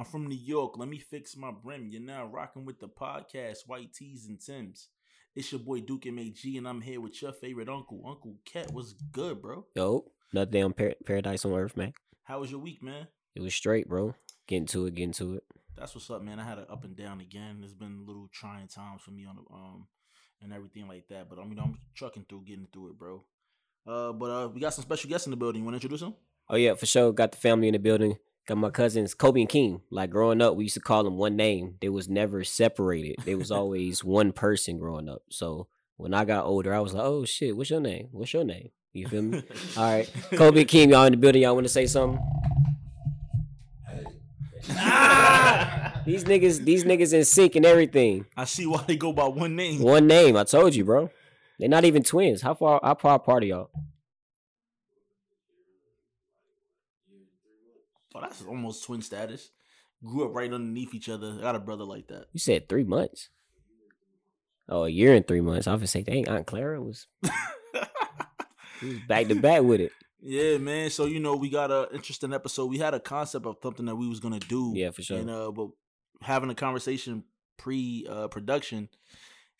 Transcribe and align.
I'm 0.00 0.06
from 0.06 0.28
New 0.28 0.34
York. 0.34 0.78
Let 0.78 0.88
me 0.88 0.96
fix 0.96 1.36
my 1.36 1.50
brim. 1.50 1.90
You're 1.90 2.00
now 2.00 2.24
rocking 2.24 2.64
with 2.64 2.80
the 2.80 2.88
podcast, 2.88 3.66
White 3.66 3.92
Tees 3.92 4.24
and 4.28 4.40
Tims. 4.40 4.88
It's 5.36 5.52
your 5.52 5.58
boy 5.58 5.80
Duke 5.80 6.06
MAG, 6.06 6.38
and 6.56 6.66
I'm 6.66 6.80
here 6.80 7.02
with 7.02 7.20
your 7.20 7.32
favorite 7.32 7.68
uncle, 7.68 8.02
Uncle 8.08 8.36
Cat. 8.46 8.72
What's 8.72 8.94
good, 8.94 9.42
bro? 9.42 9.66
Yo, 9.74 10.06
another 10.32 10.50
day 10.50 10.62
on 10.62 10.72
par- 10.72 10.94
Paradise 11.04 11.44
on 11.44 11.52
Earth, 11.52 11.76
man. 11.76 11.92
How 12.24 12.40
was 12.40 12.50
your 12.50 12.60
week, 12.60 12.82
man? 12.82 13.08
It 13.34 13.42
was 13.42 13.52
straight, 13.52 13.90
bro. 13.90 14.14
Getting 14.46 14.64
to 14.68 14.86
it, 14.86 14.94
getting 14.94 15.12
to 15.12 15.34
it. 15.34 15.44
That's 15.76 15.94
what's 15.94 16.08
up, 16.08 16.22
man. 16.22 16.40
I 16.40 16.44
had 16.44 16.56
an 16.56 16.66
up 16.70 16.82
and 16.84 16.96
down 16.96 17.20
again. 17.20 17.56
There's 17.60 17.74
been 17.74 18.06
little 18.06 18.30
trying 18.32 18.68
times 18.68 19.02
for 19.02 19.10
me 19.10 19.26
on 19.26 19.36
the 19.36 19.54
um 19.54 19.86
and 20.40 20.50
everything 20.50 20.88
like 20.88 21.08
that. 21.08 21.28
But 21.28 21.38
I 21.38 21.44
mean, 21.44 21.58
I'm 21.58 21.76
trucking 21.94 22.24
through, 22.26 22.44
getting 22.46 22.68
through 22.72 22.92
it, 22.92 22.98
bro. 22.98 23.22
Uh, 23.86 24.14
but 24.14 24.30
uh, 24.30 24.48
we 24.48 24.62
got 24.62 24.72
some 24.72 24.82
special 24.82 25.10
guests 25.10 25.26
in 25.26 25.30
the 25.32 25.36
building. 25.36 25.60
You 25.60 25.66
want 25.66 25.74
to 25.74 25.76
introduce 25.76 26.00
them? 26.00 26.14
Oh 26.48 26.56
yeah, 26.56 26.72
for 26.72 26.86
sure. 26.86 27.12
Got 27.12 27.32
the 27.32 27.38
family 27.38 27.68
in 27.68 27.74
the 27.74 27.78
building. 27.78 28.16
My 28.58 28.70
cousins, 28.70 29.14
Kobe 29.14 29.40
and 29.40 29.48
King. 29.48 29.82
Like 29.90 30.10
growing 30.10 30.42
up, 30.42 30.56
we 30.56 30.64
used 30.64 30.74
to 30.74 30.80
call 30.80 31.04
them 31.04 31.16
one 31.16 31.36
name. 31.36 31.76
They 31.80 31.88
was 31.88 32.08
never 32.08 32.44
separated. 32.44 33.16
They 33.24 33.34
was 33.34 33.50
always 33.50 34.04
one 34.04 34.32
person 34.32 34.78
growing 34.78 35.08
up. 35.08 35.22
So 35.28 35.68
when 35.96 36.14
I 36.14 36.24
got 36.24 36.44
older, 36.44 36.74
I 36.74 36.80
was 36.80 36.94
like, 36.94 37.04
oh 37.04 37.24
shit, 37.24 37.56
what's 37.56 37.70
your 37.70 37.80
name? 37.80 38.08
What's 38.12 38.32
your 38.32 38.44
name? 38.44 38.70
You 38.92 39.06
feel 39.06 39.22
me? 39.22 39.42
All 39.76 39.84
right, 39.84 40.12
Kobe 40.32 40.60
and 40.60 40.68
King, 40.68 40.90
y'all 40.90 41.04
in 41.04 41.12
the 41.12 41.16
building. 41.16 41.42
Y'all 41.42 41.54
want 41.54 41.66
to 41.66 41.72
say 41.72 41.86
something? 41.86 42.20
These 46.06 46.24
niggas, 46.24 46.64
these 46.64 46.84
niggas 46.84 47.12
in 47.12 47.24
sync 47.24 47.56
and 47.56 47.66
everything. 47.66 48.26
I 48.36 48.44
see 48.44 48.66
why 48.66 48.82
they 48.86 48.96
go 48.96 49.12
by 49.12 49.28
one 49.28 49.54
name. 49.54 49.80
One 49.82 50.06
name. 50.06 50.36
I 50.36 50.44
told 50.44 50.74
you, 50.74 50.84
bro. 50.84 51.10
They're 51.58 51.68
not 51.68 51.84
even 51.84 52.02
twins. 52.02 52.42
How 52.42 52.54
far? 52.54 52.80
How 52.82 52.94
far 52.94 53.16
apart 53.16 53.42
are 53.44 53.46
y'all? 53.46 53.70
Oh, 58.20 58.26
that's 58.26 58.42
almost 58.42 58.84
twin 58.84 59.02
status. 59.02 59.50
Grew 60.04 60.24
up 60.24 60.34
right 60.34 60.52
underneath 60.52 60.94
each 60.94 61.08
other. 61.08 61.36
I 61.38 61.42
got 61.42 61.56
a 61.56 61.60
brother 61.60 61.84
like 61.84 62.08
that. 62.08 62.26
You 62.32 62.40
said 62.40 62.68
three 62.68 62.84
months. 62.84 63.28
Oh, 64.68 64.84
a 64.84 64.88
year 64.88 65.14
and 65.14 65.26
three 65.26 65.40
months. 65.40 65.66
I 65.66 65.74
was 65.74 65.90
say, 65.90 66.02
dang, 66.02 66.28
Aunt 66.28 66.46
Clara 66.46 66.80
was, 66.80 67.06
was 67.22 68.96
back 69.08 69.26
to 69.28 69.34
back 69.34 69.62
with 69.62 69.80
it. 69.80 69.92
Yeah, 70.20 70.58
man. 70.58 70.90
So 70.90 71.06
you 71.06 71.18
know, 71.18 71.34
we 71.34 71.50
got 71.50 71.70
a 71.70 71.88
interesting 71.92 72.32
episode. 72.32 72.66
We 72.66 72.78
had 72.78 72.94
a 72.94 73.00
concept 73.00 73.46
of 73.46 73.56
something 73.62 73.86
that 73.86 73.96
we 73.96 74.08
was 74.08 74.20
gonna 74.20 74.38
do. 74.38 74.72
Yeah, 74.74 74.90
for 74.90 75.02
sure. 75.02 75.18
And 75.18 75.30
uh, 75.30 75.50
but 75.50 75.70
having 76.22 76.50
a 76.50 76.54
conversation 76.54 77.24
pre 77.56 78.06
uh, 78.08 78.28
production, 78.28 78.88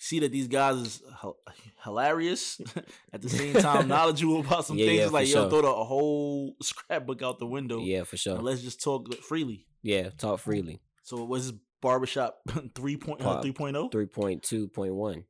see 0.03 0.19
that 0.21 0.33
these 0.33 0.49
guys 0.49 0.77
is 0.77 1.03
h- 1.23 1.55
hilarious 1.85 2.59
at 3.13 3.21
the 3.21 3.29
same 3.29 3.55
time 3.55 3.87
knowledgeable 3.95 4.41
about 4.41 4.65
some 4.65 4.79
Yeah, 4.79 4.87
things. 4.87 5.01
yeah, 5.01 5.07
like 5.09 5.29
yo, 5.29 5.33
sure. 5.35 5.51
throw 5.51 5.63
the 5.63 5.73
whole 5.85 6.57
scrapbook 6.63 7.23
out 7.23 7.39
the 7.39 7.47
window. 7.47 7.81
Yeah, 7.81 8.05
for 8.05 8.15
and 8.15 8.21
sure. 8.21 8.39
let's 8.39 8.63
just 8.63 8.83
talk 8.83 9.15
freely. 9.23 9.67
Yeah, 9.83 10.09
talk 10.17 10.41
freely. 10.41 10.81
So 11.03 11.23
was 11.25 11.51
this 11.53 11.61
barbershop 11.83 12.39
3.0? 12.49 13.19
Pop. 13.21 13.45
3.0? 13.45 13.93
Three 13.93 14.07
point 14.07 14.43
two 14.43 14.69
point 14.69 14.95
one. 14.95 15.25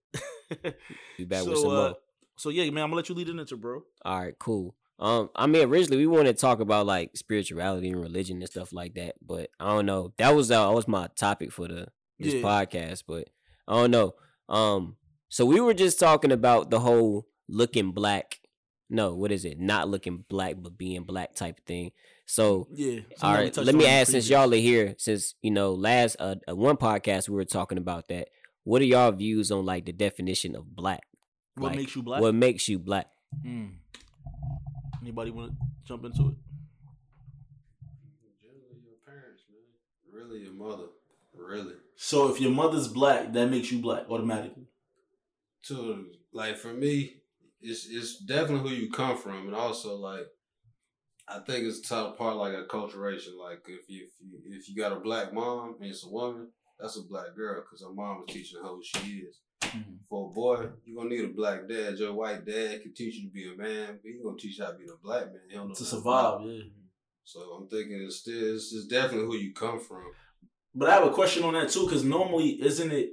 Be 1.16 1.24
back 1.24 1.44
with 1.44 1.56
so, 1.56 1.62
some 1.62 1.70
uh, 1.70 1.74
more. 1.74 1.96
so 2.36 2.48
yeah, 2.50 2.64
man, 2.70 2.84
I'm 2.84 2.90
gonna 2.90 2.96
let 2.96 3.08
you 3.08 3.14
lead 3.14 3.28
it 3.28 3.38
into, 3.38 3.56
bro. 3.56 3.82
All 4.04 4.20
right, 4.20 4.38
cool. 4.38 4.74
Um, 4.98 5.30
I 5.34 5.46
mean, 5.46 5.66
originally 5.68 5.96
we 5.98 6.06
wanted 6.06 6.36
to 6.36 6.40
talk 6.40 6.60
about 6.60 6.86
like 6.86 7.16
spirituality 7.16 7.88
and 7.90 8.00
religion 8.00 8.38
and 8.38 8.48
stuff 8.50 8.72
like 8.72 8.94
that, 8.94 9.14
but 9.24 9.48
I 9.58 9.68
don't 9.68 9.86
know. 9.86 10.12
That 10.18 10.34
was 10.34 10.50
uh, 10.50 10.68
that 10.68 10.74
was 10.74 10.86
my 10.88 11.08
topic 11.16 11.52
for 11.52 11.68
the 11.68 11.86
this 12.18 12.34
Yeah. 12.34 12.42
podcast, 12.42 13.04
but 13.08 13.28
I 13.66 13.74
don't 13.76 13.90
know. 13.90 14.14
Um, 14.50 14.96
so 15.28 15.46
we 15.46 15.60
were 15.60 15.74
just 15.74 15.98
talking 15.98 16.32
about 16.32 16.70
the 16.70 16.80
whole 16.80 17.28
looking 17.48 17.92
black. 17.92 18.40
No, 18.90 19.14
what 19.14 19.30
is 19.30 19.44
it? 19.44 19.60
Not 19.60 19.88
looking 19.88 20.24
black, 20.28 20.56
but 20.58 20.76
being 20.76 21.04
black 21.04 21.34
type 21.36 21.64
thing. 21.64 21.92
So 22.26 22.66
Yeah. 22.72 23.00
something 23.00 23.04
all 23.22 23.32
that 23.32 23.38
we 23.38 23.44
right, 23.44 23.52
touched 23.54 23.66
let 23.66 23.74
me 23.76 23.84
on 23.84 23.90
in 23.90 23.96
ask 23.96 24.10
since 24.10 24.28
y'all 24.28 24.52
are 24.52 24.56
here, 24.56 24.94
since 24.98 25.34
you 25.42 25.52
know 25.52 25.72
last 25.72 26.16
uh, 26.18 26.34
uh, 26.48 26.56
one 26.56 26.76
podcast 26.76 27.28
we 27.28 27.36
were 27.36 27.44
talking 27.44 27.78
about 27.78 28.08
that. 28.08 28.28
What 28.64 28.82
are 28.82 28.86
y'all 28.86 29.12
views 29.12 29.52
on 29.52 29.64
like 29.64 29.86
the 29.86 29.92
definition 29.92 30.56
of 30.56 30.74
black? 30.74 31.04
What 31.54 31.68
like, 31.68 31.76
makes 31.76 31.94
you 31.94 32.02
black? 32.02 32.20
What 32.20 32.34
makes 32.34 32.68
you 32.68 32.78
black? 32.80 33.06
Mm. 33.44 33.74
Anybody 35.00 35.30
want 35.30 35.52
to 35.52 35.56
jump 35.86 36.04
into 36.04 36.28
it? 36.28 36.34
Generally, 38.42 38.82
your 38.82 38.98
parents, 39.06 39.42
man. 39.50 39.62
Really, 40.12 40.42
your 40.42 40.52
mother. 40.52 40.88
Really. 41.34 41.74
So 42.02 42.32
if 42.32 42.40
your 42.40 42.50
mother's 42.50 42.88
black, 42.88 43.30
that 43.34 43.50
makes 43.50 43.70
you 43.70 43.82
black 43.82 44.08
automatically. 44.08 44.64
To 45.66 46.06
like 46.32 46.56
for 46.56 46.72
me, 46.72 47.16
it's 47.60 47.86
it's 47.90 48.16
definitely 48.20 48.70
who 48.70 48.76
you 48.76 48.90
come 48.90 49.18
from, 49.18 49.48
and 49.48 49.54
also 49.54 49.96
like 49.96 50.26
I 51.28 51.40
think 51.40 51.66
it's 51.66 51.86
top 51.86 52.16
part 52.16 52.36
like 52.36 52.54
acculturation. 52.54 53.38
Like 53.38 53.60
if 53.68 53.90
you 53.90 54.06
if 54.06 54.12
you 54.18 54.40
if 54.46 54.66
you 54.66 54.76
got 54.76 54.96
a 54.96 55.00
black 55.00 55.34
mom 55.34 55.76
and 55.78 55.90
it's 55.90 56.06
a 56.06 56.08
woman, 56.08 56.48
that's 56.80 56.96
a 56.96 57.02
black 57.02 57.36
girl 57.36 57.60
because 57.60 57.82
her 57.82 57.92
mom 57.92 58.24
is 58.26 58.34
teaching 58.34 58.62
her 58.62 58.68
who 58.68 58.82
she 58.82 59.18
is. 59.18 59.38
Mm-hmm. 59.60 59.96
For 60.08 60.30
a 60.30 60.34
boy, 60.34 60.68
you're 60.86 60.96
gonna 60.96 61.14
need 61.14 61.26
a 61.26 61.34
black 61.34 61.68
dad. 61.68 61.98
Your 61.98 62.14
white 62.14 62.46
dad 62.46 62.80
can 62.80 62.94
teach 62.94 63.16
you 63.16 63.28
to 63.28 63.30
be 63.30 63.52
a 63.52 63.56
man, 63.62 63.98
but 64.02 64.10
he 64.10 64.18
gonna 64.24 64.38
teach 64.38 64.58
you 64.58 64.64
how 64.64 64.70
to 64.70 64.78
be 64.78 64.86
a 64.86 64.96
black 65.04 65.26
man. 65.26 65.42
He 65.50 65.54
don't 65.54 65.68
know 65.68 65.74
To 65.74 65.84
survive, 65.84 66.40
yeah. 66.44 66.62
So 67.24 67.40
I'm 67.40 67.68
thinking 67.68 68.02
it's 68.02 68.20
still 68.20 68.54
it's, 68.54 68.72
it's 68.72 68.86
definitely 68.86 69.26
who 69.26 69.36
you 69.36 69.52
come 69.52 69.78
from. 69.78 70.06
But 70.74 70.88
I 70.88 70.94
have 70.94 71.06
a 71.06 71.10
question 71.10 71.42
on 71.44 71.54
that 71.54 71.70
too, 71.70 71.84
because 71.84 72.04
normally, 72.04 72.62
isn't 72.62 72.92
it? 72.92 73.10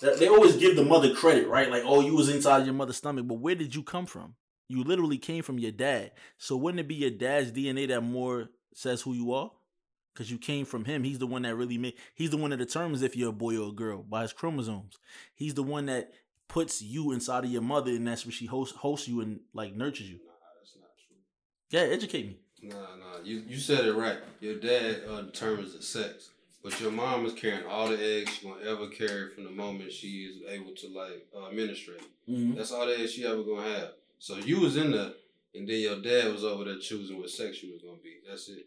that 0.00 0.18
They 0.18 0.28
always 0.28 0.56
give 0.56 0.76
the 0.76 0.84
mother 0.84 1.14
credit, 1.14 1.48
right? 1.48 1.70
Like, 1.70 1.82
oh, 1.84 2.00
you 2.00 2.14
was 2.14 2.28
inside 2.28 2.64
your 2.64 2.74
mother's 2.74 2.96
stomach, 2.96 3.26
but 3.26 3.38
where 3.40 3.54
did 3.54 3.74
you 3.74 3.82
come 3.82 4.06
from? 4.06 4.34
You 4.68 4.82
literally 4.82 5.18
came 5.18 5.42
from 5.42 5.58
your 5.58 5.72
dad. 5.72 6.12
So 6.38 6.56
wouldn't 6.56 6.80
it 6.80 6.88
be 6.88 6.94
your 6.94 7.10
dad's 7.10 7.52
DNA 7.52 7.88
that 7.88 8.00
more 8.00 8.48
says 8.74 9.02
who 9.02 9.12
you 9.12 9.32
are? 9.32 9.50
Because 10.12 10.30
you 10.30 10.38
came 10.38 10.64
from 10.64 10.84
him. 10.84 11.02
He's 11.02 11.18
the 11.18 11.26
one 11.26 11.42
that 11.42 11.56
really 11.56 11.76
made. 11.76 11.94
He's 12.14 12.30
the 12.30 12.36
one 12.36 12.50
that 12.50 12.58
determines 12.58 13.02
if 13.02 13.16
you're 13.16 13.30
a 13.30 13.32
boy 13.32 13.58
or 13.58 13.70
a 13.70 13.72
girl 13.72 14.02
by 14.02 14.22
his 14.22 14.32
chromosomes. 14.32 14.96
He's 15.34 15.54
the 15.54 15.62
one 15.62 15.86
that 15.86 16.12
puts 16.48 16.80
you 16.80 17.12
inside 17.12 17.44
of 17.44 17.50
your 17.50 17.62
mother, 17.62 17.90
and 17.90 18.06
that's 18.06 18.24
where 18.24 18.32
she 18.32 18.46
hosts 18.46 18.76
hosts 18.76 19.08
you 19.08 19.20
and 19.20 19.40
like 19.52 19.74
nurtures 19.74 20.08
you. 20.08 20.20
Nah, 20.24 20.32
that's 20.60 20.76
not 20.80 20.90
true. 21.06 21.16
Yeah, 21.70 21.92
educate 21.92 22.26
me. 22.26 22.38
Nah, 22.62 22.76
nah. 22.76 23.24
You 23.24 23.42
you 23.46 23.58
said 23.58 23.86
it 23.86 23.94
right. 23.94 24.18
Your 24.40 24.60
dad 24.60 25.02
uh, 25.08 25.22
determines 25.22 25.74
the 25.74 25.82
sex, 25.82 26.30
but 26.64 26.80
your 26.80 26.90
mom 26.90 27.26
is 27.26 27.34
carrying 27.34 27.66
all 27.66 27.88
the 27.88 28.02
eggs 28.02 28.32
she 28.32 28.48
gonna 28.48 28.64
ever 28.64 28.88
carry 28.88 29.30
from 29.30 29.44
the 29.44 29.50
moment 29.50 29.92
she 29.92 30.24
is 30.24 30.42
able 30.50 30.74
to 30.74 30.88
like 30.88 31.26
uh, 31.36 31.48
administrate. 31.48 32.02
Mm-hmm. 32.28 32.56
That's 32.56 32.72
all 32.72 32.86
the 32.86 32.98
eggs 32.98 33.12
she 33.12 33.26
ever 33.26 33.42
gonna 33.42 33.68
have. 33.68 33.90
So 34.18 34.36
you 34.36 34.60
was 34.60 34.78
in 34.78 34.90
there, 34.90 35.12
and 35.54 35.68
then 35.68 35.78
your 35.78 36.00
dad 36.00 36.32
was 36.32 36.42
over 36.42 36.64
there 36.64 36.78
choosing 36.78 37.18
what 37.18 37.28
sex 37.28 37.62
you 37.62 37.74
was 37.74 37.82
gonna 37.82 37.98
be. 38.02 38.16
That's 38.28 38.48
it. 38.48 38.66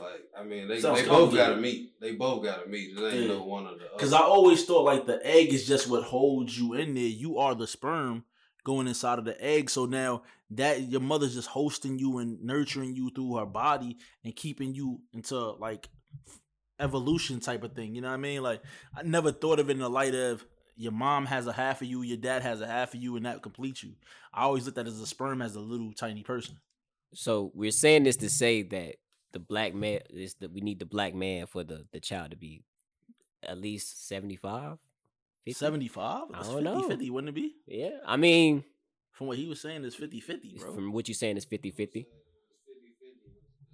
Like 0.00 0.22
I 0.36 0.42
mean, 0.42 0.66
they 0.68 0.80
Sounds 0.80 1.02
they 1.02 1.06
both 1.06 1.34
gotta 1.34 1.56
meet. 1.56 2.00
They 2.00 2.12
both 2.12 2.42
gotta 2.42 2.66
meet. 2.66 2.96
It 2.96 3.12
ain't 3.12 3.22
Yeah. 3.22 3.34
no 3.34 3.44
one 3.44 3.66
or 3.66 3.76
the 3.76 3.84
other. 3.84 3.90
Because 3.96 4.14
I 4.14 4.20
always 4.20 4.64
thought 4.64 4.84
like 4.84 5.06
the 5.06 5.24
egg 5.24 5.52
is 5.52 5.66
just 5.66 5.86
what 5.88 6.02
holds 6.04 6.58
you 6.58 6.72
in 6.74 6.94
there. 6.94 7.04
You 7.04 7.38
are 7.38 7.54
the 7.54 7.66
sperm 7.66 8.24
going 8.64 8.88
inside 8.88 9.18
of 9.18 9.26
the 9.26 9.40
egg. 9.44 9.68
So 9.68 9.84
now 9.84 10.22
that 10.50 10.80
your 10.80 11.02
mother's 11.02 11.34
just 11.34 11.48
hosting 11.48 11.98
you 11.98 12.18
and 12.18 12.42
nurturing 12.42 12.96
you 12.96 13.10
through 13.14 13.36
her 13.36 13.46
body 13.46 13.98
and 14.24 14.34
keeping 14.34 14.74
you 14.74 15.00
into 15.12 15.36
like 15.36 15.88
evolution 16.80 17.40
type 17.40 17.62
of 17.62 17.72
thing. 17.74 17.94
You 17.94 18.00
know 18.00 18.08
what 18.08 18.14
I 18.14 18.18
mean? 18.18 18.42
Like 18.42 18.62
I 18.96 19.02
never 19.02 19.32
thought 19.32 19.58
of 19.60 19.68
it 19.70 19.72
in 19.74 19.78
the 19.78 19.88
light 19.90 20.14
of 20.14 20.44
your 20.76 20.92
mom 20.92 21.26
has 21.26 21.46
a 21.46 21.52
half 21.52 21.82
of 21.82 21.88
you, 21.88 22.02
your 22.02 22.16
dad 22.16 22.42
has 22.42 22.60
a 22.60 22.66
half 22.66 22.94
of 22.94 23.00
you, 23.02 23.14
and 23.16 23.24
that 23.26 23.42
completes 23.42 23.82
you. 23.84 23.92
I 24.32 24.42
always 24.42 24.66
looked 24.66 24.78
at 24.78 24.86
it 24.86 24.90
as 24.90 25.00
a 25.00 25.06
sperm 25.06 25.40
as 25.40 25.54
a 25.54 25.60
little 25.60 25.92
tiny 25.92 26.22
person. 26.24 26.56
So 27.14 27.52
we're 27.54 27.70
saying 27.70 28.02
this 28.02 28.16
to 28.16 28.28
say 28.28 28.62
that 28.62 28.96
the 29.32 29.38
black 29.38 29.72
man 29.74 30.00
is 30.10 30.34
that 30.40 30.52
we 30.52 30.60
need 30.60 30.80
the 30.80 30.86
black 30.86 31.14
man 31.14 31.46
for 31.46 31.62
the 31.62 31.86
the 31.92 32.00
child 32.00 32.30
to 32.32 32.36
be 32.36 32.62
at 33.42 33.58
least 33.58 34.08
75 34.08 34.78
75? 35.46 36.22
I 36.32 36.42
don't 36.42 36.46
50 36.54 36.62
know. 36.64 36.88
50, 36.88 37.10
wouldn't 37.10 37.28
it 37.28 37.34
be? 37.34 37.54
yeah 37.66 37.98
i 38.06 38.16
mean 38.16 38.64
From 39.12 39.26
what 39.28 39.36
he 39.36 39.46
was 39.46 39.60
saying, 39.60 39.84
it's 39.84 39.94
50 39.94 40.18
50, 40.20 40.56
bro. 40.58 40.74
from 40.74 40.92
what 40.92 41.06
you're 41.06 41.14
saying 41.14 41.36
is 41.36 41.44
50 41.44 41.70
50 41.70 42.00
It's 42.00 42.08
50-50. 42.08 42.10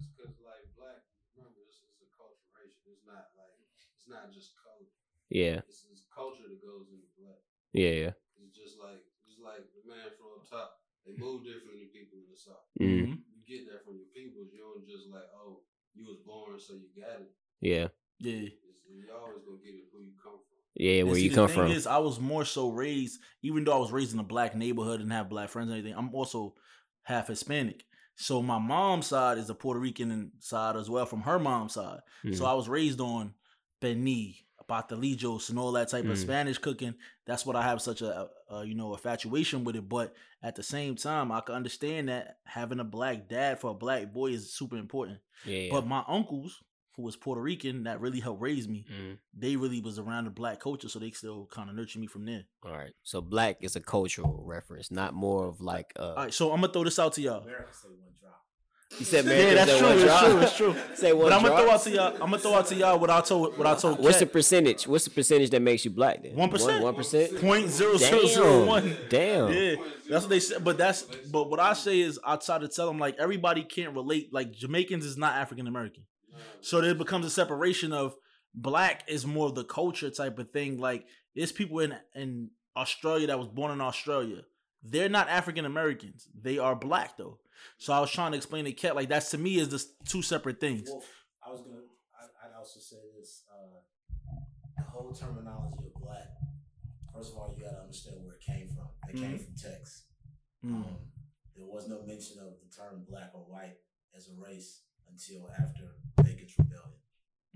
It's 0.01 0.09
because 0.17 0.37
like 0.45 0.67
black. 0.77 1.01
Remember, 1.37 1.61
this 1.65 1.77
is 1.81 1.97
acculturation. 2.05 2.83
It's 2.93 3.07
not 3.07 3.31
like 3.39 3.55
it's 3.97 4.09
not 4.11 4.33
just 4.35 4.53
color. 4.59 4.85
Yeah 5.31 5.63
It's, 5.69 5.87
it's 5.91 6.05
culture 6.13 6.45
that 6.51 6.61
goes 6.61 6.91
into 6.91 7.07
black. 7.19 7.41
yeah 7.73 7.95
yeah 8.11 8.13
It's 8.43 8.57
just 8.57 8.79
like 8.83 9.01
it's 9.27 9.39
like 9.41 9.63
the 9.73 9.83
man 9.89 10.11
from 10.19 10.43
up 10.43 10.45
top. 10.51 10.71
They 11.07 11.15
move 11.17 11.45
differently 11.45 11.87
than 11.89 11.95
people 11.97 12.19
in 12.21 12.29
the 12.31 12.37
south. 12.37 12.67
mm, 12.79 13.17
You 13.17 13.41
get 13.49 13.65
that 13.73 13.85
from 13.85 13.97
your 13.97 14.11
people. 14.15 14.45
You 14.45 14.59
don't 14.61 14.85
just 14.87 15.09
like, 15.09 15.27
oh, 15.35 15.63
you 15.95 16.05
was 16.07 16.19
born, 16.27 16.59
so 16.61 16.75
you 16.75 16.91
got 16.95 17.21
it. 17.25 17.31
yeah 17.61 17.89
Yeah. 18.21 18.49
It's, 18.53 18.85
you 18.91 19.09
always 19.17 19.43
gonna 19.47 19.59
get 19.65 19.75
it 19.75 19.89
who 19.93 20.01
you 20.03 20.13
come 20.23 20.39
from. 20.45 20.59
yeah 20.75 21.03
where 21.05 21.15
see, 21.15 21.25
you 21.25 21.31
the 21.31 21.37
come 21.37 21.49
thing 21.49 21.57
from 21.57 21.71
Is, 21.73 21.87
I 21.87 21.99
was 21.99 22.21
more 22.21 22.45
so 22.45 22.71
raised, 22.71 23.21
even 23.43 23.65
though 23.65 23.73
I 23.75 23.79
was 23.79 23.93
raised 23.93 24.13
in 24.13 24.21
a 24.21 24.25
black 24.25 24.55
neighborhood 24.55 25.01
and 25.01 25.13
have 25.13 25.29
black 25.31 25.49
friends 25.49 25.71
and 25.71 25.79
everything. 25.79 25.99
I'm 25.99 26.15
also 26.15 26.55
half 27.03 27.29
Hispanic, 27.29 27.85
so 28.17 28.43
my 28.43 28.59
mom's 28.59 29.07
side 29.07 29.39
is 29.39 29.49
a 29.51 29.55
Puerto 29.55 29.81
Rican 29.81 30.33
side 30.39 30.77
as 30.77 30.91
well 30.91 31.07
from 31.07 31.23
her 31.23 31.39
mom's 31.39 31.75
side. 31.75 32.01
So 32.33 32.45
Mhm. 32.45 32.49
I 32.49 32.53
was 32.55 32.69
raised 32.69 33.01
on 33.01 33.35
Beni, 33.81 34.45
Patelillos, 34.71 35.51
and 35.51 35.59
all 35.59 35.73
that 35.73 35.89
type 35.89 36.05
of 36.05 36.13
Mm. 36.13 36.23
Spanish 36.23 36.59
cooking. 36.59 36.95
That's 37.27 37.45
what 37.45 37.57
I 37.57 37.63
have 37.63 37.83
such 37.83 38.03
a, 38.03 38.29
a 38.51 38.65
you 38.65 38.75
know 38.75 38.93
infatuation 38.95 39.65
with 39.65 39.77
it. 39.77 39.89
But 39.89 40.15
at 40.43 40.55
the 40.57 40.63
same 40.63 40.95
time, 40.97 41.33
I 41.33 41.41
can 41.41 41.55
understand 41.57 42.09
that 42.09 42.39
having 42.45 42.81
a 42.81 42.85
black 42.85 43.29
dad 43.29 43.61
for 43.61 43.71
a 43.71 43.75
black 43.75 44.13
boy 44.13 44.29
is 44.33 44.53
super 44.55 44.77
important. 44.77 45.19
yeah, 45.45 45.59
yeah. 45.59 45.71
But 45.73 45.87
my 45.87 46.05
uncles, 46.09 46.63
who 46.97 47.03
was 47.03 47.17
Puerto 47.17 47.41
Rican 47.41 47.85
that 47.85 48.01
really 48.01 48.21
helped 48.21 48.43
raise 48.43 48.69
me. 48.69 48.85
Mhm. 48.91 49.19
They 49.33 49.57
really 49.57 49.81
was 49.81 49.99
around 49.99 50.25
the 50.25 50.31
black 50.31 50.61
culture, 50.61 50.89
so 50.89 50.99
they 50.99 51.11
still 51.13 51.47
kind 51.47 51.71
of 51.71 51.77
nurtured 51.77 52.01
me 52.01 52.07
from 52.07 52.25
there. 52.27 52.45
All 52.65 52.73
right. 52.77 52.93
So 53.03 53.21
black 53.23 53.59
is 53.61 53.75
a 53.77 53.81
cultural 53.81 54.43
reference, 54.45 54.91
not 54.91 55.15
more 55.15 55.47
of 55.47 55.61
like 55.61 55.93
uh 55.99 56.03
All 56.11 56.15
right, 56.25 56.35
so 56.35 56.53
I'm 56.53 56.61
gonna 56.61 56.73
throw 56.73 56.85
this 56.85 56.99
out 56.99 57.13
to 57.15 57.23
y'all. 57.23 57.45
America 58.99 58.99
say 58.99 58.99
one 58.99 58.99
drop. 58.99 58.99
you 58.99 59.05
said 59.05 59.25
Yeah, 59.27 59.65
that's 59.65 59.79
true. 59.79 59.89
one 59.89 59.99
It's 59.99 60.21
true. 60.21 60.41
It's 60.41 60.57
true. 60.57 60.77
Say 60.97 61.13
one 61.13 61.25
But 61.27 61.33
I'm 61.33 61.43
gonna 61.43 61.55
throw 61.57 61.65
drop. 61.65 61.75
out 61.75 61.83
to 61.85 61.91
y'all. 61.91 62.13
I'm 62.15 62.19
gonna 62.19 62.39
throw 62.39 62.55
out 62.55 62.67
to 62.67 62.75
y'all 62.75 62.99
what 62.99 63.11
I 63.11 63.21
told 63.21 63.57
what 63.59 63.67
I 63.67 63.75
told. 63.77 63.99
What's 63.99 64.19
the 64.19 64.27
percentage? 64.27 64.87
What's 64.87 65.05
the 65.05 65.11
percentage 65.11 65.51
that 65.51 65.63
makes 65.63 65.85
you 65.85 65.91
black 65.91 66.23
then? 66.23 66.35
One 66.35 66.51
percent. 66.51 66.83
One 66.83 66.95
percent. 66.95 67.41
Point 67.41 67.69
zero 67.69 67.97
zero 67.97 68.27
zero 68.27 68.67
one. 68.67 68.97
Damn. 69.09 69.53
Yeah, 69.53 69.77
that's 70.09 70.25
what 70.25 70.31
they 70.31 70.41
said. 70.41 70.65
But 70.65 70.77
that's 70.79 71.03
but 71.03 71.49
what 71.51 71.61
I 71.61 71.73
say 71.75 72.01
is 72.01 72.19
I 72.25 72.37
try 72.37 72.59
to 72.59 72.69
tell 72.69 72.87
them 72.87 72.99
like 72.99 73.17
everybody 73.19 73.63
can't 73.63 73.95
relate. 73.95 74.33
Like 74.33 74.53
Jamaicans 74.53 75.05
is 75.05 75.17
not 75.17 75.35
African 75.37 75.67
American, 75.67 76.05
so 76.61 76.81
there 76.81 76.95
becomes 76.95 77.25
a 77.27 77.31
separation 77.31 77.93
of 77.93 78.15
black 78.55 79.05
is 79.09 79.25
more 79.25 79.47
of 79.47 79.55
the 79.55 79.65
culture 79.65 80.11
type 80.11 80.39
of 80.39 80.51
thing. 80.51 80.79
Like 80.79 81.07
there's 81.37 81.53
people 81.53 81.79
in 81.81 81.95
in 82.15 82.51
Australia 82.77 83.29
that 83.29 83.39
was 83.39 83.49
born 83.49 83.71
in 83.73 83.81
Australia. 83.81 84.43
They're 84.83 85.09
not 85.11 85.29
African 85.29 85.65
Americans. 85.67 86.27
They 86.41 86.59
are 86.59 86.75
black 86.75 87.17
though. 87.17 87.39
So 87.79 87.93
I 87.93 88.01
was 88.01 88.11
trying 88.11 88.33
to 88.33 88.37
explain 88.37 88.65
to 88.65 88.73
Cat 88.73 88.95
like 88.97 89.09
that's 89.09 89.31
to 89.31 89.39
me 89.39 89.59
is 89.59 89.69
just 89.69 89.89
two 90.07 90.23
separate 90.23 90.61
things. 90.61 90.89
Well, 90.91 91.03
I 91.47 91.51
was 91.51 91.61
gonna. 91.63 91.81
I, 92.15 92.47
I'd 92.47 92.59
also 92.59 92.81
say 92.81 92.97
this: 93.19 93.45
uh, 93.51 93.81
the 94.77 94.85
whole 94.85 95.13
terminology 95.13 95.87
of 95.87 96.01
black. 96.01 96.29
First 97.15 97.33
of 97.33 97.39
all, 97.39 97.55
you 97.57 97.65
gotta 97.65 97.81
understand 97.83 98.17
where 98.25 98.35
it 98.35 98.41
came 98.41 98.69
from. 98.69 98.89
It 99.09 99.17
came 99.17 99.39
Mhm. 99.39 99.45
from 99.45 99.55
text. 99.57 100.05
Mm. 100.65 100.75
Um, 100.75 100.97
there 101.57 101.67
was 101.67 101.89
no 101.89 102.03
mention 102.03 102.39
of 102.39 102.55
the 102.61 102.69
term 102.75 103.05
black 103.09 103.31
or 103.35 103.41
white 103.45 103.77
as 104.17 104.29
a 104.29 104.35
race 104.35 104.83
until 105.09 105.51
after 105.51 105.97
Bacon's 106.23 106.57
Rebellion. 106.59 106.99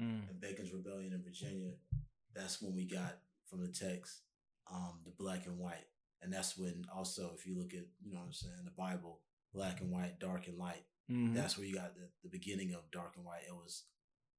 Mm. 0.00 0.28
And 0.30 0.40
Bacon's 0.40 0.72
Rebellion 0.72 1.12
in 1.12 1.22
Virginia, 1.22 1.72
that's 2.34 2.60
when 2.60 2.74
we 2.74 2.84
got 2.86 3.20
from 3.46 3.60
the 3.62 3.68
text 3.72 4.22
um, 4.70 5.00
the 5.04 5.10
black 5.12 5.46
and 5.46 5.58
white. 5.58 5.86
And 6.22 6.32
that's 6.32 6.56
when 6.56 6.84
also, 6.94 7.32
if 7.36 7.46
you 7.46 7.56
look 7.56 7.74
at, 7.74 7.84
you 8.02 8.12
know 8.12 8.20
what 8.20 8.26
I'm 8.26 8.32
saying, 8.32 8.64
the 8.64 8.70
Bible, 8.70 9.20
black 9.54 9.80
and 9.80 9.90
white, 9.90 10.18
dark 10.18 10.46
and 10.48 10.58
light, 10.58 10.84
Mhm. 11.10 11.34
that's 11.34 11.56
where 11.56 11.66
you 11.66 11.74
got 11.74 11.94
the, 11.94 12.08
the 12.22 12.28
beginning 12.28 12.72
of 12.74 12.90
dark 12.90 13.14
and 13.16 13.24
white. 13.24 13.44
It 13.46 13.54
was 13.54 13.84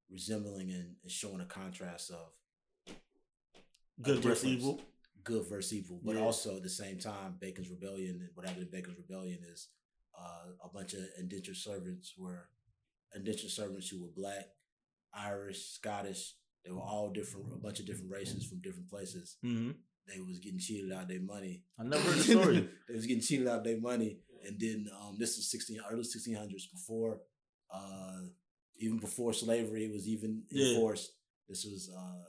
resembling 0.09 0.71
and, 0.71 0.95
and 1.01 1.11
showing 1.11 1.41
a 1.41 1.45
contrast 1.45 2.11
of 2.11 2.31
Good 4.01 4.19
versus 4.21 4.45
evil. 4.45 4.81
good 5.23 5.47
versus 5.47 5.73
evil, 5.73 6.01
but 6.03 6.15
Yeah. 6.15 6.21
also 6.21 6.57
at 6.57 6.63
the 6.63 6.69
same 6.69 6.99
time, 6.99 7.37
Bacon's 7.39 7.69
Rebellion. 7.69 8.29
What 8.33 8.45
happened 8.45 8.65
in 8.65 8.71
Bacon's 8.71 8.97
Rebellion 8.97 9.43
is 9.43 9.69
uh, 10.17 10.51
a 10.63 10.69
bunch 10.69 10.93
of 10.93 11.01
indentured 11.17 11.57
servants 11.57 12.13
were 12.17 12.49
indentured 13.13 13.51
servants 13.51 13.89
who 13.89 14.01
were 14.01 14.11
black, 14.15 14.45
Irish, 15.13 15.65
Scottish. 15.71 16.35
They 16.63 16.71
were 16.71 16.81
all 16.81 17.09
different, 17.11 17.51
a 17.53 17.57
bunch 17.57 17.79
of 17.79 17.85
different 17.85 18.11
races 18.11 18.45
from 18.45 18.59
different 18.61 18.89
places. 18.89 19.37
hmm 19.41 19.71
They 20.07 20.19
was 20.21 20.39
getting 20.39 20.59
cheated 20.59 20.91
out 20.91 21.03
of 21.03 21.07
their 21.09 21.19
money. 21.21 21.63
I 21.79 21.83
never 21.83 22.01
heard 22.03 22.17
the 22.17 22.23
story. 22.41 22.69
they 22.87 22.95
was 22.95 23.05
getting 23.07 23.21
cheated 23.23 23.47
out 23.47 23.59
of 23.59 23.63
their 23.65 23.79
money, 23.79 24.19
and 24.47 24.59
then 24.59 24.87
um, 24.99 25.15
this 25.19 25.35
was 25.37 25.49
sixteen 25.51 25.79
early 25.91 26.03
sixteen 26.03 26.35
hundreds 26.35 26.67
before, 26.67 27.19
uh, 27.73 28.21
even 28.79 28.99
before 28.99 29.33
slavery 29.33 29.89
was 29.91 30.07
even 30.07 30.43
Yeah. 30.51 30.73
enforced. 30.75 31.11
This 31.49 31.65
was 31.65 31.89
uh, 31.95 32.23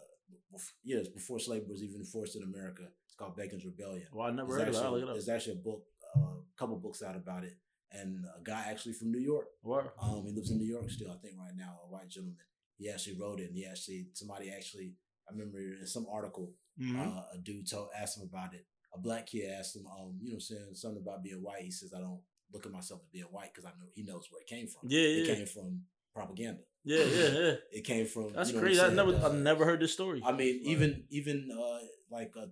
yes, 0.84 1.08
before 1.08 1.38
slavery 1.38 1.68
was 1.70 1.82
even 1.82 2.00
enforced 2.00 2.36
in 2.36 2.42
America. 2.42 2.82
It's 3.06 3.14
called 3.16 3.36
Bacon's 3.36 3.64
Rebellion. 3.64 4.08
well, 4.12 4.26
I 4.26 4.30
never 4.30 4.48
There's 4.56 4.60
heard 4.60 4.68
of 4.68 4.74
it. 4.74 4.78
Actually, 4.78 5.00
look 5.00 5.10
it 5.10 5.12
there's 5.14 5.28
actually 5.28 5.52
a 5.60 5.64
book, 5.64 5.82
a 6.14 6.18
uh, 6.18 6.34
couple 6.58 6.76
books 6.76 7.02
out 7.02 7.16
about 7.16 7.44
it, 7.44 7.54
and 7.92 8.24
a 8.38 8.42
guy 8.42 8.64
actually 8.68 8.92
from 8.94 9.10
New 9.12 9.20
York. 9.20 9.46
Word. 9.62 9.90
Um, 10.00 10.24
he 10.26 10.32
lives 10.32 10.50
in 10.50 10.58
New 10.58 10.66
York 10.76 10.90
still, 10.90 11.10
I 11.10 11.16
think, 11.16 11.34
right 11.38 11.56
now. 11.56 11.78
A 11.84 11.90
white 11.92 12.08
gentleman. 12.08 12.36
He 12.78 12.90
actually 12.90 13.18
wrote 13.18 13.40
it, 13.40 13.48
and 13.48 13.56
he 13.56 13.64
actually 13.66 14.08
somebody 14.14 14.50
actually. 14.50 14.94
I 15.28 15.32
remember 15.32 15.58
in 15.58 15.86
some 15.86 16.06
article, 16.08 16.54
Mhm. 16.78 16.96
uh, 17.00 17.22
a 17.34 17.38
dude 17.38 17.68
told 17.68 17.88
asked 18.00 18.18
him 18.18 18.28
about 18.28 18.54
it. 18.54 18.64
A 18.96 18.98
black 18.98 19.26
kid 19.26 19.50
asked 19.58 19.76
him, 19.76 19.86
um, 19.86 20.18
you 20.22 20.32
know, 20.32 20.38
saying 20.38 20.74
something 20.74 21.02
about 21.02 21.22
being 21.22 21.42
white. 21.42 21.62
He 21.62 21.70
says, 21.70 21.92
"I 21.94 22.00
don't 22.00 22.20
look 22.52 22.64
at 22.64 22.72
myself 22.72 23.00
as 23.02 23.08
being 23.08 23.24
white 23.26 23.50
because 23.52 23.66
I 23.66 23.70
know 23.78 23.86
he 23.94 24.02
knows 24.02 24.28
where 24.30 24.40
it 24.40 24.46
came 24.46 24.66
from. 24.68 24.82
Yeah, 24.88 25.00
yeah. 25.00 25.22
it 25.32 25.36
came 25.36 25.46
from 25.46 25.82
propaganda. 26.14 26.62
yeah, 26.84 27.04
yeah, 27.04 27.28
yeah. 27.28 27.54
It 27.78 27.84
came 27.84 28.06
from 28.06 28.32
That's 28.32 28.50
you 28.50 28.54
know 28.56 28.60
crazy. 28.62 28.80
I 28.80 28.88
never, 28.90 29.12
Uh, 29.14 29.28
I 29.30 29.34
never 29.34 29.64
heard 29.64 29.80
this 29.80 29.92
story. 29.92 30.22
I 30.24 30.32
mean, 30.32 30.60
even 30.64 31.04
even 31.10 31.50
uh, 31.52 31.80
like 32.10 32.32
uh, 32.40 32.46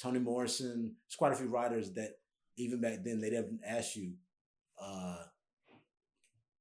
Toni 0.00 0.20
Morrison, 0.20 0.96
there's 1.06 1.16
quite 1.16 1.32
a 1.32 1.36
few 1.36 1.48
writers 1.48 1.92
that 1.94 2.12
even 2.56 2.80
back 2.80 3.02
then 3.04 3.20
they 3.20 3.30
didn't 3.30 3.60
ask 3.66 3.96
you, 3.96 4.14
uh, 4.80 5.22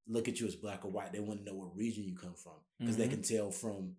look 0.07 0.27
at 0.27 0.39
you 0.39 0.47
as 0.47 0.55
black 0.55 0.83
or 0.85 0.91
white. 0.91 1.13
They 1.13 1.19
want 1.19 1.39
to 1.39 1.45
know 1.45 1.53
what 1.57 1.75
region 1.77 2.03
you 2.03 2.15
come 2.17 2.33
from 2.33 2.59
because 2.79 2.97
they 2.97 3.07
Mhm. 3.07 3.11
can 3.11 3.21
tell 3.21 3.51
from 3.51 3.95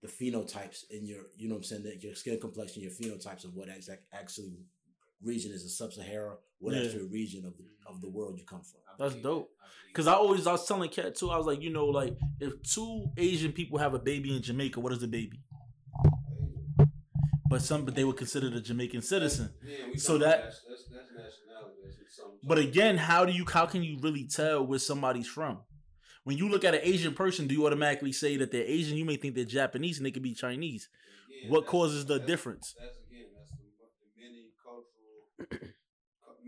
the 0.00 0.08
phenotypes 0.08 0.88
in 0.90 1.04
your, 1.06 1.24
you 1.36 1.48
know, 1.48 1.56
what 1.56 1.60
I'm 1.60 1.64
saying 1.64 1.82
that 1.82 2.02
your 2.04 2.14
skin 2.14 2.38
complexion, 2.38 2.82
your 2.82 2.92
phenotypes 2.92 3.44
of 3.44 3.54
what 3.56 3.68
exact 3.68 4.04
actually 4.12 4.64
region 5.22 5.52
is 5.52 5.64
a 5.64 5.68
sub-Sahara, 5.68 6.36
what 6.58 6.74
Yeah. 6.74 6.82
actual 6.84 7.08
region 7.08 7.44
of 7.44 7.56
the 7.56 7.64
of 7.86 8.00
the 8.02 8.08
world 8.10 8.38
you 8.38 8.44
come 8.44 8.60
from. 8.62 8.80
That's 8.98 9.14
dope. 9.22 9.48
Cause 9.94 10.06
I 10.06 10.12
always, 10.12 10.46
I 10.46 10.52
was 10.52 10.66
telling 10.68 10.90
Cat 10.90 11.14
too. 11.14 11.30
I 11.30 11.38
was 11.38 11.46
like, 11.46 11.62
you 11.62 11.70
know, 11.70 11.86
like 11.86 12.14
if 12.38 12.52
two 12.62 13.06
Asian 13.16 13.52
people 13.52 13.78
have 13.78 13.94
a 13.94 13.98
baby 13.98 14.36
in 14.36 14.42
Jamaica, 14.42 14.78
what 14.78 14.92
is 14.92 14.98
the 15.00 15.08
baby? 15.08 15.40
But 17.48 17.62
some, 17.62 17.84
but 17.86 17.94
they 17.94 18.04
would 18.04 18.18
consider 18.18 18.50
the 18.50 18.60
Jamaican 18.60 19.00
citizen. 19.02 19.54
Yeah, 19.64 19.86
we 19.92 19.98
So 19.98 20.18
that- 20.18 20.42
that's, 20.44 20.60
that's, 20.68 20.84
that's 20.90 21.10
nationality. 21.12 22.36
But 22.42 22.58
again, 22.58 22.98
how 22.98 23.24
do 23.24 23.32
you, 23.32 23.46
how 23.50 23.64
can 23.66 23.82
you 23.82 23.98
really 24.02 24.24
tell 24.26 24.66
where 24.66 24.78
somebody's 24.78 25.26
from? 25.26 25.60
When 26.24 26.36
you 26.36 26.48
look 26.50 26.62
at 26.64 26.74
an 26.74 26.80
Asian 26.82 27.14
person, 27.14 27.46
do 27.46 27.54
you 27.54 27.64
automatically 27.66 28.12
say 28.12 28.36
that 28.36 28.52
they're 28.52 28.64
Asian? 28.64 28.98
You 28.98 29.06
may 29.06 29.16
think 29.16 29.34
they're 29.34 29.44
Japanese 29.46 29.96
and 29.96 30.04
they 30.04 30.10
could 30.10 30.22
be 30.22 30.34
Chinese. 30.34 30.90
Again, 31.40 31.50
What 31.52 31.64
causes 31.66 32.04
the 32.04 32.14
that's- 32.14 32.26
difference? 32.26 32.74
That's 32.78 32.98
again, 32.98 33.26
that's 33.34 33.50
the, 33.52 33.64
the 33.64 34.22
many 34.22 34.50
cultural, 34.62 35.24
cu- 35.50 35.72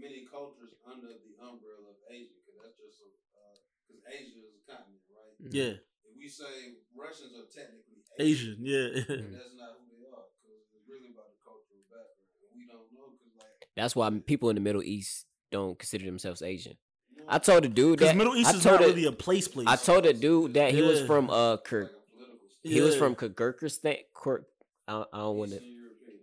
many 0.00 0.24
cultures 0.26 0.72
under 0.88 1.12
the 1.12 1.32
umbrella 1.44 1.92
of 1.92 1.98
Asia. 2.08 2.34
Because 2.42 2.56
that's 2.64 2.76
just 2.80 2.98
because 3.04 3.60
uh, 3.92 4.10
Asia 4.10 4.40
is 4.42 4.56
a 4.56 4.62
continent, 4.66 5.04
right? 5.12 5.34
Mm-hmm. 5.44 5.54
Yeah, 5.54 5.74
If 6.08 6.12
we 6.16 6.26
say 6.28 6.80
Russians 6.96 7.32
are 7.36 7.48
technically 7.52 8.00
Asian. 8.18 8.56
Yeah, 8.60 9.04
mm-hmm. 9.04 9.32
that's 9.36 9.54
not 9.56 9.80
who 9.80 9.86
they 9.96 10.08
are. 10.08 10.24
Because 10.40 10.58
it's 10.74 10.88
really 10.88 11.12
about 11.14 11.30
the 11.32 11.40
cultural 11.44 11.80
background, 11.88 12.28
and 12.44 12.50
we 12.56 12.64
don't 12.66 12.88
know. 12.92 13.12
Because 13.16 13.32
like, 13.38 13.68
That's 13.76 13.94
why 13.96 14.10
people 14.24 14.48
in 14.50 14.56
the 14.56 14.64
Middle 14.64 14.82
East 14.82 15.26
don't 15.52 15.78
consider 15.78 16.04
themselves 16.04 16.42
Asian. 16.42 16.76
you 17.14 17.22
know, 17.22 17.28
I 17.28 17.38
told 17.38 17.64
the 17.64 17.68
dude 17.68 17.98
that 18.00 18.16
Middle 18.16 18.36
East 18.36 18.52
I 18.52 18.56
is 18.56 18.64
not 18.64 18.80
it- 18.82 18.86
really 18.88 19.06
a 19.06 19.12
place. 19.12 19.48
Place. 19.48 19.66
I 19.68 19.76
told 19.76 20.04
the 20.04 20.12
dude 20.12 20.54
that 20.54 20.72
he 20.74 20.82
was 20.82 21.00
from 21.02 21.30
uh 21.30 21.52
like 21.52 21.64
Kir- 21.64 21.82
a 21.82 21.88
political 22.16 22.48
state. 22.60 22.72
he 22.72 22.80
was 22.80 22.96
from 22.96 23.14
Kyrgyzstan. 23.16 23.98
Kyrgyz- 24.14 24.44
I, 24.88 25.04
I 25.12 25.18
don't 25.18 25.36
want 25.38 25.50
to. 25.52 25.60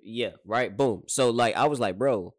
Yeah, 0.04 0.32
right. 0.46 0.76
Boom. 0.76 1.04
So 1.08 1.30
like 1.32 1.56
I 1.56 1.68
was 1.68 1.80
like, 1.80 1.98
bro, 1.98 2.34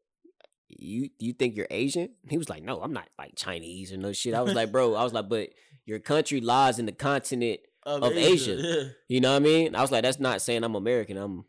you 0.69 1.11
you 1.19 1.33
think 1.33 1.57
you're 1.57 1.67
Asian? 1.71 2.11
He 2.29 2.39
was 2.39 2.49
like, 2.49 2.63
no, 2.63 2.81
I'm 2.83 2.93
not 2.93 3.09
like 3.19 3.35
Chinese 3.37 3.93
or 3.93 3.97
no 3.97 4.13
shit. 4.13 4.35
I 4.35 4.43
was 4.43 4.55
like, 4.55 4.71
bro, 4.73 4.95
I 4.95 5.03
was 5.05 5.13
like, 5.13 5.29
but 5.29 5.51
your 5.87 5.99
country 5.99 6.41
lies 6.41 6.79
in 6.79 6.87
the 6.87 6.93
continent. 6.93 7.61
of 7.87 8.03
Asia. 8.13 8.53
Yeah. 8.55 8.83
You 9.09 9.21
know 9.23 9.31
what 9.31 9.37
I 9.37 9.39
mean? 9.39 9.75
I 9.75 9.81
was 9.81 9.91
like, 9.91 10.03
that's 10.03 10.21
not 10.21 10.43
saying 10.43 10.63
I'm 10.63 10.75
American. 10.75 11.17
I'm 11.17 11.47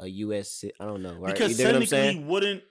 a 0.00 0.08
U.S. 0.08 0.64
I 0.80 0.84
don't 0.84 1.00
know, 1.00 1.14
right? 1.14 1.32
Because 1.32 1.52
you 1.52 1.56
dig 1.58 1.66
what 1.66 1.74
I'm 1.76 1.80
technically, 1.82 1.86
saying? 2.14 2.26
wouldn't 2.26 2.62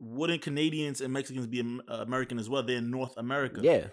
wouldn't 0.00 0.40
Canadians 0.40 1.02
and 1.02 1.12
Mexicans 1.12 1.46
be 1.46 1.60
uh, 1.86 1.96
American 1.96 2.38
as 2.38 2.48
well? 2.48 2.62
They're 2.62 2.78
in 2.78 2.90
North 2.90 3.12
America. 3.18 3.60
Yeah. 3.62 3.72
In 3.72 3.78
America. 3.82 3.92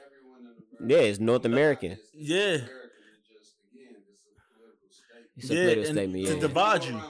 Yeah, 0.88 0.98
it's 1.00 1.20
North 1.20 1.44
American. 1.44 1.92
It's- 1.92 2.08
it's 2.14 2.30
Yeah. 2.30 2.38
American, 2.38 2.70
it's 3.18 3.28
just, 3.28 3.54
again, 3.74 3.96
it's 4.08 4.22
a 4.22 4.56
political 4.56 4.90
state. 4.90 5.26
It's 5.36 5.50
a 5.50 5.54
Yeah, 5.54 5.62
political 5.62 5.84
and 5.90 5.98
statement. 5.98 6.26
to 6.28 6.34
Yeah. 6.36 6.40
divide 6.40 6.84
you. 6.86 7.02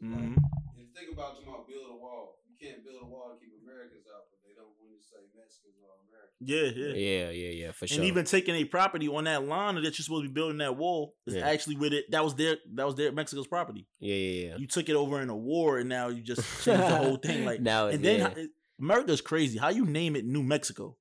Think 0.00 0.12
about 0.12 0.22
it. 0.22 0.34
'Cause, 0.34 0.38
like, 0.38 0.38
Mhm. 0.38 0.72
if 0.72 0.78
you 0.78 0.86
think 0.94 1.08
about 1.12 1.36
tomorrow, 1.40 1.64
build 1.68 1.90
a 1.90 1.96
wall. 1.96 2.38
You 2.48 2.56
can't 2.68 2.84
build 2.84 3.02
a 3.02 3.06
wall 3.06 3.34
to 3.34 3.36
keep 3.44 3.54
Americans 3.62 4.06
out, 4.14 4.30
but 4.30 4.38
they 4.46 4.54
don't 4.54 4.72
want 4.78 4.94
to 4.98 5.02
say 5.04 5.16
Mexicans 5.36 5.76
or 5.82 5.90
Americans. 6.08 6.38
Yeah, 6.40 6.70
yeah. 6.70 6.94
yeah, 6.94 7.30
yeah, 7.30 7.66
yeah, 7.66 7.72
for 7.72 7.86
sure. 7.86 7.98
And 7.98 8.04
even 8.06 8.24
taking 8.24 8.54
a 8.54 8.64
property 8.64 9.08
on 9.08 9.24
that 9.24 9.44
line 9.44 9.74
that 9.76 9.82
you're 9.82 9.92
supposed 9.92 10.24
to 10.24 10.28
be 10.28 10.34
building 10.34 10.58
that 10.58 10.76
wall 10.76 11.14
is 11.26 11.34
Yeah. 11.34 11.48
actually 11.48 11.76
with 11.76 11.92
it 11.92 12.10
that 12.10 12.22
was 12.24 12.34
their 12.36 12.58
that 12.74 12.86
was 12.86 12.94
their 12.94 13.10
Mexico's 13.12 13.46
property. 13.46 13.86
yeah, 14.00 14.14
yeah, 14.14 14.46
yeah. 14.50 14.56
You 14.56 14.66
took 14.66 14.88
it 14.88 14.94
over 14.96 15.20
in 15.20 15.30
a 15.30 15.36
war, 15.36 15.78
and 15.78 15.88
now 15.88 16.08
you 16.08 16.22
just 16.22 16.40
changed 16.64 16.82
the 16.82 16.96
whole 16.96 17.16
thing. 17.16 17.44
Like 17.44 17.60
now, 17.72 17.88
and 17.88 18.04
then 18.04 18.18
yeah. 18.20 18.28
how- 18.28 18.46
America's 18.80 19.20
crazy. 19.20 19.58
How 19.58 19.68
you 19.70 19.84
name 19.84 20.14
it 20.16 20.24
New 20.24 20.42
Mexico? 20.44 20.96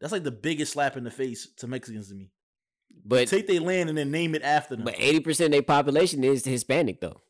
That's 0.00 0.12
like 0.12 0.22
the 0.24 0.30
biggest 0.30 0.72
slap 0.72 0.96
in 0.96 1.04
the 1.04 1.10
face 1.10 1.48
to 1.58 1.66
Mexicans 1.66 2.08
to 2.08 2.14
me. 2.14 2.30
but 3.04 3.28
Take 3.28 3.46
their 3.46 3.60
land 3.60 3.88
and 3.88 3.98
then 3.98 4.10
name 4.10 4.34
it 4.34 4.42
after 4.42 4.76
them. 4.76 4.84
but 4.84 4.94
eighty 4.98 5.20
percent 5.20 5.46
of 5.46 5.52
their 5.52 5.62
population 5.62 6.22
is 6.24 6.44
Hispanic 6.44 7.00
though. 7.00 7.20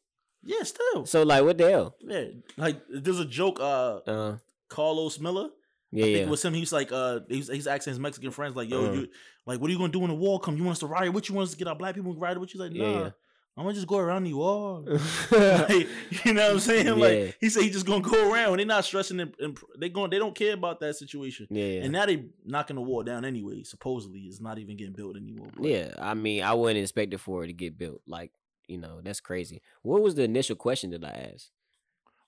Yeah, 0.43 0.63
still. 0.63 1.07
So 1.07 1.23
like, 1.23 1.43
what 1.45 1.59
the 1.59 1.71
hell? 1.71 1.97
Yeah, 2.01 2.25
like 2.57 2.81
there's 2.89 3.19
a 3.21 3.25
joke. 3.25 3.59
Uh, 3.61 3.97
Uh, 4.07 4.37
Carlos 4.69 5.19
Miller. 5.19 5.49
yeah, 5.91 6.05
I 6.05 6.07
think 6.07 6.17
yeah. 6.19 6.23
it 6.25 6.29
was 6.29 6.45
him. 6.45 6.55
He's 6.55 6.73
like, 6.73 6.93
uh, 6.93 7.21
he's, 7.29 7.49
he's 7.49 7.67
asking 7.67 7.91
his 7.93 7.99
Mexican 7.99 8.31
friends, 8.31 8.55
like, 8.55 8.71
yo, 8.71 8.85
Uh-huh. 8.85 8.93
you, 8.93 9.09
like, 9.47 9.61
what 9.61 9.69
are 9.69 9.73
you 9.73 9.79
gonna 9.79 9.93
do 9.93 9.99
when 9.99 10.11
the 10.11 10.17
wall 10.17 10.39
come? 10.39 10.57
You 10.57 10.63
want 10.65 10.75
us 10.77 10.81
to 10.81 10.87
riot? 10.87 11.13
What 11.13 11.29
you 11.29 11.35
want 11.35 11.47
us 11.49 11.53
to 11.53 11.59
get 11.59 11.67
our 11.69 11.75
black 11.75 11.95
people 11.97 12.15
to 12.15 12.21
riot? 12.21 12.39
What 12.39 12.55
you 12.55 12.61
like? 12.61 12.73
Nah, 12.73 12.85
Yeah, 12.85 13.01
yeah. 13.01 13.11
I'm 13.57 13.65
gonna 13.65 13.75
just 13.75 13.89
go 13.89 13.99
around 13.99 14.23
New 14.23 14.31
York. 14.39 14.87
like, 15.33 15.89
you 16.25 16.33
know 16.33 16.45
what 16.47 16.53
I'm 16.53 16.61
saying? 16.61 16.99
Like 16.99 17.37
he 17.41 17.51
said, 17.51 17.65
he 17.65 17.71
just 17.71 17.85
gonna 17.85 18.01
go 18.01 18.33
around. 18.33 18.57
They're 18.59 18.65
not 18.67 18.85
stressing. 18.85 19.19
And, 19.21 19.35
and 19.41 19.59
they 19.79 19.89
going. 19.89 20.11
They 20.11 20.19
don't 20.19 20.35
care 20.37 20.55
about 20.55 20.79
that 20.81 20.95
situation. 20.97 21.47
yeah. 21.51 21.83
And 21.83 21.93
now 21.93 22.07
they 22.07 22.25
knocking 22.45 22.77
the 22.77 22.83
wall 22.83 23.03
down 23.03 23.25
anyway. 23.25 23.65
Supposedly, 23.65 24.21
it's 24.21 24.41
not 24.41 24.59
even 24.59 24.77
getting 24.77 24.95
built 24.95 25.17
anymore. 25.17 25.49
but- 25.55 25.67
Yeah, 25.67 25.93
I 25.99 26.15
mean, 26.15 26.43
I 26.45 26.55
wouldn't 26.55 26.79
expect 26.81 27.13
it 27.13 27.19
for 27.19 27.43
it 27.45 27.49
to 27.49 27.53
get 27.53 27.77
built. 27.77 28.01
Like, 28.07 28.31
you 28.71 28.79
know, 28.79 29.01
that's 29.03 29.21
crazy. 29.21 29.61
What 29.83 30.03
was 30.03 30.15
the 30.15 30.23
initial 30.23 30.57
question 30.57 30.91
that 30.93 31.05
I 31.05 31.33
asked 31.35 31.51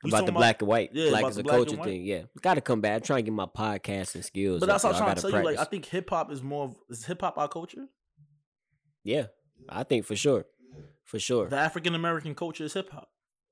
about 0.05 0.27
the 0.27 0.33
black 0.33 0.61
and 0.61 0.69
white? 0.69 0.91
yeah, 0.93 1.11
black 1.11 1.23
about 1.23 1.31
as 1.31 1.39
a 1.39 1.45
culture 1.45 1.77
thing. 1.77 2.03
Yeah, 2.05 2.23
got 2.41 2.55
to 2.55 2.61
come 2.61 2.81
back. 2.81 2.97
I'm 2.97 3.03
trying 3.03 3.19
to 3.19 3.31
get 3.31 3.35
my 3.35 3.47
podcasting 3.47 4.25
skills. 4.25 4.61
But 4.61 4.67
that's 4.67 4.85
what. 4.85 4.95
I'm 4.95 4.99
trying 4.99 5.15
to 5.17 5.23
gotta 5.23 5.33
tell 5.33 5.41
you. 5.41 5.47
Like, 5.47 5.59
I 5.59 5.65
think 5.65 5.85
hip 5.87 6.11
hop 6.11 6.33
is 6.33 6.43
more. 6.43 6.65
Of, 6.65 6.77
is 6.91 7.05
hip 7.05 7.21
hop 7.21 7.39
our 7.39 7.49
culture? 7.49 7.87
yeah, 9.05 9.27
I 9.69 9.85
think 9.85 10.05
for 10.05 10.17
sure, 10.17 10.47
for 11.05 11.19
sure, 11.19 11.49
The 11.49 11.59
African 11.59 11.95
American 11.95 12.35
culture 12.35 12.65
is 12.65 12.75
hip 12.75 12.91
hop. 12.91 13.09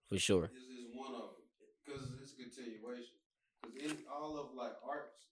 for 0.09 0.19
sure. 0.19 0.51
Is 0.55 0.63
is 0.63 0.97
one 0.97 1.15
of 1.15 1.21
them 1.21 1.47
because 1.87 2.11
it's 2.23 2.33
a 2.33 2.43
continuation. 2.43 3.15
Because 3.63 3.93
in 3.93 3.99
all 4.11 4.39
of 4.39 4.55
like 4.55 4.75
arts, 4.83 5.31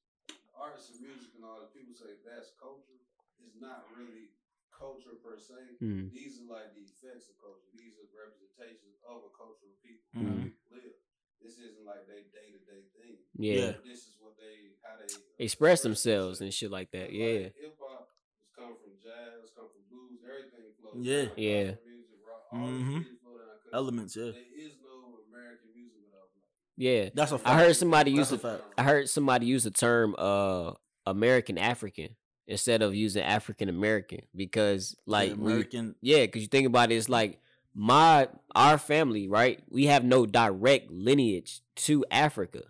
arts 0.58 0.90
and 0.90 1.00
music 1.02 1.34
and 1.34 1.44
all 1.44 1.58
that, 1.58 1.74
people 1.74 1.94
say 1.94 2.14
that's 2.22 2.52
culture. 2.60 3.02
It's 3.44 3.60
not 3.60 3.86
really 3.98 4.30
culture 4.78 5.14
per 5.20 5.36
se. 5.42 5.58
Mm. 5.82 6.12
These 6.14 6.38
are 6.40 6.48
like 6.54 6.70
the 6.78 6.86
effects 6.86 7.26
of 7.28 7.36
culture. 7.42 7.66
These 7.74 7.98
are 7.98 8.06
representations 8.14 8.96
of 9.02 9.26
a 9.26 9.32
culture 9.34 9.66
of 9.68 9.76
people. 9.82 10.06
Mhm. 10.14 10.24
How 10.24 10.46
people 10.46 10.70
live. 10.78 10.94
This 11.42 11.58
isn't 11.58 11.84
like 11.84 12.06
they 12.06 12.22
day 12.30 12.48
to 12.54 12.60
day 12.64 12.82
thing. 12.94 13.18
Yeah. 13.36 13.74
This 13.84 14.06
is 14.08 14.16
what 14.22 14.38
they 14.38 14.78
how 14.86 14.94
they 14.98 15.10
uh, 15.10 15.18
express 15.42 15.82
themselves 15.82 16.40
and 16.40 16.52
shit 16.54 16.70
like 16.70 16.90
that. 16.92 17.10
Like, 17.10 17.18
Yeah, 17.18 17.50
Hip 17.58 17.74
hop 17.82 18.08
has 18.38 18.48
come 18.54 18.74
from 18.78 18.94
jazz, 19.02 19.50
come 19.54 19.68
from 19.70 19.82
blues, 19.90 20.22
everything 20.22 20.70
flows. 20.80 21.02
Yeah. 21.02 21.24
down. 21.26 21.34
Yeah. 21.36 21.68
Music, 21.82 22.18
rock, 22.26 22.42
all 22.52 22.58
Mhm. 22.58 22.88
music 23.02 23.18
flow 23.22 23.36
down 23.38 23.48
'cause 23.58 23.72
Elements, 23.72 24.16
yeah. 24.16 24.32
There 24.32 24.54
is 24.56 24.74
no 24.82 25.22
American 25.30 25.70
music 25.74 26.00
without 26.04 26.28
black. 26.34 26.48
yeah. 26.76 27.10
That's 27.14 27.32
a 27.32 27.36
I 27.36 27.38
fact. 27.38 27.60
heard 27.60 27.76
somebody 27.76 28.10
use 28.10 28.30
That's 28.30 28.42
a 28.42 28.46
the 28.48 28.58
fact. 28.58 28.74
I 28.78 28.82
heard 28.84 29.08
somebody 29.10 29.46
use 29.46 29.64
the 29.64 29.70
term 29.70 30.14
uh 30.18 30.72
American 31.06 31.56
African 31.58 32.16
instead 32.48 32.82
of 32.82 32.94
using 32.94 33.22
African 33.22 33.68
American 33.68 34.22
because 34.34 34.96
like 35.06 35.34
when 35.36 35.64
you- 35.70 35.94
Yeah, 36.00 36.22
because 36.26 36.42
you 36.42 36.48
think 36.48 36.66
about 36.66 36.90
it, 36.90 36.96
it's 36.96 37.08
like 37.08 37.38
my 37.74 38.26
our 38.56 38.78
family, 38.78 39.28
right? 39.28 39.62
We 39.70 39.86
have 39.86 40.02
no 40.04 40.26
direct 40.26 40.90
lineage 40.90 41.60
to 41.86 42.04
Africa, 42.10 42.62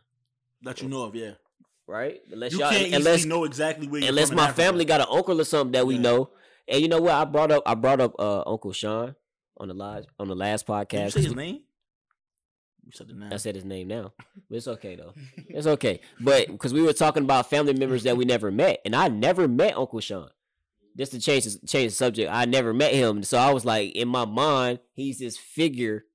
that 0.63 0.83
you 0.83 0.89
know 0.89 1.05
of, 1.05 1.15
yeah. 1.15 1.33
right? 1.87 2.21
Unless 2.31 2.53
You 2.53 2.59
y'all, 2.59 2.71
can't 2.71 2.93
unless 2.93 3.25
know 3.25 3.45
exactly 3.45 3.87
where 3.89 4.01
you're 4.03 4.11
unless 4.11 4.31
my 4.33 4.45
Africa. 4.49 4.63
family 4.63 4.85
got 4.85 5.01
an 5.01 5.07
uncle 5.11 5.41
or 5.41 5.45
something 5.45 5.73
that 5.73 5.87
we 5.87 5.95
Yeah. 5.95 6.01
know. 6.03 6.31
And 6.67 6.83
you 6.83 6.89
know 6.89 7.01
what? 7.01 7.13
I 7.15 7.25
brought 7.25 7.51
up 7.51 7.63
I 7.65 7.75
brought 7.75 8.01
up 8.01 8.15
uh 8.19 8.43
Uncle 8.47 8.73
Sean 8.73 9.15
on 9.57 9.69
the 9.69 9.75
last 9.75 10.09
on 10.19 10.29
the 10.29 10.37
last 10.37 10.67
podcast. 10.67 11.13
say 11.13 11.23
his 11.23 11.35
name? 11.45 11.61
You 12.89 12.93
said 12.95 13.09
the 13.09 13.13
name. 13.13 13.31
I 13.31 13.37
said 13.37 13.55
his 13.55 13.67
name 13.67 13.89
now, 13.89 14.15
but 14.49 14.57
it's 14.57 14.67
okay 14.67 14.97
though. 14.97 15.13
It's 15.51 15.67
okay, 15.67 16.01
but 16.21 16.47
because 16.47 16.73
we 16.73 16.81
were 16.81 16.95
talking 16.95 17.23
about 17.23 17.51
family 17.51 17.75
members 17.75 18.05
that 18.05 18.17
we 18.17 18.25
never 18.25 18.51
met, 18.51 18.81
and 18.87 18.97
I 18.97 19.09
never 19.09 19.47
met 19.47 19.77
Uncle 19.77 20.01
Sean. 20.01 20.31
Just 20.97 21.13
to 21.13 21.21
change 21.21 21.45
the, 21.45 21.67
change 21.67 21.93
the 21.93 21.97
subject, 21.97 22.33
I 22.33 22.47
never 22.47 22.73
met 22.73 22.95
him, 22.95 23.23
so 23.25 23.37
I 23.37 23.53
was 23.53 23.67
like, 23.67 23.93
in 23.93 24.09
my 24.09 24.25
mind, 24.25 24.79
he's 24.95 25.19
this 25.19 25.37
figure, 25.37 26.07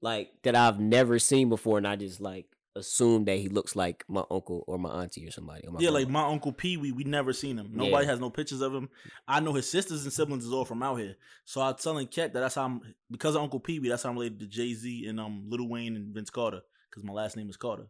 like 0.00 0.30
that 0.42 0.56
I've 0.56 0.80
never 0.80 1.20
seen 1.20 1.48
before, 1.48 1.78
and 1.78 1.86
I 1.86 1.94
just 1.94 2.20
like 2.20 2.46
assume 2.74 3.24
that 3.26 3.36
he 3.36 3.48
looks 3.48 3.76
like 3.76 4.04
my 4.08 4.22
uncle 4.30 4.64
or 4.66 4.78
my 4.78 5.02
auntie 5.02 5.26
or 5.26 5.30
somebody. 5.30 5.66
Or 5.66 5.74
yeah, 5.78 5.90
like 5.90 6.08
my 6.08 6.22
uncle 6.22 6.52
Pee 6.52 6.76
Wee, 6.76 6.92
we 6.92 7.04
never 7.04 7.32
seen 7.32 7.58
him. 7.58 7.70
Nobody 7.72 8.04
Yeah. 8.06 8.10
has 8.12 8.20
no 8.20 8.30
pictures 8.30 8.60
of 8.62 8.74
him. 8.74 8.88
I 9.28 9.40
know 9.40 9.52
his 9.52 9.70
sisters 9.70 10.04
and 10.04 10.12
siblings 10.12 10.44
is 10.46 10.52
all 10.52 10.64
from 10.64 10.82
out 10.82 10.96
here. 10.98 11.16
So 11.44 11.60
I 11.60 11.70
was 11.72 11.82
telling 11.82 12.06
Ket 12.06 12.32
that 12.32 12.40
that's 12.40 12.54
how 12.54 12.64
I'm 12.64 12.80
because 13.10 13.34
of 13.34 13.42
Uncle 13.42 13.60
Pee 13.60 13.78
Wee. 13.78 13.88
That's 13.88 14.02
how 14.02 14.10
I'm 14.10 14.16
related 14.16 14.40
to 14.40 14.46
Jay 14.46 14.72
Z 14.74 15.06
and 15.06 15.20
um 15.20 15.44
Lil 15.48 15.68
Wayne 15.68 15.96
and 15.96 16.14
Vince 16.14 16.30
Carter 16.30 16.60
because 16.90 17.04
my 17.04 17.12
last 17.12 17.36
name 17.36 17.48
is 17.50 17.56
Carter. 17.56 17.88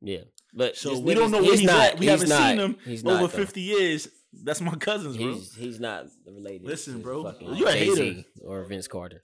yeah, 0.00 0.20
but 0.54 0.76
So 0.76 0.98
we 0.98 1.14
don't 1.14 1.30
know 1.30 1.42
where 1.42 1.52
he's, 1.56 1.62
not, 1.62 1.92
at. 1.92 1.98
We 1.98 2.06
he's 2.06 2.10
haven't 2.10 2.28
not, 2.30 2.48
seen 2.50 2.58
him 2.58 2.76
he's 2.84 3.04
over 3.04 3.20
not, 3.22 3.32
fifty 3.32 3.60
years. 3.60 4.08
That's 4.32 4.60
my 4.60 4.74
cousins, 4.76 5.16
bro. 5.16 5.32
He's 5.34 5.54
he's 5.54 5.80
not 5.80 6.06
related. 6.26 6.66
Listen, 6.66 7.00
bro, 7.02 7.32
you 7.40 7.66
a 7.66 7.72
hater. 7.72 8.24
or 8.44 8.64
Vince 8.64 8.86
Carter. 8.88 9.22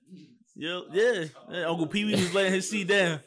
Yeah, 0.54 0.80
yeah. 0.92 1.24
yeah. 1.50 1.64
Uncle 1.64 1.86
Pee 1.86 2.04
Wee 2.04 2.12
was 2.12 2.32
laying 2.34 2.52
his 2.52 2.68
seat 2.70 2.88
down. 2.88 3.20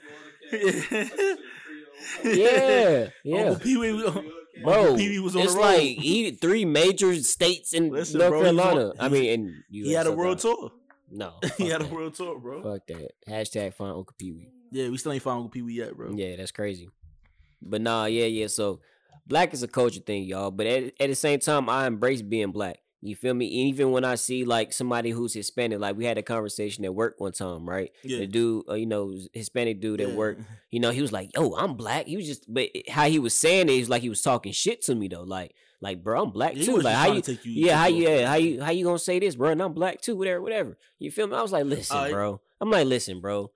Yeah, 2.23 3.09
yeah. 3.23 3.37
Uncle 3.41 3.55
Pee 3.59 3.77
Wee, 3.77 3.93
was- 3.93 4.25
Bro, 4.63 4.95
Pee 4.97 5.09
Wee 5.09 5.19
was 5.19 5.35
on 5.35 5.43
it's 5.43 5.53
the 5.53 5.59
road. 5.59 5.65
like 5.65 5.81
he 5.81 6.31
three 6.31 6.65
major 6.65 7.15
states 7.23 7.73
in 7.73 7.89
Listen, 7.91 8.19
North 8.19 8.31
bro, 8.31 8.41
Carolina. 8.41 8.93
I 8.99 9.07
mean, 9.07 9.39
and 9.39 9.53
he 9.71 9.93
had 9.93 10.05
a 10.07 10.11
world 10.11 10.39
tour. 10.39 10.71
No, 11.09 11.33
he 11.57 11.69
had 11.69 11.81
a 11.81 11.85
that. 11.85 11.93
world 11.93 12.13
tour, 12.15 12.37
bro. 12.39 12.61
Fuck 12.61 12.87
that. 12.87 13.11
Hashtag 13.27 13.73
find 13.73 13.91
Uncle 13.91 14.13
Pee 14.17 14.31
Wee. 14.33 14.49
Yeah, 14.71 14.89
we 14.89 14.97
still 14.97 15.11
ain't 15.13 15.23
found 15.23 15.37
Uncle 15.37 15.49
Pee 15.49 15.61
Wee 15.61 15.73
yet, 15.75 15.95
bro. 15.95 16.11
Yeah, 16.13 16.35
that's 16.35 16.51
crazy. 16.51 16.89
But 17.61 17.81
nah, 17.81 18.05
yeah, 18.05 18.25
yeah. 18.25 18.47
So 18.47 18.81
black 19.25 19.53
is 19.53 19.63
a 19.63 19.67
culture 19.67 20.01
thing, 20.01 20.23
y'all. 20.23 20.51
But 20.51 20.67
at, 20.67 20.83
at 20.99 21.07
the 21.09 21.15
same 21.15 21.39
time, 21.39 21.69
I 21.69 21.87
embrace 21.87 22.21
being 22.21 22.51
black. 22.51 22.79
You 23.01 23.15
feel 23.15 23.33
me? 23.33 23.45
Even 23.45 23.91
when 23.91 24.03
I 24.03 24.15
see 24.15 24.43
like 24.43 24.73
somebody 24.73 25.11
who's 25.11 25.33
Hispanic, 25.33 25.79
like 25.79 25.95
we 25.95 26.03
had 26.05 26.17
a 26.17 26.21
conversation 26.23 26.83
at 26.83 26.93
work 26.93 27.15
one 27.19 27.31
time, 27.31 27.67
right? 27.67 27.91
Yeah. 28.03 28.19
The 28.19 28.27
dude, 28.27 28.65
uh, 28.69 28.73
you 28.73 28.85
know, 28.85 29.17
Hispanic 29.33 29.79
dude 29.79 30.01
at 30.01 30.09
Yeah. 30.09 30.15
work, 30.15 30.37
you 30.69 30.79
know, 30.81 30.91
he 30.91 31.01
was 31.01 31.11
like, 31.13 31.29
"Yo, 31.35 31.53
I'm 31.55 31.75
black." 31.75 32.07
He 32.07 32.17
was 32.17 32.25
just, 32.27 32.51
but 32.53 32.69
how 32.89 33.07
he 33.07 33.17
was 33.19 33.33
saying 33.33 33.69
it, 33.69 33.73
he 33.73 33.79
was 33.79 33.89
like 33.89 34.01
he 34.01 34.09
was 34.09 34.21
talking 34.21 34.51
shit 34.51 34.81
to 34.83 34.95
me 34.95 35.07
though. 35.07 35.23
Like, 35.23 35.55
like, 35.81 36.03
bro, 36.03 36.21
I'm 36.23 36.31
black 36.31 36.55
Yeah, 36.57 36.65
too. 36.65 36.77
Like, 36.81 36.95
how 36.95 37.13
you? 37.13 37.21
take 37.21 37.45
you- 37.45 37.65
Yeah, 37.67 37.77
how 37.77 37.87
you? 37.87 38.09
Yeah, 38.09 38.27
how 38.27 38.35
you? 38.35 38.61
How 38.61 38.71
you 38.71 38.83
gonna 38.83 38.99
say 38.99 39.17
this, 39.19 39.35
bro? 39.35 39.49
And 39.51 39.61
I'm 39.61 39.71
black 39.73 40.01
too. 40.01 40.17
Whatever, 40.17 40.41
whatever. 40.41 40.77
You 40.99 41.09
feel 41.09 41.27
me? 41.27 41.37
I 41.37 41.41
was 41.41 41.53
like, 41.53 41.63
listen, 41.65 42.11
bro. 42.11 42.41
I'm 42.59 42.69
like, 42.69 42.85
listen, 42.85 43.21
bro. 43.21 43.51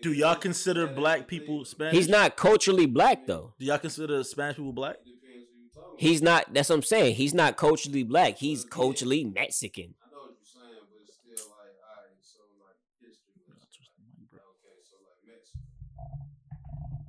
Do 0.00 0.12
y'all 0.12 0.34
consider 0.36 0.86
black 0.86 1.26
people 1.26 1.64
Spanish? 1.64 1.94
He's 1.94 2.08
not 2.08 2.36
culturally 2.36 2.84
black 2.86 3.26
though. 3.26 3.54
Do 3.58 3.64
y'all 3.66 3.78
consider 3.78 4.22
Spanish 4.24 4.56
people 4.56 4.72
black? 4.72 4.96
He's 5.96 6.20
not. 6.22 6.52
That's 6.52 6.68
what 6.68 6.76
I'm 6.76 6.82
saying. 6.82 7.14
He's 7.16 7.34
not 7.34 7.56
culturally 7.56 8.02
black. 8.02 8.38
He's 8.38 8.64
culturally 8.64 9.24
Mexican. 9.24 9.94
I 10.02 10.10
know 10.10 10.26
what 10.26 10.34
you're 10.36 10.50
saying, 10.50 10.82
but 10.90 10.98
it's 11.06 11.14
still 11.14 11.46
like, 11.54 11.74
all 11.78 12.02
right, 12.02 12.18
so 12.20 12.42
like 12.58 12.78
history. 12.98 13.34
lesson, 13.46 13.86
like, 14.34 14.42
Okay, 14.42 14.76
so 14.82 14.96
like 15.06 15.20
Mexico. 15.22 15.62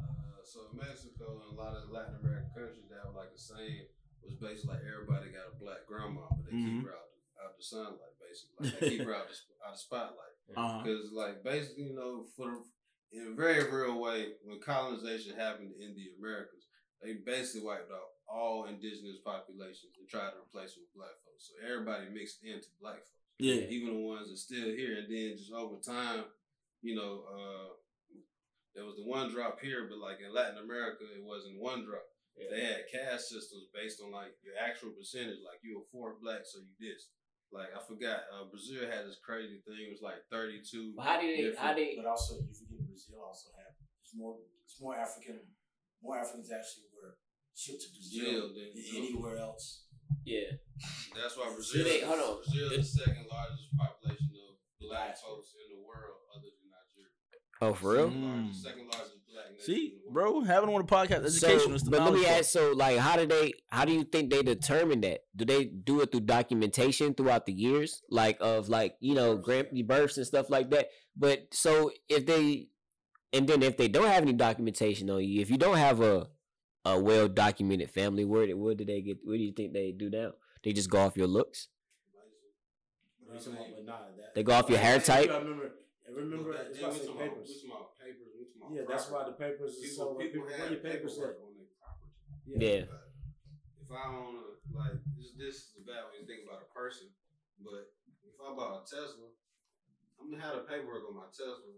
Uh, 0.06 0.42
so 0.46 0.60
Mexico 0.78 1.42
and 1.42 1.50
a 1.50 1.56
lot 1.58 1.74
of 1.74 1.90
Latin 1.90 2.22
American 2.22 2.52
countries 2.54 2.86
that 2.94 3.02
have 3.02 3.18
like 3.18 3.34
the 3.34 3.42
same 3.42 3.90
was 4.22 4.38
basically 4.38 4.78
like 4.78 4.86
everybody 4.86 5.34
got 5.34 5.50
a 5.50 5.56
black 5.58 5.86
grandma, 5.90 6.30
but 6.30 6.46
they 6.46 6.54
keep 6.54 6.82
Mhm. 6.82 6.86
her 6.86 6.94
out 6.94 7.10
the, 7.10 7.20
out 7.42 7.54
the 7.58 7.64
sunlight, 7.66 8.16
basically. 8.22 8.54
Like 8.70 8.80
they 8.80 8.90
keep 9.02 9.06
her 9.06 9.16
out 9.18 9.28
the, 9.30 9.36
out 9.66 9.74
the 9.74 9.82
spotlight. 9.82 10.34
Uh-huh. 10.56 10.84
Because 10.86 11.10
like 11.12 11.44
basically, 11.44 11.90
you 11.90 11.96
know, 11.98 12.24
for 12.38 12.62
the, 13.12 13.18
in 13.18 13.34
a 13.34 13.36
very 13.36 13.66
real 13.66 13.98
way, 14.00 14.38
when 14.46 14.62
colonization 14.62 15.34
happened 15.36 15.74
in 15.82 15.96
the 15.98 16.14
Americas, 16.22 16.70
they 17.06 17.22
basically 17.22 17.62
wiped 17.62 17.94
out 17.94 18.18
all 18.26 18.66
indigenous 18.66 19.22
populations 19.22 19.94
and 20.02 20.10
tried 20.10 20.34
to 20.34 20.42
replace 20.42 20.74
it 20.74 20.82
with 20.82 20.98
black 20.98 21.14
folks. 21.22 21.46
So 21.46 21.54
everybody 21.62 22.10
mixed 22.10 22.42
into 22.42 22.74
black 22.82 23.06
folks. 23.06 23.38
Yeah. 23.38 23.70
Even 23.70 23.94
the 23.94 24.02
ones 24.02 24.34
that 24.34 24.42
still 24.42 24.74
here, 24.74 24.98
and 24.98 25.06
then 25.06 25.38
just 25.38 25.54
over 25.54 25.78
time, 25.78 26.26
you 26.82 26.98
know, 26.98 27.30
uh, 27.30 27.70
there 28.74 28.84
was 28.84 28.98
the 28.98 29.06
one 29.06 29.30
drop 29.30 29.62
here, 29.62 29.86
but 29.86 30.02
like 30.02 30.20
in 30.20 30.34
Latin 30.34 30.58
America, 30.58 31.06
it 31.06 31.24
wasn't 31.24 31.62
one 31.62 31.86
drop. 31.86 32.04
They 32.36 32.68
had 32.68 32.92
caste 32.92 33.32
systems 33.32 33.72
based 33.72 34.04
on 34.04 34.12
like 34.12 34.36
your 34.44 34.60
actual 34.60 34.92
percentage. 34.92 35.40
Like 35.40 35.64
you 35.64 35.80
were 35.80 35.88
fourth 35.94 36.20
black, 36.20 36.44
so 36.44 36.60
you 36.60 36.76
this. 36.76 37.08
Like 37.54 37.72
I 37.72 37.80
forgot, 37.80 38.28
uh, 38.28 38.52
Brazil 38.52 38.84
had 38.92 39.08
this 39.08 39.24
crazy 39.24 39.64
thing. 39.64 39.88
It 39.88 39.96
was 39.96 40.04
like 40.04 40.20
thirty 40.28 40.60
two. 40.60 40.92
How 41.00 41.16
do 41.16 41.28
they? 41.32 41.56
How 41.56 41.72
they? 41.72 41.96
But 41.96 42.12
also, 42.12 42.44
you 42.44 42.52
forget 42.52 42.84
Brazil 42.84 43.24
also 43.24 43.56
had 43.56 43.72
it's 44.04 44.12
more 44.12 44.36
it's 44.64 44.78
more 44.82 44.96
African, 44.96 45.40
more 46.02 46.18
Africans 46.20 46.52
actually 46.52 46.90
were 46.96 47.18
shipped 47.56 47.82
to 47.82 47.88
Brazil 47.94 48.52
Brazil 48.52 48.56
than 48.56 48.70
than 48.76 49.04
anywhere 49.04 49.38
else. 49.38 49.86
Yeah. 50.26 50.58
That's 51.16 51.38
why 51.38 51.52
Brazil. 51.54 51.86
Wait, 51.86 52.04
hold 52.04 52.20
on. 52.20 52.36
Brazil 52.44 52.72
is 52.80 52.94
the 52.94 53.00
second 53.06 53.26
largest 53.32 53.70
population 53.78 54.30
of 54.36 54.58
black 54.82 55.18
folks 55.18 55.54
in 55.56 55.76
the 55.78 55.82
world, 55.82 56.20
other 56.36 56.50
than 56.52 56.70
Nigeria. 56.70 57.14
Oh, 57.62 57.74
for 57.74 57.94
real? 57.94 58.10
Second 58.10 58.22
largest, 58.22 58.60
hmm. 58.60 58.68
second 58.68 58.88
largest 58.92 59.16
black 59.32 59.46
See, 59.60 59.98
bro, 60.12 60.32
world. 60.34 60.48
having 60.48 60.70
on 60.70 60.82
the 60.86 60.88
podcast 60.88 61.26
education 61.26 61.70
So, 61.70 61.74
is 61.74 61.84
the 61.84 61.92
but 61.92 62.02
let 62.04 62.14
me 62.14 62.24
part. 62.24 62.40
ask. 62.40 62.50
So, 62.52 62.72
like, 62.74 62.98
how 62.98 63.16
do 63.18 63.26
they? 63.26 63.54
How 63.70 63.86
do 63.86 63.94
you 63.94 64.04
think 64.04 64.30
they 64.32 64.44
determine 64.44 65.02
that? 65.02 65.22
Do 65.36 65.46
they 65.46 65.66
do 65.66 66.02
it 66.02 66.12
through 66.12 66.22
documentation 66.22 67.14
throughout 67.14 67.46
the 67.46 67.54
years, 67.54 68.02
like 68.10 68.38
of 68.42 68.70
like 68.70 68.96
you 69.00 69.16
know 69.16 69.38
grand 69.38 69.68
births 69.88 70.18
and 70.18 70.28
stuff 70.28 70.50
like 70.50 70.70
that? 70.72 70.88
But 71.18 71.48
so 71.54 71.92
if 72.10 72.26
they, 72.26 72.68
and 73.34 73.48
then 73.48 73.62
if 73.64 73.78
they 73.78 73.88
don't 73.88 74.08
have 74.08 74.24
any 74.24 74.34
documentation 74.34 75.10
on 75.10 75.24
you, 75.24 75.42
if 75.42 75.50
you 75.50 75.58
don't 75.58 75.78
have 75.78 76.02
a 76.02 76.28
a 76.86 77.00
well 77.00 77.28
documented 77.28 77.90
family, 77.90 78.26
where 78.26 78.46
do- 78.46 78.58
where 78.58 78.76
do 78.76 78.86
they 78.86 79.02
get? 79.02 79.18
Where 79.24 79.38
do 79.38 79.44
you 79.44 79.52
think 79.54 79.74
they 79.74 79.92
do 79.92 80.10
now? 80.10 80.34
They 80.64 80.72
just 80.74 80.90
go 80.90 81.00
off 81.00 81.18
your 81.18 81.28
looks. 81.28 81.68
But 83.28 83.36
it's 83.38 83.48
more- 83.48 83.68
but 83.76 83.86
nah, 83.86 84.06
that- 84.16 84.36
They 84.36 84.44
go 84.44 84.54
off 84.54 84.70
your 84.70 84.78
hair 84.80 85.00
type? 85.00 85.30
I 85.32 85.38
remember. 85.40 85.72
I 86.08 86.12
remember. 86.12 86.54
That- 86.54 86.68
That's 86.70 86.78
yeah, 86.80 86.88
why 86.88 86.90
I 86.90 86.94
we 86.94 87.00
say 87.00 87.06
talking 87.08 87.22
about- 87.22 87.30
papers. 87.36 87.50
we 87.50 87.70
talking 87.70 87.72
about 87.74 87.98
papers, 87.98 88.30
we 88.38 88.46
talking 88.46 88.62
about 88.62 88.72
Yeah, 88.76 88.86
that's 88.88 89.10
why 89.10 89.24
the 89.26 89.32
papers 89.34 89.72
is 89.74 89.82
People, 89.90 90.06
so. 90.06 90.16
people, 90.16 90.46
People, 90.46 90.58
have 90.58 90.72
your 90.72 90.80
papers 90.82 91.14
paperwork 91.18 91.38
at? 91.38 91.42
on 91.46 91.58
their 91.58 91.68
property. 91.82 92.12
Yeah. 92.46 92.86
But 92.86 93.12
if 93.82 93.92
I 93.92 94.04
own 94.16 94.36
a 94.38 94.78
like 94.78 94.98
this, 95.18 95.32
this 95.34 95.56
is 95.74 95.78
a 95.82 95.86
bad 95.86 96.06
way 96.14 96.20
to 96.22 96.26
think 96.26 96.46
about 96.46 96.62
a 96.62 96.70
person. 96.74 97.10
But 97.66 97.90
if 98.30 98.38
I 98.42 98.54
bought 98.54 98.86
a 98.86 98.86
Tesla, 98.86 99.26
I'm 100.22 100.30
gonna 100.30 100.42
have 100.44 100.56
the 100.58 100.64
paperwork 100.70 101.10
on 101.10 101.16
my 101.16 101.26
Tesla, 101.34 101.74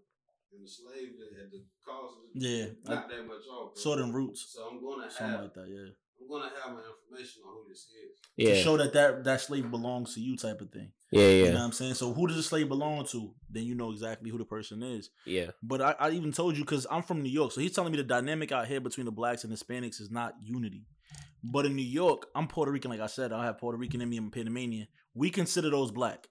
and 0.53 0.63
the 0.63 0.69
slave 0.69 1.13
at 1.43 1.51
the 1.51 1.63
cost 1.85 2.15
is 2.35 2.43
Yeah, 2.43 2.65
not 2.85 3.09
that 3.09 3.27
much 3.27 3.45
off. 3.51 3.73
bro. 3.73 3.81
Southern 3.81 4.11
roots, 4.13 4.53
So 4.53 4.67
I'm 4.69 4.81
gonna 4.83 5.09
something 5.09 5.27
have 5.31 5.41
like 5.41 5.53
that. 5.53 5.67
Yeah, 5.69 5.91
I'm 6.21 6.27
gonna 6.29 6.51
have 6.63 6.73
my 6.73 6.81
information 6.81 7.43
on 7.47 7.53
who 7.55 7.69
this 7.69 7.79
is. 7.79 8.17
Yeah, 8.35 8.53
to 8.53 8.61
show 8.61 8.77
that 8.77 8.93
that 8.93 9.23
that 9.23 9.41
slave 9.41 9.69
belongs 9.71 10.13
to 10.15 10.21
you, 10.21 10.37
type 10.37 10.61
of 10.61 10.69
thing. 10.71 10.91
yeah, 11.11 11.21
yeah. 11.21 11.27
You 11.27 11.39
know 11.43 11.47
yeah, 11.49 11.53
what 11.55 11.61
I'm 11.61 11.71
saying? 11.71 11.93
So 11.95 12.13
who 12.13 12.27
does 12.27 12.35
the 12.37 12.43
slave 12.43 12.67
belong 12.69 13.05
to? 13.07 13.33
Then 13.49 13.63
you 13.63 13.75
know 13.75 13.91
exactly 13.91 14.29
who 14.29 14.37
the 14.37 14.45
person 14.45 14.83
is. 14.83 15.09
yeah. 15.25 15.51
But 15.63 15.81
I, 15.81 15.95
I 15.99 16.09
even 16.11 16.31
told 16.31 16.55
you 16.57 16.63
because 16.63 16.85
I'm 16.91 17.01
from 17.03 17.21
New 17.23 17.29
York, 17.31 17.51
so 17.51 17.61
he's 17.61 17.73
telling 17.73 17.91
me 17.91 17.97
the 17.97 18.03
dynamic 18.03 18.51
out 18.51 18.67
here 18.67 18.79
between 18.81 19.05
the 19.05 19.11
blacks 19.11 19.43
and 19.43 19.51
Hispanics 19.53 19.99
is 20.01 20.09
not 20.11 20.33
unity. 20.43 20.85
But 21.43 21.65
in 21.65 21.75
New 21.75 21.85
York, 21.85 22.27
I'm 22.35 22.47
Puerto 22.47 22.71
Rican, 22.71 22.91
like 22.91 22.99
I 22.99 23.07
said, 23.07 23.31
I 23.31 23.45
have 23.45 23.57
Puerto 23.59 23.77
Rican 23.77 24.01
in 24.01 24.09
me. 24.09 24.17
I'm 24.17 24.31
Panamanian. 24.31 24.87
We 25.13 25.29
consider 25.29 25.69
those 25.69 25.91
black. 25.91 26.27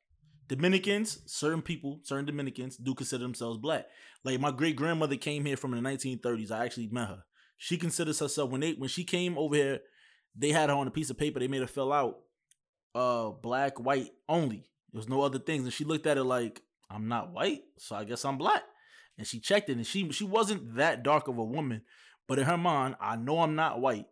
Dominicans, 0.48 1.20
certain 1.26 1.62
people, 1.62 2.00
certain 2.04 2.26
Dominicans 2.26 2.76
do 2.76 2.94
consider 2.94 3.22
themselves 3.22 3.58
black. 3.58 3.86
Like 4.24 4.40
my 4.40 4.50
great 4.50 4.76
grandmother 4.76 5.16
came 5.16 5.44
here 5.44 5.56
from 5.56 5.72
the 5.72 5.78
1930s. 5.78 6.50
I 6.50 6.64
actually 6.64 6.88
met 6.88 7.08
her. 7.08 7.24
She 7.58 7.76
considers 7.76 8.18
herself 8.18 8.50
when 8.50 8.60
they 8.60 8.72
when 8.72 8.88
she 8.88 9.04
came 9.04 9.38
over 9.38 9.54
here, 9.54 9.80
they 10.36 10.50
had 10.50 10.68
her 10.68 10.76
on 10.76 10.86
a 10.86 10.90
piece 10.90 11.10
of 11.10 11.18
paper. 11.18 11.40
They 11.40 11.48
made 11.48 11.62
her 11.62 11.66
fill 11.66 11.92
out, 11.92 12.18
uh, 12.94 13.30
black, 13.30 13.80
white 13.80 14.10
only. 14.28 14.68
There 14.92 14.98
was 14.98 15.08
no 15.08 15.22
other 15.22 15.38
things, 15.38 15.64
and 15.64 15.72
she 15.72 15.84
looked 15.84 16.06
at 16.06 16.18
it 16.18 16.24
like 16.24 16.62
I'm 16.90 17.08
not 17.08 17.32
white, 17.32 17.62
so 17.78 17.96
I 17.96 18.04
guess 18.04 18.24
I'm 18.24 18.38
black. 18.38 18.62
And 19.18 19.26
she 19.26 19.40
checked 19.40 19.68
it, 19.70 19.76
and 19.76 19.86
she 19.86 20.10
she 20.12 20.24
wasn't 20.24 20.76
that 20.76 21.02
dark 21.02 21.28
of 21.28 21.38
a 21.38 21.44
woman, 21.44 21.82
but 22.28 22.38
in 22.38 22.44
her 22.44 22.58
mind, 22.58 22.96
I 23.00 23.16
know 23.16 23.40
I'm 23.40 23.54
not 23.54 23.80
white. 23.80 24.06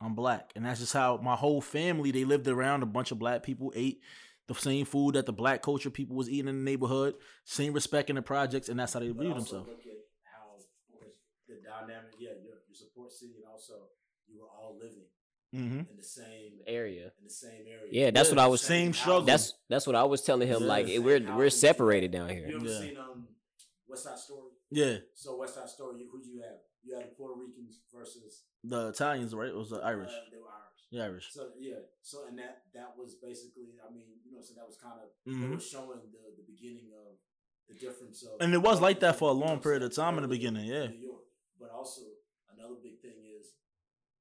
I'm 0.00 0.14
black, 0.14 0.50
and 0.56 0.64
that's 0.64 0.80
just 0.80 0.94
how 0.94 1.18
my 1.22 1.36
whole 1.36 1.60
family 1.60 2.10
they 2.10 2.24
lived 2.24 2.48
around. 2.48 2.82
A 2.82 2.86
bunch 2.86 3.12
of 3.12 3.18
black 3.18 3.42
people 3.42 3.72
ate 3.76 4.00
the 4.48 4.54
same 4.54 4.84
food 4.84 5.14
that 5.14 5.26
the 5.26 5.32
black 5.32 5.62
culture 5.62 5.90
people 5.90 6.16
was 6.16 6.28
eating 6.28 6.48
in 6.48 6.56
the 6.64 6.70
neighborhood, 6.70 7.14
same 7.44 7.72
respect 7.72 8.10
in 8.10 8.16
the 8.16 8.22
projects, 8.22 8.68
and 8.68 8.78
that's 8.78 8.92
how 8.92 9.00
they 9.00 9.08
But 9.08 9.22
viewed 9.22 9.36
themselves. 9.36 9.68
Look 9.68 9.80
at 9.80 9.92
how 10.24 10.58
the 11.48 11.54
dynamic. 11.62 12.12
Yeah, 12.18 12.30
your, 12.42 12.54
your 12.66 12.74
support 12.74 13.12
city, 13.12 13.34
and 13.36 13.44
also 13.50 13.74
you 14.28 14.40
were 14.40 14.48
all 14.48 14.76
living 14.78 15.06
Mm-hmm. 15.54 15.80
in 15.80 15.96
the 15.98 16.02
same 16.02 16.52
Area. 16.66 17.12
in 17.18 17.24
the 17.24 17.28
same 17.30 17.66
area. 17.68 17.86
Yeah, 17.90 18.10
that's 18.10 18.30
what 18.30 18.38
I 18.38 18.46
was 18.46 18.62
Same 18.62 18.94
struggle. 18.94 19.20
That's 19.20 19.52
that's 19.68 19.86
what 19.86 19.94
I 19.94 20.04
was 20.04 20.22
telling 20.22 20.48
him. 20.48 20.62
Yeah. 20.62 20.66
like 20.66 20.86
Same 20.88 21.02
we're 21.02 21.20
housing. 21.20 21.36
we're 21.36 21.50
separated 21.50 22.10
down 22.10 22.30
here. 22.30 22.48
You 22.48 22.56
ever 22.56 22.66
Yeah. 22.66 22.78
seen 22.80 22.96
um 22.96 23.28
West 23.86 24.04
Side 24.04 24.16
Story? 24.18 24.48
Yeah, 24.70 24.96
So 25.14 25.36
West 25.36 25.56
Side 25.56 25.68
Story, 25.68 26.06
who 26.10 26.22
do 26.22 26.30
you 26.30 26.40
have? 26.40 26.56
You 26.82 26.94
had 26.96 27.04
the 27.04 27.14
Puerto 27.14 27.38
Ricans 27.38 27.80
versus 27.94 28.44
the 28.64 28.88
Italians, 28.88 29.34
right? 29.34 29.50
It 29.50 29.54
was 29.54 29.68
the 29.68 29.76
Irish. 29.84 30.08
Uh, 30.08 30.30
they 30.32 30.38
were 30.38 30.48
Irish. 30.48 30.71
The 30.92 31.00
Irish. 31.00 31.32
So 31.32 31.48
yeah, 31.58 31.80
so 32.02 32.26
and 32.28 32.38
that 32.38 32.64
that 32.74 32.92
was 32.98 33.14
basically, 33.16 33.80
I 33.80 33.90
mean, 33.90 34.20
you 34.24 34.32
know, 34.36 34.42
so 34.42 34.52
that 34.54 34.66
was 34.66 34.76
kind 34.76 35.00
of 35.00 35.08
they 35.24 35.32
Mhm. 35.32 35.54
were 35.54 35.60
showing 35.60 36.00
the 36.12 36.20
the 36.36 36.44
beginning 36.46 36.92
of 36.92 37.16
the 37.68 37.74
difference 37.74 38.22
of, 38.22 38.36
And 38.40 38.52
it 38.52 38.58
was 38.60 38.80
like 38.80 39.00
that 39.00 39.16
for 39.16 39.30
a 39.30 39.32
long 39.32 39.60
period 39.60 39.82
of 39.82 39.94
time 39.94 40.16
in 40.18 40.22
the 40.22 40.28
beginning, 40.28 40.66
yeah. 40.66 40.88
New 40.88 40.98
York, 40.98 41.24
but 41.58 41.70
also 41.70 42.02
another 42.54 42.74
big 42.82 43.00
thing 43.00 43.24
is 43.24 43.54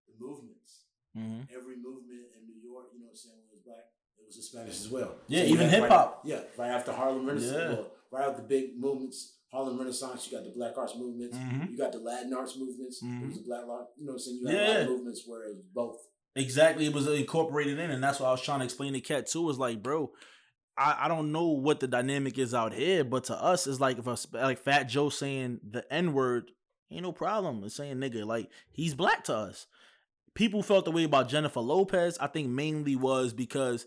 the 0.07 0.13
movements. 0.17 0.85
Mm-hmm. 1.17 1.53
Every 1.53 1.75
movement 1.75 2.31
in 2.39 2.47
New 2.47 2.55
York, 2.63 2.87
you 2.93 2.99
know, 2.99 3.07
what 3.07 3.11
I'm 3.11 3.15
saying 3.17 3.35
when 3.35 3.47
it 3.51 3.51
was 3.51 3.63
black, 3.67 3.85
it 4.17 4.25
was 4.25 4.35
Hispanic 4.37 4.69
as 4.71 4.87
well. 4.89 5.17
Yeah, 5.27 5.43
you 5.43 5.55
even 5.55 5.67
hip-hop. 5.67 6.21
Right, 6.23 6.31
yeah, 6.31 6.41
right 6.57 6.69
after 6.71 6.93
Harlem 6.93 7.25
Renaissance, 7.25 7.51
Yeah. 7.51 7.73
well, 7.73 7.91
right 8.11 8.29
after 8.29 8.41
the 8.43 8.47
big 8.47 8.77
movements, 8.79 9.39
Harlem 9.51 9.77
Renaissance, 9.77 10.25
you 10.31 10.37
got 10.37 10.45
the 10.45 10.51
Black 10.51 10.77
Arts 10.77 10.95
movements. 10.95 11.35
Mhm. 11.37 11.71
You 11.71 11.75
got 11.77 11.91
the 11.91 11.99
Latin 11.99 12.31
arts 12.33 12.55
movements. 12.55 13.03
Mhm. 13.03 13.23
It 13.23 13.27
was 13.27 13.37
the 13.39 13.43
Black 13.43 13.65
art. 13.67 13.89
You 13.97 14.05
know 14.05 14.13
what 14.13 14.15
I'm 14.15 14.19
saying? 14.19 14.37
You 14.39 14.47
had 14.47 14.55
a 14.55 14.59
lot 14.61 14.73
Yeah. 14.73 14.81
of 14.83 14.89
movements 14.89 15.27
where 15.27 15.43
it 15.43 15.55
was 15.55 15.65
both. 15.73 16.07
Exactly, 16.35 16.85
it 16.85 16.93
was 16.93 17.07
incorporated 17.07 17.77
in, 17.77 17.91
and 17.91 18.03
that's 18.03 18.19
what 18.19 18.27
I 18.27 18.31
was 18.31 18.41
trying 18.41 18.59
to 18.59 18.65
explain 18.65 18.93
to 18.93 19.01
Cat 19.01 19.27
too. 19.27 19.50
Is 19.50 19.59
like, 19.59 19.83
bro, 19.83 20.11
I, 20.77 20.95
I 21.01 21.07
don't 21.07 21.31
know 21.31 21.47
what 21.47 21.79
the 21.79 21.88
dynamic 21.88 22.38
is 22.38 22.53
out 22.53 22.73
here, 22.73 23.03
but 23.03 23.25
to 23.25 23.35
us, 23.35 23.67
it's 23.67 23.79
like 23.79 24.00
if 24.00 24.07
a, 24.07 24.17
like 24.33 24.59
Fat 24.59 24.83
Joe 24.83 25.09
saying 25.09 25.59
the 25.69 25.91
N 25.93 26.13
word 26.13 26.51
ain't 26.89 27.03
no 27.03 27.11
problem. 27.11 27.63
It's 27.63 27.75
saying 27.75 27.97
nigga, 27.97 28.25
like 28.25 28.50
he's 28.71 28.95
black 28.95 29.25
to 29.25 29.35
us. 29.35 29.67
People 30.33 30.63
felt 30.63 30.85
the 30.85 30.91
way 30.91 31.03
about 31.03 31.27
Jennifer 31.27 31.59
Lopez. 31.59 32.17
I 32.19 32.27
think 32.27 32.47
mainly 32.47 32.95
was 32.95 33.33
because 33.33 33.85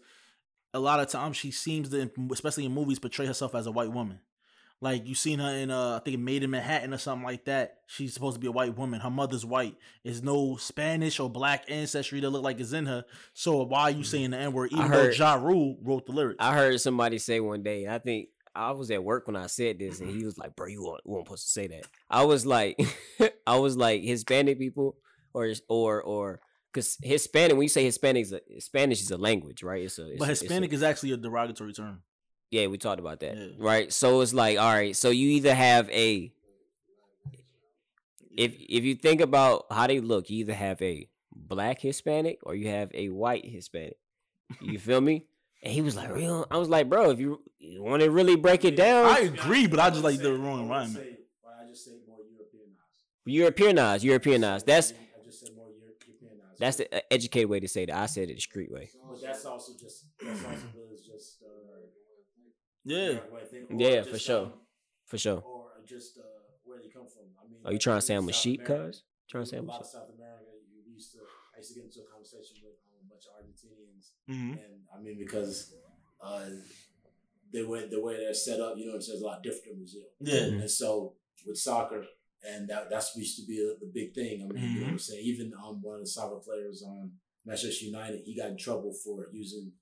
a 0.74 0.78
lot 0.78 1.00
of 1.00 1.09
times 1.09 1.38
she 1.38 1.50
seems 1.50 1.88
to, 1.88 2.11
especially 2.30 2.66
in 2.66 2.72
movies, 2.72 2.98
portray 2.98 3.24
herself 3.24 3.54
as 3.54 3.66
a 3.66 3.72
white 3.72 3.92
woman. 3.92 4.20
Like 4.80 5.06
you 5.06 5.14
seen 5.14 5.38
her 5.38 5.48
in 5.50 5.70
uh 5.70 5.96
I 5.96 5.98
think 6.00 6.14
it 6.16 6.20
Maid 6.20 6.42
in 6.42 6.50
Manhattan 6.50 6.92
or 6.92 6.98
something 6.98 7.24
like 7.24 7.46
that. 7.46 7.78
She's 7.87 8.12
supposed 8.12 8.34
to 8.34 8.40
be 8.40 8.48
a 8.48 8.52
white 8.52 8.76
woman. 8.76 9.00
Her 9.00 9.10
mother's 9.10 9.44
white. 9.46 9.76
There's 10.04 10.22
no 10.22 10.56
Spanish 10.56 11.18
or 11.20 11.30
black 11.30 11.64
ancestry 11.68 12.20
that 12.20 12.28
look 12.30 12.42
like 12.42 12.60
is 12.60 12.72
in 12.72 12.87
her. 12.87 13.04
So 13.32 13.62
why 13.64 13.82
are 13.82 13.90
you 13.90 14.04
saying 14.04 14.30
the 14.30 14.37
N 14.38 14.52
word? 14.52 14.72
Even 14.72 14.87
heard- 14.87 15.14
though 15.14 15.16
Ja 15.16 15.34
Rule 15.34 15.78
wrote 15.82 16.06
the 16.06 16.12
lyrics. 16.12 16.37
I 16.38 16.54
heard 16.54 16.80
somebody 16.80 17.18
say 17.18 17.40
one 17.40 17.62
day. 17.62 17.88
I 17.88 17.98
think 17.98 18.28
I 18.54 18.72
was 18.72 18.90
at 18.90 19.02
work 19.02 19.26
when 19.26 19.37
I 19.37 19.46
said 19.46 19.78
this, 19.78 20.00
and 20.00 20.10
he 20.10 20.24
was 20.24 20.38
like, 20.38 20.54
"Bro, 20.54 20.68
you 20.68 20.84
weren't, 20.84 21.00
you 21.04 21.12
weren't 21.12 21.26
supposed 21.26 21.46
to 21.46 21.50
say 21.50 21.66
that." 21.68 21.87
I 22.10 22.24
was 22.24 22.46
like, 22.46 22.78
I 23.46 23.56
was 23.58 23.76
like 23.76 24.02
Hispanic 24.02 24.58
people, 24.58 24.96
or 25.32 25.52
or 25.68 26.02
or 26.02 26.40
because 26.72 26.96
Hispanic. 27.02 27.52
When 27.56 27.62
you 27.62 27.68
say 27.68 27.84
Hispanic, 27.84 28.22
is 28.22 28.32
a- 28.32 28.60
Spanish 28.60 29.00
is 29.00 29.10
a 29.10 29.16
language, 29.16 29.62
right? 29.62 29.82
It's 29.84 29.98
a. 29.98 30.10
It's 30.10 30.18
but 30.18 30.30
it's 30.30 30.40
a- 30.42 30.44
Hispanic 30.44 30.72
is 30.72 30.82
actually 30.82 31.12
a 31.12 31.16
derogatory 31.16 31.72
term. 31.72 32.02
Yeah, 32.54 32.68
we 32.68 32.78
talked 32.78 33.00
about 33.00 33.18
that. 33.20 33.36
Yeah. 33.36 33.48
Right. 33.58 33.92
So 33.92 34.20
it's 34.20 34.32
like, 34.32 34.58
all 34.58 34.72
right, 34.72 34.94
so 34.94 35.10
you 35.10 35.28
either 35.30 35.52
have 35.54 35.90
a 35.90 36.32
if 38.36 38.54
if 38.68 38.84
you 38.84 38.94
think 38.94 39.20
about 39.20 39.66
how 39.70 39.88
they 39.88 39.98
look, 39.98 40.30
you 40.30 40.38
either 40.38 40.54
have 40.54 40.80
a 40.80 41.08
black 41.34 41.80
Hispanic 41.80 42.38
or 42.44 42.54
you 42.54 42.68
have 42.68 42.90
a 42.94 43.08
white 43.08 43.44
Hispanic. 43.44 43.96
You 44.60 44.78
feel 44.78 45.00
me? 45.00 45.26
And 45.64 45.72
he 45.72 45.82
was 45.82 45.96
like, 45.96 46.14
real. 46.14 46.46
I 46.48 46.58
was 46.58 46.68
like, 46.68 46.88
bro, 46.88 47.10
if 47.10 47.18
you, 47.18 47.40
you 47.58 47.82
want 47.82 48.02
to 48.02 48.10
really 48.10 48.36
break 48.36 48.64
it 48.64 48.76
down, 48.76 49.06
I 49.06 49.20
agree, 49.20 49.66
but 49.66 49.80
I 49.80 49.90
just 49.90 50.04
like 50.04 50.20
the 50.20 50.32
wrong 50.32 50.46
I 50.46 50.54
would 50.54 50.62
environment. 50.62 51.06
Why 51.42 51.50
I 51.64 51.68
just 51.70 51.86
say 51.86 51.92
more 52.06 52.18
Europeanized. 52.36 53.24
Europeanized, 53.24 54.04
Europeanized. 54.04 54.66
That's 54.66 54.92
I 54.92 55.24
just 55.24 55.40
said 55.40 55.56
more 55.56 55.70
Europeanized. 55.80 56.60
that's 56.60 56.76
the 56.76 57.12
educated 57.12 57.48
way 57.50 57.58
to 57.58 57.68
say 57.68 57.86
that. 57.86 57.96
I 57.96 58.06
said 58.06 58.28
it 58.30 58.34
the 58.36 58.40
street 58.40 58.70
way. 58.70 58.90
But 59.10 59.22
that's 59.22 59.44
also 59.44 59.72
just 59.72 60.04
that's 60.22 60.44
also 60.44 60.66
really 60.76 61.00
just 61.04 61.34
Yeah. 62.85 62.97
American 62.99 63.35
way 63.35 63.42
of 63.42 63.51
thinking, 63.51 63.77
or 63.77 63.81
Yeah, 63.81 63.97
just, 64.01 64.11
for 64.11 64.18
sure. 64.18 64.44
um, 64.47 64.53
For 65.07 65.18
sure. 65.18 65.40
or 65.40 65.70
just 65.87 66.18
uh, 66.18 66.23
where 66.64 66.79
they 66.81 66.88
come 66.88 67.07
from. 67.09 67.27
I 67.40 67.49
mean, 67.49 67.61
Are 67.64 67.73
you 67.73 67.77
like, 67.77 67.81
trying 67.81 67.94
to 68.01 68.05
in 68.05 68.09
say 68.09 68.14
I'm 68.14 68.29
a 68.29 68.33
sheep, 68.33 68.64
cuz? 68.64 69.03
Trying 69.29 69.44
to 69.44 69.51
say 69.51 69.57
a 69.57 69.61
I'm 69.61 69.68
a 69.68 69.73
lot 69.73 69.77
sheep? 69.79 69.81
of 69.87 69.87
South 69.90 70.11
America. 70.14 70.51
You 70.73 70.92
used 70.92 71.12
to. 71.12 71.18
I 71.55 71.59
used 71.59 71.70
to 71.70 71.75
get 71.81 71.85
into 71.85 72.01
a 72.01 72.11
conversation 72.12 72.57
with 72.62 72.77
um, 72.92 73.07
a 73.07 73.09
bunch 73.11 73.25
of 73.31 73.33
Argentinians, 73.38 74.11
hmm 74.27 74.53
and 74.59 74.75
I 74.94 75.01
mean 75.01 75.16
because 75.18 75.75
uh, 76.20 76.47
they 77.53 77.62
went 77.62 77.90
the 77.90 78.01
way 78.03 78.16
they're 78.16 78.35
set 78.35 78.61
up. 78.61 78.77
You 78.77 78.87
know, 78.88 78.97
it's 78.97 79.09
a 79.11 79.16
lot 79.25 79.42
different 79.42 79.73
in 79.73 79.79
Brazil. 79.79 80.09
Yeah. 80.20 80.35
Mhm. 80.35 80.61
And 80.62 80.70
so 80.70 81.14
with 81.47 81.59
soccer, 81.59 82.05
and 82.47 82.68
that 82.68 82.90
that's 82.90 83.14
used 83.16 83.38
to 83.40 83.47
be 83.47 83.59
a, 83.61 83.79
the 83.79 83.90
big 83.92 84.14
thing. 84.14 84.42
I 84.42 84.53
mean, 84.53 84.73
you 84.75 84.81
know 84.81 84.87
what 84.87 84.92
I'm 84.92 84.99
saying? 84.99 85.23
Even 85.25 85.53
um, 85.64 85.81
one 85.81 85.97
of 85.97 86.01
the 86.01 86.07
soccer 86.07 86.37
players 86.37 86.83
on 86.83 87.12
Manchester 87.47 87.85
United, 87.87 88.23
he 88.25 88.37
got 88.37 88.51
in 88.51 88.57
trouble 88.57 88.92
for 88.92 89.29
using 89.33 89.73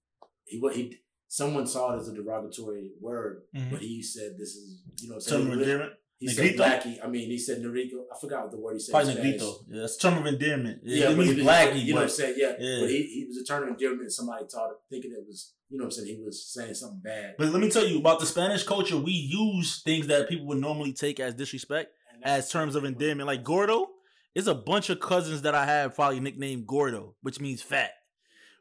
he 0.45 0.59
what 0.61 0.77
he 0.77 0.99
someone 1.38 1.66
saw 1.66 1.95
it 1.95 2.01
as 2.01 2.09
a 2.09 2.14
derogatory 2.14 2.90
word, 3.01 3.42
Mhm. 3.57 3.71
but 3.71 3.81
he 3.81 4.03
said 4.03 4.33
this 4.38 4.51
is 4.61 4.83
you 5.01 5.09
know 5.09 5.18
Term 5.18 5.51
of 5.51 5.59
endearment. 5.59 5.92
He 6.18 6.29
said 6.29 6.45
Negrito? 6.45 6.62
blacky. 6.64 7.05
I 7.05 7.09
mean, 7.09 7.29
he 7.31 7.38
said 7.38 7.62
Norico. 7.62 8.05
I 8.14 8.16
forgot 8.21 8.42
what 8.42 8.51
the 8.53 8.59
word 8.59 8.75
he 8.75 8.79
said. 8.81 8.92
Probably. 8.92 9.14
Negrito. 9.14 9.49
Yeah, 9.68 9.81
that's 9.81 9.97
term 9.97 10.18
of 10.18 10.27
endearment. 10.27 10.81
Yeah, 10.85 10.97
Yeah, 10.97 11.05
it 11.05 11.09
but 11.09 11.18
means 11.18 11.31
he, 11.33 11.37
you 11.38 11.95
know 11.95 12.01
what 12.01 12.03
I'm 12.05 12.09
saying? 12.11 12.35
Yeah, 12.37 12.53
Yeah. 12.61 12.81
but 12.81 12.90
he, 12.90 13.03
he 13.14 13.25
was 13.27 13.38
a 13.38 13.45
term 13.45 13.62
of 13.64 13.68
endearment. 13.71 14.12
Somebody 14.12 14.45
taught 14.47 14.71
him, 14.71 14.77
thinking 14.88 15.11
it 15.12 15.27
was, 15.27 15.55
you 15.68 15.79
know 15.79 15.85
what 15.85 15.95
I'm 15.99 16.05
saying? 16.05 16.16
He 16.16 16.23
was 16.23 16.47
saying 16.53 16.75
something 16.75 17.01
bad. 17.03 17.35
But 17.38 17.49
let 17.49 17.61
me 17.61 17.71
tell 17.71 17.85
you 17.88 17.99
about 17.99 18.21
the 18.21 18.27
Spanish 18.27 18.62
culture. 18.62 18.97
We 18.99 19.11
use 19.12 19.83
things 19.83 20.07
that 20.09 20.29
people 20.29 20.47
would 20.47 20.59
normally 20.61 20.92
take 20.92 21.18
as 21.18 21.35
disrespect 21.35 21.90
as 22.23 22.49
terms 22.51 22.77
of 22.77 22.85
endearment. 22.85 23.27
Like 23.27 23.42
Gordo, 23.42 23.88
it's 24.37 24.47
a 24.47 24.55
bunch 24.55 24.90
of 24.90 25.01
cousins 25.01 25.42
that 25.42 25.57
I 25.57 25.66
have 25.66 25.97
probably 25.97 26.21
nicknamed 26.21 26.68
Gordo, 26.68 27.16
which 27.23 27.40
means 27.40 27.62
fat. 27.62 27.90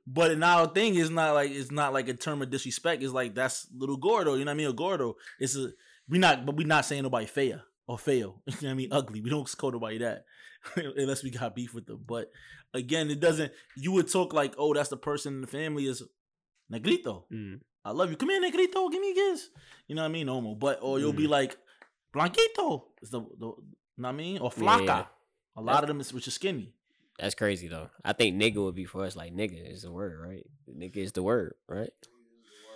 But 0.08 0.38
now 0.38 0.66
thing 0.66 0.96
is 0.96 1.10
not 1.10 1.34
like 1.36 1.52
it's 1.52 1.72
not 1.72 1.94
like 1.94 2.10
a 2.10 2.14
term 2.14 2.42
of 2.42 2.50
disrespect. 2.50 3.04
It's 3.04 3.14
like 3.14 3.36
that's 3.36 3.68
little 3.76 3.98
Gordo. 3.98 4.34
You 4.36 4.46
know 4.46 4.52
what 4.52 4.56
I 4.56 4.58
mean? 4.58 4.68
Or 4.68 4.74
Gordo. 4.74 5.16
It's 5.40 5.56
a 5.56 5.72
we 6.10 6.18
not, 6.18 6.46
but 6.46 6.56
we 6.56 6.64
not 6.64 6.86
saying 6.86 7.04
nobody 7.04 7.26
fair 7.28 7.62
or 7.88 7.98
fail. 7.98 8.42
You 8.48 8.54
know 8.54 8.68
what 8.68 8.72
I 8.72 8.74
mean? 8.76 8.90
Ugly. 8.92 9.22
We 9.22 9.30
don't 9.30 9.58
call 9.58 9.72
nobody 9.72 10.00
that 10.00 10.26
unless 10.76 11.24
we 11.24 11.30
got 11.30 11.56
beef 11.56 11.74
with 11.74 11.86
them. 11.86 12.04
But 12.06 12.32
again, 12.74 13.10
it 13.12 13.20
doesn't. 13.20 13.52
You 13.78 13.92
would 13.94 14.12
talk 14.12 14.34
like, 14.34 14.56
oh, 14.58 14.74
that's 14.74 14.90
the 14.90 14.98
person 14.98 15.36
in 15.36 15.42
the 15.42 15.48
family 15.48 15.86
is 15.86 16.04
Negrito. 16.70 17.26
Mm. 17.32 17.62
I 17.84 17.92
love 17.92 18.10
you. 18.12 18.16
Come 18.18 18.30
here, 18.30 18.42
Negrito. 18.42 18.90
Give 18.90 19.02
me 19.02 19.12
a 19.12 19.16
kiss. 19.16 19.50
You 19.88 19.96
know 19.96 20.04
what 20.04 20.10
I 20.10 20.12
mean? 20.12 20.28
Homo. 20.28 20.56
But 20.56 20.80
or 20.82 21.00
you'll 21.00 21.14
be 21.14 21.28
like 21.28 21.58
Blanquito. 22.14 22.86
Is 23.02 23.10
the, 23.10 23.22
the 23.22 23.46
you 23.46 23.46
know 23.46 23.56
what 23.98 24.10
I 24.10 24.12
mean? 24.12 24.38
Or 24.40 24.52
Flaca. 24.52 24.86
yeah. 24.86 25.06
A 25.58 25.62
lot 25.62 25.84
of 25.84 25.88
them 25.88 26.00
is 26.00 26.14
which 26.14 26.28
is 26.28 26.34
skinny. 26.36 26.74
That's 27.20 27.36
crazy 27.36 27.68
though. 27.68 27.90
I 28.04 28.14
think 28.14 28.36
nigga 28.42 28.56
would 28.64 28.76
be 28.76 28.86
for 28.86 29.06
us 29.06 29.16
like 29.16 29.34
nigga 29.34 29.72
is 29.72 29.84
the 29.84 29.92
word, 29.92 30.20
right? 30.28 30.46
Nigga 30.70 30.98
is 30.98 31.12
the 31.12 31.24
word, 31.24 31.54
right? 31.68 31.92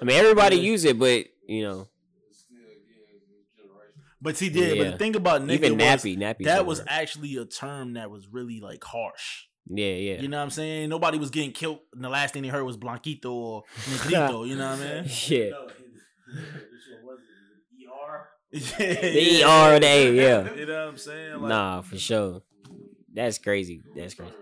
I 0.01 0.05
mean 0.05 0.17
everybody 0.17 0.57
Yeah. 0.57 0.63
use 0.63 0.85
it, 0.85 0.99
but 0.99 1.25
you 1.47 1.63
know, 1.63 1.87
It's 2.29 2.39
still 2.41 2.57
again 2.57 2.75
this 3.29 3.47
generation. 3.57 4.01
But 4.21 4.37
he 4.37 4.49
did. 4.49 4.77
But 4.77 4.83
Yeah. 4.83 4.91
the 4.91 4.97
thing 4.97 5.15
about 5.15 5.41
nigga 5.41 5.51
even 5.53 5.73
was, 5.77 5.81
nappy, 5.81 6.17
nappy. 6.17 6.45
that 6.45 6.65
was 6.65 6.81
actually 6.87 7.35
a 7.37 7.45
term 7.45 7.93
that 7.93 8.11
was 8.11 8.27
really 8.27 8.59
like 8.59 8.83
harsh. 8.83 9.45
yeah, 9.67 9.85
yeah. 9.93 10.21
You 10.21 10.27
know 10.27 10.37
what 10.37 10.43
I'm 10.43 10.49
saying? 10.51 10.89
Nobody 10.89 11.17
was 11.17 11.31
getting 11.31 11.51
killed, 11.51 11.79
and 11.93 12.03
the 12.03 12.09
last 12.09 12.33
thing 12.33 12.43
they 12.43 12.49
heard 12.49 12.63
was 12.63 12.77
Blanquito 12.77 13.33
or 13.33 13.63
Negrito. 13.91 14.43
you 14.43 14.55
know 14.57 14.69
what 14.69 14.79
I 14.79 15.01
mean? 15.01 15.09
yeah. 15.27 15.49
No, 15.49 15.65
which 15.65 15.75
one 17.01 17.05
was 17.05 17.19
it? 17.19 18.77
The 18.77 19.43
ER 19.43 19.75
or 19.75 19.79
the 19.79 19.87
A, 19.87 20.11
yeah. 20.13 20.53
You 20.53 20.65
know 20.67 20.85
what 20.85 20.89
I'm 20.89 20.97
saying? 20.97 21.31
Like, 21.41 21.49
Nah, 21.49 21.81
for 21.81 21.97
sure. 21.97 22.41
That's 23.15 23.39
crazy. 23.39 23.81
That's 23.95 24.13
crazy. 24.13 24.35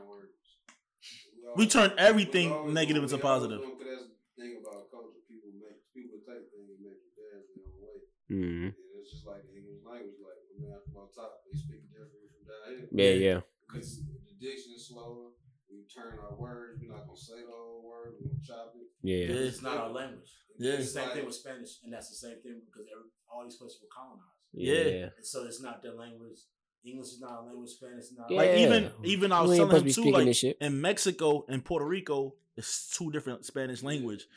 We 1.56 1.68
turn 1.70 1.94
everything 1.98 2.74
negative 2.74 3.04
into 3.04 3.22
positive. 3.22 3.62
That's 3.62 4.10
the 4.10 4.42
thing 4.42 4.58
about 4.58 4.90
culture. 4.90 5.22
People 5.30 5.54
make 5.62 5.78
people 5.94 6.18
take 6.26 6.50
things 6.50 6.74
and 6.74 6.82
make 6.82 6.98
it 6.98 7.14
theirs 7.14 7.46
their 7.54 7.70
own 7.70 7.78
way. 7.78 7.98
Mm. 8.34 8.74
And 8.74 8.98
it's 8.98 9.14
just 9.14 9.30
like 9.30 9.46
language. 9.86 10.18
Like 10.18 10.42
when 10.50 10.66
man 10.66 10.82
from 10.90 11.06
up 11.06 11.14
top, 11.14 11.46
they 11.46 11.54
speak 11.54 11.86
differently 11.94 12.26
from 12.34 12.50
down 12.50 12.62
here. 12.74 12.90
Yeah, 12.90 13.14
yeah. 13.14 13.40
Because 13.70 14.02
the 14.02 14.34
diction 14.42 14.74
is 14.74 14.90
slower. 14.90 15.38
We 15.70 15.86
turn 15.86 16.18
our 16.18 16.34
words. 16.34 16.82
We're 16.82 16.98
not 16.98 17.06
gonna 17.06 17.14
say 17.14 17.46
the 17.46 17.54
whole 17.54 17.86
word. 17.86 18.18
We're 18.18 18.34
gonna 18.34 18.42
chop 18.42 18.74
it. 18.74 18.90
Yeah. 19.06 19.30
Yeah. 19.30 19.54
It's 19.54 19.62
not 19.62 19.78
our 19.78 19.94
language. 19.94 20.34
Yeah. 20.58 20.82
It's 20.82 20.90
the 20.90 21.06
same 21.06 21.14
thing 21.14 21.26
with 21.30 21.38
Spanish, 21.38 21.86
and 21.86 21.94
that's 21.94 22.10
the 22.10 22.18
same 22.18 22.42
thing 22.42 22.66
because 22.66 22.90
every, 22.90 23.14
all 23.30 23.46
these 23.46 23.62
places 23.62 23.78
were 23.78 23.94
colonized. 23.94 24.42
Yeah. 24.54 25.14
And 25.14 25.26
so 25.26 25.46
it's 25.46 25.62
not 25.62 25.86
their 25.86 25.94
language. 25.94 26.42
English 26.86 27.08
is 27.08 27.22
not 27.22 27.42
a 27.42 27.46
language. 27.46 27.70
Spanish 27.70 28.06
is 28.06 28.14
not. 28.18 28.30
Yeah. 28.30 28.38
Like 28.38 28.50
even 28.58 28.92
even 29.04 29.32
I 29.32 29.42
was 29.42 29.52
We 29.52 29.60
ain't 29.60 29.70
telling 29.70 29.88
him 29.88 29.94
too, 29.94 30.12
like 30.12 30.36
shit. 30.36 30.58
in 30.60 30.82
Mexico 30.82 31.46
and 31.48 31.64
Puerto 31.64 31.86
Rico, 31.86 32.36
it's 32.58 32.96
two 32.96 33.12
different 33.12 33.46
Spanish 33.46 33.84
language. 33.84 34.28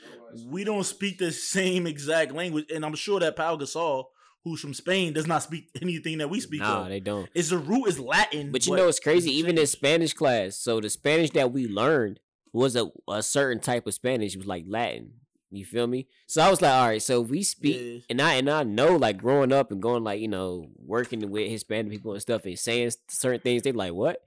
We 0.47 0.65
don't 0.65 0.85
speak 0.85 1.19
the 1.19 1.33
same 1.33 1.87
exact 1.87 2.33
language, 2.33 2.67
and 2.73 2.85
I'm 2.85 2.95
sure 2.95 3.21
that 3.21 3.37
Pau 3.37 3.57
Gasol, 3.57 4.05
who's 4.45 4.61
from 4.61 4.75
Spain, 4.75 5.13
does 5.13 5.27
not 5.27 5.43
speak 5.43 5.71
anything 5.83 6.19
that 6.19 6.31
we 6.31 6.41
speak 6.41 6.61
Nah, 6.61 6.89
they 6.89 7.01
don't. 7.01 7.29
It's 7.35 7.51
the 7.51 7.59
root 7.59 7.89
is 7.89 7.99
Latin, 7.99 8.53
But 8.53 8.67
you 8.67 8.77
know 8.77 8.89
it's 8.89 9.01
crazy. 9.01 9.31
it's 9.31 9.39
Even 9.39 9.59
in. 9.59 9.67
Spanish 9.67 10.13
class, 10.15 10.57
so 10.57 10.81
the 10.81 10.89
Spanish 10.91 11.31
that 11.31 11.53
we 11.53 11.67
learned 11.67 12.21
was 12.53 12.77
a, 12.77 12.91
a 13.09 13.23
certain 13.23 13.61
type 13.61 13.87
of 13.87 13.95
Spanish. 13.95 14.35
It 14.35 14.39
was 14.39 14.47
like 14.47 14.65
Latin. 14.69 15.13
You 15.51 15.65
feel 15.65 15.87
me? 15.87 16.09
So 16.27 16.43
I 16.43 16.51
was 16.51 16.61
like, 16.61 16.73
all 16.73 16.89
right. 16.89 17.03
So 17.03 17.21
we 17.21 17.43
speak, 17.43 17.77
Yeah. 17.81 18.01
and 18.11 18.21
I 18.21 18.35
and 18.35 18.51
I 18.51 18.63
know, 18.65 18.97
like 18.97 19.17
growing 19.19 19.53
up 19.53 19.71
and 19.71 19.81
going, 19.81 20.03
like 20.05 20.21
you 20.21 20.29
know, 20.29 20.69
working 20.77 21.31
with 21.31 21.51
Hispanic 21.51 21.93
people 21.93 22.13
and 22.13 22.21
stuff, 22.23 22.45
and 22.45 22.59
saying 22.59 22.91
certain 23.09 23.41
things, 23.41 23.63
they 23.63 23.73
like, 23.73 23.93
what? 23.93 24.21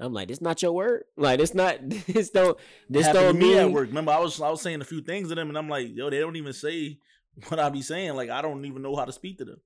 I'm 0.00 0.12
like, 0.12 0.28
this 0.28 0.40
not 0.40 0.62
your 0.62 0.72
word. 0.72 1.04
Like 1.16 1.40
it's 1.40 1.54
not 1.54 1.76
this 1.88 2.30
don't 2.30 2.58
this 2.88 3.06
happened 3.06 3.24
don't 3.24 3.34
to 3.34 3.40
me 3.40 3.48
mean 3.50 3.58
at 3.58 3.70
work. 3.70 3.88
Remember, 3.88 4.12
I 4.12 4.18
was 4.18 4.40
I 4.40 4.48
was 4.50 4.62
saying 4.62 4.80
a 4.80 4.84
few 4.84 5.02
things 5.02 5.28
to 5.28 5.34
them, 5.34 5.48
and 5.48 5.58
I'm 5.58 5.68
like, 5.68 5.88
yo, 5.94 6.08
they 6.10 6.20
don't 6.20 6.36
even 6.36 6.52
say 6.54 6.98
what 7.48 7.60
I 7.60 7.68
be 7.68 7.82
saying. 7.82 8.14
Like 8.14 8.30
I 8.30 8.40
don't 8.42 8.64
even 8.64 8.82
know 8.82 8.96
how 8.96 9.04
to 9.04 9.12
speak 9.12 9.38
to 9.38 9.44
them, 9.44 9.60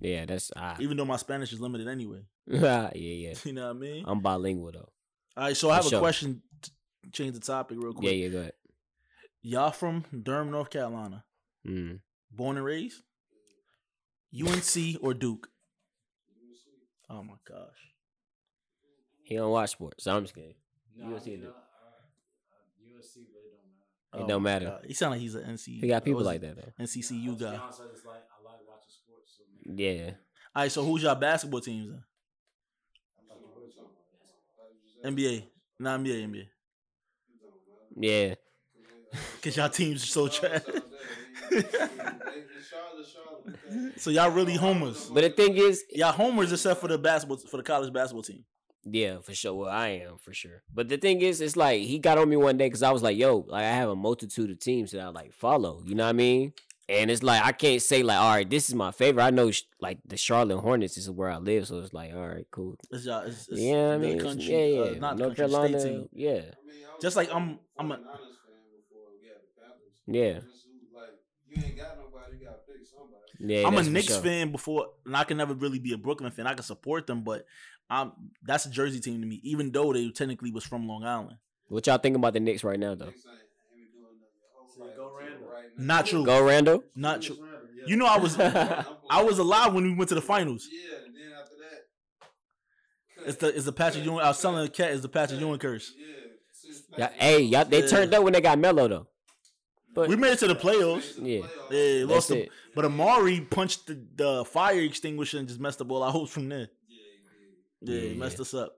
Yeah, 0.00 0.26
that's 0.26 0.50
even 0.80 0.96
though 0.96 1.04
my 1.06 1.16
Spanish 1.16 1.52
is 1.52 1.60
limited 1.60 1.86
anyway. 1.88 2.20
yeah, 2.46 2.90
yeah. 2.94 3.34
You 3.44 3.52
know 3.52 3.68
what 3.68 3.76
I 3.76 3.78
mean? 3.78 4.04
I'm 4.06 4.20
bilingual 4.20 4.72
though. 4.72 4.88
All 5.36 5.44
right, 5.44 5.56
so 5.56 5.70
I 5.70 5.74
for 5.74 5.76
have 5.76 5.86
a 5.86 5.90
sure. 5.90 5.98
question. 6.00 6.42
t- 6.60 6.72
Change 7.12 7.34
the 7.34 7.40
topic 7.40 7.78
real 7.80 7.92
quick. 7.94 8.04
Yeah, 8.06 8.24
yeah, 8.24 8.28
go 8.28 8.38
ahead. 8.40 8.52
Y'all 9.42 9.70
from 9.70 10.04
Durham, 10.22 10.50
North 10.50 10.70
Carolina, 10.70 11.24
Mm. 11.66 12.00
born 12.30 12.56
and 12.56 12.64
raised? 12.66 13.02
UNC 14.32 14.98
or 15.00 15.14
Duke? 15.14 15.48
Oh 17.08 17.22
my 17.22 17.36
gosh. 17.46 17.94
He 19.22 19.36
don't 19.36 19.50
watch 19.50 19.70
sports, 19.70 20.04
so 20.04 20.14
I'm 20.16 20.24
just 20.24 20.34
kidding. 20.34 20.54
No, 20.96 21.06
USC 21.06 21.30
you 21.32 21.36
do. 21.38 21.42
know, 21.44 21.50
uh, 21.50 21.54
USC, 22.98 23.26
but 23.32 23.40
it 23.40 23.52
don't 23.52 23.62
matter. 23.72 24.14
It 24.14 24.22
Oh 24.22 24.26
don't 24.26 24.42
matter. 24.42 24.64
God. 24.66 24.84
He 24.86 24.94
sound 24.94 25.12
like 25.12 25.20
he's 25.20 25.34
an 25.34 25.44
NC. 25.44 25.80
He 25.80 25.88
got 25.88 26.04
people 26.04 26.22
like 26.22 26.40
that 26.42 26.56
though. 26.56 26.72
NCCU 26.84 27.38
To 27.38 27.44
guy. 27.44 27.56
honest, 27.56 27.80
I 27.80 27.92
just 27.92 28.04
like 28.06 28.16
I 28.30 28.42
like 28.44 28.60
watching 28.66 28.90
sports. 28.90 29.38
So 29.38 29.72
Yeah. 29.74 30.10
All 30.54 30.62
right, 30.62 30.72
so 30.72 30.84
who's 30.84 31.02
y'all 31.02 31.14
basketball 31.14 31.60
teams 31.60 31.88
then? 31.90 32.02
I 33.18 33.22
thought 33.28 33.40
you 33.40 33.46
were 33.62 33.70
talking 33.70 33.90
about 35.02 35.02
that. 35.02 35.16
NBA, 35.16 35.44
not 35.78 36.00
NBA, 36.00 36.24
NBA. 36.24 36.48
Yeah. 38.00 38.34
Cause 39.42 39.56
y'all 39.56 39.68
teams 39.68 40.02
are 40.02 40.06
so 40.06 40.28
trash. 40.28 40.62
So 43.96 44.10
y'all 44.10 44.30
really 44.30 44.54
homers. 44.54 45.10
But 45.12 45.22
the 45.22 45.30
thing 45.30 45.56
is, 45.56 45.82
Y'all 45.90 46.12
homers 46.12 46.52
except 46.52 46.80
for 46.80 46.88
the 46.88 46.98
basketball 46.98 47.38
for 47.38 47.56
the 47.56 47.62
college 47.62 47.92
basketball 47.92 48.22
team. 48.22 48.44
yeah, 48.84 49.18
for 49.20 49.34
sure. 49.34 49.54
Well, 49.54 49.68
I 49.70 49.88
am 50.06 50.18
for 50.18 50.32
sure. 50.32 50.62
But 50.72 50.88
the 50.88 50.96
thing 50.98 51.20
is, 51.22 51.40
it's 51.40 51.56
like 51.56 51.82
he 51.82 51.98
got 51.98 52.18
on 52.18 52.28
me 52.28 52.36
one 52.36 52.56
day 52.56 52.66
because 52.66 52.82
I 52.82 52.90
was 52.92 53.02
like, 53.02 53.16
"Yo, 53.16 53.44
like 53.48 53.64
I 53.64 53.70
have 53.70 53.88
a 53.88 53.96
multitude 53.96 54.50
of 54.50 54.58
teams 54.60 54.92
that 54.92 55.00
I 55.00 55.08
like 55.08 55.32
follow." 55.32 55.82
You 55.84 55.94
know 55.94 56.04
what 56.04 56.10
I 56.10 56.12
mean? 56.12 56.52
And 56.88 57.10
it's 57.10 57.22
like 57.22 57.42
I 57.44 57.52
can't 57.52 57.82
say 57.82 58.02
like, 58.02 58.18
"All 58.18 58.34
right, 58.34 58.48
this 58.48 58.68
is 58.68 58.74
my 58.74 58.90
favorite." 58.92 59.24
I 59.24 59.30
know 59.30 59.50
like 59.80 59.98
the 60.06 60.16
Charlotte 60.16 60.60
Hornets 60.60 60.96
is 60.96 61.10
where 61.10 61.30
I 61.30 61.38
live, 61.38 61.66
so 61.66 61.78
it's 61.80 61.92
like, 61.92 62.12
"All 62.14 62.28
right, 62.28 62.46
cool." 62.50 62.76
It's 62.90 63.06
y'all. 63.06 63.22
It's, 63.26 63.48
it's 63.48 63.60
yeah, 63.60 63.92
I 63.94 63.98
mean, 63.98 64.16
it's- 64.16 64.22
country, 64.22 64.52
yeah, 64.52 64.66
yeah, 64.84 64.90
uh, 64.90 64.94
not 65.00 65.18
North 65.18 65.36
country, 65.36 65.36
Carolina, 65.54 65.80
state 65.80 65.90
team. 65.92 66.08
yeah, 66.12 66.40
Just 67.00 67.16
like 67.16 67.30
I'm- 67.32 67.58
I'm 67.78 67.92
a- 67.92 67.96
Yeah. 67.98 68.02
Like 68.02 68.06
you 68.06 68.06
ain't 68.08 68.16
got 68.16 68.16
nobody, 68.16 69.24
you 69.24 69.30
gotta 69.62 69.74
pick 69.80 69.97
somebody. 70.08 70.40
yeah. 73.40 73.66
I'm 73.66 73.74
a 73.74 73.76
that's 73.76 73.88
Knicks 73.88 74.06
sure. 74.08 74.20
fan 74.22 74.52
before, 74.52 74.86
and 75.06 75.16
I 75.16 75.24
can 75.24 75.36
never 75.36 75.54
really 75.54 75.78
be 75.78 75.92
a 75.92 75.98
Brooklyn 75.98 76.30
fan. 76.32 76.46
I 76.46 76.54
can 76.54 76.62
support 76.62 77.06
them, 77.06 77.22
but 77.22 77.44
I'm 77.90 78.12
that's 78.42 78.66
a 78.66 78.70
Jersey 78.70 79.00
team 79.00 79.20
to 79.20 79.26
me. 79.26 79.40
Even 79.44 79.70
though 79.72 79.92
they 79.92 80.10
technically 80.10 80.50
was 80.50 80.64
from 80.64 80.86
Long 80.88 81.04
Island. 81.04 81.36
What 81.68 81.86
y'all 81.86 81.98
think 81.98 82.16
about 82.16 82.32
the 82.32 82.40
Knicks 82.40 82.64
right 82.64 82.78
now, 82.78 82.94
though? 82.94 83.06
Knicks 83.06 83.24
ain't, 83.26 83.34
ain't 83.80 83.92
been 83.92 84.00
doing 84.00 84.18
nothing 84.18 84.40
your 84.40 84.50
whole 84.54 84.68
See, 84.70 84.80
life 84.80 84.96
go 84.96 85.04
until 85.16 85.18
Randle. 85.18 85.48
right 85.48 85.64
now. 85.76 85.84
Not 85.94 86.06
true. 86.06 86.24
Go 86.24 86.44
Randle. 86.44 86.84
Not 86.94 87.22
true. 87.22 87.36
You 87.86 87.96
know, 87.96 88.06
I 88.06 88.18
was 88.18 88.38
I 88.38 88.84
I 89.10 89.22
was 89.22 89.38
alive 89.38 89.72
when 89.74 89.84
we 89.84 89.94
went 89.94 90.08
to 90.10 90.14
the 90.14 90.20
finals. 90.22 90.68
Yeah, 90.70 90.96
and 91.06 91.14
then 91.14 91.32
after 91.40 91.54
that, 91.56 93.28
It's 93.28 93.36
the 93.38 93.48
it's 93.54 93.64
the 93.64 93.72
Patrick 93.72 94.04
Ewing. 94.04 94.20
I 94.20 94.28
was 94.28 94.38
selling 94.38 94.62
the 94.64 94.70
cat 94.70 94.90
Is 94.90 95.00
the 95.02 95.08
Patrick 95.08 95.40
Ewing 95.40 95.58
curse. 95.58 95.92
Yeah, 95.96 96.04
since 96.52 96.82
Yeah, 96.96 97.10
hey, 97.16 97.40
y'all, 97.42 97.64
they 97.64 97.80
Yeah. 97.82 97.86
turned 97.86 98.12
up 98.14 98.22
when 98.24 98.32
they 98.32 98.40
got 98.40 98.58
Melo 98.58 98.88
though. 98.88 99.06
But 99.98 100.08
We 100.08 100.16
made 100.16 100.32
it 100.32 100.38
to 100.40 100.46
the 100.48 100.54
playoffs. 100.54 101.14
Yeah. 101.16 101.40
Yeah, 101.70 101.98
That's 102.00 102.10
lost 102.10 102.28
them. 102.28 102.38
it. 102.38 102.50
But 102.74 102.84
Amar'e 102.84 103.50
punched 103.50 103.86
the, 103.88 103.98
the 104.14 104.44
fire 104.44 104.78
extinguisher 104.80 105.38
and 105.38 105.48
just 105.48 105.58
messed 105.60 105.80
up 105.80 105.90
all 105.90 106.02
our 106.04 106.12
hopes 106.12 106.30
from 106.30 106.48
there. 106.48 106.68
Yeah, 107.80 108.00
he 108.00 108.08
Yeah. 108.10 108.14
messed 108.18 108.38
us 108.40 108.54
up. 108.54 108.76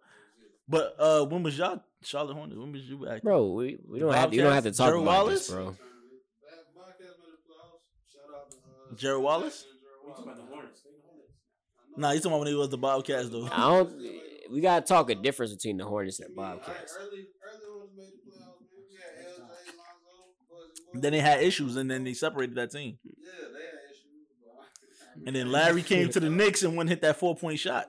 But 0.69 0.95
uh, 0.99 1.27
when 1.27 1.43
was 1.43 1.59
y'all 1.59 1.83
Charlotte 2.03 2.35
Hornets? 2.35 2.59
When 2.59 2.73
was 2.73 2.83
you 2.83 3.07
active? 3.07 3.23
bro, 3.25 3.53
we, 3.53 3.79
we 3.89 3.99
don't 3.99 4.15
have 4.15 4.33
you 4.33 4.41
don't 4.43 4.53
have 4.53 4.65
to 4.65 4.71
talk 4.73 4.87
Gerald 4.89 5.03
about 5.05 5.25
Wallace? 5.27 5.47
this, 5.49 5.51
bro. 5.55 5.77
Gerald 8.97 9.23
Wallace? 9.25 9.65
We 10.07 10.11
talking 10.13 10.25
about 10.25 10.37
the 10.37 10.43
Hornets. 10.55 10.81
They 10.83 10.91
the 11.95 12.01
Nah, 12.01 12.11
you 12.13 12.19
talking 12.19 12.33
about 12.33 12.39
when 12.41 12.49
he 12.49 12.55
was 12.55 12.69
the 12.71 12.79
Bobcats 12.79 13.29
though. 13.29 13.49
I 13.53 13.59
don't. 13.69 13.93
We 14.51 14.61
gotta 14.61 14.85
talk 14.85 15.11
a 15.11 15.15
difference 15.15 15.55
between 15.55 15.77
the 15.77 15.85
Hornets 15.85 16.19
and 16.21 16.35
Bobcats. 16.35 16.97
Early, 16.99 17.27
early 17.45 17.79
ones 17.79 17.91
made 17.97 18.09
the 18.11 18.31
playoffs. 18.31 18.59
Man. 18.67 18.83
We 18.89 18.97
had 18.99 19.15
LJ, 19.31 19.79
Lonzo, 19.79 20.35
Buzz, 20.51 20.80
Then 20.94 21.12
they 21.12 21.20
had 21.20 21.42
issues, 21.42 21.76
and 21.76 21.90
then 21.90 22.05
they 22.05 22.14
separated 22.14 22.57
that 22.57 22.70
team. 22.72 22.98
Yeah, 23.05 23.12
they 23.53 23.62
had 23.64 23.74
issues. 23.90 24.07
but- 24.44 25.26
And 25.26 25.37
then 25.37 25.50
Larry 25.53 25.83
came 25.83 26.09
to 26.11 26.20
the 26.20 26.31
Knicks 26.31 26.62
and 26.62 26.76
one 26.76 26.88
hit 26.88 27.00
that 27.03 27.16
four 27.16 27.37
point 27.37 27.59
shot. 27.59 27.88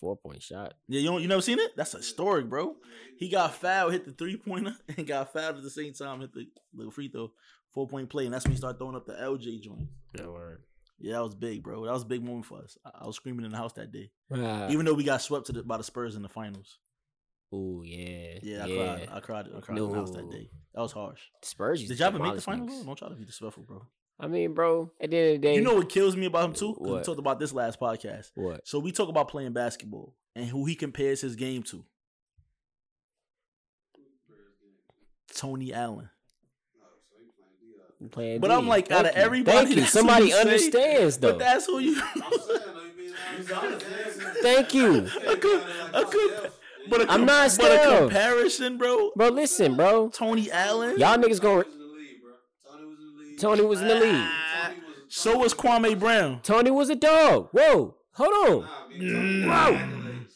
Four 0.00 0.16
point 0.16 0.42
shot. 0.42 0.74
Yeah, 0.88 1.00
you 1.00 1.06
don't- 1.08 1.22
you 1.22 1.28
never 1.28 1.40
seen 1.42 1.58
it? 1.58 1.74
That's 1.76 1.92
historic, 1.92 2.48
bro. 2.48 2.76
He 3.18 3.28
got 3.30 3.54
fouled, 3.54 3.92
hit 3.92 4.04
the 4.04 4.12
three 4.12 4.36
pointer, 4.36 4.76
and 4.96 5.06
got 5.06 5.32
fouled 5.32 5.56
at 5.56 5.62
the 5.62 5.70
same 5.70 5.94
time, 5.94 6.20
hit 6.20 6.32
the 6.34 6.46
little 6.74 6.92
free 6.92 7.08
throw, 7.08 7.32
four 7.72 7.88
point 7.88 8.10
play, 8.10 8.26
and 8.26 8.34
that's 8.34 8.44
when 8.44 8.52
he 8.52 8.58
started 8.58 8.78
throwing 8.78 8.94
up 8.96 9.06
the 9.06 9.14
LJ 9.14 9.62
joint. 9.62 9.88
No 10.18 10.32
word. 10.32 10.62
Yeah, 10.98 11.14
that 11.14 11.24
was 11.24 11.34
big, 11.34 11.62
bro. 11.62 11.84
That 11.84 11.92
was 11.92 12.02
a 12.02 12.06
big 12.06 12.22
moment 12.22 12.46
for 12.46 12.62
us. 12.62 12.76
I, 12.84 12.90
I 13.02 13.06
was 13.06 13.16
screaming 13.16 13.44
in 13.44 13.50
the 13.50 13.56
house 13.58 13.72
that 13.74 13.90
day, 13.92 14.10
Ah, 14.32 14.68
even 14.70 14.84
though 14.86 14.94
we 14.94 15.04
got 15.04 15.20
swept 15.22 15.46
to 15.46 15.52
the, 15.52 15.62
by 15.62 15.76
the 15.76 15.84
Spurs 15.84 16.14
in 16.16 16.22
the 16.22 16.28
finals. 16.28 16.78
Ooh 17.54 17.82
yeah. 17.84 18.38
Yeah, 18.42 18.64
I 18.64 18.68
cried. 18.68 19.08
I 19.12 19.20
cried. 19.20 19.46
I 19.56 19.60
cried 19.60 19.78
in 19.78 19.88
the 19.88 19.94
house 19.94 20.10
that 20.12 20.30
day. 20.30 20.50
That 20.74 20.80
was 20.82 20.92
harsh. 20.92 21.20
Spurs. 21.42 21.86
Did 21.86 21.98
y'all 21.98 22.08
ever 22.08 22.18
make 22.18 22.34
the 22.34 22.40
demolish 22.40 22.44
finals? 22.44 22.84
Don't 22.84 22.96
try 22.98 23.08
to 23.08 23.14
be 23.14 23.24
disrespectful, 23.24 23.62
bro. 23.62 23.86
I 24.18 24.26
mean, 24.28 24.52
bro. 24.54 24.90
At 25.00 25.10
the 25.10 25.16
end 25.16 25.26
of 25.36 25.42
the 25.42 25.48
day, 25.48 25.54
You 25.56 25.60
know 25.62 25.74
what 25.74 25.88
kills 25.88 26.16
me 26.16 26.26
about 26.26 26.46
him 26.46 26.52
too? 26.54 26.74
'Cause 26.74 26.86
we 26.98 27.02
talked 27.02 27.18
about 27.18 27.38
this 27.38 27.52
last 27.52 27.78
podcast. 27.78 28.30
what? 28.34 28.66
So 28.66 28.78
we 28.78 28.90
talk 28.92 29.08
about 29.08 29.28
playing 29.28 29.52
basketball 29.52 30.14
and 30.34 30.46
who 30.46 30.64
he 30.64 30.74
compares 30.74 31.20
his 31.20 31.36
game 31.36 31.62
to. 31.64 31.84
Tony 35.34 35.72
Allen. 35.72 36.08
Playing 38.10 38.40
But 38.40 38.48
D. 38.48 38.54
I'm 38.54 38.66
like, 38.68 38.88
Thank 38.88 38.98
out 39.00 39.06
of 39.10 39.16
you. 39.16 39.22
everybody, 39.22 39.56
Thank 39.66 39.76
you. 39.76 39.84
Somebody 39.86 40.26
you 40.26 40.32
say, 40.32 40.40
understands 40.40 41.16
though. 41.18 41.30
But 41.32 41.38
that's 41.38 41.66
who 41.66 41.78
you. 41.78 42.00
Thank 44.42 44.74
you, 44.74 45.06
a 45.26 45.36
good, 45.36 45.62
a 45.94 46.04
good, 46.04 46.52
but 46.88 47.00
a, 47.00 47.04
I'm 47.04 47.08
com- 47.20 47.26
not 47.26 47.56
but 47.58 47.70
a 47.72 47.78
scared. 47.78 47.98
comparison, 48.00 48.78
bro. 48.78 49.10
bro. 49.16 49.28
Listen, 49.28 49.76
bro. 49.76 50.08
Tony 50.10 50.50
Allen. 50.50 50.98
Y'all 50.98 51.16
niggas 51.18 51.40
going. 51.40 51.64
Tony 53.38 53.62
was 53.62 53.80
in 53.82 53.88
the 53.88 53.94
league. 53.96 54.14
Ah, 54.14 54.72
So 55.08 55.38
was 55.38 55.52
Kwame 55.54 55.98
Brown. 55.98 56.40
Tony 56.42 56.70
was 56.70 56.88
a 56.90 56.96
dog. 56.96 57.48
Whoa, 57.52 57.96
hold 58.12 58.64
on. 58.64 60.26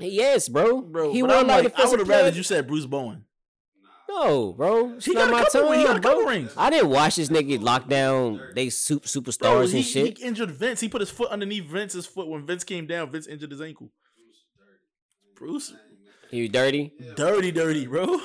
Yes, 0.00 0.48
bro. 0.48 0.80
Bro, 0.82 1.12
he 1.12 1.20
but 1.22 1.30
won 1.30 1.38
I'm 1.40 1.46
like, 1.46 1.64
like, 1.64 1.76
the 1.76 1.82
I 1.82 1.86
would 1.90 1.98
have 1.98 2.08
rather 2.08 2.30
you 2.30 2.42
said 2.42 2.66
Bruce 2.68 2.86
Bowen. 2.86 3.24
No, 4.08 4.54
bro. 4.54 4.94
It's 4.94 5.04
He 5.04 5.12
not 5.12 5.28
got 5.28 5.30
my 5.32 5.44
couple- 5.44 5.72
he 5.72 5.84
got 5.84 5.96
a 5.96 6.00
couple 6.00 6.22
bro. 6.22 6.30
rings. 6.30 6.52
I 6.56 6.70
didn't 6.70 6.88
watch 6.88 7.16
this 7.16 7.28
nigga 7.28 7.60
lock 7.60 7.88
down 7.88 8.40
they 8.54 8.70
soup 8.70 9.04
superstars 9.04 9.40
Bro, 9.40 9.60
and 9.76 9.84
shit. 9.84 10.18
he 10.18 10.24
injured 10.24 10.50
Vince. 10.50 10.80
He 10.80 10.88
put 10.88 11.00
his 11.02 11.10
foot 11.10 11.28
underneath 11.30 11.64
Vince's 11.66 12.06
foot 12.06 12.26
when 12.26 12.46
Vince 12.46 12.64
came 12.64 12.86
down. 12.86 13.10
Vince 13.10 13.26
injured 13.26 13.50
his 13.50 13.60
ankle. 13.60 13.90
Bruce, 15.38 15.72
He 16.30 16.42
was 16.42 16.50
dirty. 16.50 16.92
dirty, 17.16 17.50
dirty, 17.52 17.86
bro. 17.86 18.20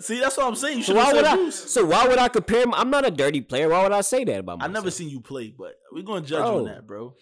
See, 0.00 0.20
that's 0.20 0.36
what 0.36 0.46
I'm 0.46 0.56
saying. 0.56 0.78
You 0.78 0.84
So 0.84 0.94
why 0.94 1.12
would 1.12 1.24
I? 1.24 1.36
Bruce. 1.36 1.70
So 1.72 1.84
why 1.86 2.06
would 2.06 2.18
I 2.18 2.28
compare 2.28 2.62
him? 2.62 2.74
I'm 2.74 2.90
not 2.90 3.06
a 3.06 3.10
dirty 3.10 3.40
player. 3.40 3.68
Why 3.68 3.82
would 3.82 3.92
I 3.92 4.02
say 4.02 4.24
that 4.24 4.40
about 4.40 4.62
I 4.62 4.66
never 4.66 4.90
seen 4.90 5.08
you 5.08 5.20
play, 5.20 5.54
but 5.56 5.74
we're 5.92 6.02
gonna 6.02 6.20
judge 6.26 6.40
Bro. 6.42 6.58
on 6.58 6.64
that, 6.66 6.86
bro. 6.86 7.14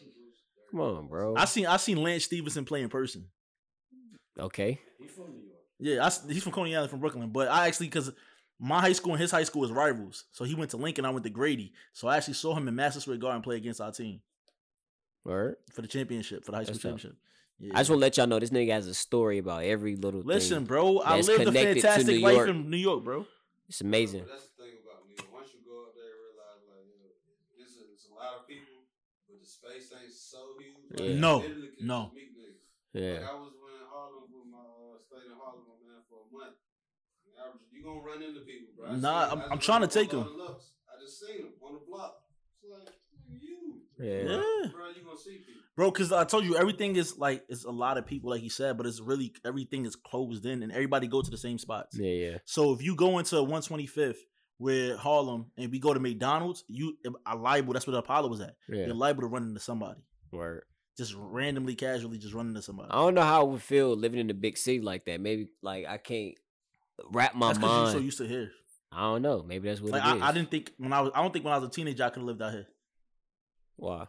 Come 0.71 0.81
on, 0.81 1.07
bro. 1.09 1.37
I 1.37 1.45
seen 1.45 1.67
I 1.67 1.77
seen 1.77 2.03
Lance 2.03 2.25
Stephenson 2.25 2.65
play 2.65 2.83
in 2.83 2.89
person. 2.89 3.27
okay. 4.41 4.81
He's 4.99 5.11
from 5.13 5.31
New 5.33 5.43
York. 5.45 5.59
Yeah, 5.79 6.05
I 6.07 6.33
he's 6.33 6.43
from 6.43 6.53
Coney 6.53 6.75
Island, 6.75 6.91
from 6.91 7.01
Brooklyn. 7.01 7.31
But 7.31 7.49
I 7.49 7.67
actually, 7.69 7.87
because 7.87 8.11
my 8.59 8.81
high 8.81 8.93
school 8.93 9.13
and 9.13 9.21
his 9.21 9.31
high 9.31 9.45
school 9.45 9.61
was 9.63 9.71
rivals, 9.71 10.25
so 10.33 10.45
he 10.45 10.55
went 10.57 10.71
to 10.73 10.77
Lincoln, 10.77 11.05
I 11.05 11.11
went 11.11 11.25
to 11.25 11.31
Grady. 11.31 11.73
So 11.93 12.09
I 12.09 12.17
actually 12.17 12.35
saw 12.35 12.55
him 12.57 12.67
in 12.67 12.75
Madison 12.75 13.03
Square 13.03 13.19
Garden 13.19 13.43
play 13.43 13.57
against 13.57 13.81
our 13.81 13.93
team 13.93 14.21
Word. 15.25 15.57
for 15.73 15.83
the 15.83 15.89
championship, 15.89 16.45
for 16.45 16.51
the 16.53 16.57
high 16.57 16.65
school 16.65 16.73
That's 16.75 16.83
championship. 16.83 17.17
Yeah. 17.61 17.73
I 17.75 17.79
just 17.81 17.91
want 17.91 18.01
to 18.01 18.05
let 18.07 18.17
y'all 18.17 18.27
know 18.27 18.39
this 18.39 18.51
nigga 18.51 18.73
has 18.73 18.87
a 18.89 18.95
story 18.95 19.39
about 19.39 19.63
every 19.65 19.97
little 19.97 20.21
Listen, 20.23 20.59
thing. 20.59 20.67
bro, 20.67 20.99
I 21.01 21.17
that's 21.17 21.29
lived 21.29 21.47
a 21.49 21.53
fantastic 21.53 22.21
life 22.21 22.35
York. 22.37 22.49
in 22.51 22.69
New 22.71 22.77
York, 22.77 23.05
bro. 23.05 23.27
It's 23.69 23.81
amazing. 23.81 24.23
But 24.25 24.31
that's 24.33 24.49
the 24.59 24.63
thing 24.65 24.75
about 24.85 25.07
New 25.09 25.15
York. 25.17 25.33
Once 25.33 25.49
you 25.55 25.61
go 25.65 25.87
up 25.89 25.95
there, 25.95 26.05
you 26.05 26.35
realize 26.35 26.61
like, 26.69 26.85
yo, 26.93 27.09
it's 27.63 27.77
a, 27.79 27.85
it's 27.95 28.07
a 28.11 28.15
lot 28.15 28.43
of 28.43 28.49
people, 28.51 28.85
but 29.31 29.41
the 29.41 29.47
space 29.47 29.89
ain't 29.95 30.13
so 30.13 30.59
huge. 30.61 30.77
Like, 30.93 31.09
Yeah. 31.09 31.21
No, 31.23 31.33
no. 31.81 32.01
just 32.11 32.15
meet 32.19 32.31
niggas. 32.37 32.61
Yeah. 32.93 33.23
Like 33.23 33.31
I 33.31 33.35
was 33.39 33.53
in 33.55 33.87
Harlem 33.89 34.27
with 34.35 34.49
my 34.51 34.59
uh, 34.61 34.99
stayed 35.01 35.25
in 35.31 35.37
Harlem, 35.39 35.65
my 35.71 35.79
man, 35.81 36.03
for 36.11 36.19
a 36.21 36.29
month. 36.35 36.59
And 37.25 37.35
I 37.39 37.49
was- 37.55 37.63
You 37.73 37.81
gonna 37.87 38.03
run 38.05 38.21
into 38.21 38.43
people, 38.45 38.75
bro. 38.77 38.93
I 38.93 38.97
Nah, 38.99 39.31
seen- 39.31 39.39
I'm- 39.39 39.49
I 39.49 39.53
I'm 39.55 39.63
trying 39.63 39.83
to 39.87 39.91
take 39.91 40.13
on 40.13 40.27
'em. 40.29 40.37
Lux. 40.37 40.75
I 40.91 41.01
just 41.01 41.17
seen 41.23 41.39
them 41.49 41.55
on 41.65 41.73
the 41.79 41.83
block. 41.89 42.21
It's 42.61 42.69
like 42.69 42.93
you, 43.41 43.81
Yeah. 43.97 44.27
Yeah. 44.29 44.69
bro. 44.75 44.91
You 44.93 45.01
gonna 45.07 45.17
see 45.17 45.39
people. 45.41 45.64
Bro, 45.77 45.91
because 45.91 46.13
I 46.13 46.25
told 46.25 46.45
you 46.45 46.57
everything 46.57 46.95
is 46.95 47.19
like 47.19 47.43
it's 47.49 47.65
a 47.65 47.71
lot 47.71 47.99
of 47.99 48.07
people, 48.07 48.31
like 48.31 48.41
he 48.41 48.49
said, 48.49 48.77
but 48.77 48.87
it's 48.87 49.01
really 49.01 49.33
everything 49.45 49.87
is 49.87 49.97
closed 49.97 50.47
in, 50.47 50.63
and 50.63 50.71
everybody 50.71 51.09
go 51.09 51.21
to 51.21 51.31
the 51.31 51.37
same 51.37 51.59
spots. 51.59 51.99
Yeah, 51.99 52.11
yeah. 52.11 52.39
So 52.45 52.73
if 52.73 52.83
you 52.83 52.95
go 52.95 53.19
into 53.19 53.37
125th 53.37 54.17
with 54.61 54.97
Harlem 54.99 55.47
and 55.59 55.73
we 55.73 55.81
go 55.81 55.93
to 55.93 55.99
McDonald's, 55.99 56.63
you 56.69 56.97
are 57.27 57.37
liable. 57.37 57.73
That's 57.73 57.87
where 57.89 57.93
the 57.93 57.99
Apollo 57.99 58.29
was 58.29 58.41
at. 58.41 58.55
Yeah. 58.69 58.87
You're 58.87 58.95
liable 58.95 59.23
to 59.23 59.27
run 59.27 59.43
into 59.43 59.59
somebody, 59.59 60.01
Word. 60.31 60.63
just 60.97 61.13
randomly, 61.19 61.75
casually, 61.75 62.19
just 62.19 62.35
run 62.35 62.47
into 62.47 62.63
somebody. 62.63 62.91
I 62.93 62.97
don't 62.97 63.15
know 63.15 63.23
how 63.23 63.45
it 63.45 63.51
would 63.51 63.63
feel 63.63 63.97
living 63.97 64.21
in 64.21 64.31
a 64.31 64.35
big 64.35 64.57
city 64.57 64.81
like 64.81 65.07
that. 65.07 65.21
Maybe 65.21 65.49
like 65.61 65.87
I 65.87 65.99
can't 65.99 66.35
wrap 67.11 67.35
my 67.35 67.49
mind. 67.53 67.57
That's 67.57 67.59
because 67.59 67.73
you're 67.73 67.83
mind. 67.83 67.93
so 67.93 67.99
used 67.99 68.19
to 68.19 68.29
here. 68.29 68.53
I 68.93 69.01
don't 69.01 69.23
know. 69.23 69.43
Maybe 69.43 69.69
that's 69.69 69.81
what 69.81 69.91
Like 69.91 70.05
it 70.05 70.17
is. 70.19 70.23
I, 70.23 70.29
I 70.29 70.33
didn't 70.33 70.53
think 70.53 70.71
when 70.79 70.93
I 70.93 71.01
was, 71.01 71.11
I 71.17 71.21
don't 71.21 71.33
think 71.33 71.45
when 71.45 71.53
I 71.53 71.59
was 71.59 71.67
a 71.67 71.73
teenager 71.73 72.05
I 72.05 72.11
could 72.11 72.21
have 72.21 72.27
lived 72.29 72.43
out 72.43 72.53
here. 72.53 72.67
Why? 73.75 74.07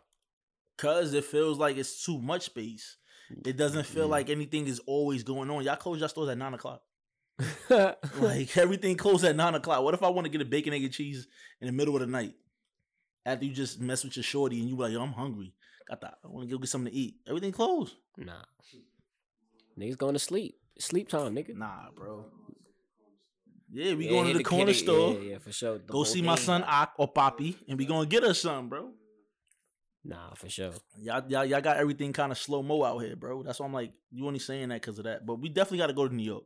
Cause 0.78 1.14
it 1.14 1.26
feels 1.26 1.58
like 1.58 1.78
it's 1.78 2.04
too 2.04 2.20
much 2.22 2.44
space. 2.44 2.98
It 3.46 3.58
doesn't 3.58 3.86
feel 3.86 4.08
Mm. 4.08 4.12
like 4.12 4.30
anything 4.30 4.68
is 4.68 4.80
always 4.86 5.24
going 5.24 5.50
on. 5.50 5.64
Y'all 5.64 5.76
close 5.78 6.00
your 6.00 6.10
stores 6.10 6.30
at 6.30 6.38
nine 6.38 6.54
o'clock. 6.54 6.82
Like 7.70 8.56
everything 8.58 8.96
closed 8.98 9.24
at 9.26 9.36
nine 9.36 9.56
o'clock. 9.56 9.84
What 9.84 9.94
if 9.94 10.04
I 10.04 10.10
want 10.10 10.26
to 10.26 10.30
get 10.30 10.42
a 10.42 10.46
bacon, 10.46 10.74
egg, 10.74 10.84
and 10.84 10.94
cheese 10.94 11.28
in 11.62 11.68
the 11.68 11.74
middle 11.74 11.96
of 11.96 12.02
the 12.02 12.08
night? 12.08 12.34
After 13.26 13.46
you 13.46 13.54
just 13.54 13.80
mess 13.80 14.04
with 14.04 14.16
your 14.16 14.24
shorty 14.24 14.60
and 14.60 14.70
you 14.70 14.76
like, 14.76 14.92
yo, 14.92 15.02
I'm 15.02 15.12
hungry. 15.14 15.54
Got 15.90 16.02
that. 16.02 16.16
I 16.24 16.28
want 16.28 16.48
to 16.48 16.52
go 16.54 16.60
get 16.60 16.70
something 16.70 16.92
to 16.92 16.98
eat. 16.98 17.16
Everything 17.28 17.52
closed. 17.52 17.96
nah. 18.18 18.34
Niggas 19.80 19.98
going 19.98 20.14
to 20.14 20.20
sleep. 20.20 20.58
Sleep 20.80 21.10
time, 21.10 21.36
nigga. 21.36 21.56
Nah, 21.56 21.90
bro. 21.96 22.26
Yeah, 23.72 23.94
we 23.96 24.06
Yeah, 24.06 24.12
going 24.12 24.28
to 24.32 24.38
the 24.38 24.44
corner 24.44 24.74
store. 24.74 25.14
Yeah, 25.14 25.32
yeah, 25.32 25.38
for 25.40 25.52
sure. 25.52 25.78
The 25.80 25.92
Go 25.92 26.04
see 26.04 26.22
my 26.22 26.36
son 26.36 26.64
Ak 26.66 26.94
or 26.98 27.08
Poppy, 27.08 27.58
and 27.68 27.78
we 27.78 27.86
gonna 27.86 28.06
get 28.06 28.24
us 28.24 28.40
something, 28.42 28.70
bro. 28.70 28.92
Nah, 30.08 30.34
for 30.36 30.48
sure. 30.50 30.72
Y'all, 31.02 31.24
y'all, 31.28 31.44
y'all 31.46 31.62
got 31.62 31.78
everything 31.78 32.14
kind 32.14 32.32
of 32.32 32.38
slow 32.38 32.62
mo 32.62 32.84
out 32.84 33.00
here, 33.00 33.16
bro. 33.16 33.42
That's 33.42 33.60
why 33.60 33.66
I'm 33.66 33.74
like, 33.74 33.92
you 34.12 34.28
only 34.28 34.38
saying 34.40 34.70
that 34.70 34.82
because 34.82 35.00
of 35.00 35.06
that. 35.06 35.26
But 35.26 35.40
we 35.40 35.50
definitely 35.50 35.80
got 35.80 35.88
to 35.88 35.94
go 35.94 36.08
to 36.08 36.14
New 36.14 36.24
York. 36.24 36.44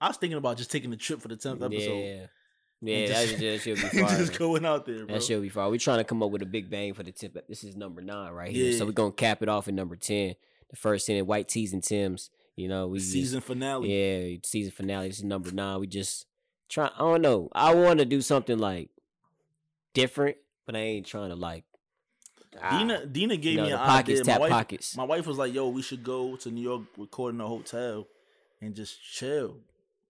I 0.00 0.08
was 0.08 0.16
thinking 0.16 0.38
about 0.38 0.56
just 0.56 0.70
taking 0.70 0.90
the 0.90 0.96
trip 0.96 1.20
for 1.20 1.28
the 1.28 1.36
tenth 1.36 1.62
episode. 1.62 1.92
Yeah. 2.04 2.26
Yeah, 2.84 3.06
that, 3.08 3.28
just- 3.28 3.38
that 3.38 3.60
should 3.60 3.76
be 3.76 3.98
fire. 4.02 4.18
just 4.18 4.36
going 4.38 4.64
out 4.66 4.86
there, 4.86 5.04
bro. 5.06 5.14
That 5.14 5.22
should 5.22 5.40
be 5.42 5.48
fire. 5.50 5.70
We're 5.70 5.78
trying 5.78 5.98
to 5.98 6.04
come 6.04 6.22
up 6.22 6.30
with 6.30 6.42
a 6.42 6.46
big 6.46 6.68
bang 6.70 6.94
for 6.94 7.02
the 7.04 7.12
tip. 7.12 7.36
This 7.48 7.62
is 7.62 7.76
number 7.76 8.00
nine 8.02 8.32
right 8.32 8.50
here. 8.50 8.72
So 8.76 8.86
we're 8.86 8.92
gonna 8.92 9.12
cap 9.12 9.40
it 9.42 9.48
off 9.48 9.68
at 9.68 9.74
number 9.74 9.94
ten. 9.94 10.34
The 10.70 10.76
first 10.76 11.06
ten, 11.06 11.24
white 11.26 11.48
tees 11.48 11.72
and 11.72 11.82
Tims. 11.84 12.30
You 12.56 12.66
know, 12.68 12.88
we 12.88 12.98
just- 12.98 13.12
season 13.12 13.40
finale. 13.40 13.88
Yeah, 13.92 14.36
season 14.44 14.72
finale. 14.72 15.08
This 15.08 15.18
is 15.18 15.24
number 15.24 15.52
nine. 15.52 15.78
We 15.78 15.86
just 15.86 16.26
try. 16.68 16.86
I 16.92 16.98
don't 16.98 17.22
know. 17.22 17.50
I 17.52 17.72
want 17.74 18.00
to 18.00 18.04
do 18.04 18.20
something 18.20 18.58
like 18.58 18.88
different, 19.94 20.36
but 20.66 20.74
I 20.76 20.80
ain't 20.80 21.06
trying 21.06 21.28
to 21.30 21.36
like. 21.36 21.64
Ah, 22.60 22.78
Dina, 22.78 23.06
Dina 23.06 23.36
gave 23.36 23.52
you 23.52 23.56
know, 23.58 23.62
me 23.64 23.70
the 23.70 23.80
an 23.80 23.86
pockets 23.86 24.20
idea. 24.20 24.34
My 24.34 24.40
wife, 24.40 24.50
pockets. 24.50 24.96
my 24.96 25.04
wife 25.04 25.26
was 25.26 25.38
like, 25.38 25.54
"Yo, 25.54 25.68
we 25.68 25.82
should 25.82 26.02
go 26.02 26.36
to 26.36 26.50
New 26.50 26.62
York, 26.62 26.82
record 26.98 27.34
in 27.34 27.40
a 27.40 27.46
hotel, 27.46 28.06
and 28.60 28.74
just 28.74 29.02
chill, 29.02 29.56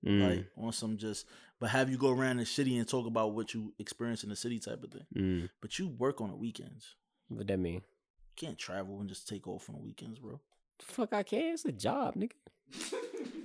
Mm, 0.04 0.28
like 0.28 0.46
on 0.56 0.72
some 0.72 0.96
just." 0.96 1.26
But 1.60 1.70
have 1.70 1.88
you 1.88 1.96
go 1.96 2.10
around 2.10 2.38
the 2.38 2.46
city 2.46 2.76
and 2.76 2.88
talk 2.88 3.06
about 3.06 3.32
what 3.34 3.54
you 3.54 3.72
experience 3.78 4.24
in 4.24 4.30
the 4.30 4.36
city, 4.36 4.58
type 4.58 4.82
of 4.82 4.90
thing. 4.90 5.06
mm. 5.14 5.48
But 5.60 5.78
you 5.78 5.86
work 5.88 6.20
on 6.20 6.28
the 6.30 6.34
weekends. 6.36 6.96
What 7.28 7.46
that 7.46 7.58
mean? 7.58 7.74
You 7.74 8.34
can't 8.34 8.58
travel 8.58 8.98
and 8.98 9.08
just 9.08 9.28
take 9.28 9.46
off 9.46 9.68
on 9.68 9.76
the 9.76 9.80
weekends, 9.82 10.18
bro. 10.18 10.40
The 10.80 10.84
fuck, 10.86 11.12
I 11.12 11.22
can. 11.22 11.52
It's 11.54 11.64
a 11.64 11.70
job, 11.72 12.16
nigga. 12.16 12.32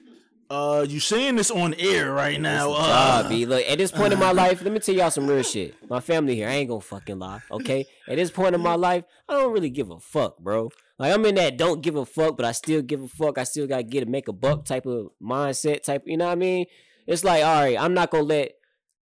Uh, 0.50 0.86
you 0.88 1.00
saying 1.00 1.36
this 1.36 1.52
on 1.52 1.74
air 1.74 2.14
right 2.14 2.40
now? 2.40 2.72
Uh, 2.72 3.22
job, 3.22 3.30
B. 3.30 3.46
Look, 3.46 3.66
at 3.68 3.78
this 3.78 3.92
point 3.92 4.14
in 4.14 4.20
my 4.20 4.32
life, 4.44 4.62
let 4.62 4.72
me 4.72 4.80
tell 4.80 4.96
y'all 4.96 5.12
some 5.12 5.28
real 5.28 5.44
shit. 5.44 5.76
My 5.90 6.00
family 6.00 6.36
here, 6.36 6.48
I 6.48 6.54
ain't 6.54 6.70
gonna 6.70 6.80
fucking 6.80 7.20
lie, 7.20 7.42
okay? 7.52 7.86
At 8.08 8.16
this 8.16 8.32
point 8.32 8.56
in 8.56 8.62
my 8.62 8.76
life, 8.76 9.04
I 9.28 9.34
don't 9.34 9.52
really 9.52 9.70
give 9.70 9.90
a 9.90 10.00
fuck, 10.00 10.38
bro. 10.40 10.72
Like 10.98 11.14
I'm 11.14 11.26
in 11.26 11.36
that 11.36 11.58
don't 11.58 11.82
give 11.82 11.96
a 11.96 12.06
fuck, 12.06 12.38
but 12.38 12.46
I 12.46 12.54
still 12.54 12.82
give 12.82 13.04
a 13.04 13.08
fuck. 13.08 13.38
I 13.38 13.44
still 13.44 13.68
gotta 13.68 13.84
get 13.84 14.04
a 14.04 14.06
make 14.06 14.28
a 14.30 14.34
buck 14.34 14.64
type 14.66 14.86
of 14.86 15.10
mindset, 15.22 15.84
type. 15.84 16.04
You 16.06 16.18
know 16.18 16.26
what 16.26 16.32
I 16.32 16.36
mean? 16.36 16.66
It's 17.06 17.24
like, 17.24 17.44
all 17.44 17.62
right, 17.62 17.80
I'm 17.80 17.94
not 17.94 18.10
gonna 18.10 18.24
let, 18.24 18.54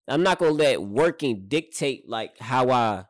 I'm 0.09 0.23
not 0.23 0.39
gonna 0.39 0.53
let 0.53 0.83
working 0.83 1.45
dictate 1.47 2.09
like 2.09 2.39
how 2.39 2.71
I, 2.71 3.05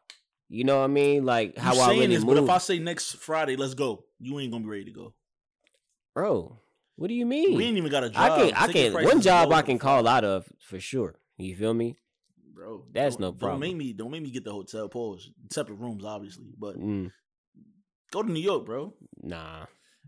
you 0.49 0.65
know 0.65 0.79
what 0.79 0.85
I 0.85 0.89
mean? 0.89 1.25
Like 1.25 1.57
how 1.57 1.73
I 1.73 1.87
saying 1.87 2.01
really 2.01 2.15
this, 2.17 2.25
move, 2.25 2.35
but 2.37 2.45
if 2.45 2.51
I 2.51 2.59
say 2.59 2.79
next 2.81 3.17
Friday, 3.17 3.57
let's 3.57 3.75
go, 3.75 4.05
you 4.19 4.39
ain't 4.41 4.51
gonna 4.53 4.65
be 4.65 4.71
ready 4.71 4.85
to 4.87 4.91
go. 4.91 5.15
bro. 6.15 6.59
What 6.97 7.09
do 7.09 7.15
you 7.15 7.27
mean? 7.27 7.57
We 7.57 7.65
ain't 7.65 7.77
even 7.77 7.91
got 7.91 8.05
a 8.05 8.11
job. 8.11 8.23
I 8.23 8.29
can, 8.29 8.55
I 8.55 8.67
Ticket 8.67 8.83
can. 8.85 8.93
prices 8.93 9.09
One 9.11 9.19
is 9.19 9.25
job 9.25 9.51
low. 9.51 9.57
I 9.57 9.63
can 9.63 9.79
call 9.79 10.07
out 10.07 10.25
of 10.25 10.47
for 10.61 10.79
sure. 10.81 11.17
You 11.39 11.57
feel 11.57 11.75
me? 11.75 11.97
bro. 12.55 12.85
That's 12.93 13.17
don't- 13.17 13.21
no 13.21 13.31
Don't 13.33 13.39
problem. 13.41 13.61
make 13.61 13.77
me 13.77 13.93
don't 13.93 14.11
make 14.13 14.23
me 14.23 14.31
get 14.31 14.45
the 14.45 14.53
hotel 14.53 14.89
pause. 14.89 15.29
Separate 15.53 15.75
rooms, 15.75 16.05
obviously, 16.05 16.47
but 16.57 16.79
Mm, 16.79 17.11
go 18.13 18.23
to 18.23 18.31
New 18.31 18.41
York, 18.41 18.65
bro. 18.65 18.95
nah. 19.23 19.67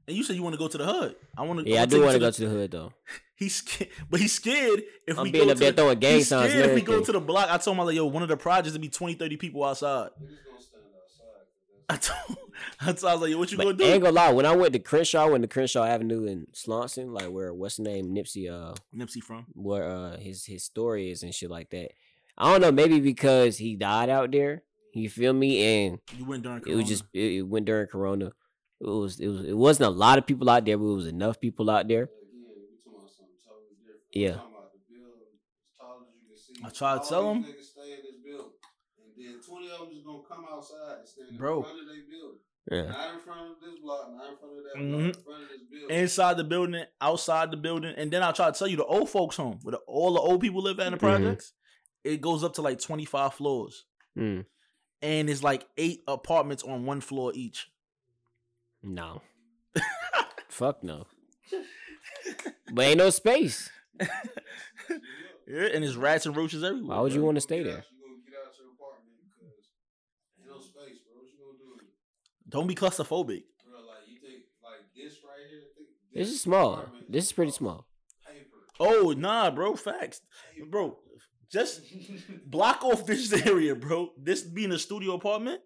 And 0.08 0.16
you 0.16 0.22
said 0.22 0.36
you 0.36 0.42
want 0.44 0.52
to 0.54 0.58
go 0.58 0.68
to 0.68 0.78
the 0.78 0.84
hood. 0.86 1.16
I 1.36 1.42
want 1.42 1.66
to. 1.66 1.68
Yeah, 1.68 1.82
I 1.82 1.86
do 1.86 2.00
want 2.00 2.12
to 2.12 2.20
go 2.20 2.30
to 2.30 2.40
the 2.40 2.48
hood 2.48 2.70
though. 2.70 2.92
He's 3.34 3.56
scared, 3.56 3.90
but 4.08 4.18
he's 4.20 4.32
scared 4.32 4.82
if 5.06 5.18
I'm 5.18 5.24
we 5.24 5.32
being 5.32 5.44
go 5.46 5.52
up 5.52 5.58
there 5.58 5.70
to 5.72 5.76
the, 5.76 5.82
throwing 5.82 5.98
gang 5.98 6.14
he's 6.18 6.28
signs 6.28 6.44
and 6.44 6.52
scared 6.52 6.70
if 6.70 6.74
we 6.76 6.80
go 6.80 6.92
everything. 6.94 7.06
to 7.06 7.12
the 7.12 7.20
block. 7.20 7.50
I 7.50 7.58
told 7.58 7.74
him 7.76 7.80
I 7.80 7.84
was 7.84 7.90
like, 7.92 7.96
yo, 7.96 8.06
one 8.06 8.22
of 8.22 8.28
the 8.30 8.36
projects 8.38 8.72
to 8.72 8.78
be 8.78 8.88
20, 8.88 9.12
30 9.14 9.36
people 9.36 9.62
outside. 9.62 10.08
Niggas 10.12 10.18
gonna 10.18 10.62
stand 10.62 10.84
outside. 10.96 11.44
'cause 11.44 11.68
that's- 11.68 11.75
I 11.88 11.96
told, 11.96 12.38
I 12.80 12.86
told 12.92 13.04
I 13.04 13.14
was 13.14 13.22
like, 13.22 13.36
what 13.38 13.50
you 13.52 13.56
But 13.58 13.64
gonna 13.76 13.84
I 13.84 13.92
ain't 13.92 14.00
do? 14.02 14.06
gonna 14.06 14.12
lie, 14.12 14.32
when 14.32 14.44
I 14.46 14.56
went 14.56 14.72
to 14.72 14.78
Crenshaw, 14.80 15.28
went 15.30 15.42
to 15.42 15.48
Crenshaw 15.48 15.84
Avenue 15.84 16.24
in 16.26 16.46
Slauson, 16.52 17.12
like 17.12 17.28
where 17.30 17.54
what's 17.54 17.76
the 17.76 17.84
name 17.84 18.14
Nipsey, 18.14 18.50
uh, 18.50 18.74
Nipsey 18.94 19.22
from. 19.22 19.46
where 19.54 19.84
uh 19.88 20.16
his 20.18 20.44
his 20.46 20.64
story 20.64 21.10
is 21.10 21.22
and 21.22 21.34
shit 21.34 21.50
like 21.50 21.70
that. 21.70 21.92
I 22.36 22.50
don't 22.52 22.60
know, 22.60 22.72
maybe 22.72 23.00
because 23.00 23.56
he 23.58 23.76
died 23.76 24.10
out 24.10 24.32
there. 24.32 24.62
You 24.92 25.08
feel 25.08 25.32
me? 25.32 25.62
And 25.86 25.98
You 26.16 26.24
went 26.24 26.42
during. 26.42 26.62
it 26.66 26.74
was 26.74 26.88
just 26.88 27.04
it, 27.12 27.34
it 27.38 27.42
went 27.42 27.66
during 27.66 27.86
Corona. 27.86 28.32
It 28.80 28.86
was 28.86 29.20
it 29.20 29.28
was 29.28 29.44
it 29.44 29.56
wasn't 29.56 29.86
a 29.88 29.90
lot 29.90 30.18
of 30.18 30.26
people 30.26 30.50
out 30.50 30.64
there, 30.64 30.76
but 30.78 30.84
it 30.84 30.94
was 30.96 31.06
enough 31.06 31.38
people 31.40 31.70
out 31.70 31.86
there. 31.86 32.06
But 32.06 32.14
again, 32.28 32.44
we 32.68 32.76
talking 32.82 32.98
about 32.98 33.10
something 33.10 33.36
totally 33.46 33.76
different. 33.78 34.02
Yeah. 34.12 34.28
We 34.28 34.34
talking 34.36 34.52
about 34.52 34.72
the 34.72 34.80
building 34.90 35.22
as 35.32 35.78
tall 35.78 36.02
as 36.02 36.08
you 36.12 36.20
can 36.28 36.36
see. 36.36 36.62
I 36.64 36.68
tried 36.70 36.94
to 36.96 37.00
All 37.00 37.08
tell 37.08 37.34
these 37.34 37.44
'em. 37.46 37.52
Niggas 37.52 37.70
stay 37.72 37.88
in 37.92 38.00
this 38.04 38.16
building, 38.24 38.52
and 39.00 39.08
then 39.66 39.74
of 39.74 39.80
them 39.80 39.90
just 39.94 40.06
gonna 40.06 40.22
come 40.28 40.44
outside 40.50 40.98
and 41.00 41.08
stand 41.08 41.28
in 41.30 41.36
Bro. 41.36 41.62
front 41.62 41.80
of 41.80 41.86
their 41.86 42.04
building. 42.10 42.40
Yeah. 42.70 42.90
Not 42.90 43.14
in 43.14 43.20
front 43.20 43.40
of 43.52 43.56
this 43.60 43.78
block, 43.80 44.10
not 44.12 44.30
in 44.32 44.36
front 44.38 44.58
of 44.58 44.64
that 44.64 44.74
Mhm. 44.76 44.90
block, 44.90 45.16
in 45.16 45.22
front 45.22 45.42
of 45.42 45.48
this 45.50 45.62
building. 45.70 45.96
inside 45.98 46.36
the 46.36 46.44
building, 46.44 46.84
outside 47.00 47.50
the 47.52 47.56
building, 47.56 47.94
and 47.96 48.10
then 48.10 48.22
I'll 48.22 48.32
try 48.32 48.50
to 48.50 48.58
tell 48.58 48.66
you 48.68 48.76
the 48.76 48.84
old 48.84 49.08
folks' 49.10 49.36
home 49.36 49.58
where 49.62 49.72
the, 49.72 49.78
all 49.86 50.14
the 50.14 50.20
old 50.20 50.40
people 50.40 50.62
live 50.62 50.80
at 50.80 50.86
in 50.88 50.92
the 50.92 50.96
Mhm. 50.98 51.00
projects. 51.00 51.52
It 52.02 52.20
goes 52.20 52.42
up 52.44 52.54
to 52.54 52.62
like 52.62 52.80
twenty 52.80 53.04
five 53.04 53.34
floors, 53.34 53.84
Mm, 54.16 54.46
and 55.02 55.30
it's 55.30 55.42
like 55.42 55.68
eight 55.76 56.02
apartments 56.08 56.62
on 56.64 56.86
one 56.86 57.00
floor 57.00 57.32
each. 57.34 57.70
no. 58.82 59.22
Fuck 60.48 60.82
no. 60.82 61.06
But 62.72 62.84
ain't 62.84 62.98
no 62.98 63.10
space. 63.10 63.70
Yeah, 65.48 65.66
and 65.72 65.84
there's 65.84 65.96
rats 65.96 66.26
and 66.26 66.36
roaches 66.36 66.64
everywhere. 66.64 66.96
Why 66.96 67.00
would 67.02 67.12
you 67.12 67.20
bro. 67.20 67.26
want 67.26 67.36
to 67.36 67.40
stay 67.40 67.62
there? 67.62 67.78
out- 67.78 67.84
You 67.94 68.02
gonna 68.02 68.18
get 68.26 68.34
out 68.34 68.50
your 68.58 68.66
apartment 68.74 69.14
because 69.30 69.70
ain't 70.42 70.48
no 70.50 70.58
space, 70.58 70.98
bro. 71.06 71.22
What 71.22 71.30
you 71.30 71.38
gonna 71.38 71.78
do? 71.78 71.86
Don't 72.48 72.66
be 72.66 72.74
claustrophobic. 72.74 73.44
Bro, 73.64 73.80
like 73.80 74.06
you 74.08 74.18
think 74.20 74.44
like 74.62 74.94
this 74.94 75.14
right 75.24 75.46
here? 75.50 75.60
Think 75.76 75.88
This 76.14 76.28
is 76.28 76.40
small. 76.40 76.84
This 77.08 77.24
is 77.26 77.32
pretty 77.32 77.52
small. 77.52 77.86
Paper. 78.26 78.56
Oh 78.80 79.14
nah, 79.16 79.50
bro. 79.50 79.74
Facts, 79.76 80.20
Paper. 80.54 80.66
bro. 80.66 80.98
Just 81.50 81.82
block 82.46 82.84
off 82.84 83.06
this 83.06 83.32
area, 83.46 83.74
bro. 83.74 84.10
This 84.20 84.42
being 84.42 84.72
a 84.72 84.78
studio 84.78 85.14
apartment 85.14 85.60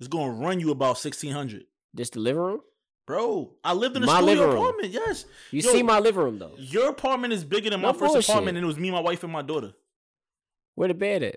is 0.00 0.08
gonna 0.08 0.32
run 0.32 0.60
you 0.60 0.70
about 0.70 0.98
sixteen 0.98 1.32
hundred. 1.32 1.64
Just 1.96 2.14
the 2.14 2.20
living 2.20 2.42
room? 2.42 2.60
Bro, 3.06 3.52
I 3.62 3.74
lived 3.74 3.96
in 3.96 4.02
a 4.02 4.06
My 4.06 4.16
studio 4.20 4.34
living 4.34 4.48
room. 4.48 4.58
apartment. 4.64 4.92
Yes, 4.92 5.26
You 5.50 5.60
Yo, 5.62 5.70
see 5.72 5.82
my 5.82 5.98
living 6.00 6.22
room 6.22 6.38
though. 6.38 6.54
your 6.56 6.88
apartment 6.88 7.32
is 7.34 7.44
bigger 7.44 7.68
than 7.70 7.80
my 7.82 7.88
No 7.88 7.92
first 7.92 8.14
bullshit. 8.14 8.28
apartment, 8.30 8.56
and 8.56 8.64
it 8.64 8.66
was 8.66 8.78
me, 8.78 8.90
my 8.90 9.00
wife, 9.00 9.22
and 9.22 9.32
my 9.32 9.42
daughter 9.42 9.72
Where 10.74 10.88
the 10.88 10.94
bed 10.94 11.22
at? 11.22 11.36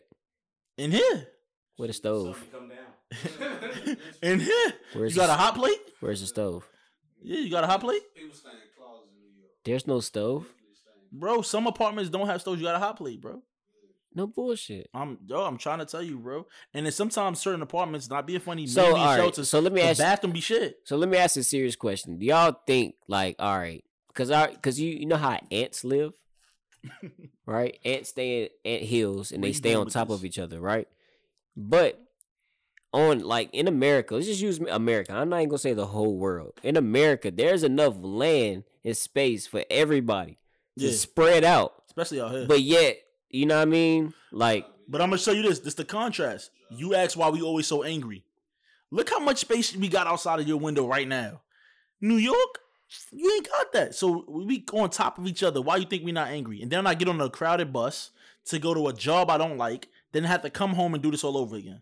in 0.78 0.92
here. 0.92 1.28
Where 1.76 1.88
the 1.88 1.94
stove? 1.94 2.42
Come 2.52 2.70
down. 3.40 3.98
in 4.22 4.40
here, 4.40 4.74
Where's 4.94 5.14
you 5.16 5.22
got 5.22 5.28
the, 5.28 5.34
a 5.34 5.38
hot 5.38 5.56
plate? 5.56 5.80
Where's 6.00 6.22
the 6.22 6.28
stove? 6.28 6.68
Yeah, 7.22 7.40
you 7.40 7.50
got 7.50 7.64
a 7.64 7.68
hot 7.68 7.82
plate, 7.82 8.04
People 8.16 8.36
stay 8.36 8.50
in 8.50 8.56
closets 8.78 9.10
in 9.12 9.20
New 9.22 9.40
York. 9.42 9.52
There's 9.66 9.88
no 9.88 10.00
stove. 10.00 10.44
They 10.44 10.76
stay 10.76 10.92
in- 11.12 11.20
bro. 11.20 11.42
Some 11.42 11.68
apartments 11.68 12.10
don't 12.10 12.28
have 12.28 12.42
stoves. 12.42 12.60
You 12.62 12.68
got 12.68 12.76
a 12.76 12.80
hot 12.80 12.98
plate, 12.98 13.22
bro. 13.22 13.42
No 14.14 14.26
bullshit. 14.26 14.90
I'm 14.96 15.20
yo, 15.28 15.44
I'm 15.44 15.58
trying 15.58 15.80
to 15.80 15.86
tell 15.86 16.02
you, 16.02 16.18
bro. 16.18 16.48
And 16.74 16.86
then 16.86 16.94
sometimes 16.94 17.40
certain 17.40 17.62
apartments, 17.62 18.10
not 18.10 18.26
being 18.26 18.40
funny, 18.40 18.66
So 18.66 18.82
maybe 18.84 18.94
all 18.96 19.06
right. 19.06 19.16
shelters, 19.18 19.50
So 19.50 19.60
let 19.60 19.72
me 19.74 19.82
the 19.82 19.88
ask. 19.90 20.00
bathroom 20.00 20.34
be 20.34 20.40
shit. 20.42 20.78
So 20.86 20.98
let 20.98 21.08
me 21.10 21.18
ask 21.18 21.38
a 21.38 21.44
serious 21.44 21.76
question. 21.76 22.18
Do 22.18 22.26
y'all 22.26 22.56
think 22.66 22.96
like 23.08 23.36
all 23.38 23.58
right? 23.58 23.84
Cause 24.16 24.32
I, 24.32 24.56
cause 24.56 24.80
you, 24.80 24.90
you 24.92 25.06
know 25.06 25.18
how 25.18 25.40
ants 25.52 25.84
live, 25.84 26.14
right? 27.46 27.78
Ants 27.86 28.10
stay 28.10 28.44
in 28.44 28.50
ant 28.66 28.84
hills 28.84 29.32
and 29.32 29.42
Where 29.44 29.50
they 29.50 29.54
stay 29.54 29.76
on 29.76 29.88
top 29.88 30.08
this? 30.08 30.18
of 30.18 30.26
each 30.26 30.40
other, 30.40 30.60
right? 30.60 30.88
But 31.56 32.02
on 32.98 33.20
like 33.20 33.50
in 33.54 33.68
America, 33.68 34.16
let's 34.16 34.26
just 34.28 34.42
use 34.42 34.60
America. 34.60 35.14
I'm 35.14 35.30
not 35.30 35.38
even 35.38 35.50
gonna 35.50 35.60
say 35.60 35.74
the 35.74 35.86
whole 35.86 36.18
world. 36.18 36.54
In 36.64 36.76
America, 36.78 37.30
there's 37.32 37.64
enough 37.64 37.96
land 38.00 38.64
and 38.84 38.98
space 38.98 39.46
for 39.46 39.64
everybody 39.70 40.40
to 40.80 40.92
spread 40.92 41.44
out. 41.44 41.84
especially 41.88 42.22
out 42.22 42.32
here. 42.32 42.46
But, 42.48 42.62
yet, 42.62 42.98
you 43.30 43.46
know 43.46 43.56
what 43.56 43.64
I 43.64 43.66
mean? 43.66 44.14
Like, 44.32 44.66
But 44.88 45.02
I'm 45.02 45.10
gonna 45.10 45.20
show 45.20 45.32
you 45.32 45.44
this. 45.44 45.60
This 45.60 45.76
the 45.76 45.86
contrast. 45.86 46.52
You 46.70 46.96
ask 46.96 47.18
why 47.18 47.30
we 47.30 47.42
always 47.42 47.68
so 47.68 47.84
angry. 47.84 48.24
Look 48.92 49.10
how 49.10 49.20
much 49.20 49.38
space 49.40 49.76
we 49.76 49.90
got 49.90 50.08
outside 50.08 50.40
of 50.40 50.48
your 50.48 50.58
window 50.58 50.88
right 50.88 51.08
now. 51.08 51.42
New 52.00 52.16
York, 52.16 52.60
you 53.12 53.32
ain't 53.34 53.50
got 53.50 53.74
that. 53.74 53.96
So 53.96 54.24
we 54.28 54.60
go 54.60 54.80
on 54.80 54.90
top 54.90 55.18
of 55.18 55.28
each 55.28 55.44
other. 55.44 55.62
Why 55.62 55.78
you 55.78 55.86
think 55.86 56.04
we 56.06 56.12
not 56.12 56.30
angry? 56.30 56.62
And 56.62 56.72
then 56.72 56.88
I 56.88 56.94
get 56.94 57.10
on 57.10 57.20
a 57.20 57.30
crowded 57.30 57.74
bus 57.74 58.12
to 58.46 58.60
go 58.60 58.74
to 58.74 58.88
a 58.88 58.94
job 58.94 59.30
I 59.30 59.38
don't 59.38 59.58
like, 59.58 59.90
then 60.14 60.24
have 60.24 60.42
to 60.44 60.50
come 60.50 60.74
home 60.74 60.94
and 60.94 61.04
do 61.04 61.12
this 61.12 61.24
all 61.24 61.38
over 61.38 61.56
again. 61.58 61.82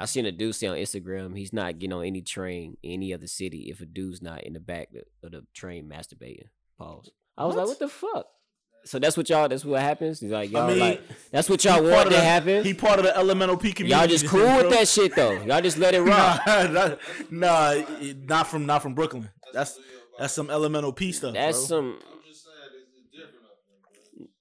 I 0.00 0.06
seen 0.06 0.24
a 0.26 0.32
dude 0.32 0.54
say 0.54 0.66
on 0.66 0.76
Instagram, 0.76 1.36
he's 1.36 1.52
not 1.52 1.78
getting 1.78 1.92
on 1.92 2.04
any 2.04 2.22
train 2.22 2.76
in 2.82 2.92
any 2.92 3.12
other 3.12 3.26
city 3.26 3.68
if 3.70 3.80
a 3.80 3.86
dude's 3.86 4.22
not 4.22 4.42
in 4.44 4.54
the 4.54 4.60
back 4.60 4.88
of 4.94 5.02
of 5.22 5.32
the 5.32 5.46
train 5.54 5.88
masturbating. 5.88 6.46
Pause. 6.78 7.10
I 7.36 7.44
was 7.44 7.54
like, 7.54 7.66
What? 7.66 7.68
what 7.68 7.78
the 7.80 7.88
fuck? 7.88 8.26
So 8.86 8.98
that's 8.98 9.14
what 9.14 9.28
y'all. 9.28 9.46
That's 9.46 9.62
what 9.64 9.82
happens. 9.82 10.20
He's 10.20 10.30
like, 10.30 10.50
y'all 10.50 10.62
I 10.62 10.68
mean, 10.70 10.78
like, 10.78 11.02
that's 11.30 11.50
what 11.50 11.62
y'all 11.64 11.82
want 11.82 12.08
to 12.08 12.16
the- 12.16 12.20
happen. 12.22 12.64
He 12.64 12.72
part 12.72 12.98
of 12.98 13.04
the 13.04 13.14
elemental 13.14 13.58
P 13.58 13.72
community. 13.72 14.00
Y'all 14.00 14.08
just 14.08 14.26
cool 14.26 14.56
with 14.56 14.70
that 14.70 14.88
shit 14.88 15.14
though. 15.14 15.32
Y'all 15.42 15.60
just 15.60 15.76
let 15.76 15.92
it 15.94 16.00
rock. 16.12 16.40
Nah, 16.46 16.66
nah, 16.66 16.94
nah, 17.30 17.82
not 18.26 18.46
from 18.46 18.64
not 18.64 18.80
from 18.82 18.94
Brooklyn. 18.94 19.28
That's 19.52 19.78
that's 20.18 20.32
some 20.32 20.48
elemental 20.48 20.94
P 20.94 21.12
stuff. 21.12 21.34
That's 21.34 21.58
bro. 21.58 21.66
some. 21.66 21.98
I'm 22.00 22.24
just 22.24 22.44
saying, 22.44 22.56
it's, 22.80 22.88
it's 22.96 23.08
different 23.12 23.44
up 23.44 23.60
there, 23.68 23.76
bro. 23.84 23.92
It's 24.00 24.08
different. 24.16 24.32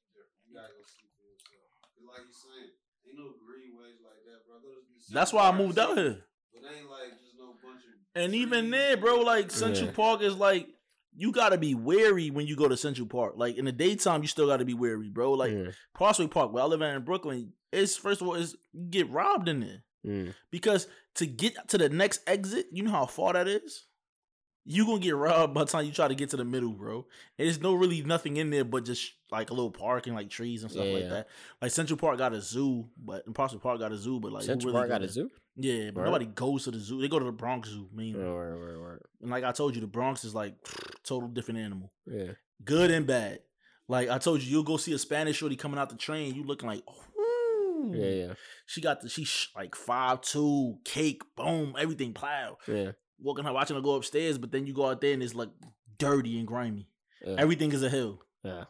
You 0.48 0.56
gotta 0.56 0.72
go 0.72 0.84
see 0.88 1.04
for 1.20 1.28
yourself. 1.28 1.68
'Cause 1.92 2.08
like 2.08 2.24
you 2.24 2.32
saying, 2.32 2.72
ain't 3.12 3.18
no 3.20 3.28
greenways 3.44 4.00
like 4.08 4.24
that, 4.24 4.48
bro. 4.48 4.56
Go 4.64 4.72
to 4.72 4.88
the 4.88 4.99
That's 5.14 5.34
why 5.34 5.50
I 5.50 5.56
moved 5.56 5.78
Park 5.78 5.80
out 5.80 5.98
here. 5.98 6.18
But 6.54 6.72
ain't 6.76 6.90
like 6.90 7.12
just 7.20 7.38
no 7.38 7.54
bunch 7.64 7.82
of. 7.84 8.22
And 8.24 8.36
even 8.36 8.70
trees 8.70 8.72
there, 8.72 8.98
bro, 8.98 9.22
like 9.22 9.52
Central 9.52 9.88
Yeah. 9.88 9.96
Park 9.96 10.22
is 10.22 10.36
like 10.36 10.68
you 11.16 11.32
gotta 11.32 11.58
be 11.58 11.76
wary 11.76 12.30
when 12.30 12.48
you 12.48 12.56
go 12.56 12.68
to 12.68 12.78
Central 12.78 13.08
Park. 13.08 13.34
Like 13.36 13.58
in 13.58 13.66
the 13.66 13.72
daytime, 13.72 14.22
you 14.22 14.28
still 14.28 14.48
gotta 14.48 14.66
be 14.66 14.74
wary, 14.74 15.10
bro. 15.10 15.34
Like 15.34 15.52
Mm, 15.52 15.74
Parkway 15.94 16.28
Park, 16.28 16.54
where 16.54 16.64
I 16.64 16.68
live 16.68 16.82
at 16.82 16.96
in 16.96 17.04
Brooklyn, 17.04 17.54
it's 17.72 17.98
first 17.98 18.22
of 18.22 18.28
all, 18.28 18.36
is 18.36 18.56
you 18.74 18.86
get 18.90 19.10
robbed 19.10 19.50
in 19.50 19.60
there 19.60 19.84
mm. 20.06 20.34
because 20.52 20.88
to 21.16 21.26
get 21.26 21.68
to 21.70 21.78
the 21.78 21.90
next 21.90 22.22
exit, 22.28 22.68
you 22.72 22.84
know 22.84 22.92
how 22.92 23.06
far 23.06 23.34
that 23.34 23.48
is. 23.48 23.86
You 24.72 24.86
gonna 24.86 25.00
get 25.00 25.16
robbed 25.16 25.56
by 25.56 25.62
the 25.64 25.72
time 25.72 25.86
you 25.86 25.92
try 25.92 26.08
to 26.08 26.14
get 26.14 26.30
to 26.30 26.38
the 26.38 26.46
middle, 26.46 26.74
bro. 26.74 27.08
And 27.40 27.48
there's 27.48 27.60
no 27.60 27.74
really 27.74 28.04
nothing 28.04 28.38
in 28.38 28.52
there 28.52 28.64
but 28.64 28.86
just 28.86 29.14
like 29.32 29.50
a 29.50 29.54
little 29.56 29.72
park 29.72 30.06
and 30.06 30.16
like 30.16 30.30
trees 30.30 30.62
and 30.62 30.72
stuff 30.72 30.86
like 30.86 31.04
Yeah. 31.04 31.10
that. 31.10 31.28
Like 31.60 31.72
Central 31.72 31.98
Park 31.98 32.20
got 32.20 32.34
a 32.34 32.40
zoo, 32.42 32.88
but 32.96 33.26
and 33.26 33.34
Park 33.34 33.52
got 33.80 33.92
a 33.92 33.98
zoo, 33.98 34.20
but 34.20 34.32
like 34.32 34.44
Central 34.44 34.72
really 34.72 34.88
Park 34.88 34.90
go 34.90 34.94
got 35.00 35.02
a 35.10 35.12
zoo. 35.12 35.32
Yeah, 35.56 35.90
but 35.90 36.06
nobody 36.06 36.26
goes 36.28 36.66
to 36.66 36.72
the 36.72 36.78
zoo. 36.80 37.02
They 37.02 37.08
go 37.08 37.18
to 37.18 37.26
the 37.26 37.32
Bronx 37.32 37.70
Zoo, 37.70 37.90
mainly. 37.94 38.24
Word, 38.24 38.60
word, 38.60 38.80
word. 38.80 39.02
And 39.24 39.32
like 39.32 39.44
I 39.44 39.52
told 39.54 39.74
you, 39.74 39.82
the 39.82 39.88
Bronx 39.88 40.24
is 40.24 40.36
like 40.36 40.54
total 41.04 41.30
different 41.30 41.62
animal, 41.62 41.92
Yeah. 42.06 42.34
good 42.64 42.92
and 42.92 43.08
bad. 43.08 43.40
Like 43.88 44.10
I 44.10 44.20
told 44.20 44.44
you, 44.44 44.52
you'll 44.52 44.62
go 44.64 44.78
see 44.78 44.94
a 44.94 45.00
Spanish 45.00 45.38
shorty 45.38 45.56
coming 45.56 45.80
out 45.80 45.90
the 45.90 45.96
train. 45.98 46.36
You 46.36 46.44
looking 46.44 46.70
like, 46.70 46.84
Ooh. 47.20 47.92
Yeah, 47.96 48.06
yeah, 48.28 48.34
She 48.68 48.82
got 48.82 49.02
the 49.02 49.10
she 49.10 49.24
sh- 49.24 49.50
like 49.56 49.74
five 49.74 50.22
two 50.22 50.78
cake, 50.86 51.24
boom, 51.36 51.76
everything 51.78 52.14
plow. 52.14 52.58
yeah. 52.68 52.92
Walking 53.22 53.46
her, 53.46 53.54
watching 53.54 53.76
her 53.76 53.82
go 53.82 53.96
upstairs, 53.96 54.38
but 54.38 54.52
then 54.52 54.66
you 54.66 54.74
go 54.74 54.86
out 54.88 55.02
there 55.02 55.14
and 55.14 55.22
it's 55.24 55.36
like 55.36 55.50
dirty 55.98 56.38
and 56.38 56.48
grimy. 56.48 56.88
Yeah. 57.26 57.36
Everything 57.38 57.72
is 57.72 57.84
a 57.84 57.90
hill. 57.90 58.22
yeah. 58.44 58.66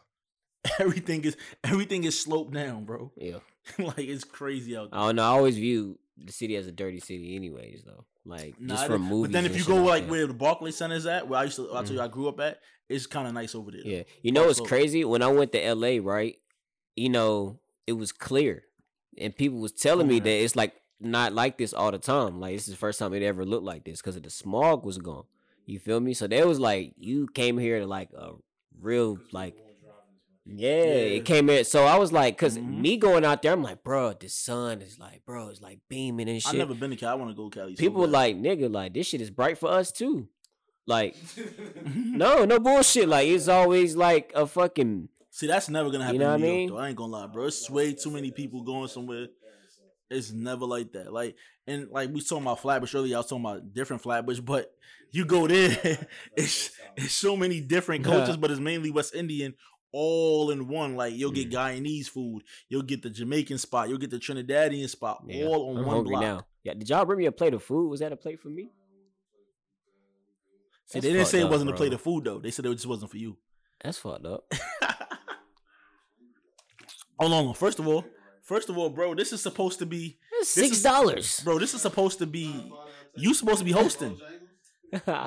Everything 0.78 1.24
is 1.24 1.36
everything 1.64 2.04
is 2.04 2.20
sloped 2.20 2.52
down, 2.52 2.84
bro. 2.84 3.10
yeah. 3.16 3.38
like 3.78 3.98
it's 4.00 4.24
crazy 4.24 4.76
out 4.76 4.90
there. 4.90 5.00
I 5.00 5.06
don't 5.06 5.16
know. 5.16 5.22
I 5.22 5.28
always 5.28 5.56
view 5.56 5.98
the 6.18 6.32
city 6.32 6.54
as 6.56 6.66
a 6.66 6.72
dirty 6.72 7.00
city, 7.00 7.34
anyways. 7.34 7.82
Though, 7.86 8.04
like 8.26 8.60
Nah, 8.60 8.74
just 8.74 8.86
from 8.86 9.02
movies. 9.02 9.28
But 9.28 9.32
then 9.32 9.46
if 9.46 9.56
you 9.56 9.64
go 9.64 9.76
like 9.76 10.02
like 10.02 10.10
where 10.10 10.26
the 10.26 10.34
Barclay 10.34 10.72
Center 10.72 10.96
is 10.96 11.06
at, 11.06 11.26
where 11.28 11.40
I 11.40 11.44
used 11.44 11.56
to, 11.56 11.70
I 11.70 11.76
told 11.76 11.86
Mhm. 11.86 11.92
you 11.94 12.00
I 12.02 12.08
grew 12.08 12.28
up 12.28 12.40
at, 12.40 12.60
it's 12.90 13.06
kind 13.06 13.26
of 13.26 13.32
nice 13.32 13.54
over 13.54 13.70
there. 13.70 13.80
Yeah. 13.82 14.02
You 14.22 14.32
know 14.32 14.46
what's 14.46 14.60
crazy? 14.60 15.02
When 15.04 15.22
I 15.22 15.28
went 15.28 15.52
to 15.52 15.74
LA, 15.74 15.98
right? 16.02 16.36
You 16.94 17.08
know, 17.08 17.60
it 17.86 17.94
was 17.94 18.12
clear. 18.12 18.64
And 19.16 19.34
people 19.34 19.60
was 19.60 19.72
telling 19.72 20.08
me 20.08 20.16
Yeah. 20.16 20.24
that 20.24 20.30
it's 20.44 20.56
like 20.56 20.74
not 21.00 21.32
like 21.32 21.58
this 21.58 21.72
all 21.72 21.90
the 21.90 21.98
time. 21.98 22.40
Like 22.40 22.54
this 22.54 22.68
is 22.68 22.74
the 22.74 22.78
first 22.78 22.98
time 22.98 23.14
it 23.14 23.22
ever 23.22 23.44
looked 23.44 23.64
like 23.64 23.84
this 23.84 24.00
because 24.00 24.16
of 24.16 24.22
the 24.22 24.30
smog 24.30 24.84
was 24.84 24.98
gone. 24.98 25.24
You 25.66 25.78
feel 25.78 26.00
me? 26.00 26.14
So 26.14 26.26
there 26.26 26.46
was 26.46 26.58
like 26.60 26.94
you 26.98 27.26
came 27.34 27.58
here 27.58 27.80
to 27.80 27.86
like 27.86 28.10
a 28.16 28.32
real 28.80 29.18
like 29.32 29.54
yeah, 30.46 30.68
Yeah. 30.70 31.16
it 31.18 31.24
came 31.24 31.48
in. 31.50 31.64
So 31.64 31.84
I 31.84 31.96
was 31.98 32.12
like, 32.12 32.36
because 32.36 32.58
Mhm. 32.58 32.80
me 32.80 32.96
going 32.96 33.24
out 33.24 33.42
there, 33.42 33.52
I'm 33.52 33.62
like, 33.62 33.84
bro, 33.84 34.14
the 34.14 34.28
sun 34.28 34.80
is 34.82 34.98
like, 34.98 35.24
bro, 35.24 35.48
it's 35.48 35.60
like 35.60 35.78
beaming 35.88 36.28
and 36.28 36.40
shit. 36.42 36.48
I 36.48 36.52
shit. 36.52 36.58
never 36.58 36.74
been 36.74 36.90
to 36.90 36.96
Cali. 36.96 37.12
I 37.12 37.14
want 37.14 37.30
to 37.30 37.36
go 37.36 37.48
to 37.48 37.58
Cali. 37.58 37.76
so 37.76 37.80
People 37.80 38.00
were 38.00 38.06
like, 38.08 38.36
nigga, 38.36 38.72
like 38.72 38.94
this 38.94 39.06
shit 39.06 39.20
is 39.20 39.30
bright 39.30 39.58
for 39.58 39.70
us 39.70 39.92
too. 39.92 40.28
Like, 40.86 41.14
no, 41.94 42.44
no 42.44 42.58
bullshit. 42.58 43.08
Like 43.08 43.28
it's 43.28 43.48
always 43.48 43.94
like 43.96 44.32
a 44.34 44.46
fucking 44.46 45.08
See, 45.32 45.46
that's 45.46 45.68
never 45.68 45.90
gonna 45.90 46.04
happen. 46.04 46.14
You 46.14 46.26
know 46.26 46.32
what 46.32 46.42
I 46.42 46.44
York, 46.46 46.56
mean? 46.58 46.68
though. 46.70 46.78
I 46.78 46.88
ain't 46.88 46.96
gonna 46.96 47.12
lie, 47.12 47.26
bro. 47.28 47.46
It's 47.46 47.70
way 47.70 47.92
too 47.92 48.10
many 48.10 48.32
people 48.32 48.62
going 48.62 48.88
somewhere. 48.88 49.28
It's 50.10 50.32
never 50.32 50.66
like 50.66 50.92
that. 50.92 51.12
Like 51.12 51.36
and 51.66 51.88
like 51.90 52.08
we 52.08 52.16
was 52.16 52.26
talking 52.28 52.44
about 52.44 52.60
Flatbush 52.60 52.94
earlier. 52.94 53.16
I 53.16 53.20
was 53.20 53.28
talking 53.28 53.44
about 53.44 53.72
different 53.72 54.02
Flatbush, 54.02 54.40
but 54.40 54.72
you 55.12 55.24
go 55.24 55.46
there, 55.46 55.70
it's 56.36 56.70
it's 56.96 57.14
so 57.14 57.36
many 57.36 57.60
different 57.60 58.04
cultures, 58.04 58.36
but 58.36 58.50
it's 58.50 58.60
mainly 58.60 58.90
West 58.90 59.14
Indian, 59.14 59.54
all 59.92 60.50
in 60.50 60.68
one. 60.68 60.96
Like 60.96 61.14
you'll 61.14 61.30
get 61.30 61.50
mm. 61.50 61.54
Guyanese 61.54 62.08
food, 62.08 62.42
you'll 62.68 62.82
get 62.82 63.02
the 63.02 63.10
Jamaican 63.10 63.58
spot, 63.58 63.88
you'll 63.88 63.98
get 63.98 64.10
the 64.10 64.18
Trinidadian 64.18 64.88
spot, 64.88 65.22
Yeah, 65.26 65.46
all 65.46 65.70
on 65.70 65.78
I'm 65.78 65.86
one 65.86 66.04
block. 66.04 66.22
now. 66.22 66.46
Yeah, 66.64 66.74
did 66.74 66.88
y'all 66.88 67.04
bring 67.04 67.18
me 67.18 67.26
a 67.26 67.32
plate 67.32 67.54
of 67.54 67.62
food? 67.62 67.88
Was 67.88 68.00
that 68.00 68.12
a 68.12 68.16
plate 68.16 68.40
for 68.40 68.48
me? 68.48 68.70
See, 70.86 70.98
That's 70.98 71.06
they 71.06 71.12
didn't 71.12 71.28
say 71.28 71.40
it 71.40 71.44
up, 71.44 71.50
wasn't 71.50 71.70
a 71.70 71.74
plate 71.74 71.92
of 71.92 72.00
food 72.00 72.24
though. 72.24 72.40
They 72.40 72.50
said 72.50 72.66
it 72.66 72.74
just 72.74 72.86
wasn't 72.86 73.10
for 73.12 73.16
you. 73.16 73.36
That's 73.82 73.98
fucked 73.98 74.26
up. 74.26 74.44
Hold 77.18 77.32
on. 77.32 77.54
First 77.54 77.78
of 77.78 77.86
all, 77.86 78.04
first 78.50 78.68
of 78.68 78.76
all, 78.76 78.90
bro, 78.90 79.14
this 79.14 79.32
is 79.32 79.40
supposed 79.40 79.78
to 79.78 79.86
be, 79.86 80.18
This 80.40 80.48
six 80.48 80.82
dollars. 80.82 81.40
bro. 81.44 81.58
This 81.60 81.72
is 81.72 81.82
supposed 81.82 82.18
to 82.18 82.26
be. 82.26 82.46
You 83.16 83.32
supposed 83.34 83.60
to 83.60 83.64
be 83.64 83.70
hosting. 83.82 84.18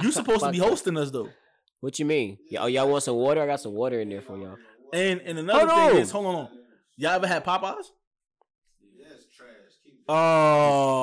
You 0.03 0.11
supposed 0.19 0.43
to 0.43 0.51
be 0.51 0.57
hosting 0.59 0.97
us 0.97 1.09
though. 1.09 1.29
What 1.79 1.97
you 1.99 2.05
mean? 2.05 2.37
Oh, 2.59 2.67
y'all 2.67 2.89
want 2.89 3.03
some 3.03 3.15
water? 3.15 3.41
I 3.41 3.45
got 3.47 3.61
some 3.61 3.73
water 3.73 3.99
in 4.01 4.09
there 4.09 4.21
for 4.21 4.37
y'all. 4.37 4.57
And 4.91 5.21
and 5.21 5.39
another 5.39 5.67
Hold 5.67 5.71
thing 5.79 5.95
on. 5.95 6.01
is, 6.01 6.11
hold 6.11 6.25
on. 6.27 6.49
Y'all 6.97 7.11
ever 7.11 7.27
had 7.27 7.43
Popeyes? 7.45 7.87
Yeah, 8.99 9.07
it's 9.15 9.25
trash. 9.35 9.49
Keep 9.83 9.93
it. 9.93 10.11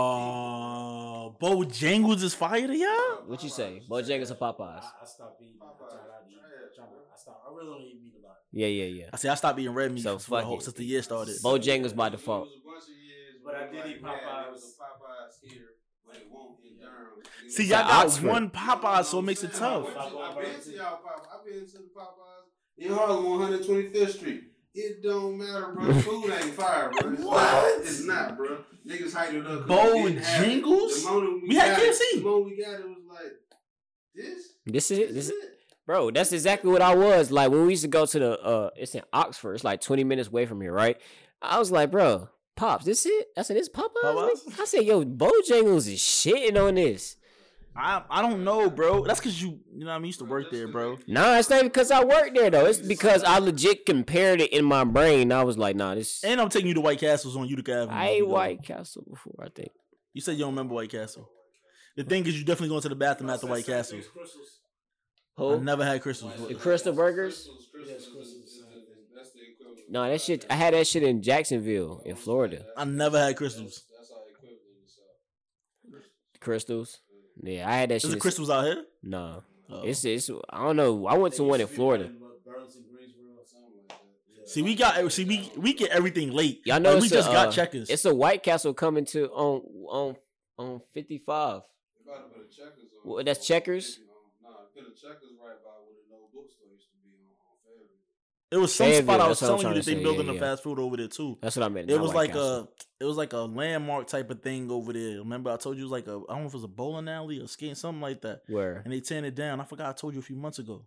Oh, 0.01 1.37
Bojangles 1.41 2.23
is 2.23 2.35
fire 2.35 2.67
to 2.67 2.77
y'all. 2.77 3.25
What 3.27 3.43
you 3.43 3.49
say? 3.49 3.83
Bojangles 3.91 4.31
or 4.31 4.37
Popeyes? 4.37 4.85
I, 4.85 4.91
I 5.03 5.07
stopped 5.07 5.41
eating. 5.43 5.57
I 5.61 5.65
tried 5.79 5.97
out. 5.97 6.21
I 6.21 6.85
I 7.13 7.17
stopped. 7.17 7.41
I 7.47 7.49
really 7.55 7.71
don't 7.73 7.83
eat 7.83 7.99
meat 8.03 8.15
a 8.23 8.23
lot. 8.27 8.37
Yeah, 8.53 8.67
yeah, 8.67 8.85
yeah. 8.87 9.05
I 9.13 9.17
say 9.17 9.29
I 9.29 9.35
stopped 9.37 9.59
eating 9.59 9.73
red 9.75 9.93
meat 9.93 10.03
So 10.03 10.19
for 10.19 10.31
the 10.31 10.37
fuck 10.37 10.45
whole, 10.45 10.61
since 10.61 10.77
the 10.77 10.85
year 10.85 11.03
started. 11.03 11.37
Bojangles 11.43 11.95
by 11.95 12.09
default. 12.09 12.49
It 12.49 12.51
was 12.51 12.57
a 12.57 12.67
bunch 12.67 12.83
of 12.83 12.89
years 12.89 13.35
But 13.45 13.55
I 13.55 13.67
did 13.67 13.97
eat 13.97 14.03
man, 14.03 14.13
there 14.13 14.29
Popeyes. 14.35 14.53
was 14.53 14.77
a 14.79 14.83
Popeyes 14.83 15.53
here, 15.53 15.67
but 16.07 16.17
it 16.17 16.27
won't 16.31 16.57
in 16.65 16.79
Durham. 16.81 17.23
It 17.47 17.53
See, 17.53 17.65
y'all 17.65 17.83
got 17.85 18.07
Oxford. 18.07 18.27
one 18.29 18.51
Popeyes, 18.51 19.05
so 19.05 19.19
it 19.21 19.23
makes 19.23 19.43
it 19.45 19.55
tough. 19.55 19.87
I've 19.97 20.11
been 20.37 20.61
to 20.61 20.73
y'all 20.75 20.99
Popeyes. 20.99 21.27
I've 21.33 21.45
been 21.45 21.67
to 21.67 21.73
the 21.79 21.89
Popeyes 21.97 22.79
in 22.79 22.93
Harlem 22.93 23.27
on 23.27 23.53
125th 23.53 24.11
Street. 24.11 24.43
It 24.75 25.03
don't 25.03 25.37
matter, 25.39 25.73
bro. 25.75 25.93
Food 26.01 26.31
ain't 26.31 26.55
fire, 26.55 26.91
bro. 27.01 27.13
It's 27.13 27.23
What? 27.23 27.35
Not, 27.43 27.81
it's 27.83 28.05
not, 28.07 28.37
bro. 28.37 28.59
Niggas 28.87 29.13
hyped 29.15 29.35
it 29.35 29.47
up. 29.47 29.67
'cause 29.67 29.93
we 29.95 30.03
didn't 30.13 30.19
it. 30.19 30.63
The 30.63 31.11
moment 31.11 31.43
We 31.49 31.55
had 31.57 31.77
got 31.77 31.83
it- 31.83 31.93
KFC. 31.93 32.19
The 32.19 32.21
moment 32.25 32.47
we 32.47 32.63
got 32.65 32.75
it, 32.75 32.81
it 32.81 32.87
was 32.89 32.97
like, 33.09 33.33
this? 34.15 34.49
This 34.67 34.91
is 34.93 34.99
it. 34.99 35.15
This 35.15 35.25
is 35.27 35.31
it. 35.31 35.51
Bro, 35.91 36.13
that's 36.13 36.31
exactly 36.33 36.71
what 36.71 36.83
I 36.83 36.95
was. 36.95 37.33
Like 37.33 37.51
when 37.51 37.67
we 37.67 37.71
used 37.71 37.83
to 37.83 37.89
go 37.89 38.07
to 38.07 38.19
the 38.21 38.41
uh 38.41 38.71
it's 38.77 38.95
in 38.95 39.03
Oxford, 39.13 39.55
it's 39.55 39.65
like 39.65 39.81
20 39.81 40.05
minutes 40.05 40.29
away 40.29 40.47
from 40.47 40.61
here, 40.61 40.73
right? 40.73 40.97
I 41.43 41.59
was 41.59 41.73
like, 41.73 41.91
bro, 41.91 42.29
Pops, 42.55 42.85
this 42.85 43.05
it? 43.07 43.27
I 43.37 43.43
said, 43.43 43.57
this 43.57 43.69
Popeyes? 43.69 44.05
Popeyes? 44.05 44.61
I 44.61 44.67
said, 44.67 44.85
yo, 44.85 45.05
Bojangles 45.05 45.93
is 45.93 45.99
shitting 45.99 46.57
on 46.65 46.77
this. 46.77 47.17
I 47.75 48.05
I 48.09 48.23
don't 48.23 48.45
know, 48.45 48.71
bro. 48.71 49.03
That's 49.05 49.19
because 49.19 49.43
you 49.43 49.59
you 49.75 49.81
know 49.81 49.87
what 49.87 49.97
I 49.97 49.99
mean, 49.99 50.07
used 50.07 50.21
to 50.21 50.27
work 50.27 50.53
there, 50.53 50.69
bro. 50.69 50.97
Nah, 51.09 51.39
it's 51.39 51.51
not 51.51 51.65
because 51.65 51.91
I 51.91 52.05
worked 52.05 52.37
there 52.37 52.51
though. 52.51 52.67
It's 52.67 52.79
because 52.79 53.25
I 53.25 53.41
legit 53.41 53.85
compared 53.85 54.41
it 54.41 54.53
in 54.53 54.65
my 54.65 54.85
brain. 54.85 55.33
I 55.33 55.43
was 55.43 55.59
like, 55.59 55.75
nah, 55.75 55.97
this. 55.97 56.23
And 56.23 56.41
I'm 56.41 56.51
taking 56.51 56.69
you 56.69 56.75
to 56.75 56.81
White 56.81 57.01
Castles 57.01 57.37
on 57.37 57.49
Utica 57.49 57.73
Avenue. 57.73 57.99
I 57.99 58.09
ate 58.11 58.29
White 58.29 58.63
Castle 58.63 59.03
before, 59.11 59.45
I 59.45 59.49
think. 59.49 59.73
You 60.13 60.21
said 60.21 60.37
you 60.37 60.45
don't 60.45 60.53
remember 60.53 60.75
White 60.75 60.93
Castle. 60.93 61.29
The 61.97 62.05
thing 62.05 62.25
is, 62.27 62.39
you 62.39 62.45
definitely 62.45 62.69
going 62.69 62.83
to 62.83 62.89
the 62.89 62.95
bathroom 62.95 63.31
after 63.31 63.49
White 63.49 63.67
Castle. 63.67 63.99
I 65.39 65.57
never 65.57 65.85
had 65.85 66.03
Krystals. 66.03 66.49
The 66.49 66.55
Krystal 66.55 66.95
Burgers? 66.95 67.49
That's 67.73 69.31
the 69.33 69.41
equivalent. 69.53 69.91
No, 69.91 70.09
that 70.09 70.21
shit. 70.21 70.47
I 70.51 70.55
had 70.55 70.75
that 70.75 70.87
shit 70.87 71.03
in 71.03 71.23
Jacksonville, 71.23 72.03
in 72.05 72.17
Florida. 72.17 72.65
I 72.77 72.85
never 72.85 73.19
had 73.19 73.37
Krystals. 73.37 73.81
That's 73.97 74.13
our 74.13 74.23
equivalent 74.31 74.61
in 74.69 74.83
the 75.93 76.01
South. 76.01 76.41
Krystals. 76.41 76.99
Yeah, 77.43 77.69
I 77.69 77.73
had 77.77 77.91
that 77.91 77.97
Is 77.97 78.03
shit. 78.03 78.11
the 78.13 78.17
Krystals 78.19 78.51
out 78.51 78.65
here? 78.65 78.85
No, 79.03 79.43
Oh. 79.73 79.83
it's 79.83 80.05
it's. 80.05 80.29
I 80.51 80.65
don't 80.65 80.77
know. 80.77 81.07
I 81.07 81.15
went 81.17 81.35
to 81.35 81.45
one 81.45 81.61
in 81.61 81.67
Florida. 81.69 82.05
Burlington, 82.45 82.85
Greensboro, 82.93 83.45
Something 83.45 83.71
like 83.89 83.99
that. 84.37 84.49
See, 84.49 84.63
we 84.63 84.75
got 84.75 85.13
see 85.13 85.25
we 85.25 85.51
we 85.57 85.73
get 85.75 85.91
everything 85.91 86.33
late. 86.33 86.61
Y'all 86.67 86.81
know 86.81 86.91
Like, 86.95 87.01
we 87.03 87.07
it's 87.07 87.13
a, 87.15 87.19
just 87.19 87.31
got 87.31 87.49
uh, 87.49 87.53
checkers. 87.53 87.89
It's 87.89 88.05
a 88.05 88.15
White 88.15 88.43
Castle 88.43 88.75
coming 88.75 89.05
to 89.07 89.29
on 89.29 89.63
on 89.89 90.17
on 90.59 90.81
fifty 90.93 91.19
five. 91.19 91.63
They 92.05 92.11
about 92.13 92.29
to 92.29 92.35
put 92.35 92.47
a 92.51 92.55
checkers 92.55 92.91
on. 93.05 93.11
Well, 93.11 93.25
that's 93.25 93.47
Checkers? 93.47 94.01
Nah, 94.43 94.51
put 94.75 94.83
a 94.83 94.91
checkers 94.91 95.33
right 95.39 95.57
by 95.65 95.71
where 95.87 95.95
the 95.95 96.03
no 96.11 96.27
bookstore 96.35 96.67
used 96.75 96.91
to 96.91 96.99
be 97.07 97.15
on, 97.15 97.31
on 97.47 97.55
Fairview. 97.63 97.95
It 98.53 98.57
was 98.57 98.75
some 98.75 98.87
Fayetteville, 98.87 99.15
spot 99.15 99.21
I 99.21 99.29
was 99.29 99.39
that's 99.41 99.49
what 99.51 99.57
I'm 99.57 99.61
telling 99.63 99.77
you 99.77 99.83
that 99.83 99.87
they 99.91 99.95
say, 99.97 100.03
building 100.03 100.27
yeah, 100.27 100.33
a 100.33 100.35
yeah. 100.35 100.41
fast 100.41 100.63
food 100.65 100.79
over 100.81 100.97
there 100.97 101.07
too. 101.07 101.39
That's 101.41 101.55
what 101.57 101.65
I 101.65 101.69
meant. 101.69 101.89
It 101.91 101.95
not 101.95 102.03
was 102.03 102.15
like 102.15 102.35
a 102.35 102.69
it 102.99 103.05
was 103.05 103.17
like 103.17 103.33
a 103.33 103.39
landmark 103.39 104.09
type 104.09 104.29
of 104.31 104.43
thing 104.43 104.71
over 104.71 104.93
there. 104.93 105.19
Remember 105.19 105.51
I 105.51 105.57
told 105.57 105.77
you 105.77 105.83
it 105.83 105.85
was 105.85 105.93
like 105.93 106.07
a 106.09 106.21
I 106.29 106.33
don't 106.35 106.41
know 106.43 106.47
if 106.49 106.53
it 106.55 106.55
was 106.55 106.65
a 106.65 106.69
bowling 106.69 107.09
alley 107.09 107.39
or 107.41 107.47
skating 107.47 107.77
something 107.77 108.01
like 108.01 108.23
that. 108.23 108.43
where 108.49 108.83
And 108.85 108.93
they 108.93 109.01
tearing 109.01 109.25
it 109.25 109.35
down. 109.37 109.61
I 109.61 109.65
forgot 109.65 109.89
I 109.91 109.93
told 109.93 110.15
you 110.15 110.21
a 110.21 110.23
few 110.25 110.37
months 110.37 110.59
ago. 110.59 110.85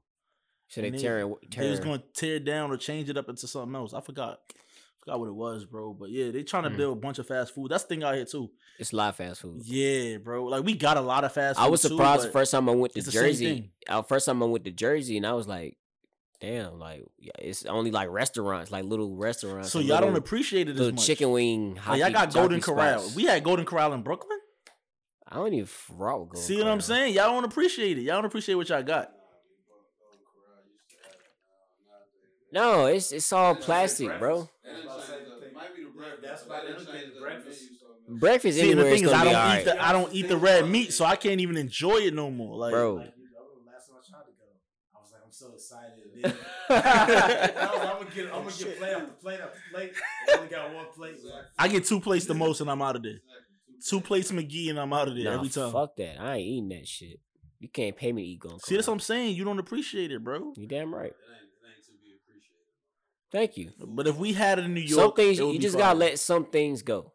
so 0.67 0.81
they 0.81 0.91
tearing 0.91 1.35
They 1.55 1.69
was 1.69 1.79
going 1.79 1.99
to 1.99 2.05
tear 2.13 2.35
it 2.35 2.43
down 2.45 2.69
or 2.69 2.75
change 2.77 3.09
it 3.09 3.17
up 3.17 3.29
into 3.29 3.47
something 3.47 3.75
else. 3.75 3.93
I 3.93 4.01
forgot. 4.01 4.39
Forgot 4.99 5.19
what 5.19 5.27
it 5.29 5.35
was, 5.35 5.65
bro. 5.65 5.93
But 5.93 6.09
yeah, 6.11 6.31
they 6.31 6.43
trying 6.43 6.63
to 6.63 6.69
Mm. 6.69 6.77
build 6.77 6.97
a 6.97 7.01
bunch 7.01 7.19
of 7.19 7.27
fast 7.27 7.53
food. 7.53 7.69
That's 7.71 7.83
the 7.83 7.89
thing 7.89 8.03
out 8.03 8.15
here 8.15 8.25
too. 8.25 8.49
It's 8.79 8.91
a 8.93 8.95
lot 8.95 9.09
of 9.09 9.15
fast 9.17 9.41
food. 9.41 9.61
Yeah, 9.65 10.17
bro. 10.17 10.45
Like 10.45 10.63
we 10.65 10.75
got 10.75 10.97
a 10.97 11.01
lot 11.01 11.23
of 11.23 11.31
fast 11.33 11.57
food. 11.59 11.65
I 11.65 11.69
was 11.69 11.81
too, 11.81 11.89
surprised 11.89 12.25
the 12.25 12.31
first 12.31 12.51
time 12.51 12.67
I 12.67 12.73
went 12.73 12.93
to 12.93 13.01
the 13.01 13.11
Jersey. 13.11 13.71
Uh, 13.87 14.01
first 14.01 14.25
time 14.25 14.41
I 14.41 14.45
went 14.47 14.63
to 14.65 14.71
Jersey, 14.71 15.15
and 15.17 15.25
I 15.27 15.33
was 15.33 15.47
like, 15.47 15.77
"Damn!" 16.43 16.79
Like 16.79 17.05
yeah, 17.17 17.31
it's 17.39 17.65
only 17.65 17.91
like 17.91 18.09
restaurants, 18.09 18.71
like 18.71 18.83
little 18.85 19.15
restaurants. 19.15 19.71
So 19.71 19.79
y'all 19.79 20.01
don't 20.01 20.15
appreciate 20.15 20.67
it 20.67 20.73
as 20.73 20.77
little 20.79 20.95
much. 20.95 21.05
chicken 21.05 21.31
wing. 21.31 21.61
Oh, 21.61 21.73
like, 21.73 21.79
Hockey, 21.79 21.99
y'all 21.99 22.11
got 22.11 22.33
Golden 22.33 22.61
Corral. 22.61 22.99
spots. 22.99 23.15
We 23.15 23.23
had 23.25 23.43
Golden 23.43 23.65
Corral 23.65 23.93
in 23.93 24.01
Brooklyn. 24.01 24.39
I 25.27 25.37
don't 25.37 25.53
even 25.53 25.65
fraud 25.65 26.19
with 26.21 26.29
Golden 26.29 26.47
See 26.47 26.57
what 26.57 26.67
I'm 26.67 26.81
saying? 26.81 27.13
Y'all 27.15 27.31
don't 27.31 27.45
appreciate 27.45 27.97
it. 27.97 28.01
Y'all 28.01 28.15
don't 28.17 28.25
appreciate 28.25 28.55
what 28.55 28.69
y'all 28.69 28.83
got. 28.83 29.09
No, 32.51 32.85
it's 32.85 33.11
it's 33.11 33.31
all 33.33 33.55
plastic, 33.55 34.19
bro. 34.19 34.47
They 34.63 34.69
didn't 34.69 34.85
change 34.89 35.07
the- 35.07 35.53
might 35.55 35.75
be 35.75 35.83
the 35.83 35.89
breakfast. 35.89 36.21
That's 36.21 36.47
why 36.47 36.61
they 36.61 36.67
they 36.67 36.73
don't 36.73 36.85
change 36.85 37.13
the 37.15 37.19
breakfast. 37.19 37.61
menu 37.61 37.79
so 37.79 37.87
much. 38.11 38.19
Breakfast 38.19 38.57
See, 38.59 38.71
and 38.71 38.79
the 38.79 38.83
thing 38.83 39.03
is, 39.05 39.11
I 39.11 39.23
don't 39.23 39.33
eat 39.33 39.35
right, 39.35 39.65
the 39.65 39.83
I 39.83 39.91
don't 39.91 40.13
eat 40.13 40.27
the 40.27 40.37
red 40.37 40.69
meat, 40.69 40.93
so 40.93 41.03
I 41.05 41.15
can't 41.15 41.41
even 41.41 41.57
enjoy 41.57 41.97
it 41.97 42.13
no 42.13 42.29
more. 42.29 42.55
Like, 42.57 42.71
bro. 42.71 42.95
Like, 42.95 43.13
you 43.17 43.23
know, 43.33 43.41
last 43.65 43.87
time 43.87 43.97
I 43.97 44.05
tried 44.07 44.25
to 44.25 44.31
go, 44.37 44.45
I 44.93 45.01
was 45.01 45.11
like, 45.11 45.21
I'm 45.25 45.31
so 45.31 45.47
excited. 46.23 46.45
And 46.69 46.83
then, 46.83 47.57
I 47.57 47.71
was 47.71 47.79
like, 47.79 47.89
I'm 47.89 47.97
gonna 48.03 48.15
get, 48.15 48.25
I'm 48.33 48.43
gonna 48.43 48.51
get 48.57 48.77
plate 48.79 48.91
after 48.93 49.11
plate 49.13 49.39
after 49.41 49.59
plate. 49.71 49.93
I 50.29 50.37
only 50.37 50.47
got 50.49 50.73
one 50.73 50.85
plate. 50.95 51.15
left. 51.23 51.47
I 51.59 51.67
get 51.67 51.85
two 51.85 51.99
plates 51.99 52.25
the 52.25 52.33
most, 52.33 52.61
and 52.61 52.69
I'm 52.71 52.81
out 52.81 52.95
of 52.95 53.03
there. 53.03 53.11
Exactly. 53.13 53.39
Two 53.89 54.01
plates 54.01 54.31
McGee, 54.31 54.69
and 54.69 54.79
I'm 54.79 54.93
out 54.93 55.07
of 55.09 55.15
there 55.15 55.25
Nah, 55.25 55.33
every 55.35 55.49
time. 55.49 55.71
fuck 55.71 55.95
that. 55.97 56.19
I 56.21 56.35
ain't 56.37 56.47
eating 56.47 56.69
that 56.69 56.87
shit. 56.87 57.19
You 57.59 57.69
can't 57.69 57.95
pay 57.95 58.11
me 58.11 58.23
to 58.23 58.27
eat 58.29 58.39
Golden 58.39 58.59
See, 58.59 58.75
that's 58.75 58.87
what 58.87 58.93
I'm 58.93 58.99
saying. 59.01 59.35
You 59.35 59.43
don't 59.45 59.59
appreciate 59.59 60.11
it, 60.11 60.23
bro. 60.23 60.53
You 60.57 60.67
damn 60.67 60.93
right. 60.93 61.07
It 61.07 61.15
ain't, 61.15 61.15
it 61.15 61.75
ain't 61.75 61.85
to 61.85 61.91
be 61.91 62.13
appreciated. 62.21 63.31
Thank 63.31 63.57
you. 63.57 63.71
But 63.87 64.07
if 64.07 64.17
we 64.17 64.33
had 64.33 64.59
it 64.59 64.65
in 64.65 64.73
New 64.73 64.81
York, 64.81 65.01
Some 65.01 65.13
things 65.15 65.39
it 65.39 65.43
would 65.43 65.53
you 65.53 65.59
be 65.59 65.63
just 65.63 65.75
fire. 65.75 65.83
gotta 65.83 65.99
let 65.99 66.19
some 66.19 66.45
things 66.45 66.81
go. 66.81 67.13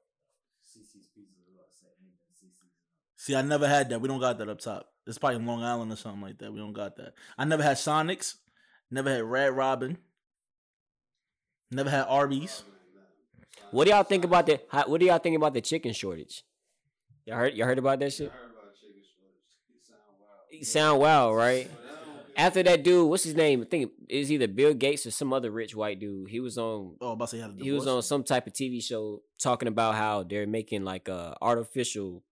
Cicis 0.67 1.09
pizza. 1.15 1.37
I 1.55 1.69
said, 1.79 1.89
ain't 2.03 2.17
been 2.19 2.49
Cicis. 2.49 3.17
See, 3.17 3.35
I 3.37 3.43
never 3.43 3.67
had 3.69 3.89
that. 3.91 4.01
We 4.01 4.09
don't 4.09 4.21
got 4.21 4.39
that 4.39 4.49
up 4.49 4.61
top. 4.61 4.87
It's 5.07 5.19
probably 5.19 5.37
in 5.37 5.47
Long 5.47 5.63
Island 5.63 5.91
or 5.93 5.97
something 5.97 6.21
like 6.23 6.39
that. 6.39 6.53
We 6.53 6.59
don't 6.59 6.73
got 6.75 6.97
that. 6.97 7.13
I 7.39 7.45
never 7.47 7.63
had 7.63 7.77
Sonics. 7.79 8.35
Never 8.91 9.11
had 9.11 9.23
Red 9.25 9.57
Robin. 9.57 9.99
Never 11.71 11.91
had 11.91 12.07
Arby's. 12.09 12.63
What 13.71 13.85
do 13.85 13.91
y'all 13.91 14.03
think 14.03 14.25
about 14.25 14.47
the? 14.47 14.61
how- 14.71 14.89
What 14.89 15.01
do 15.01 15.07
y'all 15.07 15.19
think 15.19 15.37
about 15.37 15.53
the 15.53 15.61
chicken 15.61 15.93
shortage? 15.93 16.43
Y'all 17.27 17.37
heard? 17.37 17.55
Y'all 17.55 17.67
heard 17.67 17.79
about 17.79 17.99
that 17.99 18.07
I 18.07 18.09
shit? 18.09 18.31
heard 18.33 18.51
about 18.51 18.75
chicken 18.81 19.03
shortage. 19.03 19.37
It 19.71 19.87
sound 19.87 20.01
wild. 20.19 20.63
It 20.63 20.67
sound 20.67 21.01
wild, 21.01 21.37
right? 21.37 21.69
But 21.71 21.85
I 21.85 22.05
don't- 22.07 22.27
After 22.39 22.63
that 22.63 22.83
dude, 22.83 23.11
what's 23.11 23.25
his 23.25 23.35
name? 23.35 23.61
I 23.61 23.65
think 23.67 23.93
it's 24.09 24.31
either 24.31 24.49
Bill 24.49 24.73
Gates 24.73 25.05
or 25.05 25.11
some 25.11 25.33
other 25.35 25.51
rich 25.51 25.75
white 25.77 25.99
dude. 26.01 26.31
He 26.31 26.41
was 26.41 26.57
on. 26.57 26.97
Oh, 27.03 27.13
about 27.13 27.27
to 27.27 27.31
say 27.33 27.37
he 27.37 27.43
had 27.43 27.51
a 27.61 27.63
He 27.63 27.73
was 27.73 27.87
on 27.87 28.01
some 28.03 28.25
type 28.25 28.47
of 28.47 28.55
TV 28.55 28.81
show 28.83 29.23
talking 29.39 29.69
about 29.69 29.95
how 29.97 30.23
they're 30.23 30.47
making 30.47 30.85
like 30.85 31.09
a 31.09 31.37
artificial 31.43 32.23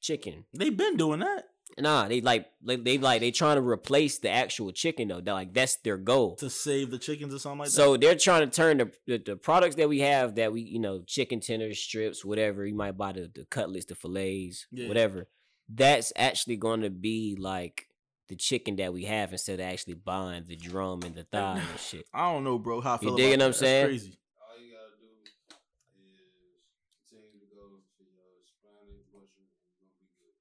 chicken. 0.00 0.46
They've 0.52 0.76
been 0.76 0.96
doing 0.96 1.20
that 1.20 1.48
Nah, 1.78 2.06
they 2.08 2.20
like 2.20 2.46
they, 2.62 2.76
they 2.76 2.98
like 2.98 3.20
they 3.20 3.30
trying 3.32 3.56
to 3.56 3.62
replace 3.62 4.18
the 4.18 4.30
actual 4.30 4.70
chicken 4.70 5.08
though. 5.08 5.20
They're 5.20 5.34
like 5.34 5.52
that's 5.52 5.76
their 5.76 5.96
goal. 5.96 6.36
to 6.36 6.48
save 6.48 6.90
the 6.90 6.98
chickens 6.98 7.34
or 7.34 7.38
something 7.38 7.58
like 7.60 7.68
that. 7.68 7.72
So 7.74 7.96
they're 7.96 8.14
trying 8.14 8.48
to 8.48 8.54
turn 8.54 8.78
the, 8.78 8.92
the 9.06 9.18
the 9.18 9.36
products 9.36 9.74
that 9.76 9.88
we 9.88 10.00
have 10.00 10.36
that 10.36 10.52
we 10.52 10.60
you 10.60 10.78
know 10.78 11.02
chicken 11.06 11.40
tenders, 11.40 11.78
strips, 11.78 12.24
whatever 12.24 12.64
you 12.64 12.74
might 12.74 12.96
buy 12.96 13.12
the, 13.12 13.30
the 13.34 13.44
cutlets, 13.46 13.86
the 13.86 13.94
fillets, 13.96 14.66
Yeah. 14.70 14.86
whatever. 14.86 15.28
That's 15.68 16.12
actually 16.14 16.56
going 16.58 16.82
to 16.82 16.90
be 16.90 17.36
like 17.38 17.88
the 18.28 18.36
chicken 18.36 18.76
that 18.76 18.92
we 18.92 19.04
have 19.04 19.32
instead 19.32 19.60
of 19.60 19.66
actually 19.66 19.94
buying 19.94 20.44
the 20.46 20.56
drum 20.56 21.02
and 21.02 21.14
the 21.14 21.24
thigh 21.24 21.58
and 21.70 21.80
shit. 21.80 22.04
I 22.14 22.32
don't 22.32 22.44
know, 22.44 22.58
bro. 22.58 22.80
How 22.82 22.92
I 22.92 22.98
You 23.00 23.08
feel 23.08 23.16
digging 23.16 23.34
about 23.34 23.46
what 23.46 23.56
I'm 23.56 23.60
saying? 23.60 23.86
Crazy. 23.88 24.18
All 24.38 24.60
you 24.62 24.70
gotta 24.72 24.94
do 25.00 25.08
is 25.24 25.32
continue 27.08 27.40
to 27.40 27.48
go 27.50 27.64
to 27.80 28.02
your 28.04 28.28
Hispanic 28.44 29.08
butcher 29.10 29.42
and 29.42 29.48
you're 29.80 29.80
gonna 29.80 29.96
be 30.00 30.08
good. 30.20 30.36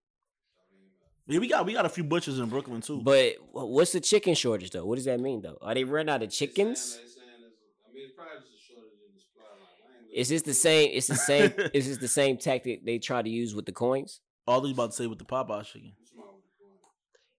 Stop 0.52 0.68
eating 0.76 0.92
that. 1.00 1.13
Yeah, 1.28 1.40
we 1.40 1.48
got 1.48 1.66
we 1.66 1.74
got 1.74 1.86
a 1.86 1.90
few 1.90 2.04
butchers 2.04 2.38
in 2.40 2.50
Brooklyn 2.50 2.82
too. 2.82 3.02
But 3.02 3.36
what's 3.52 3.94
the 3.94 4.02
chicken 4.02 4.36
shortage 4.36 4.72
though? 4.72 4.86
What 4.86 4.96
does 4.96 5.06
that 5.06 5.20
mean 5.20 5.42
though? 5.42 5.58
Are 5.62 5.74
they 5.74 5.84
running 5.86 6.10
out 6.14 6.22
of 6.22 6.30
chickens? 6.30 6.98
they 6.98 6.98
saying 7.08 7.28
it's- 7.40 7.54
I 7.90 7.94
mean, 7.94 8.04
it's 8.06 8.14
probably 8.14 8.40
just 8.42 8.52
a 8.54 8.74
shortage 8.74 8.92
in 9.08 9.14
the 9.16 9.22
supply 9.22 9.46
line. 9.56 9.62
I 9.88 10.04
ain't 10.10 10.14
Is 10.20 10.28
this 10.30 10.42
the 10.42 10.54
same? 10.54 10.92
Is 10.92 11.08
the 11.08 11.16
same? 11.16 11.54
is 11.74 11.88
this 11.88 11.98
the 11.98 12.08
same 12.10 12.38
tactic 12.38 12.84
they 12.86 13.00
try 13.00 13.22
to 13.22 13.30
use 13.30 13.56
with 13.56 13.66
the 13.66 13.72
coins? 13.72 14.20
all 14.46 14.60
these 14.60 14.74
about 14.74 14.92
to 14.92 14.96
say 14.98 15.08
with 15.08 15.20
the 15.20 15.24
Popeye 15.24 15.64
chicken. 15.64 15.94
What's 15.98 16.12
wrong 16.18 16.36
with 16.36 16.44
the 16.44 16.66
coin? 16.66 16.76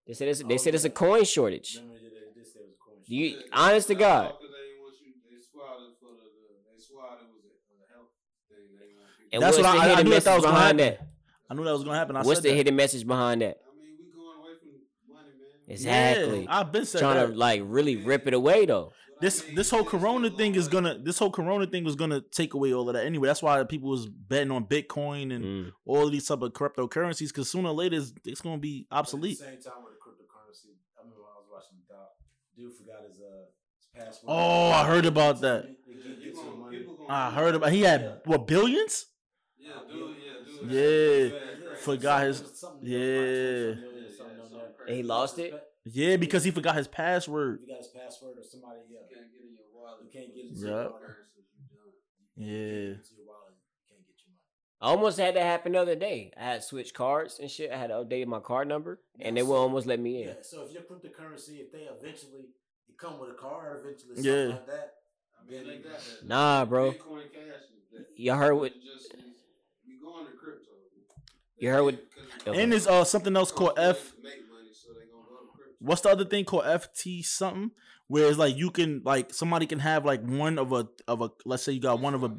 They 0.06 0.14
said 0.14 0.28
it's, 0.28 0.42
they 0.42 0.56
said 0.56 0.74
it's 0.74 0.84
a 0.84 0.90
coin 0.90 1.24
shortage. 1.24 1.76
Remember 1.76 1.98
they 2.00 2.08
did 2.08 2.32
this? 2.34 2.54
There 2.54 2.62
was 2.64 2.72
a 2.72 2.80
coin. 2.80 3.04
Do 3.06 3.14
you, 3.14 3.26
Yeah, 3.36 3.42
honest 3.52 3.88
to 3.88 3.94
God, 3.94 4.24
all 4.24 4.32
'cause 4.38 4.48
they 4.48 4.64
ain't 4.64 4.80
want 4.80 4.96
you. 5.04 5.12
They 5.28 5.36
swallowed 5.44 5.92
it 5.92 5.96
for 6.00 6.08
the. 6.16 6.24
the 6.24 6.72
they 6.72 6.80
swallowed 6.80 7.20
it 7.20 7.28
was 7.28 7.44
a, 7.44 7.52
a 7.52 7.84
health 7.92 8.08
thing. 8.48 8.64
They 8.80 8.96
want 8.96 9.12
people. 9.20 9.28
and 9.36 9.42
That's 9.44 9.56
what 9.60 9.64
the 9.64 9.68
I- 9.68 10.00
I 10.00 10.02
knew 10.02 10.08
that 10.16 10.24
was 10.24 10.24
gonna 10.24 10.40
behind 10.40 10.80
happen. 10.80 11.04
that? 11.04 11.08
I 11.50 11.54
knew 11.54 11.64
that 11.68 11.72
was 11.76 11.84
gonna 11.84 11.98
happen. 12.00 12.16
I 12.16 12.22
What's 12.24 12.40
said 12.40 12.44
the 12.44 12.48
that. 12.48 12.56
hidden 12.56 12.76
message 12.76 13.04
behind 13.06 13.42
that? 13.44 13.60
I 13.60 13.76
mean, 13.76 14.00
we 14.00 14.08
going 14.08 14.38
away 14.40 14.56
from 14.56 14.72
money, 15.12 15.36
man. 15.36 15.53
Exactly. 15.68 16.42
Yeah, 16.44 16.58
I've 16.60 16.72
been 16.72 16.84
said 16.84 17.00
Trying 17.00 17.16
that. 17.16 17.26
to 17.32 17.38
like 17.38 17.62
really 17.64 17.96
rip 17.96 18.26
it 18.26 18.34
away 18.34 18.66
though. 18.66 18.92
This 19.20 19.44
this 19.54 19.70
whole 19.70 19.84
corona 19.84 20.28
thing 20.28 20.54
is 20.56 20.68
gonna 20.68 20.98
this 20.98 21.18
whole 21.18 21.30
corona 21.30 21.66
thing 21.66 21.84
was 21.84 21.96
gonna 21.96 22.20
take 22.20 22.52
away 22.54 22.74
all 22.74 22.88
of 22.88 22.94
that 22.94 23.06
anyway 23.06 23.28
that's 23.28 23.42
why 23.42 23.62
people 23.64 23.88
was 23.88 24.06
betting 24.06 24.50
on 24.50 24.66
bitcoin 24.66 25.34
and 25.34 25.44
Mm. 25.44 25.70
all 25.86 26.06
of 26.06 26.12
these 26.12 26.26
type 26.26 26.42
of 26.42 26.52
cryptocurrencies 26.52 27.28
because 27.28 27.48
sooner 27.50 27.68
or 27.70 27.74
later 27.74 27.96
it's, 27.96 28.12
it's 28.24 28.40
gonna 28.40 28.58
be 28.58 28.86
obsolete 28.90 29.40
At 29.40 29.46
the 29.46 29.62
same 29.62 29.72
time 29.72 29.84
with 29.84 29.94
the 29.94 30.00
cryptocurrency, 30.00 30.74
I 30.98 31.02
remember 31.02 31.22
when 31.22 31.30
I 31.32 31.38
was 31.40 31.48
watching 31.50 31.78
the 31.88 31.94
doc, 31.94 32.10
dude 32.56 32.72
forgot 32.74 33.02
his 33.08 33.20
uh 33.20 33.46
his 33.78 33.86
password. 33.94 34.24
Oh, 34.28 34.70
I 34.70 34.84
heard 34.84 35.06
about 35.06 35.40
that. 35.42 35.62
They 35.86 35.94
get- 35.94 36.04
You 36.18 36.24
get 36.24 36.36
some 36.36 36.44
gonna- 36.46 36.56
money. 36.56 36.78
people 36.78 36.94
gonna- 36.96 37.08
i 37.14 37.30
heard 37.30 37.54
about 37.54 37.72
he 37.72 37.80
had 37.82 38.20
what 38.26 38.46
billions 38.46 39.06
Yeah, 39.56 39.70
dude. 39.88 40.16
Yeah, 40.66 40.68
dude. 40.68 41.32
Yeah, 41.32 41.74
forgot 41.76 42.24
his- 42.24 42.40
yeah. 42.40 42.48
like 42.48 42.56
something 42.56 44.10
something 44.18 44.40
on 44.40 44.50
there. 44.52 44.73
And 44.86 44.96
he 44.96 45.02
lost 45.02 45.38
it. 45.38 45.52
yeah 45.84 46.16
because 46.16 46.44
he 46.44 46.50
forgot 46.50 46.74
his 46.76 46.88
password 46.88 47.60
If 47.62 47.68
you 47.68 47.74
got 47.74 47.78
his 47.78 47.88
password 47.88 48.38
or 48.38 48.42
somebody, 48.44 48.80
yeah. 48.90 49.00
You 49.08 49.16
can't 49.16 49.32
get 49.32 49.40
in 49.42 49.52
your 49.54 49.66
wallet. 49.74 50.00
You 50.04 50.10
can't 50.10 50.34
get 50.34 50.44
into 50.46 50.60
your 50.60 50.68
your 50.70 50.90
wallet. 50.90 51.02
currencies, 51.02 51.46
you 51.58 51.66
done. 51.76 51.92
You 52.36 52.46
Yeah. 52.46 52.54
can't 52.54 52.96
get 52.96 53.04
into 53.04 53.14
your 53.16 53.26
wallet, 53.26 53.54
you 53.54 53.82
can't 53.88 54.06
get 54.06 54.16
your 54.24 54.30
money. 54.32 54.80
I 54.80 54.86
almost 54.90 55.18
had 55.18 55.34
that 55.36 55.42
happen 55.42 55.72
the 55.72 55.78
other 55.80 55.94
day. 55.96 56.32
I 56.36 56.44
had 56.44 56.64
switched 56.64 56.94
cards 56.94 57.38
and 57.38 57.50
shit. 57.50 57.70
I 57.70 57.76
had 57.76 57.88
to 57.88 57.94
update 57.94 58.26
my 58.26 58.40
card 58.40 58.68
number, 58.68 59.00
and 59.20 59.36
they 59.36 59.42
will 59.42 59.56
almost 59.56 59.86
let 59.86 60.00
me 60.00 60.22
in. 60.22 60.28
Yeah, 60.28 60.34
so 60.42 60.64
if 60.64 60.72
your 60.72 60.82
cryptocurrency, 60.82 61.60
if 61.60 61.72
they 61.72 61.84
eventually 61.90 62.48
you 62.88 62.94
come 62.98 63.18
with 63.18 63.30
a 63.30 63.34
card, 63.34 63.80
eventually 63.84 64.16
something 64.16 64.32
Yeah. 64.32 64.54
like 64.56 64.66
that, 64.66 64.94
I 65.40 65.50
mean, 65.50 65.66
they 65.66 65.76
got 65.78 65.98
that. 65.98 66.26
Nah, 66.26 66.64
bro. 66.64 66.92
Bitcoin 66.92 67.32
Cash. 67.32 67.62
is 67.76 67.90
that- 67.92 68.06
Y'all 68.18 68.36
heard 68.36 68.54
what- 68.54 68.72
it's 68.74 68.84
Just, 68.84 69.14
we 69.86 69.98
going 70.00 70.26
to 70.26 70.32
crypto. 70.32 70.70
You 71.58 71.70
heard 71.70 71.82
what- 71.84 71.98
Because- 72.38 72.58
and 72.58 72.72
there's 72.72 72.86
uh 72.86 73.04
something 73.04 73.34
else 73.36 73.50
called 73.52 73.78
f 73.78 74.12
Make 74.22 74.48
money, 74.50 74.68
so 74.72 74.92
they 74.92 75.06
gonna 75.06 75.24
go 75.28 75.36
to 75.46 75.52
crypto. 75.56 75.73
What's 75.84 76.00
the 76.02 76.08
other 76.10 76.24
thing 76.24 76.44
called 76.44 76.64
ft 76.64 77.24
something 77.24 77.70
where 78.08 78.28
it's 78.28 78.38
like 78.38 78.56
you 78.56 78.70
can 78.70 79.02
like 79.04 79.32
somebody 79.32 79.66
can 79.66 79.78
have 79.78 80.04
like 80.04 80.22
one 80.22 80.58
of 80.58 80.72
a 80.72 80.86
of 81.08 81.20
a 81.22 81.30
let's 81.44 81.62
say 81.62 81.72
you 81.72 81.80
got 81.80 82.00
one 82.00 82.14
of 82.14 82.22
a 82.22 82.30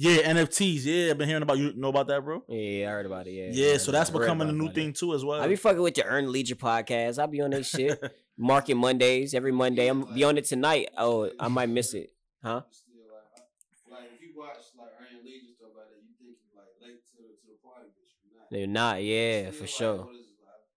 Yeah, 0.00 0.32
NFTs. 0.32 0.84
Yeah, 0.84 1.10
I've 1.10 1.18
been 1.18 1.26
hearing 1.28 1.42
about 1.42 1.58
you. 1.58 1.72
Know 1.74 1.88
about 1.88 2.06
that, 2.06 2.22
bro? 2.24 2.44
Yeah, 2.48 2.86
I 2.86 2.90
heard 2.92 3.06
about 3.06 3.26
it. 3.26 3.32
Yeah, 3.32 3.50
Yeah, 3.50 3.74
I 3.74 3.76
so 3.78 3.90
that's 3.90 4.10
about- 4.10 4.20
I 4.22 4.26
read 4.26 4.38
becoming 4.38 4.48
a 4.48 4.52
new 4.52 4.72
thing 4.72 4.90
it. 4.90 4.94
too, 4.96 5.12
as 5.12 5.24
well. 5.24 5.40
I 5.40 5.48
be 5.48 5.56
fucking 5.56 5.82
with 5.82 5.96
your 5.98 6.06
Earn 6.06 6.30
Leisure 6.30 6.54
podcast. 6.54 7.18
I 7.20 7.26
be 7.26 7.40
on 7.40 7.50
that 7.50 7.66
shit. 7.66 7.98
Market 8.38 8.76
Mondays 8.76 9.34
every 9.34 9.50
Monday. 9.50 9.88
I'm 9.88 10.04
be 10.14 10.22
on 10.22 10.38
it 10.38 10.44
tonight. 10.44 10.90
Oh, 10.96 11.28
I 11.40 11.48
might 11.48 11.68
miss 11.68 11.94
it. 11.94 12.12
Huh? 12.44 12.62
Like, 13.90 14.04
if 14.14 14.22
you 14.22 14.30
watch 14.38 14.58
like 14.78 14.90
Iron 15.02 15.24
Legion 15.24 15.50
stuff 15.58 15.70
like 15.76 15.88
that, 15.90 15.98
you 15.98 16.14
think 16.16 16.38
you 16.46 16.54
like 16.54 16.70
late 16.80 17.02
to 17.10 17.16
the, 17.18 17.34
to 17.34 17.46
the 17.50 17.58
party, 17.66 17.90
but 17.90 18.06
you're 18.22 18.38
not. 18.38 18.46
They're 18.52 18.66
not. 18.68 19.02
Yeah, 19.02 19.50
for 19.50 19.66
sure. 19.66 20.08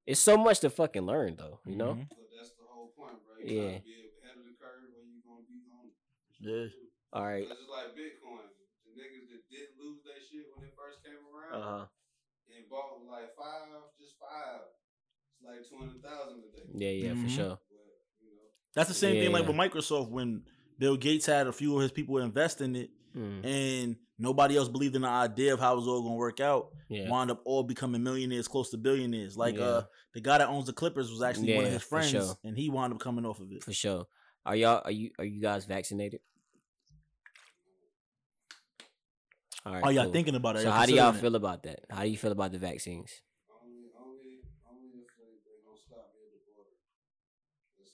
It's 0.08 0.20
so 0.20 0.36
much 0.38 0.60
to 0.62 0.70
fucking 0.70 1.04
learn, 1.06 1.36
though. 1.38 1.60
You 1.66 1.76
know. 1.76 1.94
Mhm. 1.96 2.10
But 2.10 2.18
that's 2.36 2.52
the 2.58 2.66
whole 2.68 2.90
point, 2.98 3.18
bro. 3.26 3.38
You 3.38 3.62
Yeah. 3.62 3.80
be 3.80 3.94
ahead 4.22 4.38
of 4.38 4.46
the 4.46 4.54
curve 4.60 4.90
or 4.98 5.04
you 5.06 5.22
gonna 5.24 5.46
be 5.48 5.62
on 5.72 5.88
it. 5.88 5.96
Yeah. 6.42 6.68
All 7.14 7.24
right. 7.24 7.44
It's 7.44 7.54
just 7.54 7.70
like 7.70 7.96
Bitcoin. 7.96 8.50
The 8.86 8.92
niggas 8.98 9.30
that 9.30 9.44
didn't 9.50 9.78
lose 9.80 10.04
that 10.04 10.20
shit 10.30 10.46
when 10.56 10.68
it 10.68 10.74
first 10.76 11.04
came 11.04 11.14
around 11.34 11.54
Uh 11.54 11.62
huh. 11.62 11.86
and 12.50 12.70
bought 12.70 13.06
like 13.08 13.36
five, 13.36 13.70
just 14.00 14.18
five. 14.20 14.62
It's 15.34 15.44
like 15.46 15.70
two 15.70 15.78
hundred 15.78 16.02
thousand 16.04 16.44
a 16.44 16.48
day. 16.52 16.66
Yeah, 16.74 17.08
yeah, 17.08 17.14
for 17.14 17.28
Mhm. 17.28 17.36
sure. 17.36 17.60
But 17.70 17.78
you 18.22 18.32
know, 18.36 18.42
That's 18.74 18.90
the 18.90 18.96
same 18.96 19.16
thing 19.22 19.32
like 19.32 19.44
Yeah. 19.44 19.48
with 19.50 19.58
Microsoft 19.58 20.10
when 20.10 20.46
Bill 20.80 20.98
Gates 20.98 21.26
had 21.28 21.48
a 21.48 21.54
few 21.54 21.76
of 21.76 21.82
his 21.84 21.92
people 21.92 22.18
invest 22.18 22.60
in 22.62 22.76
it 22.76 22.90
Mm, 23.16 23.46
and 23.46 23.96
nobody 24.18 24.56
else 24.56 24.70
believed 24.70 24.96
in 24.96 25.02
the 25.02 25.08
idea 25.10 25.54
of 25.54 25.60
how 25.60 25.74
it 25.74 25.78
was 25.78 25.88
all 25.88 26.02
gonna 26.02 26.16
work 26.16 26.40
out. 26.40 26.70
yeah. 26.90 27.10
Wound 27.10 27.32
up 27.32 27.42
all 27.46 27.64
becoming 27.64 28.02
millionaires, 28.04 28.48
close 28.48 28.70
to 28.72 28.78
billionaires. 28.78 29.36
Like 29.38 29.56
Yeah. 29.58 29.64
uh 29.66 29.84
the 30.14 30.22
guy 30.22 30.38
that 30.38 30.48
owns 30.50 30.66
the 30.68 30.74
Clippers 30.74 31.10
was 31.12 31.22
actually 31.22 31.56
one 31.56 31.66
of 31.66 31.72
his 31.72 31.84
friends 31.84 32.10
sure. 32.10 32.36
and 32.44 32.58
he 32.58 32.70
wound 32.70 32.94
up 32.94 33.00
coming 33.00 33.26
off 33.26 33.40
of 33.40 33.52
it. 33.52 33.64
For 33.64 33.74
sure. 33.74 34.06
Are 34.46 34.56
y'all? 34.56 34.82
Are 34.86 34.92
you? 34.92 35.12
Are 35.20 35.26
you 35.26 35.42
guys 35.42 35.66
vaccinated? 35.66 36.22
All 39.66 39.74
right. 39.74 39.84
Oh 39.86 39.90
y'all 39.90 40.06
cool. 40.06 40.14
thinking 40.14 40.36
about 40.36 40.56
it. 40.56 40.62
So 40.64 40.72
how 40.72 40.86
do 40.86 40.94
y'all 40.94 41.12
considering 41.12 41.32
feel 41.34 41.36
about 41.36 41.64
that? 41.64 41.80
How 41.90 42.04
do 42.04 42.10
you 42.10 42.18
feel 42.18 42.32
about 42.32 42.52
the 42.52 42.58
vaccines? 42.58 43.12
only, 43.64 43.92
only, 44.00 44.40
only 44.68 44.90
if 45.06 45.12
they, 45.18 45.38
they 45.46 45.62
gonna 45.64 45.78
stop 45.78 46.10
me 46.16 46.22
at 46.26 46.34
the 46.34 46.54
border. 46.56 46.76
That's 47.78 47.94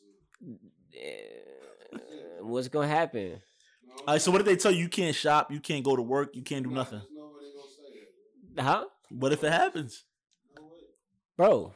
it. 2.40 2.46
What's 2.46 2.68
gonna 2.70 2.88
happen? 2.88 3.22
You 3.22 3.90
know 3.90 3.96
it? 3.96 3.97
All 3.97 3.97
right, 4.14 4.22
so 4.22 4.32
what 4.32 4.40
did 4.40 4.48
they 4.48 4.56
tell 4.56 4.72
you? 4.72 4.80
You 4.84 4.90
can't 4.90 5.16
shop, 5.16 5.52
you 5.52 5.60
can't 5.60 5.84
go 5.84 5.96
to 5.96 6.02
work, 6.02 6.36
you 6.36 6.42
can't 6.42 6.64
do 6.64 6.70
Nah, 6.70 6.78
nothing. 6.78 7.00
There's 7.00 7.12
no 7.16 7.26
way 7.26 7.42
they 7.44 7.52
gonna 7.58 7.72
say 7.72 8.56
that. 8.56 8.64
Huh, 8.64 8.86
What 9.10 9.34
if 9.34 9.44
it 9.44 9.52
happens? 9.52 10.04
Bro. 11.38 11.48
No 11.48 11.50
bro? 11.60 11.74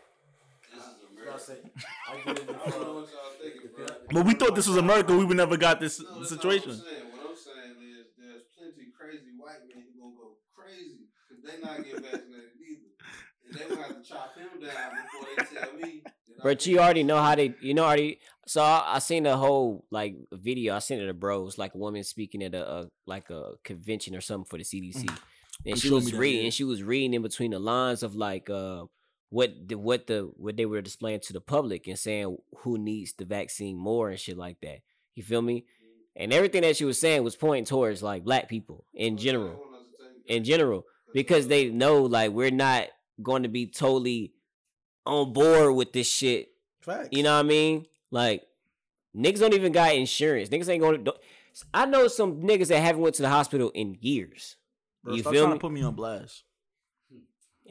This 0.74 0.82
is 0.82 0.88
I 0.90 1.22
America. 1.22 1.40
say, 1.40 1.58
I 2.10 2.34
get 2.34 2.40
it. 2.40 2.50
I 2.66 2.70
don't 2.70 2.82
know 2.82 2.94
what 2.94 3.10
y'all 3.12 3.32
thinking, 3.42 3.70
bro. 3.76 3.86
But 4.12 4.26
we 4.26 4.34
thought 4.34 4.56
this 4.56 4.68
was 4.68 4.78
America, 4.78 5.16
we 5.16 5.26
would 5.26 5.38
never 5.38 5.58
got 5.58 5.80
this 5.80 6.00
No, 6.00 6.06
that's 6.06 6.32
not 6.32 6.44
what 6.44 6.54
I'm 6.56 6.60
situation. 6.60 6.72
saying. 6.84 7.04
What 7.12 7.30
I'm 7.30 7.38
saying 7.38 7.78
is 8.00 8.06
there's 8.18 8.44
plenty 8.58 8.90
crazy 8.98 9.32
white 9.38 9.62
men 9.68 9.84
who 9.94 10.02
gonna 10.02 10.16
go 10.16 10.38
crazy 10.56 11.10
because 11.28 11.44
they 11.46 11.62
not 11.62 11.84
get 11.84 12.02
vaccinated 12.02 12.58
either. 12.58 12.92
And 13.46 13.54
they 13.60 13.64
gonna 13.70 13.82
have 13.88 14.02
to 14.02 14.10
chop 14.10 14.36
him 14.38 14.50
down 14.62 14.92
before 15.04 15.28
they 15.38 15.60
tell 15.62 15.74
me. 15.78 16.04
But 16.42 16.66
you 16.66 16.80
already 16.80 17.04
know 17.04 17.22
how 17.22 17.36
they, 17.36 17.54
you 17.62 17.74
know, 17.76 17.84
already. 17.84 18.20
So 18.52 18.62
I, 18.62 18.96
I 18.96 19.00
seen 19.00 19.24
the 19.24 19.38
whole 19.38 19.86
like 19.92 20.18
video. 20.34 20.76
I 20.76 20.80
seen 20.80 21.00
it 21.00 21.06
to 21.06 21.14
bros, 21.14 21.58
like 21.58 21.74
a 21.74 21.78
woman 21.78 22.04
speaking 22.04 22.44
at 22.44 22.54
a, 22.54 22.70
a 22.70 22.88
like 23.08 23.30
a 23.30 23.54
convention 23.64 24.14
or 24.14 24.20
something 24.20 24.44
for 24.44 24.58
the 24.58 24.66
CDC, 24.66 25.10
and 25.66 25.80
she 25.80 25.90
was 25.90 26.14
reading, 26.14 26.44
and 26.44 26.54
she 26.54 26.66
was 26.66 26.84
reading 26.84 27.14
in 27.14 27.22
between 27.22 27.52
the 27.52 27.60
lines 27.60 28.04
of 28.04 28.14
like 28.14 28.50
uh 28.50 28.84
what 29.30 29.54
the 29.70 29.78
what 29.78 30.08
the 30.08 30.30
what 30.36 30.58
they 30.58 30.66
were 30.66 30.82
displaying 30.82 31.22
to 31.22 31.32
the 31.32 31.40
public 31.40 31.88
and 31.88 31.98
saying 31.98 32.36
who 32.58 32.78
needs 32.78 33.14
the 33.14 33.24
vaccine 33.24 33.78
more 33.78 34.10
and 34.10 34.20
shit 34.20 34.38
like 34.38 34.60
that. 34.60 34.80
You 35.16 35.24
feel 35.24 35.42
me? 35.42 35.64
And 36.18 36.34
everything 36.34 36.64
that 36.64 36.76
she 36.76 36.84
was 36.84 37.00
saying 37.00 37.24
was 37.24 37.38
pointing 37.38 37.64
towards 37.64 38.04
like 38.04 38.26
black 38.26 38.50
people 38.50 38.84
in 38.94 39.16
general, 39.16 39.62
want 39.62 39.76
us 39.76 39.82
to 39.98 40.08
take 40.08 40.30
it. 40.30 40.36
in 40.36 40.44
general, 40.44 40.84
because 41.14 41.48
they 41.48 41.70
know 41.70 42.02
like 42.02 42.32
we're 42.32 42.52
not 42.52 42.88
going 43.24 43.44
to 43.44 43.50
be 43.50 43.68
totally 43.68 44.34
on 45.06 45.32
board 45.32 45.74
with 45.74 45.94
this 45.94 46.10
shit 46.10 46.50
Facts. 46.82 47.08
you 47.14 47.24
know 47.24 47.36
what 47.36 47.46
I 47.46 47.48
mean? 47.48 47.86
Like 48.12 48.44
niggas 49.16 49.40
don't 49.40 49.54
even 49.54 49.72
got 49.72 49.96
insurance. 49.96 50.50
Niggas 50.50 50.70
ain't 50.70 50.82
going 50.82 51.06
to. 51.06 51.16
I 51.74 51.86
know 51.86 52.08
some 52.08 52.42
niggas 52.42 52.68
that 52.68 52.80
haven't 52.80 53.02
went 53.02 53.16
to 53.16 53.24
the 53.24 53.30
hospital 53.30 53.72
in 53.74 53.98
years. 54.02 54.58
Bro, 55.04 55.16
you 55.16 55.24
feel 55.24 55.34
trying 55.34 55.50
me? 55.50 55.54
to 55.56 55.60
put 55.60 55.72
me 55.72 55.82
on 55.82 55.96
blast. 55.96 56.44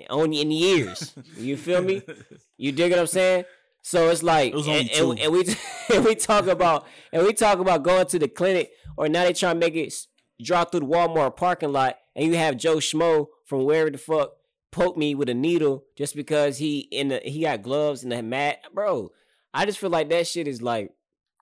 Only 0.09 0.41
in 0.41 0.51
years. 0.51 1.15
You 1.37 1.57
feel 1.57 1.83
me? 1.83 2.03
You 2.57 2.73
dig 2.73 2.91
what 2.91 3.01
I'm 3.01 3.07
saying? 3.07 3.45
So 3.81 4.11
it's 4.11 4.23
like, 4.23 4.53
It 4.55 4.67
and, 4.67 4.91
and, 4.91 5.19
and 5.19 5.33
we 5.33 5.45
and 5.95 6.05
we 6.05 6.15
talk 6.15 6.47
about 6.47 6.87
and 7.11 7.23
we 7.25 7.33
talk 7.33 7.59
about 7.59 7.83
going 7.83 8.07
to 8.09 8.19
the 8.19 8.29
clinic, 8.29 8.73
or 8.99 9.09
now 9.09 9.25
they 9.25 9.33
try 9.33 9.55
to 9.55 9.59
make 9.59 9.75
it 9.75 9.95
drop 10.43 10.71
through 10.71 10.81
the 10.81 10.87
Walmart 10.87 11.37
parking 11.37 11.73
lot, 11.73 11.97
and 12.15 12.27
you 12.27 12.37
have 12.37 12.59
Joe 12.59 12.77
Schmo 12.77 13.29
from 13.47 13.65
wherever 13.65 13.91
the 13.91 13.97
fuck 13.97 14.33
poke 14.71 14.97
me 14.97 15.15
with 15.15 15.29
a 15.31 15.35
needle 15.35 15.85
just 15.97 16.15
because 16.15 16.59
he 16.59 16.81
in 16.81 17.09
the 17.09 17.21
he 17.25 17.41
got 17.41 17.63
gloves 17.63 18.05
and 18.05 18.13
a 18.13 18.23
mat, 18.23 18.59
bro. 18.75 19.11
I 19.53 19.67
just 19.67 19.79
feel 19.79 19.91
like 19.91 20.09
that 20.11 20.27
shit 20.27 20.47
is 20.49 20.63
like 20.63 20.93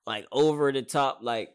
like 0.06 0.26
over 0.32 0.72
the 0.72 0.82
top, 0.82 1.18
like 1.22 1.50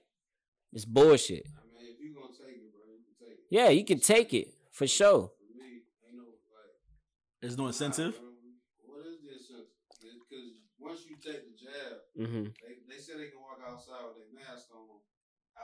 it's 0.72 0.86
bullshit. 0.86 1.46
I 1.48 1.66
mean, 1.82 1.92
if 1.92 2.00
you 2.02 2.14
gonna 2.14 2.34
take 2.34 2.58
it, 2.58 2.72
bro, 2.74 2.84
you 2.94 3.02
can 3.06 3.16
take 3.20 3.38
it. 3.38 3.46
Yeah, 3.50 3.70
you 3.70 3.86
can 3.86 4.00
take 4.00 4.34
it 4.34 4.54
for 4.72 4.88
sure. 4.88 5.32
For 5.38 5.58
me, 5.58 5.82
ain't 6.08 6.18
no 6.18 6.24
like. 6.24 6.74
There's 7.42 7.58
no 7.58 7.68
incentive. 7.68 8.20
What 8.86 9.06
is 9.08 9.18
the 9.22 9.34
incentive? 9.34 9.70
Because 10.30 10.50
once 10.80 11.02
you 11.10 11.16
take 11.16 11.42
the 11.46 11.56
jab, 11.58 12.30
hmm 12.30 12.44
they, 12.62 12.76
they 12.90 13.02
say 13.02 13.14
they 13.18 13.30
can 13.30 13.40
walk 13.42 13.60
outside 13.68 14.06
with 14.08 14.18
their 14.18 14.34
mask 14.34 14.70
on 14.74 14.86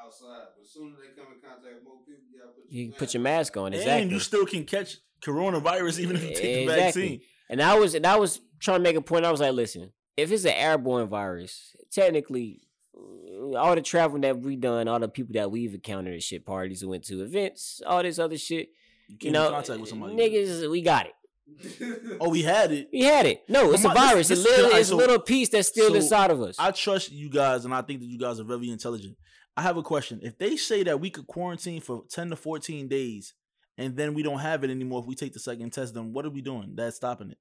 outside, 0.04 0.56
but 0.56 0.62
as 0.64 0.72
soon 0.72 0.94
as 0.94 1.00
they 1.00 1.14
come 1.16 1.34
in 1.34 1.40
contact 1.42 1.76
with 1.76 1.84
more 1.84 2.02
people, 2.06 2.24
you 2.32 2.40
gotta 2.40 2.52
put 2.52 2.66
your 2.70 2.80
You 2.82 2.86
can 2.90 2.94
put 2.98 3.14
your 3.14 3.22
mask 3.22 3.58
on. 3.58 3.68
And 3.68 3.76
Exactly. 3.76 4.14
you 4.14 4.20
still 4.20 4.46
can 4.46 4.66
catch 4.66 4.98
coronavirus 5.22 6.00
even 6.00 6.16
if 6.16 6.24
you 6.24 6.34
take 6.34 6.54
the 6.54 6.66
vaccine. 6.66 7.22
And 7.50 7.62
I 7.62 7.78
was 7.78 7.94
and 7.96 8.06
I 8.06 8.16
was 8.18 8.42
trying 8.60 8.80
to 8.80 8.84
make 8.84 8.96
a 8.96 9.02
point. 9.02 9.26
I 9.26 9.32
was 9.32 9.42
like, 9.42 9.54
listen, 9.54 9.92
if 10.22 10.32
it's 10.32 10.46
an 10.46 10.52
airborne 10.54 11.08
virus, 11.08 11.76
technically, 11.92 12.62
uh, 12.96 13.56
all 13.58 13.76
the 13.76 13.82
traveling 13.82 14.22
that 14.22 14.40
we've 14.40 14.60
done, 14.60 14.88
all 14.88 15.00
the 15.00 15.08
people 15.08 15.34
that 15.34 15.52
we've 15.52 15.74
encountered 15.74 16.14
at 16.16 16.24
shit 16.24 16.46
parties, 16.46 16.82
and 16.82 16.92
went 16.92 17.04
to 17.06 17.22
events, 17.24 17.82
all 17.86 18.04
this 18.04 18.20
other 18.20 18.38
shit, 18.38 18.70
You 19.08 19.14
you 19.14 19.18
came 19.18 19.32
know, 19.34 19.48
in 19.48 19.54
contact 19.54 19.80
with 19.80 19.90
somebody. 19.90 20.16
niggas, 20.16 20.70
we 20.70 20.82
got 20.82 21.08
it. 21.08 21.14
Oh, 22.22 22.30
we 22.30 22.44
had 22.44 22.72
it. 22.72 22.90
We 22.94 23.02
had 23.02 23.26
it. 23.26 23.44
No, 23.50 23.72
it's 23.72 23.84
a 23.84 23.88
Come 23.88 23.98
on, 23.98 24.08
virus. 24.10 24.28
this- 24.28 24.40
this- 24.40 24.46
literally 24.48 24.66
alright, 24.66 24.82
it's 24.82 24.90
a 24.90 24.92
so- 24.92 24.98
little 24.98 25.20
piece 25.20 25.50
that's 25.50 25.68
still 25.68 25.90
so 25.90 25.96
inside 25.96 26.32
of 26.32 26.42
us. 26.42 26.56
I 26.60 26.72
trust 26.72 27.12
you 27.12 27.30
guys, 27.30 27.66
and 27.66 27.74
I 27.74 27.82
think 27.82 28.02
that 28.02 28.06
you 28.06 28.20
guys 28.20 28.40
are 28.40 28.44
very 28.44 28.70
intelligent. 28.70 29.16
I 29.58 29.62
have 29.64 29.76
a 29.78 29.82
question. 29.84 30.20
If 30.22 30.38
they 30.38 30.56
say 30.58 30.84
that 30.84 31.00
we 31.02 31.10
could 31.10 31.28
quarantine 31.28 31.82
for 31.82 32.04
10 32.10 32.30
to 32.30 32.36
14 32.36 32.88
days 32.88 33.34
and 33.78 33.96
then 33.98 34.14
we 34.14 34.24
don't 34.24 34.40
have 34.40 34.64
it 34.64 34.70
anymore 34.70 35.02
if 35.02 35.06
we 35.08 35.16
take 35.16 35.34
the 35.34 35.40
second 35.40 35.72
test, 35.74 35.94
then 35.96 36.14
what 36.14 36.26
are 36.26 36.30
we 36.30 36.42
doing? 36.42 36.74
That's 36.76 36.96
stopping 36.98 37.32
it. 37.32 37.38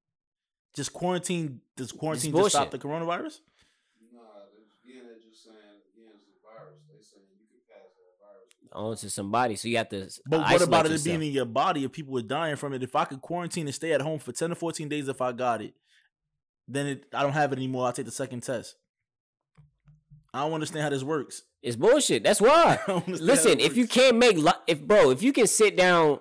Just 0.79 0.93
quarantine, 0.93 1.61
does 1.77 1.91
quarantine 1.91 2.33
just 2.33 2.51
stop 2.51 2.71
the 2.71 2.79
bullshit. 2.79 3.03
coronavirus? 3.03 3.41
Nah, 4.13 4.21
they- 4.55 4.91
again, 4.91 5.07
they're 5.07 5.19
just 5.29 5.43
saying, 5.45 5.57
again, 5.93 6.13
it's 6.15 6.25
a 6.31 6.39
virus. 6.47 6.79
They 6.89 7.03
saying 7.03 7.25
you 7.41 7.47
can 7.51 7.61
pass 7.69 7.91
that 7.99 8.15
virus. 8.23 8.71
Oh, 8.73 8.91
onto 8.91 9.09
somebody, 9.09 9.57
so 9.57 9.67
you 9.67 9.77
have 9.79 9.89
to. 9.89 10.09
But 10.27 10.39
what 10.39 10.47
isolate 10.47 10.69
about 10.69 10.87
it 10.87 10.93
yourself. 10.93 11.05
being 11.19 11.29
in 11.31 11.35
your 11.35 11.47
body 11.47 11.83
if 11.85 11.91
people 11.91 12.15
were 12.15 12.23
dying 12.23 12.55
from 12.57 12.73
it? 12.75 12.83
If 12.85 12.95
I 12.95 13.05
could 13.07 13.21
quarantine 13.21 13.67
and 13.67 13.75
stay 13.75 13.93
at 13.93 14.01
home 14.03 14.21
for 14.21 14.31
10 14.33 14.51
to 14.51 14.55
14 14.55 14.89
days 14.89 15.09
if 15.09 15.21
I 15.21 15.33
got 15.33 15.61
it, 15.63 15.75
then 16.69 16.87
it, 16.87 17.07
I 17.13 17.23
don't 17.25 17.33
have 17.33 17.53
it 17.53 17.57
anymore. 17.59 17.87
I'll 17.87 17.93
take 17.93 18.07
the 18.07 18.13
second 18.13 18.43
test. 18.43 18.77
I 20.33 20.41
don't 20.45 20.53
understand 20.53 20.85
how 20.85 20.91
this 20.91 21.03
works. 21.03 21.43
It's 21.63 21.75
bullshit. 21.77 22.23
That's 22.23 22.41
why. 22.41 22.79
I 22.87 22.87
don't 22.87 23.05
understand 23.07 23.19
how 23.21 23.25
Listen, 23.35 23.53
it 23.59 23.63
if 23.63 23.77
you 23.77 23.89
can't 23.89 24.17
make 24.17 24.37
li- 24.37 24.53
if 24.69 24.81
bro, 24.81 25.11
if 25.11 25.23
you 25.23 25.33
can 25.33 25.47
sit 25.49 25.77
down 25.77 26.21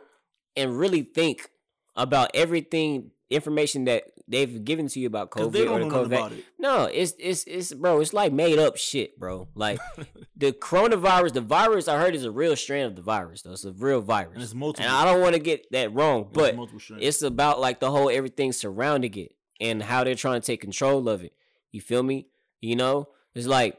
and 0.55 0.75
really 0.77 1.03
think 1.03 1.49
about 1.95 2.31
everything 2.33 3.11
information 3.29 3.85
that 3.85 4.03
they've 4.27 4.63
given 4.65 4.87
to 4.89 4.99
you 4.99 5.07
about 5.07 5.31
COVID 5.31 5.51
they 5.51 5.61
or 5.61 5.79
don't 5.79 5.89
the 5.89 5.95
know 5.95 6.03
COVID, 6.03 6.05
about 6.07 6.31
it. 6.33 6.45
no, 6.59 6.83
it's 6.85 7.13
it's 7.19 7.43
it's 7.45 7.73
bro, 7.73 7.99
it's 8.01 8.13
like 8.13 8.31
made 8.33 8.59
up 8.59 8.77
shit, 8.77 9.17
bro. 9.19 9.47
Like 9.55 9.79
the 10.35 10.51
coronavirus, 10.51 11.33
the 11.33 11.41
virus 11.41 11.87
I 11.87 11.97
heard 11.99 12.13
is 12.15 12.25
a 12.25 12.31
real 12.31 12.55
strain 12.55 12.85
of 12.85 12.95
the 12.95 13.01
virus, 13.01 13.41
though. 13.43 13.51
It's 13.53 13.63
a 13.65 13.71
real 13.71 14.01
virus, 14.01 14.33
And 14.35 14.43
it's 14.43 14.53
multiple. 14.53 14.85
and 14.87 14.95
I 14.95 15.05
don't 15.05 15.21
want 15.21 15.33
to 15.35 15.39
get 15.39 15.71
that 15.71 15.93
wrong, 15.93 16.29
but 16.33 16.55
strains. 16.79 17.01
it's 17.03 17.21
about 17.21 17.59
like 17.59 17.79
the 17.79 17.89
whole 17.91 18.09
everything 18.09 18.51
surrounding 18.51 19.13
it 19.17 19.33
and 19.61 19.81
how 19.81 20.03
they're 20.03 20.15
trying 20.15 20.41
to 20.41 20.45
take 20.45 20.61
control 20.61 21.07
of 21.09 21.23
it. 21.23 21.33
You 21.71 21.81
feel 21.81 22.03
me? 22.03 22.27
You 22.61 22.75
know, 22.75 23.07
it's 23.35 23.47
like, 23.47 23.77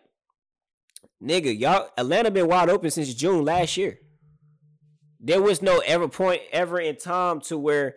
nigga, 1.22 1.58
y'all 1.58 1.88
Atlanta 1.98 2.30
been 2.30 2.48
wide 2.48 2.68
open 2.70 2.90
since 2.90 3.12
June 3.14 3.44
last 3.44 3.76
year. 3.76 3.98
There 5.20 5.42
was 5.42 5.60
no 5.62 5.78
ever 5.84 6.06
point 6.08 6.42
ever 6.52 6.78
in 6.78 6.96
time 6.96 7.40
to 7.42 7.58
where 7.58 7.96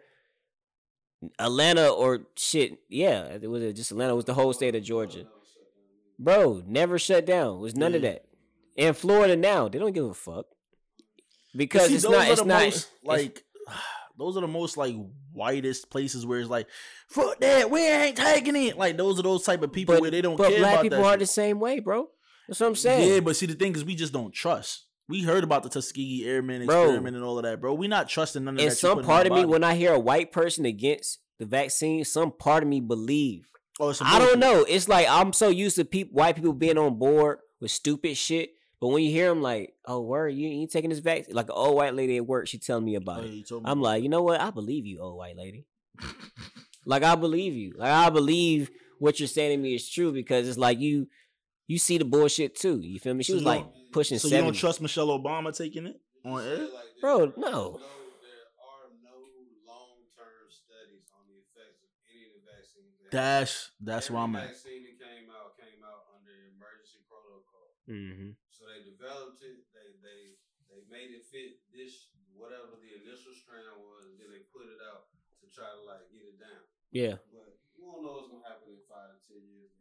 Atlanta 1.38 1.89
or 1.89 2.22
shit, 2.36 2.80
yeah, 2.89 3.38
it 3.41 3.49
was 3.49 3.74
just 3.74 3.91
Atlanta 3.91 4.13
it 4.13 4.15
was 4.15 4.26
the 4.26 4.34
whole 4.34 4.53
state 4.53 4.76
of 4.76 4.84
Georgia. 4.84 5.26
Bro, 6.17 6.63
never 6.67 6.99
shut 6.99 7.26
down. 7.26 7.57
It 7.57 7.59
was 7.59 7.76
none 7.76 7.95
of 7.95 8.01
that. 8.03 8.26
In 8.76 8.93
Florida 8.93 9.36
now, 9.36 9.67
they 9.67 9.80
don't 9.80 9.91
give 9.91 10.05
a 10.05 10.13
fuck. 10.13 10.45
Because 11.55 11.89
See, 11.89 11.95
it's 11.95 12.03
not 12.09 12.28
it's 12.28 12.45
not 12.45 12.63
most, 12.63 12.89
like 13.03 13.43
those 14.17 14.38
are 14.38 14.41
the 14.41 14.47
most 14.47 14.78
like 14.78 14.95
whitest 15.34 15.89
places 15.89 16.26
where 16.26 16.39
it's 16.39 16.49
like 16.49 16.67
fuck 17.07 17.39
that 17.39 17.69
we 17.69 17.88
ain't 17.88 18.17
taking 18.17 18.55
it 18.55 18.78
like 18.78 18.97
those 18.97 19.19
are 19.19 19.24
those 19.24 19.43
type 19.43 19.61
of 19.61 19.72
people 19.72 19.95
but, 19.95 20.01
where 20.01 20.11
they 20.11 20.22
don't 20.22 20.38
but 20.38 20.49
care 20.49 20.59
black 20.59 20.82
people 20.82 21.03
are 21.03 21.13
shit. 21.13 21.19
the 21.19 21.26
same 21.26 21.59
way, 21.59 21.80
bro. 21.80 22.07
That's 22.47 22.59
what 22.59 22.67
I'm 22.67 22.76
saying. 22.76 23.13
yeah 23.13 23.19
but 23.19 23.36
see 23.36 23.45
the 23.45 23.53
thing 23.53 23.76
is 23.76 23.86
we 23.86 23.95
just 23.95 24.13
don't 24.13 24.34
trust 24.34 24.86
We 25.12 25.24
heard 25.24 25.43
about 25.43 25.64
the 25.64 25.70
Tuskegee 25.70 26.26
Airmen 26.26 26.66
Bro. 26.66 26.84
experiment 26.84 27.18
and 27.18 27.26
all 27.26 27.38
of 27.38 27.43
that, 27.43 27.59
bro. 27.59 27.74
We 27.74 27.89
not 27.89 28.07
trusting 28.07 28.45
none 28.45 28.53
of 28.53 28.59
that. 28.59 28.66
And 28.68 28.78
some 28.78 29.03
part 29.03 29.28
of 29.28 29.34
me, 29.34 29.43
when 29.43 29.62
I 29.62 29.76
hear 29.76 29.93
a 29.93 29.99
white 29.99 30.32
person 30.32 30.64
against 30.64 31.20
the 31.38 31.45
vaccine, 31.45 32.05
some 32.05 32.32
part 32.32 32.64
of 32.64 32.70
me 32.70 32.80
believe. 32.80 33.49
oh, 33.82 33.93
I 33.99 34.20
don't 34.20 34.39
know. 34.39 34.64
It's 34.68 34.88
like 34.88 35.07
I'm 35.09 35.34
so 35.34 35.49
used 35.49 35.76
to 35.76 35.84
people, 35.84 36.14
white 36.14 36.36
people 36.36 36.53
being 36.53 36.78
on 36.78 36.97
board 36.97 37.39
with 37.59 37.72
stupid 37.72 38.16
shit. 38.16 38.51
But 38.80 38.88
when 38.88 39.03
you 39.03 39.12
hear 39.12 39.28
them 39.28 39.41
like, 39.41 39.74
"Oh, 39.86 39.99
where 39.99 40.30
you 40.30 40.47
you 40.47 40.62
ain't 40.62 40.72
taking 40.72 40.89
this 40.89 40.99
vaccine?" 40.99 41.36
Like 41.36 41.47
an 41.47 41.55
old 41.55 41.76
white 41.76 41.93
lady 41.93 42.16
at 42.16 42.26
work, 42.26 42.47
she 42.47 42.57
telling 42.57 42.86
me 42.86 42.95
Oh, 42.95 43.01
about 43.01 43.24
yeah, 43.24 43.41
it. 43.41 43.51
me 43.51 43.62
I'm 43.66 43.82
like, 43.82 44.03
you 44.03 44.09
know 44.09 44.24
what? 44.24 44.39
I 44.39 44.49
believe 44.49 44.86
you, 44.86 45.01
old 45.01 45.18
white 45.18 45.36
lady. 45.36 45.66
like 46.86 47.03
I 47.03 47.16
believe 47.16 47.53
you. 47.53 47.74
Like 47.78 47.91
I 47.91 48.09
believe 48.09 48.72
what 48.97 49.20
you're 49.20 49.28
saying 49.28 49.57
to 49.57 49.62
me 49.62 49.76
is 49.76 49.89
true 49.89 50.14
because 50.14 50.47
it's 50.47 50.57
like 50.57 50.80
you 50.80 51.07
you 51.68 51.78
see 51.78 51.97
the 51.97 52.05
bullshit 52.05 52.55
too. 52.55 52.80
You 52.82 52.99
feel 52.99 53.14
me? 53.14 53.24
She 53.24 53.32
So 53.34 53.38
was 53.38 53.43
like 53.43 53.66
pushing 53.91 54.20
So 54.20 54.28
you 54.28 54.38
don't 54.41 54.53
trust 54.53 54.82
Michelle 54.82 55.07
Obama 55.09 55.55
taking 55.55 55.86
it 55.88 55.99
on 56.26 56.41
air? 56.43 56.68
Bro, 57.01 57.34
no. 57.38 57.80
There 57.80 58.45
are 58.62 58.88
no 59.03 59.18
long-term 59.66 60.45
studies 60.51 61.07
on 61.18 61.24
the 61.32 61.38
effects 61.41 61.82
of 61.84 61.89
any 62.12 62.28
of 62.30 62.34
the 62.38 62.43
vaccines. 62.45 62.93
that- 62.99 63.12
That's 63.12 63.72
that's 63.82 64.05
Every 64.07 64.16
where 64.16 64.24
I'm 64.24 64.36
at. 64.36 64.47
vaccine 64.53 64.84
that 64.86 64.97
came 64.99 65.28
out 65.32 65.57
came 65.57 65.82
out 65.84 66.03
under 66.16 66.34
emergency 66.55 67.01
protocol. 67.09 67.68
hmm 67.88 68.36
So 68.51 68.68
they 68.70 68.84
developed 68.86 69.41
it. 69.43 69.66
They 69.74 69.88
they 70.05 70.22
they 70.70 70.82
made 70.91 71.12
it 71.16 71.26
fit 71.28 71.59
this 71.74 72.12
whatever 72.38 72.78
the 72.80 72.91
initial 73.03 73.34
strand 73.36 73.80
was, 73.84 74.07
and 74.12 74.16
then 74.20 74.30
they 74.32 74.43
put 74.55 74.66
it 74.70 74.80
out 74.93 75.09
to 75.43 75.45
try 75.51 75.68
to 75.68 75.82
like 75.84 76.05
get 76.14 76.24
it 76.26 76.38
down. 76.39 76.64
Yeah, 76.91 77.18
But 77.32 77.55
we 77.80 77.84
don't 77.88 78.03
know 78.03 78.20
what's 78.20 78.28
gonna 78.32 78.43
happen 78.47 78.72
in 78.76 78.84
five 78.88 79.16
to 79.16 79.20
ten 79.28 79.43
years 79.47 79.72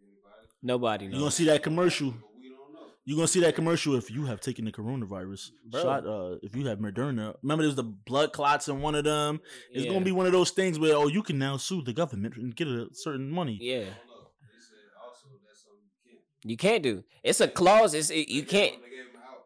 with 0.63 0.71
anybody. 0.71 1.05
nobody 1.05 1.05
You 1.07 1.19
gonna 1.21 1.31
see 1.31 1.45
that 1.47 1.63
commercial? 1.63 2.11
But 2.11 2.21
we 2.41 2.49
don't 2.49 2.73
know. 2.73 2.81
You 3.05 3.17
gonna 3.17 3.29
see 3.29 3.41
that 3.41 3.55
commercial 3.55 3.95
if 3.97 4.11
you 4.11 4.27
have 4.27 4.41
taken 4.41 4.65
the 4.65 4.73
coronavirus 4.73 5.51
Bro. 5.71 5.83
shot? 5.83 6.07
Uh, 6.07 6.37
if 6.43 6.55
you 6.57 6.67
have 6.67 6.79
Moderna, 6.79 7.35
remember 7.43 7.65
there's 7.65 7.75
the 7.77 7.83
blood 7.85 8.33
clots 8.33 8.69
in 8.69 8.81
one 8.81 8.95
of 8.95 9.05
them. 9.05 9.41
It's 9.73 9.85
Yeah. 9.85 9.93
gonna 9.93 10.05
be 10.05 10.13
one 10.13 10.27
of 10.27 10.33
those 10.33 10.51
things 10.51 10.79
where 10.79 10.95
oh, 10.97 11.09
you 11.09 11.23
can 11.23 11.39
now 11.39 11.57
sue 11.57 11.83
the 11.83 11.93
government 11.93 12.37
and 12.37 12.55
get 12.55 12.69
a 12.69 12.89
certain 12.93 13.31
money. 13.31 13.59
Yeah, 13.61 13.79
We 13.79 13.85
don't 13.85 13.87
know. 13.87 14.31
They 14.43 14.61
said 14.61 14.79
also 15.03 15.27
that's 15.47 15.65
something 15.65 16.21
you 16.45 16.57
can't. 16.57 16.83
do. 16.83 17.05
It's 17.23 17.41
a 17.41 17.49
clause. 17.49 17.95
It's 17.95 18.11
it, 18.11 18.29
you 18.29 18.43
can't. 18.45 18.73
them- 18.73 18.83
They 18.83 18.91
gave 18.91 19.13
them 19.13 19.23
out 19.23 19.45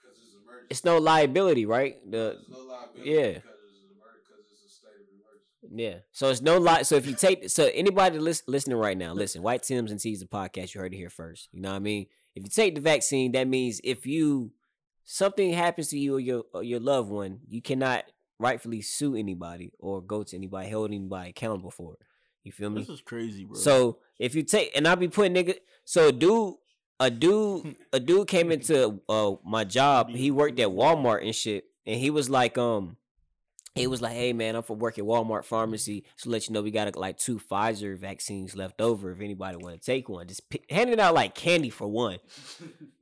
because 0.00 0.18
it's 0.70 0.84
no 0.84 0.98
liability, 0.98 1.66
right? 1.66 1.96
The 2.10 2.38
no 2.48 2.58
liability 2.58 3.10
yeah. 3.10 3.32
because 3.32 3.42
it's 3.68 3.82
an 3.82 3.90
emer- 3.90 4.18
because 4.22 4.44
it's 4.52 4.64
a 4.64 4.68
state 4.68 4.98
of 5.02 5.08
emergency. 5.14 5.63
Yeah. 5.74 5.96
So 6.12 6.28
it's 6.28 6.40
no 6.40 6.58
lie. 6.58 6.82
So 6.82 6.94
if 6.94 7.06
you 7.06 7.14
take 7.14 7.50
so 7.50 7.68
anybody 7.74 8.18
lis- 8.18 8.44
listening 8.46 8.76
right 8.76 8.96
now, 8.96 9.12
listen, 9.12 9.42
White 9.42 9.64
Tims 9.64 9.90
and 9.90 9.98
T's 9.98 10.20
the 10.20 10.26
podcast, 10.26 10.74
you 10.74 10.80
heard 10.80 10.94
it 10.94 10.96
here 10.96 11.10
first. 11.10 11.48
You 11.52 11.60
know 11.60 11.70
what 11.70 11.76
I 11.76 11.80
mean? 11.80 12.06
If 12.34 12.44
you 12.44 12.48
take 12.48 12.74
the 12.76 12.80
vaccine, 12.80 13.32
that 13.32 13.48
means 13.48 13.80
if 13.82 14.06
you 14.06 14.52
something 15.04 15.52
happens 15.52 15.88
to 15.88 15.98
you 15.98 16.16
or 16.16 16.20
your 16.20 16.44
or 16.52 16.62
your 16.62 16.80
loved 16.80 17.10
one, 17.10 17.40
you 17.48 17.60
cannot 17.60 18.04
rightfully 18.38 18.82
sue 18.82 19.16
anybody 19.16 19.72
or 19.78 20.00
go 20.00 20.22
to 20.22 20.36
anybody, 20.36 20.70
hold 20.70 20.90
anybody 20.90 21.30
accountable 21.30 21.70
for 21.70 21.94
it. 21.94 22.00
You 22.44 22.52
feel 22.52 22.70
me? 22.70 22.82
This 22.82 22.90
is 22.90 23.00
crazy, 23.00 23.44
bro. 23.44 23.56
So 23.56 23.98
if 24.18 24.34
you 24.34 24.42
take 24.42 24.76
and 24.76 24.86
I'll 24.86 24.96
be 24.96 25.08
putting 25.08 25.34
nigga 25.34 25.56
so 25.84 26.08
a 26.08 26.12
dude 26.12 26.54
a 27.00 27.10
dude 27.10 27.74
a 27.92 27.98
dude 27.98 28.28
came 28.28 28.52
into 28.52 29.00
uh 29.08 29.32
my 29.44 29.64
job, 29.64 30.10
he 30.10 30.30
worked 30.30 30.60
at 30.60 30.68
Walmart 30.68 31.24
and 31.24 31.34
shit, 31.34 31.64
and 31.84 31.98
he 31.98 32.10
was 32.10 32.30
like, 32.30 32.56
um 32.58 32.96
he 33.74 33.86
was 33.86 34.00
like, 34.00 34.12
Hey 34.12 34.32
man, 34.32 34.54
I'm 34.54 34.62
for 34.62 34.76
work 34.76 34.98
at 34.98 35.04
Walmart 35.04 35.44
pharmacy. 35.44 36.04
So 36.16 36.30
let 36.30 36.46
you 36.46 36.54
know 36.54 36.62
we 36.62 36.70
got 36.70 36.94
like 36.96 37.18
two 37.18 37.38
Pfizer 37.38 37.98
vaccines 37.98 38.54
left 38.54 38.80
over 38.80 39.10
if 39.10 39.20
anybody 39.20 39.56
want 39.56 39.80
to 39.80 39.84
take 39.84 40.08
one. 40.08 40.28
Just 40.28 40.48
pick, 40.48 40.70
hand 40.70 40.90
it 40.90 41.00
out 41.00 41.14
like 41.14 41.34
candy 41.34 41.70
for 41.70 41.88
one. 41.88 42.18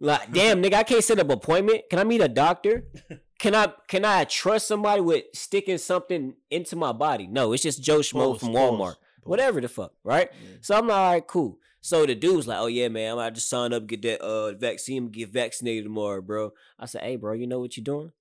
Like, 0.01 0.33
damn 0.33 0.61
nigga, 0.61 0.75
I 0.75 0.83
can't 0.83 1.05
set 1.05 1.21
up 1.21 1.27
an 1.27 1.35
appointment. 1.35 1.83
Can 1.89 2.01
I 2.01 2.03
meet 2.03 2.21
a 2.21 2.27
doctor? 2.27 2.87
Can 3.39 3.55
I 3.57 3.73
can 3.89 4.05
I 4.05 4.23
trust 4.23 4.69
somebody 4.69 5.01
with 5.01 5.25
sticking 5.33 5.79
something 5.79 6.35
into 6.51 6.77
my 6.77 6.93
body? 6.93 7.27
No, 7.27 7.53
it's 7.53 7.63
just 7.63 7.83
Joe 7.83 7.99
Schmo 7.99 8.39
from 8.39 8.51
Walmart. 8.51 8.97
Whatever 9.25 9.61
the 9.61 9.67
fuck, 9.69 9.93
right? 10.05 10.31
Yeah. 10.33 10.57
So 10.61 10.77
I'm 10.77 10.87
like, 10.87 10.97
all 10.97 11.13
right, 11.13 11.27
cool. 11.27 11.59
So 11.81 12.07
the 12.07 12.15
dude 12.15 12.37
was 12.37 12.47
like, 12.47 12.59
oh 12.59 12.67
yeah, 12.67 12.87
man, 12.87 13.13
I'm 13.13 13.19
about 13.19 13.35
to 13.35 13.41
sign 13.41 13.73
up, 13.73 13.89
get 13.89 14.03
that 14.03 14.21
uh 14.21 14.53
vaccine, 14.53 15.09
get 15.09 15.31
vaccinated 15.31 15.85
tomorrow, 15.85 16.21
bro. 16.21 16.53
I 16.79 16.87
said, 16.87 17.03
hey, 17.03 17.17
bro, 17.17 17.33
you 17.33 17.49
know 17.49 17.59
what 17.59 17.77
you're 17.77 17.83
doing? 17.83 18.13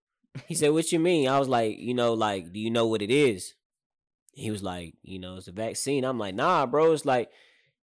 He 0.48 0.56
said, 0.56 0.70
what 0.72 0.92
you 0.92 1.00
mean? 1.00 1.28
I 1.28 1.40
was 1.40 1.50
like, 1.50 1.78
you 1.78 1.94
know, 1.94 2.14
like, 2.14 2.54
do 2.54 2.60
you 2.60 2.70
know 2.72 2.88
what 2.88 3.02
it 3.02 3.12
is? 3.12 3.54
He 4.34 4.50
was 4.50 4.64
like, 4.64 4.94
you 5.04 5.20
know, 5.20 5.36
it's 5.36 5.48
a 5.48 5.52
vaccine. 5.52 6.06
I'm 6.06 6.18
like, 6.18 6.36
nah, 6.36 6.66
bro. 6.66 6.94
It's 6.94 7.06
like, 7.06 7.30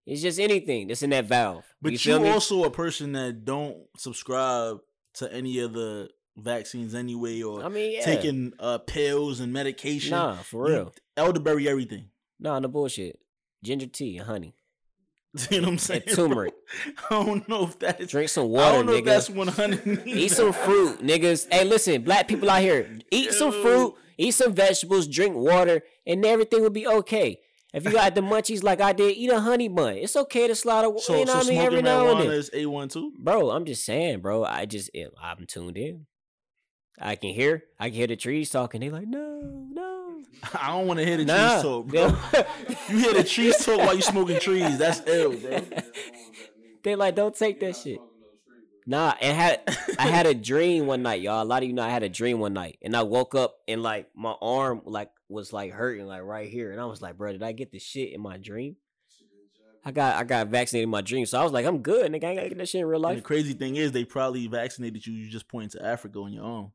it's 0.07 0.23
just 0.23 0.41
anything 0.41 0.89
that's 0.89 1.03
in 1.03 1.11
that 1.11 1.27
valve. 1.27 1.65
But 1.83 2.05
you 2.05 2.19
you, 2.19 2.27
also 2.27 2.65
a 2.65 2.71
person 2.71 3.13
that 3.13 3.45
don't 3.45 3.77
subscribe 3.99 4.79
to 5.15 5.31
any 5.33 5.59
of 5.59 5.75
the 5.75 6.09
vaccines 6.39 6.95
anyway, 6.95 7.43
or 7.43 7.63
I 7.63 7.69
mean, 7.69 7.93
yeah. 7.93 8.05
taking 8.05 8.53
uh 8.59 8.79
pills 8.79 9.41
and 9.41 9.53
medication. 9.53 10.13
Nah, 10.13 10.37
for 10.37 10.69
You- 10.69 10.75
real. 10.75 10.95
elderberry, 11.17 11.69
everything. 11.69 12.07
Nah, 12.41 12.59
no 12.61 12.69
bullshit. 12.69 13.19
Ginger 13.63 13.89
tea 13.89 14.17
honey. 14.19 14.55
You 15.51 15.61
know 15.61 15.69
what 15.69 15.73
I'm 15.73 15.79
saying? 15.79 16.03
And 16.07 16.17
turmeric. 16.17 16.55
I 17.11 17.25
don't 17.25 17.49
know 17.49 17.65
if 17.65 17.79
that 17.81 18.01
is. 18.01 18.11
Drink 18.11 18.29
some 18.29 18.49
water, 18.49 18.67
I 18.67 18.73
don't 18.73 18.87
know 18.87 18.93
nigga. 18.93 18.99
if 18.99 19.05
that's 19.05 19.31
one 19.31 19.49
hundred. 19.49 20.03
Eat 20.07 20.31
some 20.31 20.53
fruit, 20.53 21.01
niggas. 21.03 21.47
Hey, 21.53 21.65
listen, 21.65 22.03
black 22.03 22.29
people 22.29 22.51
out 22.51 22.61
here, 22.63 22.89
eat 23.11 23.33
some 23.33 23.53
fruit, 23.53 23.95
eat 24.17 24.33
some 24.33 24.53
vegetables, 24.55 25.07
drink 25.07 25.35
water, 25.37 25.83
and 26.07 26.25
everything 26.25 26.63
will 26.63 26.71
be 26.71 26.87
okay. 26.87 27.41
If 27.75 27.85
you 27.85 27.93
got 27.93 28.15
the 28.15 28.23
munchies 28.23 28.63
like 28.63 28.81
I 28.81 28.93
did, 28.95 29.17
eat 29.17 29.31
a 29.31 29.41
honey 29.41 29.69
bun. 29.69 29.95
It's 29.95 30.17
okay 30.17 30.47
to 30.49 30.53
a, 30.53 30.57
So, 30.99 31.19
you 31.19 31.27
know 31.27 31.33
so 31.33 31.39
what 31.39 31.47
I 31.47 31.51
mean, 31.51 31.59
every 31.61 31.83
now 31.83 32.09
and 32.11 32.21
then. 32.21 32.31
is 32.31 32.51
a 32.55 32.65
one 32.67 32.89
too. 32.89 33.13
Bro, 33.19 33.51
I'm 33.51 33.67
just 33.67 33.85
saying, 33.85 34.21
bro. 34.21 34.43
I 34.45 34.65
just 34.65 34.91
I'm 35.23 35.45
tuned 35.47 35.77
in. 35.77 36.07
I 37.01 37.15
can 37.15 37.31
hear, 37.31 37.63
I 37.79 37.89
can 37.91 37.95
hear 37.97 38.07
the 38.07 38.17
trees 38.17 38.51
talking. 38.51 38.81
They 38.81 38.89
like, 38.91 39.07
no, 39.07 39.67
no, 39.71 39.98
I 40.61 40.69
don't 40.69 40.87
want 40.87 41.01
to 41.01 41.07
hear 41.07 41.17
the 41.17 41.25
nah. 41.25 41.53
trees 41.53 41.63
talk, 41.63 41.87
bro. 41.87 42.07
you 42.89 42.99
hear 42.99 43.15
the 43.15 43.25
trees 43.25 43.65
talk 43.65 43.79
while 43.79 43.95
you 43.95 44.03
smoking 44.03 44.41
trees. 44.41 44.79
That's 44.79 45.03
ill, 45.07 45.37
bro. 45.37 45.61
they 46.83 46.95
like, 46.95 47.15
don't 47.15 47.35
take 47.35 47.61
that 47.61 47.77
shit. 47.77 48.01
Nah, 48.87 49.15
and 49.21 49.37
had 49.37 49.77
I 49.99 50.07
had 50.07 50.27
a 50.27 50.33
dream 50.33 50.87
one 50.87 51.03
night, 51.03 51.21
y'all. 51.21 51.43
A 51.43 51.45
lot 51.45 51.63
of 51.63 51.69
you 51.69 51.75
know 51.75 51.83
I 51.83 51.91
had 51.91 52.03
a 52.03 52.09
dream 52.09 52.39
one 52.39 52.55
night, 52.55 52.79
and 52.81 52.97
I 52.97 53.03
woke 53.03 53.35
up 53.35 53.57
and 53.69 53.83
like 53.83 54.09
my 54.15 54.35
arm 54.41 54.81
like 54.87 55.11
was 55.29 55.53
like 55.53 55.73
hurting 55.73 56.07
like 56.07 56.23
right 56.23 56.49
here, 56.49 56.73
and 56.73 56.81
I 56.81 56.87
was 56.87 57.03
like, 57.03 57.19
bro, 57.19 57.33
did 57.33 57.43
I 57.43 57.53
get 57.53 57.71
the 57.71 57.79
shit 57.79 58.15
in 58.15 58.23
my 58.23 58.39
dream? 58.39 58.77
I 59.85 59.91
got 59.91 60.17
I 60.17 60.25
got 60.25 60.49
vaccinated 60.49 60.85
in 60.85 60.91
my 60.91 61.03
dream, 61.03 61.27
so 61.27 61.39
I 61.39 61.45
was 61.45 61.53
like, 61.53 61.67
I'm 61.67 61.79
good, 61.79 62.11
nigga. 62.11 62.25
I 62.25 62.29
ain't 62.29 62.39
gotta 62.39 62.49
get 62.49 62.59
that 62.59 62.69
shit 62.69 62.81
in 62.81 62.87
real 62.87 63.05
And 63.07 63.19
the 63.19 63.23
crazy 63.23 63.53
thing 63.53 63.77
is, 63.77 63.93
they 63.93 64.05
probably 64.05 64.47
vaccinated 64.47 65.07
you. 65.07 65.13
You 65.13 65.29
just 65.29 65.49
point 65.49 65.73
to 65.73 65.85
Africa 65.85 66.21
on 66.21 66.33
your 66.33 66.73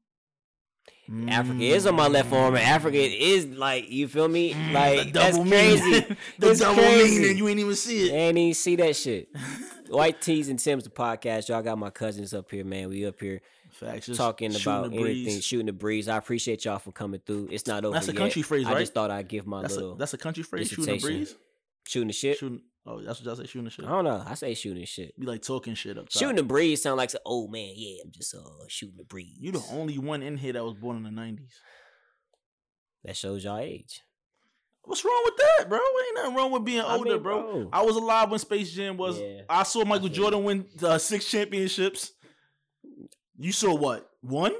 own. 1.11 1.29
Africa 1.29 1.61
is 1.63 1.85
on 1.87 1.95
my 1.95 2.07
left 2.07 2.31
arm, 2.33 2.55
and 2.55 2.63
Africa 2.63 2.97
is 2.97 3.45
like, 3.47 3.89
you 3.89 4.07
feel 4.07 4.27
me? 4.27 4.53
Mm, 4.53 4.73
Like 4.73 5.13
that's 5.13 5.37
crazy. 5.37 5.99
the 6.39 6.51
It's 6.51 6.59
double 6.59 6.81
crazy. 6.81 7.19
meaning. 7.21 7.37
You 7.37 7.47
ain't 7.49 7.59
even 7.59 7.75
see 7.75 8.09
it. 8.09 8.13
ain't 8.13 8.37
even 8.37 8.53
see 8.53 8.75
that 8.77 8.95
shit. 8.95 9.29
White 9.89 10.21
Tees 10.21 10.49
and 10.49 10.57
Tim's 10.57 10.85
the 10.85 10.89
podcast. 10.89 11.49
Y'all 11.49 11.61
got 11.61 11.77
my 11.77 11.89
cousins 11.89 12.33
up 12.33 12.49
here, 12.49 12.63
man. 12.65 12.89
We 12.89 13.05
up 13.05 13.19
here 13.19 13.41
Facts. 13.71 14.07
Talking 14.15 14.51
shooting 14.51 14.71
about 14.71 14.93
anything, 14.93 15.39
shooting 15.41 15.65
the 15.65 15.73
breeze. 15.73 16.07
I 16.07 16.17
appreciate 16.17 16.63
y'all 16.63 16.77
for 16.77 16.91
coming 16.91 17.19
through. 17.25 17.49
It's 17.51 17.65
not 17.65 17.83
over. 17.83 17.93
That's 17.93 18.07
a 18.07 18.11
yet. 18.11 18.19
country 18.19 18.43
phrase, 18.43 18.67
I 18.67 18.73
right? 18.73 18.79
just 18.81 18.93
thought 18.93 19.09
I'd 19.09 19.27
give 19.27 19.47
my 19.47 19.63
That's 19.63 19.75
little 19.75 19.93
a 19.93 19.97
that's 19.97 20.13
a 20.13 20.17
country 20.19 20.43
phrase. 20.43 20.67
Shooting 20.69 20.85
the 20.95 20.99
breeze. 20.99 21.35
Shooting 21.85 22.07
the 22.07 22.13
shit. 22.13 22.37
Shooting. 22.37 22.61
Oh, 22.85 23.01
that's 23.01 23.19
what 23.19 23.25
y'all 23.25 23.35
say. 23.35 23.45
Shooting 23.45 23.65
the 23.65 23.69
shit. 23.71 23.85
I 23.85 23.89
don't 23.89 24.03
know. 24.03 24.23
I 24.27 24.33
say 24.33 24.53
shooting 24.53 24.85
shit. 24.85 25.17
Be 25.19 25.25
like 25.25 25.41
talking 25.41 25.73
shit 25.73 25.97
up 25.97 26.09
top. 26.09 26.19
Shooting 26.19 26.35
the 26.35 26.43
breeze 26.43 26.81
sound 26.81 26.97
like, 26.97 27.11
oh 27.25 27.47
man, 27.47 27.71
yeah, 27.75 28.01
I'm 28.03 28.11
just 28.11 28.35
uh 28.35 28.39
shooting 28.67 28.97
the 28.97 29.05
breeze. 29.05 29.37
You 29.39 29.51
the 29.53 29.63
only 29.71 29.97
one 29.97 30.21
in 30.21 30.37
here 30.37 30.53
that 30.53 30.63
was 30.63 30.73
born 30.73 30.97
in 30.97 31.03
the 31.03 31.11
nineties. 31.11 31.53
that 33.05 33.15
shows 33.15 33.43
y'all 33.43 33.57
age. 33.59 34.01
What's 34.85 35.05
wrong 35.05 35.21
with 35.23 35.37
that, 35.37 35.69
bro? 35.69 35.79
Ain't 35.79 36.15
nothing 36.15 36.35
wrong 36.35 36.51
with 36.51 36.65
being 36.65 36.81
I 36.81 36.95
older, 36.97 37.11
mean, 37.11 37.23
bro. 37.23 37.41
bro. 37.41 37.69
I 37.71 37.83
was 37.83 37.95
alive 37.95 38.29
when 38.29 38.39
Space 38.39 38.73
Jam 38.73 38.97
was. 38.97 39.17
Yeah, 39.17 39.43
I 39.49 39.63
saw 39.63 39.85
Michael 39.85 40.07
feel 40.09 40.15
Jordan 40.15 40.43
win 40.43 40.65
uh, 40.81 40.97
six 40.97 41.25
championships. 41.25 42.11
You 43.37 43.53
saw 43.53 43.73
what? 43.73 44.09
One? 44.21 44.53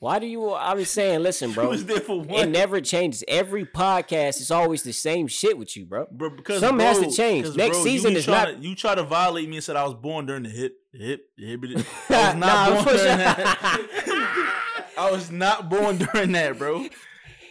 Why 0.00 0.20
do 0.20 0.26
you? 0.26 0.50
I 0.50 0.74
was 0.74 0.88
saying, 0.90 1.20
listen, 1.24 1.52
bro. 1.54 1.70
was 1.70 1.84
there 1.84 2.00
for 2.00 2.24
It 2.28 2.48
never 2.48 2.80
changes. 2.80 3.24
Every 3.26 3.64
podcast 3.64 4.40
is 4.40 4.50
always 4.50 4.82
the 4.84 4.92
same 4.92 5.26
shit 5.26 5.58
with 5.58 5.76
you, 5.76 5.86
bro. 5.86 6.06
Bro, 6.10 6.30
because 6.36 6.60
Something 6.60 6.86
has 6.86 7.00
to 7.00 7.10
change. 7.10 7.56
Next 7.56 7.78
bro, 7.78 7.84
season 7.84 8.16
is 8.16 8.28
not- 8.28 8.44
To, 8.46 8.56
you 8.58 8.74
try 8.76 8.94
to 8.94 9.02
violate 9.02 9.48
me 9.48 9.56
and 9.56 9.64
said 9.64 9.74
I 9.76 9.84
was 9.84 9.94
born 9.94 10.26
during 10.26 10.44
the 10.44 10.50
hip, 10.50 10.76
hip, 10.92 11.26
hip. 11.36 11.60
I 12.10 12.32
was 12.32 12.34
Nah, 12.36 12.36
not 12.36 12.70
born 12.72 12.84
for 12.84 12.90
during 12.90 13.06
sure. 13.08 13.16
that. 13.16 14.92
I 14.96 15.10
was 15.10 15.30
not 15.30 15.68
born 15.68 15.98
during 15.98 16.32
that, 16.32 16.58
bro. 16.58 16.86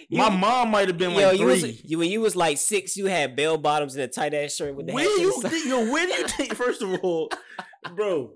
You- 0.09 0.19
My 0.19 0.29
mom 0.29 0.71
might 0.71 0.87
have 0.87 0.97
been 0.97 1.11
Yo, 1.11 1.17
like 1.27 1.39
you 1.39 1.45
was 1.47 1.59
three. 1.59 1.81
you, 1.83 1.97
when 1.99 2.09
you 2.09 2.21
was 2.21 2.33
like 2.33 2.57
six, 2.57 2.95
you 2.95 3.07
had 3.07 3.35
bell 3.35 3.57
bottoms 3.57 3.93
and 3.95 4.03
a 4.05 4.07
tight 4.07 4.33
ass 4.33 4.55
shirt 4.55 4.73
with 4.73 4.87
the 4.87 4.93
where 4.93 5.03
hat 5.03 5.09
to 5.11 5.17
the 5.17 5.23
you 5.23 5.41
think, 5.41 5.65
yo, 5.65 5.91
where 5.91 6.05
do 6.07 6.13
you 6.13 6.27
think? 6.29 6.55
First 6.55 6.81
of 6.81 6.97
all, 7.03 7.29
bro, 7.93 8.31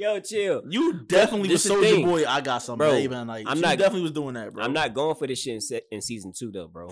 Yo, 0.00 0.18
chill. 0.20 0.62
you 0.66 1.00
definitely 1.06 1.50
was 1.50 1.62
this 1.62 1.62
the 1.64 1.68
Soldier. 1.68 2.06
Boy. 2.06 2.24
I 2.26 2.40
got 2.40 2.58
some 2.62 2.78
Bro, 2.78 2.92
baby. 2.92 3.14
And 3.14 3.28
like, 3.28 3.44
I'm 3.46 3.60
not- 3.60 3.76
definitely 3.76 4.00
was 4.02 4.12
doing 4.12 4.32
that, 4.34 4.52
bro. 4.54 4.64
I'm 4.64 4.72
not 4.72 4.94
going 4.94 5.14
for 5.14 5.26
this 5.26 5.40
shit 5.42 5.54
in, 5.54 5.60
se- 5.60 5.82
in 5.92 6.00
season 6.00 6.32
two 6.34 6.50
though, 6.50 6.68
bro. 6.68 6.90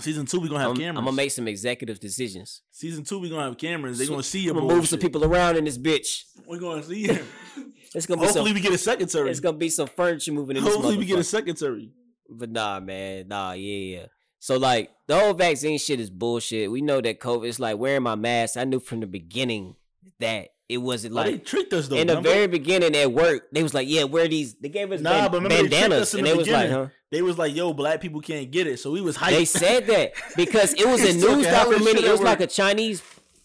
Season 0.00 0.24
two, 0.24 0.40
we 0.40 0.48
gonna 0.48 0.60
have 0.60 0.70
I'm, 0.70 0.76
cameras. 0.76 0.98
I'm 0.98 1.04
gonna 1.04 1.16
make 1.16 1.32
some 1.32 1.46
executive 1.48 2.00
decisions. 2.00 2.62
Season 2.70 3.04
two, 3.04 3.18
we 3.18 3.28
gonna 3.28 3.42
have 3.42 3.58
cameras. 3.58 3.98
They 3.98 4.04
So- 4.06 4.12
gonna 4.12 4.22
see 4.22 4.40
you. 4.40 4.54
Move 4.54 4.88
some 4.88 5.00
people 5.00 5.22
around 5.24 5.56
in 5.58 5.64
this 5.64 5.76
bitch. 5.76 6.22
We're 6.46 6.58
gonna 6.58 6.82
see 6.82 7.08
him. 7.08 7.26
It's 7.94 8.04
gonna 8.06 8.20
be 8.20 8.26
Hopefully, 8.26 8.48
some. 8.50 8.54
we 8.54 8.60
get 8.60 8.72
a 8.72 8.78
secretary. 8.78 9.30
It's 9.30 9.40
gonna 9.40 9.56
be 9.56 9.70
some 9.70 9.88
furniture 9.88 10.30
moving 10.32 10.56
in 10.58 10.62
this 10.64 10.72
Hopefully, 10.74 10.98
we 10.98 11.06
get 11.06 11.18
a 11.18 11.24
secretary. 11.24 11.90
But 12.28 12.50
nah, 12.50 12.80
man, 12.80 13.28
nah, 13.28 13.52
yeah, 13.52 13.96
yeah. 13.98 14.06
So 14.40 14.56
like 14.58 14.90
the 15.06 15.18
whole 15.18 15.32
vaccine 15.34 15.78
shit 15.78 15.98
is 15.98 16.10
bullshit. 16.10 16.70
We 16.70 16.82
know 16.82 17.00
that 17.00 17.18
COVID 17.18 17.46
is 17.48 17.58
like 17.58 17.78
wearing 17.78 18.02
my 18.02 18.14
mask. 18.14 18.56
I 18.58 18.64
knew 18.64 18.78
from 18.78 19.00
the 19.00 19.06
beginning 19.06 19.74
that 20.20 20.48
it 20.68 20.78
wasn't 20.78 21.14
oh, 21.14 21.16
Like, 21.16 21.26
they 21.26 21.38
tricked 21.38 21.72
us 21.72 21.88
though. 21.88 21.96
in 21.96 22.06
the 22.08 22.14
remember? 22.14 22.28
very 22.30 22.46
beginning 22.46 22.94
at 22.94 23.10
work. 23.12 23.48
They 23.52 23.62
was 23.62 23.72
like, 23.74 23.88
yeah, 23.88 24.04
wear 24.04 24.28
these. 24.28 24.54
They 24.54 24.68
gave 24.68 24.92
us 24.92 25.00
Nah, 25.00 25.10
ban- 25.10 25.30
but 25.30 25.42
remember 25.42 25.56
they 25.56 25.68
bandanas, 25.68 26.12
in 26.14 26.20
and 26.20 26.26
the 26.26 26.30
they 26.32 26.36
was 26.36 26.48
like, 26.48 26.70
huh? 26.70 26.86
they 27.10 27.22
was 27.22 27.38
like, 27.38 27.54
"Yo, 27.54 27.72
black 27.72 28.00
people 28.02 28.20
can't 28.20 28.50
get 28.50 28.66
it," 28.66 28.78
so 28.78 28.90
we 28.90 29.00
was 29.00 29.16
hyped. 29.16 29.30
They 29.30 29.44
said 29.46 29.86
that 29.86 30.12
because 30.36 30.74
it 30.74 30.86
was 30.86 31.00
a 31.02 31.14
news 31.14 31.46
documentary. 31.46 32.04
It 32.04 32.10
was 32.12 32.20
like 32.20 32.40
a 32.40 32.46
Chinese 32.46 33.02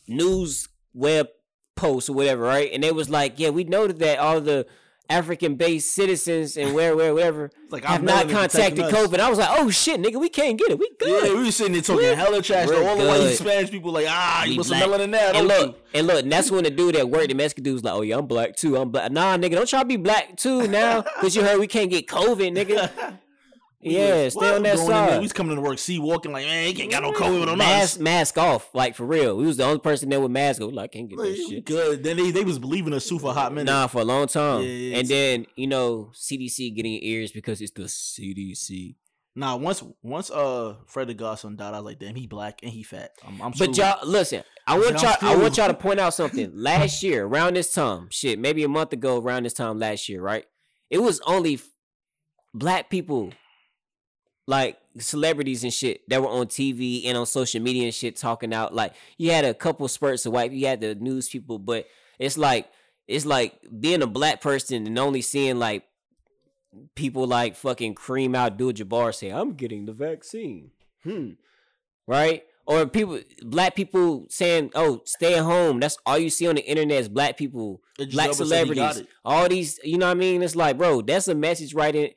news 0.07 0.67
web 0.93 1.27
post 1.75 2.09
or 2.09 2.13
whatever, 2.13 2.43
right? 2.43 2.69
And 2.73 2.83
they 2.83 2.91
was 2.91 3.09
like, 3.09 3.39
yeah, 3.39 3.49
we 3.49 3.63
noted 3.63 3.99
that 3.99 4.19
all 4.19 4.41
the 4.41 4.67
African 5.09 5.55
based 5.55 5.91
citizens 5.93 6.57
and 6.57 6.73
where, 6.73 6.95
where, 6.95 7.13
wherever 7.13 7.51
like, 7.69 7.83
have 7.83 7.99
our 8.01 8.05
not 8.05 8.29
contacted 8.29 8.85
protecting. 8.85 8.85
COVID. 8.85 9.19
I 9.19 9.29
was 9.29 9.37
like, 9.37 9.49
oh 9.51 9.69
shit, 9.69 10.01
nigga, 10.01 10.19
we 10.19 10.29
can't 10.29 10.57
get 10.57 10.71
it. 10.71 10.79
We 10.79 10.89
good. 10.97 11.27
Yeah, 11.27 11.33
we 11.37 11.43
was 11.43 11.55
sitting 11.55 11.73
there 11.73 11.81
talking 11.81 12.03
We're- 12.03 12.15
hella 12.15 12.41
trash. 12.41 12.67
we're 12.67 12.75
though. 12.75 12.87
All 12.87 12.97
the 12.97 13.05
white. 13.05 13.35
Spanish 13.35 13.69
people 13.69 13.91
like, 13.91 14.07
ah, 14.09 14.43
you 14.45 14.51
We 14.51 14.57
put 14.57 14.65
some 14.67 14.79
black. 14.79 14.89
melanin 14.89 15.03
in 15.03 15.11
there, 15.11 15.35
and 15.35 15.47
don't 15.49 15.59
look, 15.67 15.79
and 15.93 16.07
look, 16.07 16.23
and 16.23 16.31
that's 16.31 16.49
when 16.49 16.63
the 16.63 16.71
dude 16.71 16.95
at 16.95 17.09
work, 17.09 17.27
the 17.27 17.33
Mexican 17.35 17.63
dude 17.63 17.73
was 17.73 17.83
like, 17.83 17.93
"Oh 17.93 18.01
yeah, 18.01 18.17
I'm 18.17 18.25
black 18.25 18.55
too. 18.55 18.77
I'm 18.77 18.89
black." 18.89 19.11
Nah, 19.11 19.37
nigga, 19.37 19.51
don't 19.51 19.67
try 19.69 19.79
to 19.81 19.85
be 19.85 19.97
black 19.97 20.35
too 20.37 20.67
now, 20.67 21.01
because 21.01 21.35
you 21.35 21.43
heard 21.43 21.59
we 21.59 21.67
can't 21.67 21.89
get 21.89 22.07
COVID, 22.07 22.55
nigga. 22.55 23.17
you? 23.85 23.97
yeah, 23.97 24.23
What? 24.23 24.31
stay 24.31 24.55
on 24.55 24.63
that 24.63 24.75
Going 24.75 24.87
side. 24.87 25.13
We 25.13 25.19
was 25.23 25.33
coming 25.33 25.55
to 25.55 25.61
work, 25.61 25.79
see 25.79 25.99
walking 25.99 26.31
like, 26.31 26.45
man, 26.45 26.67
he 26.67 26.73
can't 26.73 26.91
got 26.91 27.03
no 27.03 27.11
COVID 27.11 27.47
on 27.47 27.57
mask, 27.57 27.95
us. 27.95 27.99
mask 27.99 28.37
off, 28.37 28.69
like 28.73 28.95
for 28.95 29.05
real. 29.05 29.37
We 29.37 29.45
was 29.45 29.57
the 29.57 29.65
only 29.65 29.79
person 29.79 30.09
there 30.09 30.19
with 30.21 30.31
mask. 30.31 30.61
on. 30.61 30.73
Like, 30.73 30.91
can't 30.93 31.09
get 31.09 31.19
Like, 31.19 31.29
we 31.29 31.49
shit. 31.49 31.65
Good. 31.65 32.03
Then 32.03 32.17
they, 32.17 32.31
they 32.31 32.43
was 32.43 32.59
believing 32.59 32.93
us 32.93 33.05
super 33.05 33.31
hot 33.31 33.53
minute. 33.53 33.71
Nah, 33.71 33.87
for 33.87 34.01
a 34.01 34.05
long 34.05 34.27
time. 34.27 34.63
Yeah, 34.63 34.97
and 34.97 35.07
then 35.07 35.45
you 35.55 35.67
know 35.67 36.11
CDC 36.13 36.75
getting 36.75 36.99
ears 37.03 37.31
because 37.31 37.61
it's 37.61 37.71
the 37.71 37.83
CDC. 37.83 38.95
Nah, 39.35 39.55
once 39.55 39.83
once 40.03 40.29
uh 40.29 40.75
Fred 40.85 41.15
Godson 41.17 41.55
died, 41.55 41.73
I 41.73 41.77
was 41.79 41.85
like, 41.85 41.99
damn, 41.99 42.13
he 42.15 42.27
black 42.27 42.59
and 42.61 42.71
he 42.71 42.83
fat. 42.83 43.11
I'm, 43.27 43.41
I'm 43.41 43.51
But 43.57 43.75
y'all, 43.75 43.97
listen. 44.07 44.43
I 44.67 44.77
want 44.77 45.01
y'all. 45.01 45.15
I 45.21 45.35
want 45.35 45.57
y'all 45.57 45.67
to 45.67 45.73
point 45.73 45.99
out 45.99 46.13
something. 46.13 46.51
Last 46.53 47.01
year, 47.01 47.25
around 47.25 47.55
this 47.55 47.73
time, 47.73 48.07
shit, 48.11 48.37
maybe 48.39 48.63
a 48.63 48.67
month 48.69 48.93
ago, 48.93 49.19
around 49.19 49.43
this 49.43 49.53
time 49.53 49.79
last 49.79 50.07
year, 50.07 50.21
right? 50.21 50.45
It 50.91 50.99
was 50.99 51.19
only 51.25 51.59
black 52.53 52.89
people, 52.91 53.33
like 54.45 54.77
celebrities 54.97 55.63
and 55.63 55.73
shit, 55.73 56.07
that 56.09 56.21
were 56.21 56.27
on 56.27 56.47
TV 56.47 57.05
and 57.05 57.17
on 57.17 57.25
social 57.25 57.61
media 57.61 57.85
and 57.85 57.93
shit 57.93 58.15
talking 58.15 58.53
out. 58.53 58.73
Like 58.73 58.93
you 59.17 59.31
had 59.31 59.45
a 59.45 59.53
couple 59.53 59.87
spurts 59.87 60.25
of 60.25 60.33
white. 60.33 60.51
You 60.51 60.67
had 60.67 60.81
the 60.81 60.95
news 60.95 61.29
people, 61.29 61.59
but 61.59 61.87
it's 62.19 62.37
like 62.37 62.69
it's 63.07 63.25
like 63.25 63.59
being 63.79 64.01
a 64.01 64.07
black 64.07 64.41
person 64.41 64.87
and 64.87 64.99
only 64.99 65.21
seeing 65.21 65.59
like 65.59 65.83
people 66.95 67.27
like 67.27 67.55
fucking 67.55 67.95
Kareem 67.95 68.35
out 68.35 68.53
Abdul-Jabbar 68.53 69.13
say, 69.13 69.29
"I'm 69.29 69.53
getting 69.53 69.85
the 69.85 69.93
vaccine." 69.93 70.71
Hmm. 71.03 71.31
Right? 72.07 72.43
Or 72.65 72.85
people, 72.85 73.19
black 73.41 73.75
people 73.75 74.25
saying, 74.29 74.71
"Oh, 74.73 75.01
stay 75.05 75.35
at 75.35 75.43
home." 75.43 75.79
That's 75.79 75.97
all 76.05 76.17
you 76.17 76.29
see 76.29 76.47
on 76.47 76.55
the 76.55 76.65
internet 76.65 77.01
is 77.01 77.09
black 77.09 77.37
people, 77.37 77.81
black 78.11 78.29
Elba 78.29 78.45
said 78.45 78.67
he 78.67 78.73
got 78.75 78.93
celebrities. 78.95 79.07
All 79.25 79.49
these, 79.49 79.79
you 79.83 79.97
know 79.97 80.05
what 80.05 80.11
I 80.11 80.19
mean? 80.19 80.41
It's 80.41 80.55
like, 80.55 80.77
bro, 80.77 81.01
that's 81.01 81.27
a 81.27 81.35
message 81.35 81.73
right 81.73 81.93
in. 81.93 82.09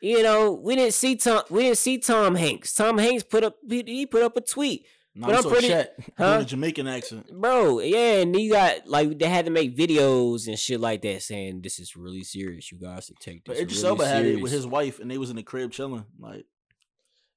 You 0.00 0.22
know, 0.22 0.52
we 0.52 0.76
didn't 0.76 0.94
see 0.94 1.16
Tom. 1.16 1.42
We 1.50 1.62
didn't 1.64 1.78
see 1.78 1.98
Tom 1.98 2.34
Hanks. 2.34 2.74
Tom 2.74 2.98
Hanks 2.98 3.22
put 3.24 3.44
up. 3.44 3.56
He, 3.68 3.82
he 3.86 4.06
put 4.06 4.22
up 4.22 4.36
a 4.36 4.40
tweet, 4.40 4.84
Nah, 5.14 5.26
but 5.28 5.32
I'm 5.32 5.36
I'm 5.38 5.42
so 5.44 5.50
pretty- 5.50 5.68
Chet 5.68 5.98
huh? 6.18 6.38
a 6.42 6.44
Jamaican 6.44 6.86
accent. 6.86 7.30
bro. 7.32 7.80
Yeah, 7.80 8.20
and 8.20 8.38
you 8.38 8.52
got 8.52 8.86
like 8.86 9.18
they 9.18 9.28
had 9.28 9.46
to 9.46 9.50
make 9.50 9.76
videos 9.76 10.46
and 10.48 10.58
shit 10.58 10.80
like 10.80 11.02
that 11.02 11.22
saying 11.22 11.62
this 11.62 11.78
is 11.78 11.96
really 11.96 12.22
serious. 12.24 12.70
You 12.70 12.78
guys 12.78 13.06
should 13.06 13.18
take 13.20 13.44
this. 13.44 13.58
But 13.58 13.70
really 13.70 13.84
Elba 13.88 14.06
had 14.06 14.26
it 14.26 14.40
with 14.42 14.52
his 14.52 14.66
wife, 14.66 15.00
and 15.00 15.10
they 15.10 15.18
was 15.18 15.30
in 15.30 15.36
the 15.36 15.42
crib 15.42 15.72
chilling. 15.72 16.04
Like, 16.18 16.44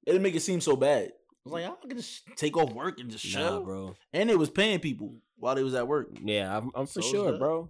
it 0.05 0.11
didn't 0.11 0.23
make 0.23 0.35
it 0.35 0.41
seem 0.41 0.59
so 0.61 0.75
bad. 0.75 1.03
I 1.05 1.11
was 1.45 1.53
like, 1.53 1.65
I 1.65 1.87
can 1.87 1.97
just 1.97 2.23
take 2.35 2.57
off 2.57 2.73
work 2.73 2.99
and 2.99 3.09
just 3.09 3.33
Nah, 3.33 3.39
chill, 3.47 3.63
bro. 3.63 3.95
And 4.11 4.29
it 4.29 4.37
was 4.37 4.49
paying 4.49 4.79
people 4.79 5.15
while 5.37 5.55
they 5.55 5.63
was 5.63 5.73
at 5.73 5.87
work. 5.87 6.09
Yeah, 6.21 6.55
I'm, 6.57 6.69
I'm 6.75 6.85
for 6.85 7.01
So 7.01 7.09
sure, 7.09 7.37
bro. 7.37 7.69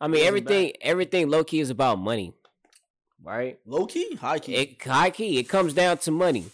I 0.00 0.08
mean, 0.08 0.24
everything, 0.24 0.72
everything 0.80 1.28
low 1.28 1.44
key 1.44 1.60
is 1.60 1.68
about 1.70 1.98
money, 1.98 2.32
right? 3.24 3.58
Low 3.66 3.86
key, 3.86 4.14
high 4.16 4.38
key. 4.38 4.54
It 4.54 4.82
high 4.82 5.10
key, 5.10 5.38
it 5.38 5.44
comes 5.48 5.74
down 5.74 5.98
to 5.98 6.10
money. 6.10 6.46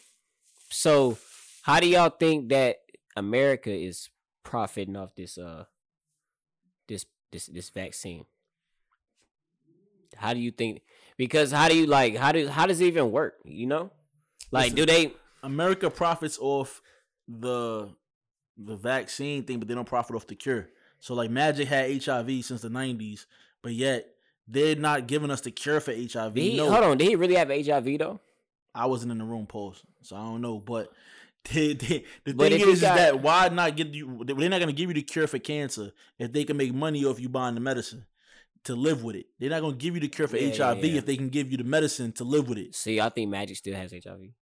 So, 0.71 1.18
how 1.62 1.81
do 1.81 1.89
y'all 1.89 2.11
think 2.11 2.49
that 2.51 2.79
America 3.16 3.71
is 3.71 4.09
profiting 4.43 4.97
off 4.97 5.14
this 5.16 5.37
uh 5.37 5.64
this 6.89 7.07
this 7.33 7.47
this 7.47 7.71
vaccine? 7.71 8.25
How 10.16 10.33
do 10.33 10.41
you 10.41 10.51
think? 10.51 10.83
Because 11.16 11.53
how 11.53 11.68
do 11.68 11.77
you 11.77 11.87
like? 11.87 12.16
How 12.16 12.33
do 12.33 12.49
how 12.49 12.66
does 12.66 12.81
it 12.81 12.87
even 12.87 13.11
work? 13.11 13.35
You 13.45 13.66
know, 13.66 13.91
like 14.51 14.75
do 14.75 14.87
they? 14.87 15.12
America 15.43 15.91
profits 15.91 16.39
off 16.39 16.83
the 17.27 17.89
the 18.59 18.77
vaccine 18.77 19.43
thing, 19.43 19.59
but 19.59 19.68
they 19.68 19.75
don't 19.75 19.89
profit 19.89 20.16
off 20.16 20.27
the 20.27 20.35
cure. 20.35 20.68
So 21.01 21.14
like 21.14 21.31
Magic 21.31 21.66
had 21.68 22.03
HIV 22.03 22.45
since 22.45 22.61
the 22.61 22.71
nineties, 22.71 23.27
but 23.62 23.73
yet 23.73 24.07
they're 24.51 24.76
not 24.76 25.07
giving 25.07 25.30
us 25.30 25.40
the 25.42 25.51
cure 25.51 25.80
for 25.80 25.92
HIV. 25.92 26.34
He, 26.34 26.57
no, 26.57 26.70
Hold 26.70 26.84
on, 26.84 26.98
did 26.98 27.09
he 27.09 27.16
really 27.16 27.34
have 27.36 27.48
HIV 27.48 27.98
though? 27.98 28.20
I 28.74 28.86
wasn't 28.86 29.12
in 29.12 29.18
the 29.18 29.24
room 29.24 29.46
post, 29.46 29.82
so 30.03 30.16
I 30.16 30.20
don't 30.20 30.40
know. 30.42 30.59
But 30.59 30.92
they, 31.53 31.72
they, 31.74 32.05
the 32.24 32.34
But 32.34 32.51
thing 32.51 32.53
if 32.53 32.61
is, 32.61 32.64
he 32.66 32.72
is 32.72 32.80
got- 32.82 32.96
that 32.96 33.22
why 33.22 33.48
not 33.48 33.76
get 33.76 33.88
you? 33.94 34.22
They're 34.24 34.36
not 34.48 34.59
going 34.61 34.66
to 34.68 34.72
give 34.72 34.88
you 34.90 34.94
the 34.94 35.03
cure 35.03 35.26
for 35.26 35.38
cancer 35.38 35.92
if 36.18 36.32
they 36.32 36.44
can 36.44 36.57
make 36.57 36.72
money 36.74 37.05
off 37.05 37.20
you 37.20 37.28
buying 37.28 37.55
the 37.55 37.61
medicine 37.61 38.07
to 38.64 38.74
live 38.76 39.03
with 39.03 39.16
it. 39.16 39.26
They're 39.38 39.48
not 39.51 39.61
going 39.61 39.72
to 39.72 39.78
give 39.78 39.94
you 39.94 40.01
the 40.01 40.09
cure 40.09 40.28
for 40.28 40.36
Yeah, 40.36 40.53
yeah, 40.55 40.74
HIV 40.74 40.84
yeah. 40.84 40.98
if 40.98 41.07
they 41.07 41.16
can 41.16 41.30
give 41.30 41.51
you 41.51 41.57
the 41.57 41.64
medicine 41.64 42.12
to 42.12 42.24
live 42.24 42.46
with 42.48 42.59
it. 42.59 42.74
See, 42.74 43.01
I 43.01 43.09
think 43.09 43.30
Magic 43.30 43.57
still 43.57 43.74
has 43.74 43.90
HIV. 43.90 44.05
If 44.05 44.20
you 44.20 44.32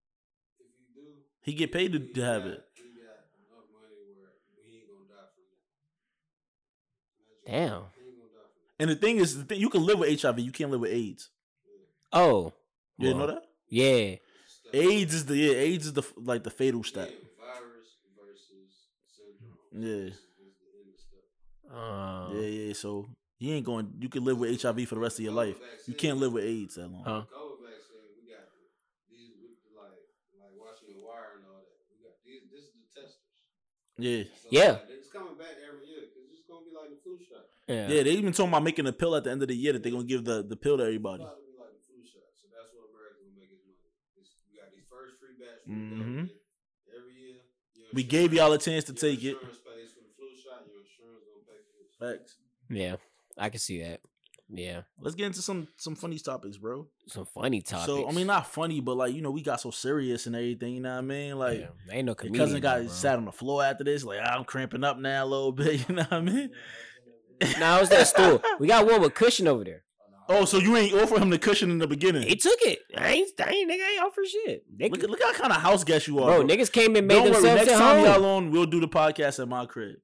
do, 0.93 1.01
He 1.41 1.53
get 1.53 1.71
paid 1.71 1.93
to, 1.93 1.99
to 1.99 2.21
have 2.21 2.45
it. 2.45 2.57
got- 2.57 2.65
He 2.75 2.83
got 2.99 3.15
enough 3.47 3.65
money 3.71 3.95
where 4.17 4.31
he 4.67 4.75
ain't 4.79 4.87
gonna 4.89 5.07
die 5.07 5.29
from 5.33 5.43
that. 7.45 7.51
Damn. 7.69 7.83
And 8.79 8.89
the 8.89 8.95
thing 8.95 9.17
is, 9.17 9.37
the 9.37 9.43
thing, 9.43 9.59
you 9.59 9.69
can 9.69 9.85
live 9.85 9.99
with 9.99 10.21
HIV, 10.21 10.39
you 10.39 10.51
can't 10.51 10.71
live 10.71 10.79
with 10.81 10.91
AIDS. 10.91 11.29
Oh, 12.13 12.53
You 12.97 13.07
didn't 13.07 13.19
know 13.19 13.27
that? 13.27 13.43
Yeah, 13.69 14.15
AIDS 14.73 15.13
is 15.13 15.25
the 15.25 15.35
yeah, 15.37 15.53
AIDS 15.53 15.85
is 15.87 15.93
the 15.93 16.03
like 16.17 16.43
the 16.43 16.49
fatal 16.49 16.81
Yeah, 16.81 16.89
step. 16.89 17.09
virus 17.37 17.89
versus 18.17 18.71
syndrome. 19.13 19.59
Yeah. 19.73 20.09
This 20.09 20.15
is 20.15 20.55
the 20.57 20.69
end 20.79 20.89
of 20.93 20.99
stuff. 20.99 21.75
uh, 21.75 22.33
Yeah, 22.33 22.47
yeah. 22.47 22.73
So 22.73 23.09
you 23.37 23.53
ain't 23.53 23.65
going. 23.65 23.93
You 23.99 24.09
can 24.09 24.23
live 24.23 24.37
with 24.39 24.59
HIV 24.61 24.87
for 24.87 24.95
the 24.95 25.01
rest 25.01 25.19
of 25.19 25.23
your 25.25 25.33
life. 25.33 25.57
You 25.85 25.93
can't 25.93 26.17
live 26.17 26.33
with 26.33 26.45
AIDS 26.45 26.75
that 26.75 26.87
long. 26.89 27.03
Huh? 27.05 27.23
COVID 27.29 27.61
vaccine, 27.61 28.09
we 28.17 28.29
got 28.31 28.47
these 29.11 29.33
we- 29.37 29.53
like 29.77 29.93
like 30.39 30.53
watching 30.57 30.89
the 30.97 31.05
wire 31.05 31.37
and 31.37 31.45
all 31.45 31.61
that. 31.61 31.77
We 31.93 32.01
got 32.01 32.17
these. 32.25 32.41
This 32.49 32.63
is 32.65 32.73
the 32.73 32.89
testers. 32.89 33.37
Yeah, 34.01 34.23
So, 34.41 34.47
Yeah. 34.49 34.71
like, 34.81 34.89
it's 34.97 35.11
coming 35.13 35.37
back 35.37 35.57
every 35.61 35.85
year 35.85 36.09
because 36.09 36.25
it's 36.33 36.47
gonna 36.49 36.65
be 36.65 36.73
like 36.73 36.89
the 36.89 36.97
flu 37.05 37.19
shot. 37.21 37.48
Yeah, 37.69 37.87
yeah. 37.87 38.03
They 38.03 38.11
even 38.11 38.33
talking 38.33 38.49
about 38.49 38.63
making 38.63 38.87
a 38.87 38.91
pill 38.93 39.15
at 39.15 39.23
the 39.23 39.31
end 39.31 39.41
of 39.41 39.47
the 39.47 39.55
year 39.55 39.73
that 39.73 39.83
they're 39.83 39.91
gonna 39.91 40.03
give 40.03 40.25
the 40.25 40.43
the 40.43 40.55
pill 40.57 40.77
to 40.77 40.83
everybody. 40.83 41.23
about 41.23 41.35
to 41.37 41.41
be 41.45 41.57
like 41.57 41.71
the 41.71 41.81
flu 41.87 42.03
shot. 42.03 42.27
So 42.41 42.47
that's 42.51 42.69
what 42.73 42.89
America 42.91 43.21
will 43.23 43.37
make 43.39 43.51
its 43.53 43.63
money. 43.63 43.79
It's, 44.19 44.31
we 44.51 44.57
got 44.59 44.71
these 44.73 44.87
first 44.89 45.19
free 45.21 45.37
batch 45.39 45.63
from 45.63 45.89
the 45.89 45.95
Mhm. 46.03 46.29
every 46.97 47.13
year. 47.21 47.35
We 47.93 48.03
gave 48.03 48.33
y'all 48.33 48.51
a 48.53 48.57
chance 48.57 48.83
to 48.85 48.93
take 48.93 49.23
it. 49.23 49.37
Insurance 49.37 49.59
pays 49.63 49.91
for 49.93 50.01
the 50.01 50.11
flu 50.17 50.27
shot. 50.35 50.65
Your 50.67 50.81
insurance 50.81 51.23
gonna 51.29 51.45
pay 51.47 51.59
for 51.63 51.73
this. 51.79 52.19
Facts. 52.19 52.37
yeah. 52.69 52.95
I 53.37 53.49
can 53.49 53.59
see 53.59 53.81
that. 53.83 54.01
Yeah, 54.51 54.81
Let's 54.99 55.13
get 55.13 55.27
into 55.27 55.43
some 55.43 55.67
some 55.77 55.95
funny 55.95 56.17
topics, 56.17 56.57
bro. 56.57 56.87
some 57.05 57.27
funny 57.27 57.61
topics. 57.61 57.85
So 57.85 58.09
I 58.09 58.11
mean, 58.11 58.25
not 58.25 58.47
funny, 58.51 58.79
but 58.81 58.97
like 58.97 59.13
you 59.13 59.21
know, 59.21 59.29
we 59.29 59.43
got 59.43 59.61
so 59.61 59.69
serious 59.69 60.25
and 60.25 60.35
everything. 60.35 60.73
You 60.73 60.79
know 60.81 60.89
what 60.93 60.97
I 60.97 61.01
mean? 61.01 61.37
Like. 61.37 61.59
yeah, 61.59 61.67
ain't 61.95 62.05
no 62.07 62.11
Your 62.11 62.15
comedian. 62.15 62.45
cousin 62.47 62.59
got 62.61 62.79
bro. 62.79 62.87
sat 62.87 63.17
on 63.17 63.25
the 63.25 63.31
floor 63.31 63.63
after 63.63 63.83
this, 63.83 64.03
like 64.03 64.17
"Ah, 64.23 64.35
I'm 64.39 64.45
cramping 64.45 64.83
up 64.83 64.97
now 64.97 65.23
a 65.23 65.27
little 65.27 65.51
bit. 65.51 65.85
You 65.87 65.95
know 65.97 66.01
what 66.01 66.13
I 66.13 66.21
mean? 66.21 66.49
Nah, 67.59 67.79
it's 67.79 67.89
that 67.89 68.07
stool. 68.07 68.41
We 68.59 68.67
got 68.67 68.85
one 68.85 69.01
with 69.01 69.13
cushion 69.13 69.47
over 69.47 69.63
there. 69.63 69.83
Oh, 70.31 70.45
so 70.45 70.57
you 70.59 70.77
ain't 70.77 70.93
offer 70.93 71.19
him 71.19 71.29
the 71.31 71.39
cushion 71.39 71.71
in 71.71 71.79
the 71.79 71.87
beginning? 71.87 72.21
He 72.21 72.35
took 72.35 72.59
it. 72.61 72.79
I 72.95 73.09
ain't, 73.13 73.29
I 73.39 73.49
ain't, 73.49 73.71
nigga, 73.71 73.81
I 73.83 73.91
ain't 73.93 74.03
offer 74.03 74.21
shit. 74.25 74.63
Nigga, 74.77 74.91
Look 74.91 75.03
at 75.03 75.09
look 75.09 75.21
how 75.23 75.33
kind 75.33 75.51
of 75.51 75.59
house 75.59 75.83
guest 75.83 76.07
you 76.07 76.19
are, 76.19 76.25
bro, 76.27 76.45
bro. 76.45 76.55
niggas 76.55 76.71
came 76.71 76.95
and 76.95 77.07
made 77.07 77.15
Don't 77.15 77.23
worry, 77.31 77.33
themselves 77.33 77.61
next 77.65 77.71
at 77.71 77.77
time 77.79 77.95
home. 77.97 78.05
y'all 78.05 78.25
on, 78.25 78.51
we'll 78.51 78.65
do 78.67 78.79
the 78.79 78.87
podcast 78.87 79.41
at 79.41 79.47
my 79.47 79.65
crib. 79.65 79.95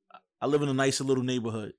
I 0.42 0.48
live 0.48 0.64
in 0.64 0.70
a 0.70 0.74
nicer 0.74 1.04
little 1.04 1.24
neighborhood. 1.24 1.74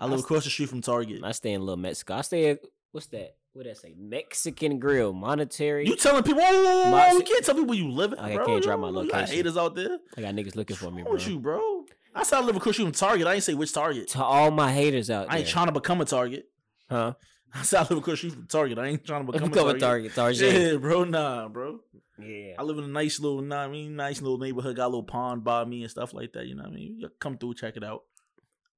I 0.00 0.06
live 0.06 0.20
across 0.20 0.44
the 0.44 0.50
street 0.50 0.70
from 0.70 0.80
Target. 0.80 1.20
I 1.22 1.32
stay 1.32 1.52
in 1.52 1.60
Little 1.60 1.76
Mexico. 1.76 2.14
I 2.14 2.20
stay 2.22 2.50
at 2.50 2.60
what's 2.92 3.06
that? 3.08 3.36
What 3.52 3.66
that 3.66 3.76
say? 3.76 3.94
Mexican 3.98 4.78
Grill, 4.78 5.12
monetary. 5.12 5.86
You 5.86 5.96
telling 5.96 6.22
people? 6.22 6.40
Whoa, 6.40 6.50
whoa, 6.64 6.90
whoa, 6.92 7.16
you 7.18 7.22
can't 7.24 7.44
tell 7.44 7.54
people 7.56 7.68
where 7.68 7.78
you 7.78 7.90
live. 7.90 8.14
I 8.18 8.36
bro. 8.36 8.46
can't 8.46 8.62
drop 8.62 8.80
my 8.80 8.90
don't- 8.92 9.04
you 9.04 9.10
got 9.10 9.28
haters 9.28 9.56
out 9.58 9.74
there. 9.74 9.98
I 10.16 10.20
got 10.22 10.34
niggas 10.34 10.56
looking 10.56 10.76
for 10.76 10.90
me, 10.90 11.02
bro. 11.02 11.12
with 11.12 11.28
you, 11.28 11.38
bro? 11.38 11.84
I 12.14 12.22
saw 12.24 12.38
I 12.38 12.42
live 12.42 12.56
across 12.56 12.76
the 12.76 12.82
street 12.82 12.84
from 12.86 12.92
Target. 13.08 13.26
I 13.26 13.34
ain't 13.34 13.42
say 13.44 13.54
which 13.54 13.72
Target. 13.72 14.08
To 14.08 14.24
all 14.24 14.50
my 14.50 14.72
haters 14.72 15.10
out 15.10 15.28
there. 15.28 15.36
I 15.36 15.38
ain't 15.40 15.48
trying 15.48 15.66
to 15.66 15.72
become 15.72 16.00
a 16.00 16.04
Target. 16.04 16.46
huh? 16.88 17.14
I 17.54 17.62
saw 17.62 17.78
I 17.78 17.82
live 17.82 17.98
across 17.98 18.12
the 18.12 18.16
street 18.16 18.32
from 18.34 18.46
Target. 18.46 18.78
I 18.78 18.86
ain't 18.86 19.04
trying 19.04 19.26
to 19.26 19.32
become, 19.32 19.50
Become 19.50 19.66
a 19.68 19.70
a 19.70 19.78
Target. 19.78 20.14
target. 20.14 20.40
Target. 20.42 20.54
Yeah, 20.72 20.76
bro. 20.78 21.04
Nah, 21.04 21.48
bro. 21.48 21.80
Yeah. 22.18 22.54
I 22.58 22.62
live 22.62 22.78
in 22.78 22.84
a 22.84 22.88
nice 22.88 23.18
little, 23.18 23.40
nah, 23.42 23.62
I 23.64 23.68
mean, 23.68 23.96
nice 23.96 24.20
little 24.20 24.38
neighborhood. 24.38 24.76
Got 24.76 24.86
a 24.86 24.88
little 24.88 25.02
pond 25.02 25.42
by 25.42 25.64
me 25.64 25.82
and 25.82 25.90
stuff 25.90 26.12
like 26.12 26.32
that. 26.34 26.46
You 26.46 26.54
know 26.54 26.64
what 26.64 26.72
I 26.72 26.74
mean? 26.74 27.02
Come 27.18 27.38
through, 27.38 27.54
check 27.54 27.76
it 27.76 27.84
out. 27.84 28.02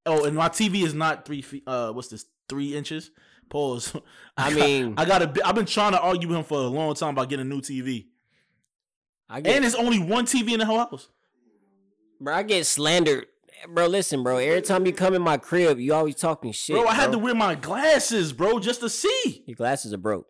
Oh, 0.05 0.25
and 0.25 0.35
my 0.35 0.49
TV 0.49 0.83
is 0.83 0.93
not 0.93 1.25
three 1.25 1.41
feet. 1.41 1.63
Uh, 1.67 1.91
what's 1.91 2.07
this? 2.09 2.25
Three 2.49 2.75
inches. 2.75 3.11
Pause. 3.49 3.97
I 4.37 4.49
got- 4.51 4.59
mean- 4.59 4.93
I 4.97 5.05
got 5.05 5.21
a. 5.21 5.47
I've 5.47 5.55
been 5.55 5.65
trying 5.65 5.91
to 5.91 5.99
argue 5.99 6.27
with 6.29 6.37
him 6.37 6.43
for 6.43 6.57
a 6.59 6.61
long 6.67 6.93
time 6.95 7.09
about 7.09 7.29
getting 7.29 7.45
a 7.45 7.49
new 7.49 7.61
TV, 7.61 8.05
I 9.29 9.41
get, 9.41 9.55
and 9.55 9.65
it's 9.65 9.75
only 9.75 9.99
one 9.99 10.25
TV 10.25 10.53
in 10.53 10.59
the 10.59 10.65
whole 10.65 10.77
house. 10.79 11.09
Bro, 12.23 12.35
I 12.35 12.43
get 12.43 12.65
slandered. 12.65 13.27
Bro, 13.67 13.87
listen, 13.87 14.23
bro. 14.23 14.37
Every 14.37 14.61
time 14.61 14.85
you 14.85 14.93
come 14.93 15.13
in 15.13 15.21
my 15.21 15.37
crib, 15.37 15.79
you 15.79 15.93
always 15.93 16.15
talking 16.15 16.51
shit. 16.51 16.75
bro, 16.75 16.87
I 16.87 16.95
had 16.95 17.11
to 17.11 17.17
wear 17.17 17.33
my 17.33 17.55
glasses, 17.55 18.33
bro, 18.33 18.59
just 18.59 18.81
to 18.81 18.89
see. 18.89 19.43
Your 19.45 19.55
glasses 19.55 19.93
are 19.93 19.97
broke. 19.97 20.27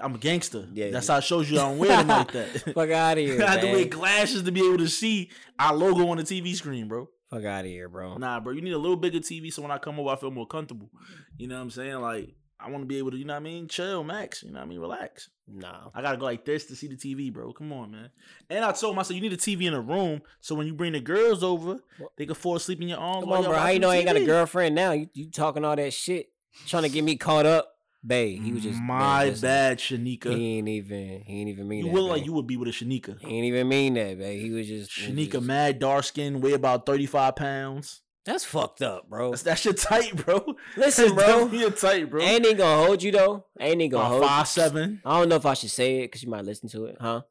I'm 0.00 0.14
a 0.14 0.18
gangster. 0.18 0.68
Yeah, 0.72 0.90
that's 0.90 1.08
yeah. 1.08 1.14
how 1.14 1.18
it 1.18 1.24
shows 1.24 1.50
you 1.50 1.58
I 1.58 1.62
don't 1.62 1.78
wear 1.78 1.96
them 1.96 2.08
like 2.08 2.32
that. 2.32 2.60
Fuck 2.74 2.90
out 2.90 3.18
of 3.18 3.24
here, 3.24 3.42
I 3.46 3.50
had 3.52 3.60
to 3.62 3.72
wear 3.72 3.86
glasses 3.86 4.42
to 4.42 4.52
be 4.52 4.60
able 4.60 4.78
to 4.78 4.88
see 4.88 5.30
our 5.58 5.74
logo 5.74 6.08
on 6.08 6.18
the 6.18 6.22
TV 6.22 6.54
screen, 6.54 6.88
bro. 6.88 7.08
Fuck 7.30 7.44
out 7.44 7.64
of 7.64 7.70
here, 7.70 7.88
bro. 7.88 8.16
Nah, 8.18 8.38
bro, 8.40 8.52
you 8.52 8.62
need 8.62 8.72
a 8.72 8.78
little 8.78 8.96
bigger 8.96 9.18
TV 9.18 9.52
so 9.52 9.62
when 9.62 9.70
I 9.70 9.78
come 9.78 9.98
over, 9.98 10.10
I 10.10 10.16
feel 10.16 10.30
more 10.30 10.46
comfortable. 10.46 10.90
You 11.36 11.48
know 11.48 11.56
what 11.56 11.62
I'm 11.62 11.70
saying? 11.70 11.96
Like, 11.96 12.34
I 12.66 12.70
want 12.70 12.82
to 12.82 12.86
be 12.86 12.98
able 12.98 13.12
to, 13.12 13.16
you 13.16 13.24
know 13.24 13.34
what 13.34 13.40
I 13.40 13.44
mean? 13.44 13.68
Chill, 13.68 14.02
max. 14.02 14.42
You 14.42 14.50
know 14.50 14.58
what 14.58 14.66
I 14.66 14.68
mean? 14.68 14.80
Relax. 14.80 15.28
Nah. 15.48 15.90
I 15.94 16.02
gotta 16.02 16.16
go 16.16 16.24
like 16.24 16.44
this 16.44 16.64
to 16.66 16.74
see 16.76 16.88
the 16.88 16.96
TV, 16.96 17.32
bro. 17.32 17.52
Come 17.52 17.72
on, 17.72 17.92
man. 17.92 18.10
And 18.50 18.64
I 18.64 18.72
told 18.72 18.94
him, 18.94 18.98
I 18.98 19.02
said, 19.02 19.14
you 19.14 19.20
need 19.22 19.32
a 19.32 19.36
TV 19.36 19.62
in 19.68 19.74
a 19.74 19.80
room 19.80 20.20
so 20.40 20.56
when 20.56 20.66
you 20.66 20.74
bring 20.74 20.92
the 20.92 21.00
girls 21.00 21.44
over, 21.44 21.78
they 22.16 22.26
can 22.26 22.34
fall 22.34 22.56
asleep 22.56 22.82
in 22.82 22.88
your 22.88 22.98
arms. 22.98 23.22
Come 23.24 23.32
on, 23.32 23.44
bro. 23.44 23.52
How 23.52 23.68
you 23.68 23.78
know 23.78 23.90
I 23.90 23.96
ain't 23.98 24.06
got 24.06 24.16
a 24.16 24.24
girlfriend 24.24 24.74
now? 24.74 24.90
You, 24.92 25.08
you 25.14 25.30
talking 25.30 25.64
all 25.64 25.76
that 25.76 25.92
shit, 25.92 26.30
trying 26.66 26.82
to 26.82 26.88
get 26.88 27.04
me 27.04 27.14
caught 27.16 27.46
up, 27.46 27.68
babe. 28.04 28.42
He 28.42 28.52
was 28.52 28.64
just 28.64 28.80
My 28.80 29.26
listen, 29.26 29.42
bad, 29.46 29.80
He 29.80 29.96
Shanika. 29.96 30.32
ain't 30.34 30.68
even. 30.68 31.22
He 31.24 31.40
ain't 31.40 31.50
even 31.50 31.68
mean 31.68 31.80
You 31.86 31.92
that. 31.92 31.92
would 31.94 32.02
like 32.10 32.24
you 32.24 32.32
would 32.32 32.48
be 32.48 32.56
with 32.56 32.68
a 32.68 32.72
Shanika. 32.72 33.20
He 33.20 33.28
ain't 33.36 33.44
even 33.46 33.68
mean 33.68 33.94
that, 33.94 34.18
babe. 34.18 34.40
He 34.42 34.50
was 34.50 34.66
just 34.66 34.90
he 34.98 35.12
was 35.12 35.16
Shanika, 35.28 35.32
just- 35.34 35.44
mad 35.44 35.78
dark 35.78 36.02
skin, 36.04 36.40
weigh 36.40 36.54
about 36.54 36.84
35 36.86 37.36
pounds. 37.36 38.02
That's 38.26 38.44
fucked 38.44 38.82
up, 38.82 39.08
bro. 39.08 39.30
That's 39.30 39.42
that 39.44 39.58
shit 39.58 39.76
tight, 39.78 40.16
bro. 40.16 40.44
Listen, 40.76 41.14
That's 41.14 41.14
bro. 41.14 41.44
definitely 41.44 41.70
tight, 41.70 42.10
bro. 42.10 42.20
Ain't 42.20 42.44
even 42.44 42.56
gonna 42.58 42.84
hold 42.84 43.00
you 43.02 43.12
though. 43.12 43.46
Ain't 43.60 43.80
even 43.80 43.90
gonna 43.92 44.02
About 44.04 44.10
hold. 44.10 44.22
you. 44.22 44.28
five 44.28 44.48
seven. 44.48 45.00
I 45.04 45.18
don't 45.20 45.28
know 45.28 45.36
if 45.36 45.46
I 45.46 45.54
should 45.54 45.70
say 45.70 45.98
it 46.00 46.02
because 46.06 46.24
you 46.24 46.28
might 46.30 46.44
listen 46.44 46.68
to 46.70 46.86
it, 46.86 46.96
huh? 47.00 47.22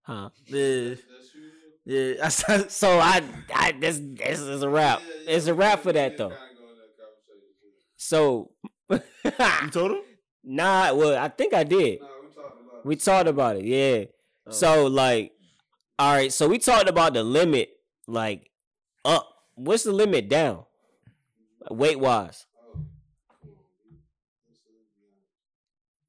Huh? 0.00 0.30
Yeah, 0.46 0.94
yeah. 1.84 2.14
That's, 2.22 2.42
that's 2.42 2.74
So 2.82 2.98
I, 2.98 3.22
I 3.54 3.72
this 3.72 4.00
this 4.02 4.40
is 4.40 4.62
a 4.62 4.68
wrap. 4.68 5.02
It's 5.26 5.46
a 5.46 5.54
wrap 5.54 5.80
for 5.80 5.92
that 5.92 6.16
though. 6.16 6.32
So, 7.96 8.50
you 8.90 9.00
told 9.70 9.92
him. 9.92 10.00
nah. 10.42 10.92
Well, 10.94 11.22
I 11.22 11.28
think 11.28 11.54
I 11.54 11.64
did. 11.64 12.00
Nah, 12.00 12.06
we 12.06 12.34
talking 12.34 12.62
about 12.66 12.86
We 12.86 12.96
talked 12.96 13.28
about 13.28 13.56
it, 13.56 13.64
yeah. 13.64 14.04
Oh. 14.46 14.50
So 14.50 14.86
like, 14.86 15.32
all 15.98 16.14
right. 16.14 16.32
So 16.32 16.48
we 16.48 16.58
talked 16.58 16.88
about 16.88 17.12
the 17.14 17.22
limit, 17.22 17.70
like 18.08 18.50
up. 19.04 19.28
What's 19.64 19.84
the 19.84 19.92
limit 19.92 20.28
down? 20.28 20.64
Weight 21.70 22.00
wise. 22.00 22.46
Come 22.58 22.72
on, 22.74 22.84
dude. 23.84 23.98
Let's 24.48 24.58
be 24.66 24.74
honest. 24.98 25.30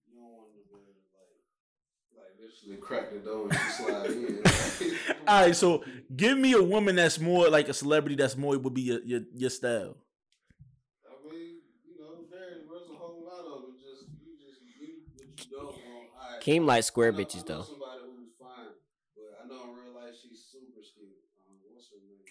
You 0.09 0.17
don't 0.17 0.33
want 0.33 0.49
to 0.49 0.57
be 0.57 0.73
like, 1.13 2.17
like 2.17 2.33
literally 2.41 2.77
crack 2.81 3.11
the 3.11 3.19
door 3.19 3.47
and 3.49 3.59
slide 3.71 4.09
in. 4.09 5.27
All 5.27 5.41
right, 5.45 5.55
so 5.55 5.83
give 6.15 6.35
me 6.37 6.53
a 6.53 6.63
woman 6.63 6.95
that's 6.95 7.19
more 7.19 7.47
like 7.49 7.69
a 7.69 7.73
celebrity 7.73 8.15
that's 8.15 8.35
more 8.35 8.57
would 8.57 8.73
be 8.73 8.81
your 8.81 8.99
your, 9.03 9.21
your 9.35 9.49
style. 9.51 9.97
I 11.05 11.13
mean, 11.31 11.61
you 11.85 11.99
know, 11.99 12.25
there, 12.31 12.57
there's 12.67 12.89
a 12.89 12.95
whole 12.97 13.23
lot 13.23 13.45
of 13.45 13.69
it. 13.69 13.77
Just 13.79 14.09
you 14.19 14.33
just 14.41 14.61
you 14.65 15.03
what 15.15 15.45
you 15.45 15.51
don't 15.51 15.65
want. 15.65 16.09
I, 16.19 16.43
Keem 16.43 16.65
like 16.65 16.83
square 16.83 17.09
I 17.13 17.15
bitches 17.15 17.45
I 17.47 17.53
know 17.53 17.57
though. 17.59 17.63
Somebody 17.69 18.01
who's 18.17 18.33
fine, 18.41 18.73
but 19.15 19.29
I 19.37 19.47
know 19.47 19.61
in 19.69 19.77
real 19.77 19.93
life 19.93 20.15
she's 20.19 20.41
super 20.43 20.81
skinny. 20.81 21.21
Um, 21.45 21.61
what's 21.71 21.87
her 21.93 22.01
name? 22.01 22.25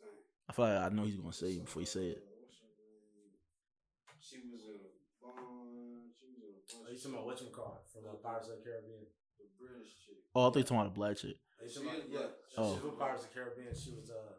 Dang. 0.00 0.18
I 0.45 0.45
feel 0.56 0.64
like 0.72 0.80
I 0.80 0.88
know 0.88 1.04
he's 1.04 1.20
gonna 1.20 1.36
say 1.36 1.60
it 1.60 1.64
before 1.68 1.84
he 1.84 1.86
say 1.86 2.16
it. 2.16 2.24
What's 2.24 2.56
her 2.64 2.72
name? 2.72 3.36
She 4.16 4.40
was 4.48 4.64
in 4.64 4.80
a 4.80 4.88
bond. 5.20 6.16
She 6.16 6.32
was 6.32 6.40
in 6.40 6.56
a 6.56 6.64
bunch. 6.64 6.88
Are 6.88 6.92
you 6.92 6.96
talking 6.96 7.12
about 7.12 7.26
what 7.28 7.36
you 7.44 7.52
call 7.52 7.84
from 7.92 8.08
Pirates 8.24 8.48
of 8.48 8.56
the 8.58 8.62
Caribbean? 8.64 9.04
the 9.36 9.46
British 9.60 9.92
chick. 10.00 10.16
Oh, 10.32 10.48
I 10.48 10.56
think 10.56 10.64
you're 10.64 10.72
talking 10.72 10.80
about 10.88 10.96
a 10.96 10.98
black 10.98 11.16
chick. 11.20 11.36
Are 11.60 11.64
you 11.64 11.68
She 11.68 11.76
talking 11.84 11.92
about, 11.92 12.08
yeah, 12.08 12.32
black. 12.32 12.48
she 12.48 12.56
Oh. 12.56 12.72
was 12.72 12.82
with 12.88 12.96
Pirates 12.98 13.22
of 13.24 13.28
the 13.28 13.34
Caribbean. 13.36 13.72
She 13.76 13.90
was 13.92 14.08
uh, 14.08 14.32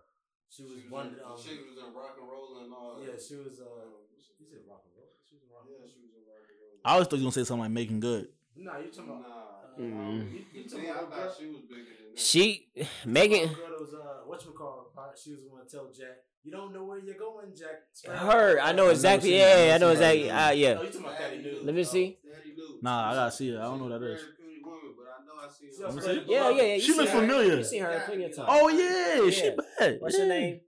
she 0.50 0.62
was 0.66 0.74
She 0.82 0.90
one. 0.90 1.14
in, 1.14 1.22
Um, 1.22 1.38
she 1.38 1.54
was 1.62 1.78
in 1.78 1.90
rock 1.94 2.18
and 2.18 2.26
roll 2.26 2.58
and 2.66 2.74
all. 2.74 2.98
yeah, 2.98 3.14
she 3.22 3.38
was 3.38 3.62
uh, 3.62 3.70
Um, 3.70 4.10
what's 4.10 4.26
her 4.28 4.34
you 4.42 4.46
said 4.50 4.66
rock 4.66 4.82
and 4.90 4.98
roll. 4.98 5.14
She 5.22 5.38
was 5.38 5.46
in 5.46 5.54
rock 5.54 5.70
and 5.70 5.78
Yeah, 5.78 5.86
she 5.86 6.02
was 6.02 6.12
in 6.18 6.24
rock 6.26 6.42
and 6.50 6.58
roll. 6.58 6.82
I 6.82 6.90
always 6.98 7.06
thought 7.08 7.22
you 7.22 7.30
were 7.30 7.32
gonna 7.34 7.40
say 7.40 7.46
something 7.46 7.70
like 7.70 7.78
making 7.78 8.02
good. 8.02 8.34
No, 8.58 8.74
you 8.82 8.90
talking 8.90 9.14
about? 9.14 9.22
Nah. 9.22 9.67
Mm. 9.80 10.34
You- 10.34 10.46
you 10.54 10.70
see, 10.70 10.90
I 10.90 10.94
thought 10.94 11.36
she 11.38 11.48
was 11.48 11.62
bigger 11.70 11.84
than 11.84 12.14
that. 12.16 12.20
She 12.20 12.68
Megan. 13.06 13.48
Girl 13.54 13.80
was 13.80 13.94
uh, 13.94 14.26
what 14.26 14.44
you 14.46 14.52
call? 14.52 14.92
She 15.24 15.32
was 15.32 15.44
the 15.44 15.50
one 15.50 15.66
to 15.66 15.70
tell 15.70 15.88
Jack, 15.92 16.18
"You 16.44 16.52
don't 16.52 16.74
know 16.74 16.84
where 16.84 17.00
you're 17.00 17.16
going, 17.18 17.54
Jack." 17.56 18.16
Her, 18.20 18.60
I 18.60 18.72
know 18.72 18.90
exactly. 18.90 19.30
seen 19.30 19.40
that. 19.40 19.68
Yeah, 19.68 19.76
I 19.76 19.78
know 19.80 19.90
exactly. 19.92 20.30
Uh, 20.30 20.52
yeah. 20.52 20.76
Oh, 20.78 20.82
you 20.84 20.88
talking 20.90 21.02
about 21.02 21.18
Patty 21.18 21.42
Dude? 21.44 21.64
Let 21.66 21.76
me 21.76 21.84
see. 21.84 22.18
Daddy 22.24 22.54
Lou. 22.58 22.80
Nah, 22.82 23.12
I 23.12 23.14
gotta 23.16 23.32
see 23.32 23.52
her. 23.52 23.60
I 23.60 23.64
don't 23.64 23.80
know 23.80 23.86
who 23.86 24.00
that 24.00 24.02
She's 24.02 24.20
is. 24.20 24.24
a 24.24 24.26
very 24.26 24.36
pretty 24.36 24.62
woman, 24.64 24.82
I 25.08 25.12
I 25.18 25.42
her. 25.42 25.86
also 25.86 25.86
Let 25.86 25.96
me 25.96 26.02
see. 26.02 26.08
played 26.08 26.24
Yeah, 26.28 26.50
yeah, 26.50 26.62
yeah. 26.62 26.74
You 26.76 26.82
She 26.82 26.88
seen 26.92 26.98
look 26.98 27.10
her. 27.10 27.20
familiar. 27.20 27.56
You 27.58 27.64
seen 27.64 27.82
her 27.84 28.04
plenty 28.06 28.24
of 28.26 28.36
times. 28.36 28.48
Oh 28.52 28.68
yeah, 28.70 29.30
she 29.32 29.50
bad. 29.80 29.98
What's 30.02 30.18
her 30.18 30.26
name? 30.28 30.60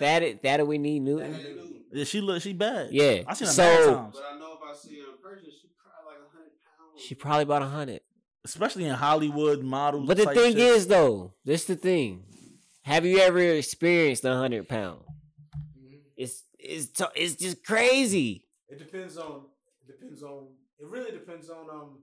That 0.00 0.42
that 0.42 0.66
we 0.66 0.78
need 0.78 1.00
new. 1.00 1.18
Daddy 1.20 1.56
Yeah, 1.92 2.04
she 2.04 2.20
look 2.20 2.42
she 2.42 2.52
bad. 2.52 2.88
Yeah. 2.92 3.22
I 3.26 3.34
seen 3.34 3.46
her 3.48 3.52
So- 3.52 3.62
mad 3.62 3.84
times. 3.94 4.16
But 4.16 4.24
I 4.34 4.38
know 4.38 4.52
if 4.54 4.60
I 4.62 4.74
see 4.78 4.98
her 5.00 5.06
in 5.12 5.18
person, 5.22 5.50
she 5.50 5.68
probably 5.78 6.12
like 6.12 6.22
a 6.26 6.36
hundred 6.36 6.52
pounds. 6.64 7.02
She 7.02 7.14
probably 7.14 7.42
about 7.42 7.62
a 7.62 7.66
hundred. 7.66 8.00
Especially 8.44 8.84
in 8.86 8.94
Hollywood 8.94 9.62
models. 9.62 10.06
But 10.08 10.16
the 10.16 10.24
type 10.24 10.36
thing 10.36 10.52
shit. 10.52 10.60
is, 10.60 10.86
though, 10.88 11.34
this 11.44 11.64
the 11.64 11.76
thing. 11.76 12.24
Have 12.82 13.04
you 13.06 13.18
ever 13.18 13.38
experienced 13.38 14.24
a 14.24 14.34
hundred 14.36 14.68
pound? 14.68 15.00
Mhm. 15.78 16.00
It's 16.16 16.42
it's 16.58 16.86
t- 16.88 17.04
it's 17.14 17.36
just 17.36 17.64
crazy. 17.64 18.44
It 18.68 18.78
depends 18.78 19.16
on. 19.16 19.42
It 19.86 19.92
depends 19.98 20.22
on. 20.24 20.48
It 20.80 20.86
really 20.88 21.12
depends 21.12 21.48
on 21.48 21.70
um, 21.70 21.98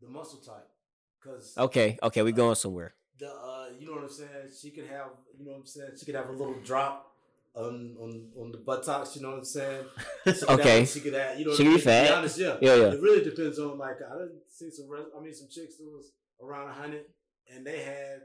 the 0.00 0.08
muscle 0.08 0.38
type, 0.38 0.66
because 1.22 1.52
Okay, 1.58 1.98
okay, 2.02 2.22
we 2.22 2.32
going 2.32 2.54
somewhere. 2.54 2.94
the 3.18 3.28
uh, 3.30 3.66
you 3.78 3.86
know 3.86 3.92
what 3.92 4.04
I'm 4.04 4.08
saying. 4.10 4.48
She 4.58 4.70
could 4.70 4.86
have, 4.86 5.08
you 5.38 5.44
know 5.44 5.52
what 5.52 5.58
I'm 5.60 5.66
saying. 5.66 5.90
She 5.98 6.06
could 6.06 6.14
have 6.14 6.30
a 6.30 6.32
little 6.32 6.58
drop 6.64 7.13
on 7.54 7.96
on 8.00 8.28
on 8.40 8.52
the 8.52 8.58
buttocks. 8.58 9.16
You 9.16 9.22
know 9.22 9.30
what 9.30 9.38
I'm 9.38 9.44
saying. 9.44 9.84
She 10.26 10.46
Okay. 10.46 10.80
Have, 10.80 10.88
she 10.88 11.00
could 11.00 11.14
have. 11.14 11.38
You 11.38 11.46
know. 11.46 11.54
She 11.54 11.64
what 11.64 11.72
I 11.72 11.76
could 11.76 11.84
be 11.84 11.90
mean? 11.90 12.02
To 12.02 12.08
fat. 12.08 12.18
honest, 12.18 12.38
yeah. 12.38 12.56
Yeah, 12.60 12.74
yeah. 12.76 12.92
It 12.92 13.00
really 13.02 13.24
depends 13.24 13.58
on 13.58 13.78
like 13.78 13.96
I 13.96 14.18
didn't 14.18 14.40
see 14.48 14.70
some. 14.70 14.88
res- 14.88 15.06
I 15.16 15.22
mean, 15.22 15.34
some 15.34 15.48
chicks 15.50 15.76
that 15.76 15.84
was 15.84 16.12
around 16.42 16.68
hundred, 16.74 17.04
and 17.54 17.66
they 17.66 17.78
had 17.80 18.22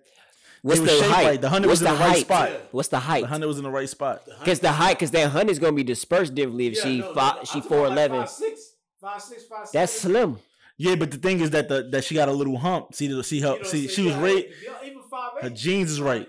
What's 0.62 0.82
the 0.82 0.88
height? 1.04 1.26
right. 1.26 1.42
The 1.42 1.50
hundred 1.50 1.68
What's 1.70 1.82
was 1.82 1.88
in 1.90 1.94
the 1.94 1.98
the 1.98 2.04
right 2.04 2.10
height? 2.16 2.22
spot. 2.26 2.50
Yeah. 2.52 2.58
What's 2.72 2.88
the 2.90 3.00
height? 3.00 3.22
The 3.22 3.28
hundred 3.28 3.48
was 3.48 3.58
in 3.58 3.64
the 3.64 3.70
right 3.72 3.88
spot. 3.90 4.24
Because 4.40 4.60
the 4.60 4.72
height, 4.72 4.98
because 4.98 5.12
that 5.12 5.30
hundred's 5.30 5.60
gonna 5.60 5.74
be 5.74 5.84
dispersed 5.84 6.36
differently 6.36 6.68
if 6.68 6.76
Yeah, 6.78 6.84
she 6.84 7.00
no, 7.00 7.14
fi- 7.14 7.36
no, 7.36 7.44
she 7.44 7.60
I'm 7.60 7.62
talking 7.62 7.62
four 7.70 7.78
about 7.86 7.90
like 7.90 7.98
eleven. 8.10 8.20
Five 8.22 8.30
six, 8.30 8.62
five 9.00 9.22
six, 9.22 9.44
five 9.46 9.68
That's 9.72 9.94
seven. 9.94 10.12
slim. 10.12 10.40
Yeah, 10.78 10.96
but 10.96 11.12
the 11.12 11.18
thing 11.18 11.40
is 11.42 11.50
that 11.52 11.68
the 11.70 11.84
that 11.92 12.04
she 12.06 12.16
got 12.16 12.30
a 12.30 12.32
little 12.34 12.58
hump. 12.58 12.94
See 12.94 13.08
the 13.08 13.24
see 13.24 13.40
her 13.42 13.54
You 13.54 13.58
know 13.60 13.64
see 13.64 13.82
what 13.86 13.92
she 13.92 14.02
was 14.04 14.14
saying? 14.14 14.24
right. 14.24 14.50
Even 14.86 15.02
five 15.10 15.32
eight. 15.38 15.44
Her 15.44 15.50
jeans 15.50 15.92
is 15.92 16.02
right. 16.02 16.28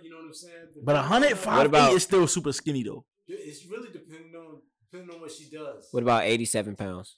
But 0.83 0.97
a 0.97 1.03
hundred 1.03 1.33
What 1.45 1.67
about- 1.67 1.93
is 1.93 2.03
still 2.03 2.27
super 2.27 2.53
skinny 2.53 2.83
though. 2.83 3.05
It's 3.29 3.65
really 3.67 3.89
depending 3.93 4.35
on 4.35 4.61
depending 4.91 5.15
on 5.15 5.21
what 5.21 5.31
she 5.31 5.45
does. 5.51 5.87
What 5.93 6.03
about 6.03 6.25
eighty-seven 6.25 6.75
pounds? 6.77 7.17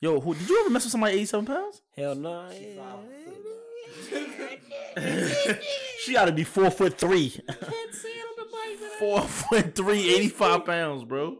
Yo, 0.00 0.20
who 0.20 0.34
did 0.34 0.48
you 0.48 0.60
ever 0.60 0.70
mess 0.70 0.84
with 0.84 0.92
somebody 0.92 1.14
eighty 1.14 1.24
seven 1.26 1.46
pounds? 1.46 1.82
Hell 1.96 2.14
no. 2.14 2.48
She 4.96 5.02
five 5.16 5.56
she 6.04 6.12
got 6.12 6.26
to 6.26 6.32
be 6.32 6.44
four 6.44 6.70
foot 6.70 6.98
three. 6.98 7.34
four 8.98 9.20
foot 9.22 9.74
three, 9.74 10.14
85 10.16 10.64
pounds, 10.64 11.04
bro. 11.04 11.38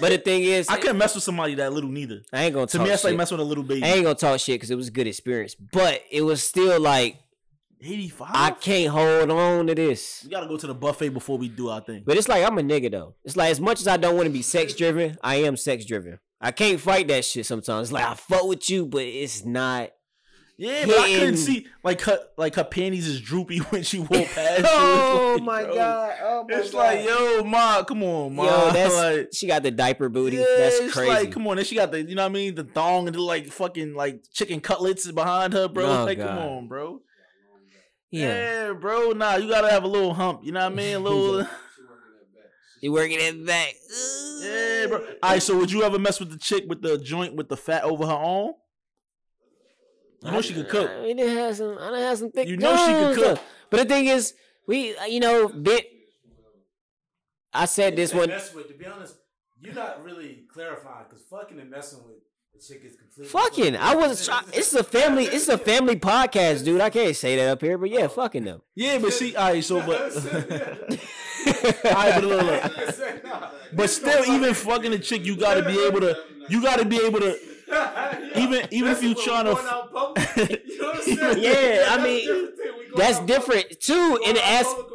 But 0.00 0.10
the 0.10 0.18
thing 0.18 0.42
is, 0.44 0.68
I 0.68 0.78
couldn't 0.78 0.98
mess 0.98 1.14
with 1.14 1.24
somebody 1.24 1.54
that 1.56 1.72
little 1.72 1.90
neither. 1.90 2.22
I 2.32 2.44
ain't 2.44 2.54
gonna 2.54 2.66
To 2.66 2.76
talk 2.78 2.84
me, 2.84 2.90
that's 2.90 3.04
like 3.04 3.12
shit. 3.12 3.18
messing 3.18 3.38
with 3.38 3.46
a 3.46 3.48
little 3.48 3.64
baby. 3.64 3.84
I 3.84 3.88
ain't 3.88 4.02
gonna 4.04 4.14
talk 4.14 4.38
shit 4.40 4.56
because 4.56 4.70
it 4.70 4.76
was 4.76 4.88
a 4.88 4.92
good 4.92 5.06
experience, 5.06 5.54
but 5.54 6.02
it 6.10 6.22
was 6.22 6.42
still 6.42 6.80
like 6.80 7.18
85. 7.82 8.28
I 8.32 8.50
can't 8.52 8.90
hold 8.90 9.30
on 9.30 9.66
to 9.68 9.74
this. 9.74 10.22
we 10.24 10.30
gotta 10.30 10.46
go 10.46 10.56
to 10.56 10.66
the 10.66 10.74
buffet 10.74 11.10
before 11.10 11.38
we 11.38 11.48
do 11.48 11.68
our 11.68 11.80
thing. 11.80 12.02
But 12.06 12.16
it's 12.16 12.28
like 12.28 12.44
I'm 12.44 12.58
a 12.58 12.62
nigga 12.62 12.90
though. 12.90 13.14
It's 13.24 13.36
like 13.36 13.50
as 13.50 13.60
much 13.60 13.80
as 13.80 13.88
I 13.88 13.96
don't 13.96 14.14
want 14.16 14.26
to 14.26 14.32
be 14.32 14.42
sex 14.42 14.74
driven, 14.74 15.16
I 15.22 15.36
am 15.36 15.56
sex 15.56 15.84
driven. 15.84 16.18
I 16.40 16.52
can't 16.52 16.80
fight 16.80 17.08
that 17.08 17.24
shit 17.24 17.46
sometimes. 17.46 17.88
It's 17.88 17.92
like 17.92 18.04
I 18.06 18.14
fuck 18.14 18.46
with 18.46 18.68
you, 18.70 18.86
but 18.86 19.02
it's 19.02 19.44
not. 19.44 19.90
Yeah, 20.56 20.84
but 20.84 20.98
I 20.98 21.14
couldn't 21.14 21.38
see 21.38 21.66
like 21.82 22.02
her 22.02 22.18
like 22.36 22.54
her 22.56 22.64
panties 22.64 23.08
is 23.08 23.18
droopy 23.22 23.58
when 23.70 23.82
she 23.82 23.98
walked 24.00 24.34
past 24.34 24.62
oh 24.68 25.36
like, 25.38 25.42
my 25.42 25.62
bro, 25.64 25.74
god! 25.74 26.18
Oh 26.22 26.46
my 26.46 26.56
It's 26.58 26.70
god! 26.70 26.78
like, 26.78 27.06
yo, 27.06 27.44
ma, 27.44 27.82
come 27.82 28.02
on, 28.02 28.34
ma. 28.36 28.44
Yo, 28.44 28.70
that's 28.70 28.94
like, 28.94 29.28
she 29.32 29.46
got 29.46 29.62
the 29.62 29.70
diaper 29.70 30.10
booty. 30.10 30.36
yeah, 30.36 30.44
that's 30.58 30.78
it's 30.80 30.92
crazy. 30.92 31.08
Like, 31.10 31.32
come 31.32 31.46
on, 31.46 31.56
and 31.56 31.66
she 31.66 31.76
got 31.76 31.92
the, 31.92 32.02
you 32.02 32.14
know 32.14 32.24
what 32.24 32.28
I 32.30 32.32
mean, 32.34 32.54
the 32.56 32.64
thong 32.64 33.06
and 33.06 33.16
the 33.16 33.22
like 33.22 33.46
fucking 33.46 33.94
like 33.94 34.22
chicken 34.34 34.60
cutlets 34.60 35.10
behind 35.10 35.54
her, 35.54 35.66
bro. 35.66 35.86
Oh, 35.86 36.04
like, 36.04 36.18
come 36.18 36.36
on, 36.36 36.68
bro. 36.68 37.00
Yeah. 38.10 38.66
Yeah, 38.68 38.72
bro. 38.72 39.10
Nah, 39.12 39.36
you 39.36 39.48
gotta 39.48 39.70
have 39.70 39.84
a 39.84 39.88
little 39.88 40.14
hump. 40.14 40.40
You 40.42 40.52
know 40.52 40.60
what 40.60 40.72
I 40.72 40.74
mean? 40.74 40.96
A 40.96 40.98
little. 41.08 41.42
She 41.44 41.48
working 41.88 42.12
that 42.18 42.34
back. 42.34 42.50
You 42.80 42.92
working 42.92 43.16
at 43.18 43.38
the 43.38 43.44
back. 43.44 43.74
Yeah, 44.40 44.86
bro. 44.86 45.06
All 45.22 45.30
right, 45.30 45.42
so 45.42 45.56
would 45.58 45.70
you 45.70 45.82
ever 45.82 45.98
mess 45.98 46.18
with 46.20 46.30
the 46.30 46.38
chick 46.38 46.64
with 46.68 46.82
the 46.82 46.98
joint 46.98 47.36
with 47.36 47.48
the 47.48 47.56
fat 47.56 47.84
over 47.84 48.06
her 48.06 48.12
arm? 48.12 48.52
You 50.22 50.32
know 50.32 50.42
she 50.42 50.52
could 50.54 50.68
cook. 50.68 50.90
I 50.90 51.12
done 51.12 51.28
had 51.28 51.56
some. 51.56 51.78
I 51.78 51.90
done 51.90 52.00
had 52.00 52.18
some 52.18 52.30
thick. 52.30 52.48
You 52.48 52.56
know 52.56 52.76
she 52.76 52.92
could 52.92 53.16
guns. 53.16 53.38
cook. 53.38 53.40
But 53.70 53.76
the 53.78 53.84
thing 53.94 54.06
is, 54.06 54.34
we, 54.66 54.96
uh, 54.96 55.04
you 55.04 55.20
know, 55.20 55.48
bit. 55.48 55.86
I 57.52 57.64
said 57.64 57.96
this 57.96 58.12
one. 58.12 58.28
Mess 58.28 58.54
with, 58.54 58.68
to 58.68 58.74
be 58.74 58.86
honest, 58.86 59.16
you're 59.60 59.74
not 59.74 60.04
really 60.04 60.44
clarifying 60.52 61.06
because 61.08 61.24
fucking 61.24 61.58
and 61.58 61.70
messing 61.70 62.00
with 62.04 62.16
the 62.54 62.60
chick 62.60 62.82
is 62.84 62.96
completely. 62.96 63.26
Fucking, 63.26 63.76
I 63.76 63.94
wasn't. 63.94 64.28
Try- 64.28 64.58
it's 64.58 64.72
a 64.74 64.84
family. 64.84 65.24
It's 65.24 65.48
a 65.48 65.58
family 65.58 65.96
podcast, 65.96 66.64
dude. 66.64 66.80
I 66.80 66.90
can't 66.90 67.14
say 67.16 67.36
that 67.36 67.48
up 67.48 67.60
here, 67.60 67.78
but 67.78 67.90
yeah, 67.90 68.08
fucking 68.08 68.44
them. 68.44 68.62
Yeah, 68.74 68.98
but 68.98 69.12
see, 69.12 69.34
all 69.36 69.52
right, 69.52 69.64
so 69.64 69.80
but. 69.86 70.16
all 70.16 71.92
right, 71.94 72.14
but 72.14 72.24
look, 72.24 72.42
look. 72.42 73.52
But 73.72 73.88
still, 73.88 74.24
even 74.24 74.52
fucking 74.52 74.92
a 74.92 74.98
chick, 74.98 75.24
you 75.24 75.36
gotta 75.36 75.62
be 75.64 75.78
able 75.86 76.00
to. 76.00 76.16
You 76.48 76.60
gotta 76.60 76.84
be 76.84 76.96
able 77.04 77.20
to. 77.20 77.38
Even 78.34 78.66
even 78.72 78.90
if 78.90 79.00
you 79.00 79.14
trying 79.14 79.44
to. 79.44 79.52
Yeah, 81.38 81.86
I 81.88 82.02
mean, 82.02 82.48
That's 82.96 83.20
different 83.20 83.78
too 83.80 84.18
in 84.24 84.34
the 84.34 84.44
aspect. 84.44 84.89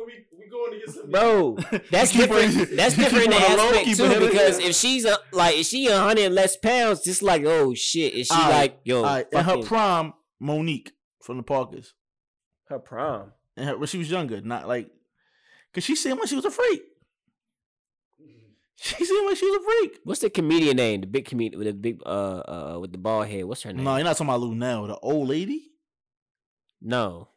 We 0.56 0.70
going 0.70 0.80
to 0.80 0.86
get 0.86 0.96
some. 0.96 1.12
Bro, 1.12 1.58
that's 1.92 2.12
different. 2.18 2.54
her- 2.54 2.66
That's 2.76 2.96
different 2.96 3.26
in 3.26 3.32
keep 3.32 3.40
the 3.42 3.46
her 3.46 3.52
on 3.52 3.58
the 3.58 3.64
low, 3.64 3.70
aspect 3.70 3.86
keep 3.86 3.98
too, 3.98 4.04
her- 4.06 4.20
because 4.20 4.60
if 4.60 4.76
she's 4.76 5.06
a 5.06 5.18
like, 5.32 5.58
if 5.58 5.66
she 5.68 5.88
a 5.88 5.98
hundred 6.00 6.32
less 6.32 6.56
pounds, 6.58 7.02
just 7.02 7.22
like, 7.22 7.44
oh 7.46 7.74
shit, 7.74 8.14
is 8.14 8.28
she 8.28 8.34
All 8.34 8.40
right, 8.50 8.50
like, 8.62 8.80
yo, 8.84 8.98
all 8.98 9.04
right, 9.04 9.28
in 9.32 9.38
her 9.40 9.44
fucking- 9.44 9.66
prime, 9.66 10.14
Mo'Nique 10.42 10.92
from 11.22 11.38
the 11.38 11.44
Parkers, 11.44 11.94
her 12.70 12.80
prom? 12.80 13.32
and 13.58 13.70
her, 13.70 13.78
when 13.78 13.88
she 13.88 13.98
was 13.98 14.10
younger, 14.10 14.42
not 14.42 14.68
like, 14.68 14.90
cause 15.74 15.84
she 15.84 15.96
seemed 15.96 16.20
like 16.20 16.30
she 16.30 16.36
was 16.36 16.46
a 16.46 16.52
freak. 16.52 16.82
She 18.78 19.06
seemed 19.06 19.26
like 19.28 19.38
she 19.38 19.46
was 19.50 19.62
a 19.62 19.64
freak. 19.64 20.00
What's 20.04 20.20
the 20.20 20.30
comedian 20.30 20.76
name? 20.78 21.02
The 21.02 21.08
big 21.08 21.26
comedian 21.26 21.58
with 21.58 21.68
the 21.68 21.74
big 21.74 22.02
uh 22.06 22.10
uh 22.76 22.78
with 22.82 22.92
the 22.92 22.98
bald 22.98 23.28
head. 23.28 23.46
What's 23.46 23.64
her 23.64 23.72
name? 23.72 23.86
No, 23.86 23.96
you're 23.96 24.04
not 24.04 24.18
talking 24.18 24.28
about 24.28 24.42
Lou 24.42 24.54
now, 24.54 24.86
the 24.86 24.98
old 24.98 25.30
lady. 25.30 25.72
No. 26.82 27.30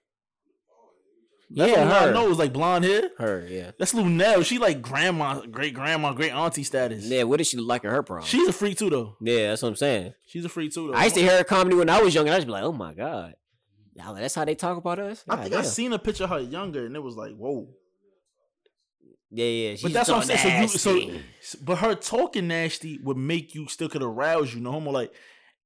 That's 1.51 1.73
yeah, 1.73 1.81
one 1.81 1.89
I 1.89 2.07
her. 2.07 2.13
know 2.13 2.29
was 2.29 2.39
like 2.39 2.53
blonde 2.53 2.85
hair. 2.85 3.11
Her, 3.17 3.47
yeah. 3.49 3.71
That's 3.79 3.95
Luenell. 3.95 4.45
She 4.45 4.59
like 4.59 4.83
grandma, 4.83 5.41
great 5.47 5.73
grandma, 5.73 6.13
great 6.13 6.33
auntie 6.33 6.63
status. 6.63 7.05
Yeah, 7.05 7.23
what 7.23 7.39
did 7.39 7.47
she 7.47 7.57
look 7.57 7.69
like 7.69 7.85
in 7.85 7.91
her 7.91 8.03
prom? 8.03 8.25
She's 8.25 8.49
a 8.49 8.53
freak 8.53 8.77
too, 8.77 8.91
though. 8.91 9.17
yeah, 9.21 9.49
that's 9.49 9.63
what 9.63 9.69
I'm 9.69 9.77
saying. 9.77 10.15
She's 10.27 10.45
a 10.45 10.49
freak 10.49 10.75
too, 10.75 10.89
though. 10.89 10.95
I 10.95 11.05
used 11.05 11.17
to 11.17 11.23
hear 11.23 11.39
her 11.39 11.45
comedy 11.45 11.77
when 11.77 11.89
I 11.89 12.03
was 12.03 12.15
young, 12.15 12.27
and 12.27 12.35
I 12.35 12.39
just 12.39 12.47
be 12.47 12.53
like, 12.53 12.65
oh 12.65 12.73
my 12.73 12.93
god. 12.93 13.35
Y'all, 13.95 14.15
that's 14.15 14.35
how 14.35 14.45
they 14.45 14.55
talk 14.55 14.77
about 14.77 14.99
us? 14.99 15.25
I 15.29 15.37
God 15.37 15.43
think 15.43 15.55
I 15.57 15.63
seen 15.63 15.93
a 15.93 15.99
picture 15.99 16.25
of 16.25 16.31
her 16.31 16.41
younger, 16.41 16.87
and 16.87 16.95
it 16.95 17.03
was 17.03 17.17
like, 17.17 17.35
whoa. 17.35 17.69
Yeah, 19.31 19.45
yeah. 19.45 19.71
She's 19.73 19.83
But 19.83 19.93
that's 19.93 20.09
what 20.09 20.19
I'm 20.19 20.23
saying. 20.23 20.69
So 20.69 20.95
you, 20.95 21.21
so, 21.41 21.59
but 21.63 21.79
her 21.79 21.95
talking 21.95 22.49
nasty 22.49 22.99
would 23.03 23.17
make 23.17 23.55
you 23.55 23.69
still 23.69 23.89
could 23.89 24.03
arouse 24.03 24.55
you. 24.55 24.61
No 24.61 24.73
homo. 24.73 24.91
Like 24.91 25.13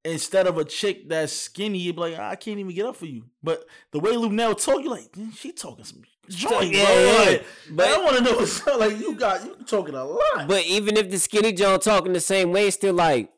instead 0.05 0.47
of 0.47 0.59
a 0.59 0.65
chick 0.65 1.09
that's 1.09 1.33
skinny, 1.33 1.79
you'd 1.79 1.97
be 1.97 2.01
like, 2.03 2.19
I 2.19 2.35
can't 2.37 2.59
even 2.59 2.75
get 2.75 2.87
up 2.87 2.97
for 2.97 3.07
you. 3.07 3.25
But 3.43 3.65
the 3.93 4.01
way 4.01 4.13
Luenell 4.13 4.61
talk, 4.63 4.83
you 4.83 4.91
like, 4.91 5.11
"Mm, 5.13 5.37
she 5.37 5.53
talking 5.53 5.85
some 5.85 6.03
joint, 6.29 6.73
Yeah, 6.73 6.85
bro. 6.85 6.95
yeah. 7.05 7.31
Like, 7.31 7.47
But- 7.71 7.87
I 7.89 7.99
want 8.03 8.17
to 8.19 8.23
know 8.25 8.37
what's 8.37 8.67
up. 8.67 8.81
Like 8.81 8.99
you 8.99 9.15
got 9.15 9.45
you 9.45 9.57
talking 9.67 9.95
a 9.95 10.05
lot. 10.05 10.49
But 10.49 10.65
even 10.67 10.97
if 10.97 11.11
the 11.11 11.19
skinny 11.19 11.53
John 11.53 11.79
talking 11.81 12.13
the 12.13 12.21
same 12.21 12.53
way, 12.53 12.67
it's 12.69 12.77
still 12.77 12.95
like, 12.95 13.31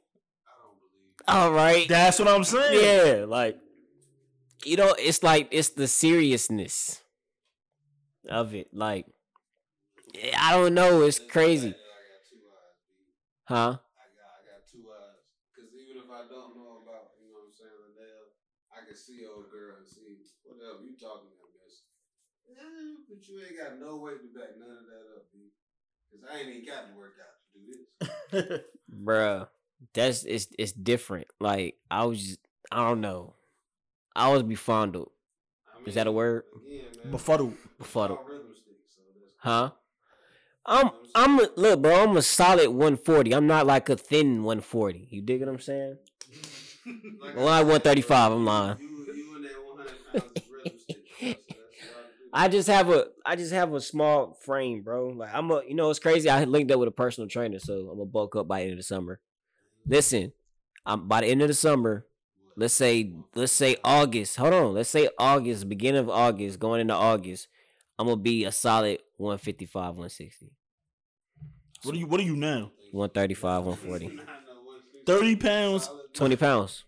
all 1.26 1.52
right, 1.52 1.88
that's 1.88 2.18
what 2.18 2.28
I'm 2.28 2.44
saying. 2.44 3.18
yeah, 3.20 3.24
like, 3.24 3.58
you 4.64 4.76
know, 4.76 4.94
it's 4.98 5.22
like 5.22 5.48
it's 5.50 5.70
the 5.70 5.88
seriousness 5.88 7.00
of 8.28 8.54
it. 8.54 8.68
Like, 8.72 9.06
I 10.38 10.52
don't 10.56 10.74
know, 10.74 11.02
it's 11.02 11.18
crazy, 11.18 11.74
huh? 13.44 13.54
I 13.56 13.56
got, 13.56 13.80
I 13.80 14.40
got 14.44 14.60
two 14.70 14.84
eyes. 14.92 15.24
Because 15.48 15.72
even 15.74 16.04
if 16.04 16.08
I 16.12 16.28
don't 16.28 16.52
know 16.60 16.84
about, 16.84 17.16
you 17.20 17.32
know 17.32 17.40
what 17.40 17.48
I'm 17.48 17.56
saying, 17.56 17.72
Luenell, 17.72 18.24
I 18.72 18.84
can 18.86 18.96
see 18.96 19.24
old 19.24 19.48
girl 19.50 19.80
and 19.80 19.86
see 19.88 20.20
whatever 20.44 20.84
you 20.84 20.92
talking 21.00 21.32
about, 21.32 21.50
miss. 21.56 21.88
Eh, 22.52 23.00
but 23.08 23.23
you 23.34 23.40
ain't 23.44 23.58
got 23.58 23.80
no 23.80 23.96
way 23.96 24.12
to 24.12 24.38
back 24.38 24.54
none 24.58 24.70
of 24.70 24.86
that 24.86 25.04
up, 25.16 25.24
B. 25.32 25.50
Because 26.10 26.26
I 26.30 26.38
ain't 26.38 26.48
even 26.48 26.66
got 26.66 26.86
to 26.88 26.98
work 26.98 27.14
out 27.18 27.34
to 27.52 27.58
do 27.58 28.48
this. 28.50 28.60
Bruh, 29.04 29.48
that's 29.92 30.24
it's 30.24 30.48
it's 30.58 30.72
different. 30.72 31.26
Like 31.40 31.76
I 31.90 32.04
was, 32.04 32.22
just, 32.22 32.38
I 32.70 32.88
don't 32.88 33.00
know, 33.00 33.34
I 34.14 34.30
was 34.32 34.42
befuddled, 34.42 35.10
I 35.84 35.88
Is 35.88 35.94
that 35.94 36.06
a 36.06 36.12
word? 36.12 36.44
Again, 36.54 36.84
man, 37.02 37.12
Befuddled. 37.12 37.54
befuddled, 37.78 38.18
sticks, 38.54 38.94
so 38.96 39.02
huh? 39.38 39.70
I'm 40.66 40.90
I'm 41.14 41.38
a, 41.40 41.48
look, 41.56 41.82
bro. 41.82 42.02
I'm 42.02 42.16
a 42.16 42.22
solid 42.22 42.68
140. 42.70 43.34
I'm 43.34 43.46
not 43.46 43.66
like 43.66 43.88
a 43.88 43.96
thin 43.96 44.42
140. 44.44 45.08
You 45.10 45.20
dig 45.22 45.40
what 45.40 45.48
I'm 45.48 45.58
saying? 45.60 45.98
Like 47.20 47.34
Well, 47.34 47.48
I 47.48 47.58
I 47.58 47.62
135, 47.62 48.32
I'm 48.32 48.44
lying. 48.44 48.76
You, 48.80 48.86
you 49.14 49.34
and 49.36 49.44
that 49.44 49.56
100 49.64 50.04
pounds 50.12 50.36
of 50.36 50.44
rhythm 50.52 50.76
stick. 50.78 51.04
bro, 51.20 51.64
so 51.80 51.88
that's 51.96 52.18
what 52.20 52.23
I 52.36 52.48
just 52.48 52.66
have 52.68 52.90
a 52.90 53.06
I 53.24 53.36
just 53.36 53.52
have 53.52 53.72
a 53.72 53.80
small 53.80 54.34
frame, 54.44 54.82
bro. 54.82 55.08
Like 55.10 55.30
I'm 55.32 55.50
a 55.52 55.62
you 55.66 55.74
know 55.74 55.88
it's 55.90 56.00
crazy. 56.00 56.28
I 56.28 56.42
linked 56.44 56.72
up 56.72 56.80
with 56.80 56.88
a 56.88 56.92
personal 56.92 57.28
trainer, 57.28 57.58
so 57.60 57.74
I'm 57.90 57.96
gonna 57.98 58.06
bulk 58.06 58.34
up 58.34 58.48
by 58.48 58.58
the 58.58 58.64
end 58.64 58.72
of 58.72 58.78
the 58.78 58.82
summer. 58.82 59.20
Listen, 59.86 60.32
I'm 60.84 61.06
by 61.06 61.20
the 61.20 61.28
end 61.28 61.42
of 61.42 61.48
the 61.48 61.54
summer. 61.54 62.06
Let's 62.56 62.74
say 62.74 63.12
let's 63.36 63.52
say 63.52 63.76
August. 63.84 64.36
Hold 64.36 64.52
on. 64.54 64.74
Let's 64.74 64.88
say 64.90 65.08
August, 65.18 65.68
beginning 65.68 66.00
of 66.00 66.10
August, 66.10 66.58
going 66.58 66.80
into 66.80 66.94
August. 66.94 67.46
I'm 67.98 68.06
gonna 68.08 68.16
be 68.20 68.44
a 68.44 68.50
solid 68.50 68.98
155, 69.18 69.72
160, 69.94 70.50
What 71.84 71.94
are 71.94 71.98
you? 71.98 72.06
What 72.08 72.18
are 72.18 72.24
you 72.24 72.34
now? 72.34 72.72
135, 72.90 73.64
140, 73.64 74.06
I 74.06 74.08
know 74.08 74.22
what 74.64 74.82
sticks. 74.90 75.04
30 75.06 75.36
pounds. 75.36 75.90
20 76.12 76.36
pounds, 76.36 76.84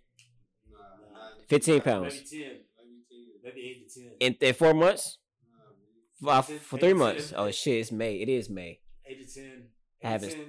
Nah, 0.69 0.79
nah, 0.79 1.29
15 1.49 1.81
pounds 1.83 2.15
Maybe 2.15 2.27
ten, 2.29 2.41
maybe 2.51 3.05
10. 3.09 3.45
maybe 3.45 3.61
eight 3.61 3.89
to 3.91 4.01
ten. 4.01 4.11
in, 4.19 4.37
in 4.41 4.55
four 4.55 4.75
months. 4.75 5.19
Nah, 6.21 6.43
Five, 6.43 6.61
for 6.61 6.79
three 6.79 6.95
months. 6.95 7.31
ten. 7.31 7.39
Oh 7.39 7.51
shit! 7.51 7.81
It's 7.81 7.93
May. 7.93 8.17
It 8.17 8.29
is 8.29 8.49
May. 8.49 8.81
Eight 9.07 9.27
to 9.27 9.35
ten. 9.41 9.65
I 10.05 10.11
haven't- 10.11 10.31
10, 10.31 10.41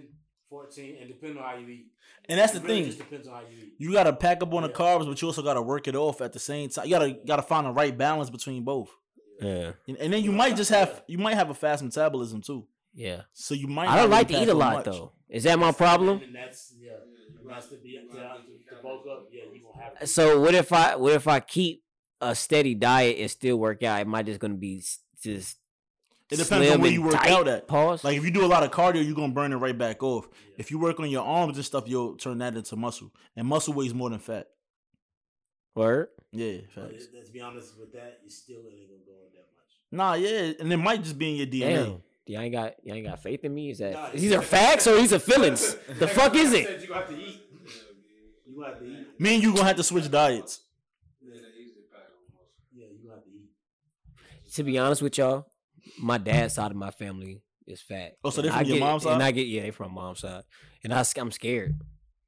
14, 0.49 0.97
and 1.01 1.07
depending 1.09 1.37
on 1.37 1.43
how 1.43 1.55
you 1.57 1.67
eat. 1.67 1.87
And 2.29 2.39
that's 2.39 2.53
the 2.53 2.59
really 2.61 2.75
thing. 2.81 2.85
just 2.85 2.97
depends 2.99 3.27
on 3.27 3.33
how 3.35 3.41
you 3.41 3.57
eat. 3.65 3.73
You 3.77 3.91
gotta 3.91 4.13
pack 4.13 4.41
up 4.43 4.53
on 4.53 4.63
the 4.63 4.69
carbs, 4.69 5.05
but 5.07 5.21
you 5.21 5.27
also 5.27 5.41
gotta 5.41 5.61
work 5.61 5.87
it 5.87 5.95
off 5.95 6.21
at 6.21 6.31
the 6.33 6.39
same 6.39 6.69
time. 6.69 6.85
You 6.85 6.91
gotta 6.91 7.17
gotta 7.25 7.41
find 7.41 7.65
the 7.67 7.71
right 7.71 7.97
balance 7.97 8.29
between 8.29 8.63
both. 8.63 8.89
Yeah, 9.41 9.73
And, 9.87 9.97
and 9.97 10.11
then 10.13 10.23
you 10.23 10.31
might 10.31 10.55
just 10.55 10.69
have 10.71 11.03
you 11.07 11.17
might 11.17 11.35
have 11.35 11.49
a 11.49 11.53
fast 11.53 11.83
metabolism 11.83 12.41
too. 12.41 12.65
yeah. 12.93 13.21
So 13.33 13.53
you 13.53 13.67
might. 13.67 13.87
I 13.89 13.97
don't 13.97 14.09
like 14.09 14.27
to 14.29 14.41
eat 14.41 14.49
a 14.49 14.53
lot 14.53 14.73
much. 14.77 14.85
though. 14.85 15.11
Is 15.29 15.43
that 15.43 15.59
my 15.59 15.71
problem? 15.73 16.21
And 16.23 16.33
that's 16.35 16.73
yeah. 16.79 16.91
And 16.93 17.61
to 17.69 17.75
be 17.77 17.99
to, 18.11 18.17
to, 18.17 18.75
to 18.77 18.81
bulk 18.81 19.05
up. 19.11 19.27
Yeah, 19.31 19.43
you 19.53 19.61
gonna 19.63 19.83
have. 19.83 19.99
To. 19.99 20.07
So 20.07 20.39
what 20.41 20.53
if 20.55 20.71
I 20.73 20.95
what 20.95 21.13
if 21.13 21.27
I 21.27 21.39
keep 21.39 21.83
a 22.21 22.33
steady 22.35 22.73
diet 22.73 23.17
and 23.19 23.29
still 23.29 23.57
work 23.57 23.83
out? 23.83 23.99
Am 24.01 24.13
I 24.15 24.23
just 24.23 24.39
gonna 24.39 24.55
be 24.55 24.77
s- 24.79 24.99
just? 25.35 25.57
It 26.29 26.37
depends 26.37 26.69
on 26.71 26.81
where 26.81 26.91
you 26.91 27.01
work 27.03 27.13
tight? 27.13 27.31
out 27.31 27.47
at. 27.47 27.67
Pause. 27.67 28.03
Like 28.03 28.17
if 28.17 28.25
you 28.25 28.31
do 28.31 28.43
a 28.43 28.47
lot 28.47 28.63
of 28.63 28.71
cardio, 28.71 29.03
you're 29.05 29.15
gonna 29.15 29.31
burn 29.33 29.53
it 29.53 29.57
right 29.57 29.77
back 29.77 30.03
off. 30.03 30.27
If 30.57 30.71
you 30.71 30.77
work 30.79 30.99
on 30.99 31.09
your 31.09 31.23
arms 31.23 31.55
and 31.55 31.65
stuff, 31.65 31.85
you'll 31.87 32.15
turn 32.17 32.39
that 32.39 32.55
into 32.55 32.75
muscle. 32.75 33.13
And 33.35 33.47
muscle 33.47 33.73
weighs 33.73 33.93
more 33.93 34.09
than 34.09 34.19
fat. 34.19 34.47
word. 35.75 36.07
Yeah, 36.31 36.57
But 36.75 36.89
facts. 36.91 37.03
it- 37.05 37.09
let's 37.15 37.29
be 37.29 37.39
honest 37.39 37.77
with 37.79 37.93
that. 37.93 38.19
You 38.23 38.29
still 38.29 38.57
ain't 38.67 38.89
gonna 38.89 38.99
go 39.05 39.13
up 39.23 39.31
that 39.33 39.47
much. 39.55 39.71
Nah, 39.91 40.13
yeah, 40.15 40.53
and 40.59 40.73
it 40.73 40.77
might 40.77 41.01
just 41.03 41.17
be 41.17 41.29
in 41.29 41.35
your 41.37 41.45
DNA. 41.45 41.83
Damn. 41.85 42.03
Y'all 42.25 42.41
ain't 42.41 42.51
got 42.53 42.75
y'all 42.83 42.95
ain't 42.95 43.07
got 43.07 43.21
faith 43.23 43.43
in 43.45 43.53
me. 43.53 43.69
Is 43.69 43.77
that 43.77 43.93
Nah, 43.93 44.09
these 44.09 44.33
are 44.33 44.41
facts 44.41 44.85
or 44.87 44.95
these 44.97 45.13
are 45.13 45.19
feelings? 45.19 45.75
the 45.99 46.07
fuck 46.07 46.35
is 46.35 46.51
it? 46.51 46.81
You 46.81 46.87
gonna 46.87 46.99
have 46.99 47.09
to 47.09 47.15
eat. 47.15 47.41
You 48.45 48.61
have 48.63 48.79
to 48.79 48.85
eat. 48.85 49.19
Me 49.19 49.35
and 49.35 49.43
you 49.43 49.51
are 49.51 49.55
gonna 49.55 49.67
have 49.67 49.77
to 49.77 49.83
switch 49.83 50.09
diets. 50.11 50.59
Yeah, 51.21 51.31
they 51.35 51.61
easy 51.61 51.73
pack 51.93 52.01
on 52.11 52.33
muscle. 52.33 52.49
Yeah, 52.73 52.87
you 52.91 53.07
gonna 53.07 53.15
have 53.15 53.23
to 53.23 53.29
eat. 53.29 53.49
To 54.57 54.63
be 54.63 54.79
honest 54.79 55.03
with 55.03 55.15
y'all, 55.19 55.45
my 55.99 56.17
dad's 56.17 56.55
side 56.55 56.71
of 56.71 56.77
my 56.77 56.89
family 56.89 57.43
is 57.67 57.79
fat. 57.79 58.13
Oh, 58.23 58.31
so 58.31 58.41
they 58.41 58.47
And 58.47 58.57
from 58.57 58.65
I 58.65 58.67
your 58.67 58.77
get- 58.77 58.83
mom's 58.83 59.05
And 59.05 59.21
side? 59.21 59.21
I 59.21 59.31
get 59.31 59.45
yeah, 59.45 59.61
they 59.61 59.69
from 59.71 59.93
mom's 59.93 60.19
side, 60.21 60.45
and 60.83 60.91
I, 60.91 61.05
am 61.17 61.31
scared 61.31 61.79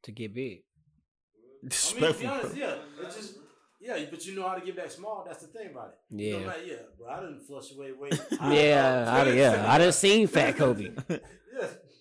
to 0.03 0.11
get 0.11 0.35
big. 0.35 0.59
I 0.61 1.63
mean, 1.63 1.69
to 2.13 2.19
be 2.19 2.25
honest, 2.27 2.55
yeah, 2.55 2.75
it's 3.01 3.15
just 3.15 3.33
yeah, 3.81 3.97
but 4.11 4.23
you 4.27 4.35
know 4.35 4.47
how 4.47 4.53
to 4.53 4.63
get 4.63 4.77
back 4.77 4.91
small. 4.91 5.23
That's 5.27 5.41
the 5.41 5.47
thing 5.47 5.71
about 5.71 5.93
it. 5.93 6.15
You 6.21 6.33
know, 6.33 6.39
Yeah. 6.41 6.45
like, 6.45 6.57
yeah, 6.67 6.75
bro. 6.99 7.09
I 7.09 7.19
didn't 7.21 7.47
flush 7.47 7.71
away 7.71 7.93
weight. 7.93 8.13
Yeah, 8.43 9.05
I, 9.11 9.29
yeah, 9.31 9.65
I 9.67 9.79
done 9.79 9.91
seen 9.91 10.27
fat 10.27 10.55
Kobe. 10.55 10.91
yeah. 11.09 11.17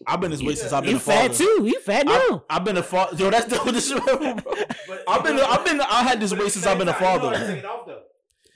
I've 0.07 0.21
been 0.21 0.31
this 0.31 0.43
way 0.43 0.57
since 0.57 0.73
I've 0.75 0.83
been 0.83 0.91
You 0.93 0.97
a 0.99 1.01
fat 1.01 1.23
father. 1.33 1.35
too. 1.35 1.63
You 1.65 1.81
fat 1.81 2.05
I, 2.07 2.19
now. 2.29 2.45
I've 2.51 2.65
been 2.65 2.77
a 2.77 2.83
father. 2.83 3.17
Yo, 3.17 3.31
that's 3.31 3.47
the 3.47 3.59
disrespectful, 3.73 4.35
bro. 4.35 4.55
But 4.87 5.05
I've 5.09 5.25
been, 5.25 5.39
I've 5.41 5.65
been, 5.65 5.81
I 5.81 6.03
had 6.03 6.21
this 6.21 6.33
way 6.35 6.49
since 6.51 6.67
I've 6.67 6.77
been 6.79 6.89
a 6.89 6.93
same 6.93 7.01
you 7.03 7.07
know 7.07 7.29
how 7.29 7.31
to 7.31 7.39
father. 7.55 7.57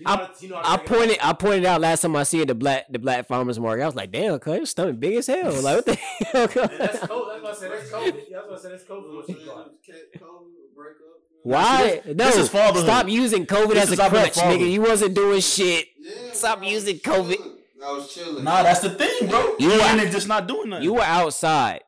Take 0.04 0.08
it 0.08 0.08
off, 0.08 0.08
though. 0.08 0.08
You 0.08 0.08
know 0.08 0.08
I- 0.08 0.18
how 0.18 0.26
to- 0.26 0.42
you 0.44 0.48
know 0.50 0.56
how 0.56 0.62
to 0.62 0.68
I 0.68 0.76
take 0.76 0.80
it 0.86 0.92
off. 0.92 0.98
pointed 0.98 1.18
I 1.22 1.32
pointed 1.32 1.64
out 1.66 1.80
last 1.80 2.00
time 2.02 2.16
I 2.16 2.22
see 2.24 2.40
it 2.40 2.48
the 2.48 2.54
black 2.54 2.86
the 2.90 2.98
black 2.98 3.26
farmers 3.26 3.58
market. 3.60 3.82
I 3.82 3.86
was 3.86 3.94
like, 3.94 4.10
damn, 4.12 4.38
cuz 4.38 4.56
your 4.56 4.66
stomach 4.66 4.98
big 5.00 5.16
as 5.16 5.26
hell. 5.26 5.52
Like 5.62 5.76
what 5.76 5.86
the 5.86 5.94
hell? 6.32 6.48
cuz? 6.48 6.68
That's 6.78 6.98
cold. 7.06 7.28
That's 7.30 7.42
what 7.42 7.50
I 7.50 7.54
said. 7.54 7.70
That's 7.72 7.90
COVID. 7.90 8.04
Yeah, 8.28 8.36
that's 8.38 8.48
what 8.48 8.58
I 8.58 8.62
said. 8.62 8.72
That's 8.72 8.84
COVID. 8.84 9.14
What 9.16 9.28
you 9.28 9.34
call 9.46 9.60
it. 9.60 10.74
break 10.74 10.96
up. 10.96 11.18
Why? 11.44 12.00
no, 12.06 12.12
this 12.12 12.36
is 12.36 12.48
fatherhood. 12.48 12.84
stop 12.84 13.08
using 13.08 13.46
COVID 13.46 13.70
This 13.70 13.84
as 13.84 13.92
is 13.92 13.98
a 13.98 14.04
I've 14.04 14.12
been 14.12 14.20
a 14.24 14.30
crutch, 14.30 14.44
nigga. 14.44 14.70
You 14.70 14.80
wasn't 14.82 15.14
doing 15.14 15.40
shit. 15.40 15.88
Yeah, 16.00 16.32
Stop 16.32 16.60
bro. 16.60 16.68
using 16.68 16.98
COVID. 17.00 17.38
Look, 17.38 17.58
I 17.84 17.92
was 17.92 18.14
chilling. 18.14 18.44
Nah, 18.44 18.62
that's 18.62 18.78
the 18.80 18.90
thing, 18.90 19.28
bro. 19.28 19.56
You 19.58 19.72
You 19.72 19.78
were- 19.80 19.92
in 19.92 19.98
it 20.00 20.12
just 20.12 20.28
not 20.28 20.46
doing 20.46 20.68
nothing. 20.70 20.84
You 20.84 20.94
were 20.94 21.02
outside. 21.02 21.80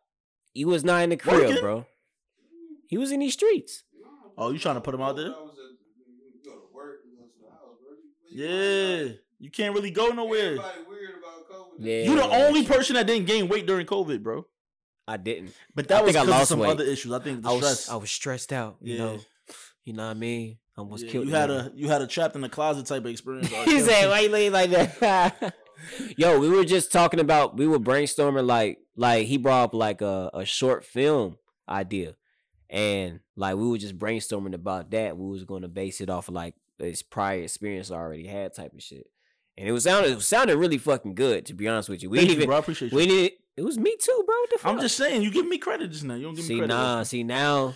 You 0.54 0.66
was 0.66 0.82
not 0.82 1.02
in 1.02 1.10
the 1.10 1.16
crib, 1.16 1.40
Working? 1.46 1.60
bro. 1.60 1.86
He 2.88 2.98
was 2.98 3.12
in 3.12 3.20
these 3.20 3.34
streets. 3.34 3.84
Oh, 4.36 4.50
you 4.50 4.58
trying 4.58 4.74
to 4.74 4.80
put 4.80 4.92
him 4.94 5.00
out 5.00 5.14
there? 5.14 5.26
I 5.26 5.28
was 5.30 5.52
at, 5.54 5.70
you 5.70 6.50
go 6.50 6.56
to 6.56 6.74
work, 6.74 7.02
you 7.06 7.16
go 7.16 7.22
to 7.22 7.30
the 7.40 7.50
house, 7.50 7.78
bro. 7.80 7.94
Where 7.94 7.96
you 8.02 8.10
Yeah. 8.34 9.14
You 9.38 9.50
can't 9.50 9.74
really 9.74 9.90
go 9.90 10.08
nowhere. 10.08 10.46
Everybody 10.52 10.78
weird 10.88 11.10
about 11.18 11.48
COVID. 11.50 11.74
Yeah. 11.78 12.02
You 12.04 12.16
the 12.16 12.24
only 12.46 12.64
person 12.64 12.94
that 12.94 13.06
didn't 13.06 13.26
gain 13.26 13.48
weight 13.48 13.66
during 13.66 13.86
COVID, 13.86 14.22
bro. 14.22 14.46
I 15.06 15.16
didn't. 15.18 15.52
But 15.74 15.88
that 15.88 15.98
I 15.98 16.02
was 16.02 16.12
think 16.14 16.22
I 16.22 16.26
because 16.26 16.42
of 16.42 16.48
some 16.48 16.58
weight. 16.60 16.70
other 16.70 16.84
issues. 16.84 17.12
I 17.12 17.18
think 17.18 17.42
the 17.42 17.48
I 17.48 17.52
was 17.52 17.60
stress. 17.62 17.88
I 17.90 17.96
was 17.96 18.10
stressed 18.10 18.52
out. 18.52 18.76
You 18.80 18.94
Yeah. 18.94 19.04
know. 19.04 19.18
You 19.84 19.92
know 19.92 20.04
what 20.04 20.10
I 20.10 20.14
mean? 20.14 20.58
I 20.76 20.80
almost 20.80 21.04
Yeah, 21.04 21.12
killed 21.12 21.26
you 21.26 21.34
had 21.34 21.50
a 21.50 21.70
you 21.74 21.88
had 21.88 22.00
a 22.02 22.06
trapped 22.06 22.34
in 22.36 22.40
the 22.40 22.48
closet 22.48 22.86
type 22.86 23.04
of 23.04 23.10
experience. 23.10 23.48
he 23.64 23.80
said, 23.80 24.08
"Why 24.08 24.20
you 24.20 24.28
looking 24.30 24.52
like 24.52 24.70
that?" 24.70 25.54
Yo, 26.16 26.38
we 26.40 26.48
were 26.48 26.64
just 26.64 26.90
talking 26.90 27.20
about 27.20 27.56
we 27.58 27.66
were 27.66 27.78
brainstorming 27.78 28.46
like 28.46 28.78
like 28.96 29.26
he 29.26 29.36
brought 29.36 29.64
up 29.64 29.74
like 29.74 30.00
a, 30.00 30.30
a 30.32 30.44
short 30.46 30.84
film 30.86 31.36
idea, 31.68 32.14
and 32.70 33.20
like 33.36 33.56
we 33.56 33.68
were 33.68 33.76
just 33.78 33.98
brainstorming 33.98 34.54
about 34.54 34.90
that. 34.92 35.18
We 35.18 35.28
was 35.28 35.44
going 35.44 35.62
to 35.62 35.68
base 35.68 36.00
it 36.00 36.08
off 36.08 36.28
of 36.28 36.34
like 36.34 36.54
his 36.78 37.02
prior 37.02 37.42
experience 37.42 37.90
I 37.90 37.96
already 37.96 38.26
had 38.26 38.54
type 38.54 38.72
of 38.74 38.82
shit, 38.82 39.06
and 39.56 39.68
it 39.68 39.72
was 39.72 39.84
sounded 39.84 40.12
it 40.12 40.20
sounded 40.22 40.56
really 40.56 40.78
fucking 40.78 41.14
good 41.14 41.46
to 41.46 41.54
be 41.54 41.68
honest 41.68 41.88
with 41.88 42.02
you. 42.02 42.10
We 42.10 42.18
Thank 42.18 42.28
didn't 42.30 42.38
you, 42.38 42.42
even 42.42 42.48
bro. 42.48 42.56
I 42.56 42.60
appreciate 42.60 42.92
you. 42.92 42.96
we 42.96 43.06
didn't. 43.06 43.32
It 43.56 43.62
was 43.62 43.78
me 43.78 43.94
too, 44.00 44.24
bro. 44.26 44.70
I'm 44.70 44.80
just 44.80 44.96
saying, 44.96 45.22
you 45.22 45.30
give 45.30 45.46
me 45.46 45.58
credit 45.58 45.92
just 45.92 46.02
now. 46.04 46.14
You 46.14 46.24
don't 46.24 46.34
give 46.34 46.44
see 46.44 46.54
me 46.54 46.60
credit. 46.60 46.74
nah. 46.74 47.02
See 47.04 47.22
now, 47.22 47.74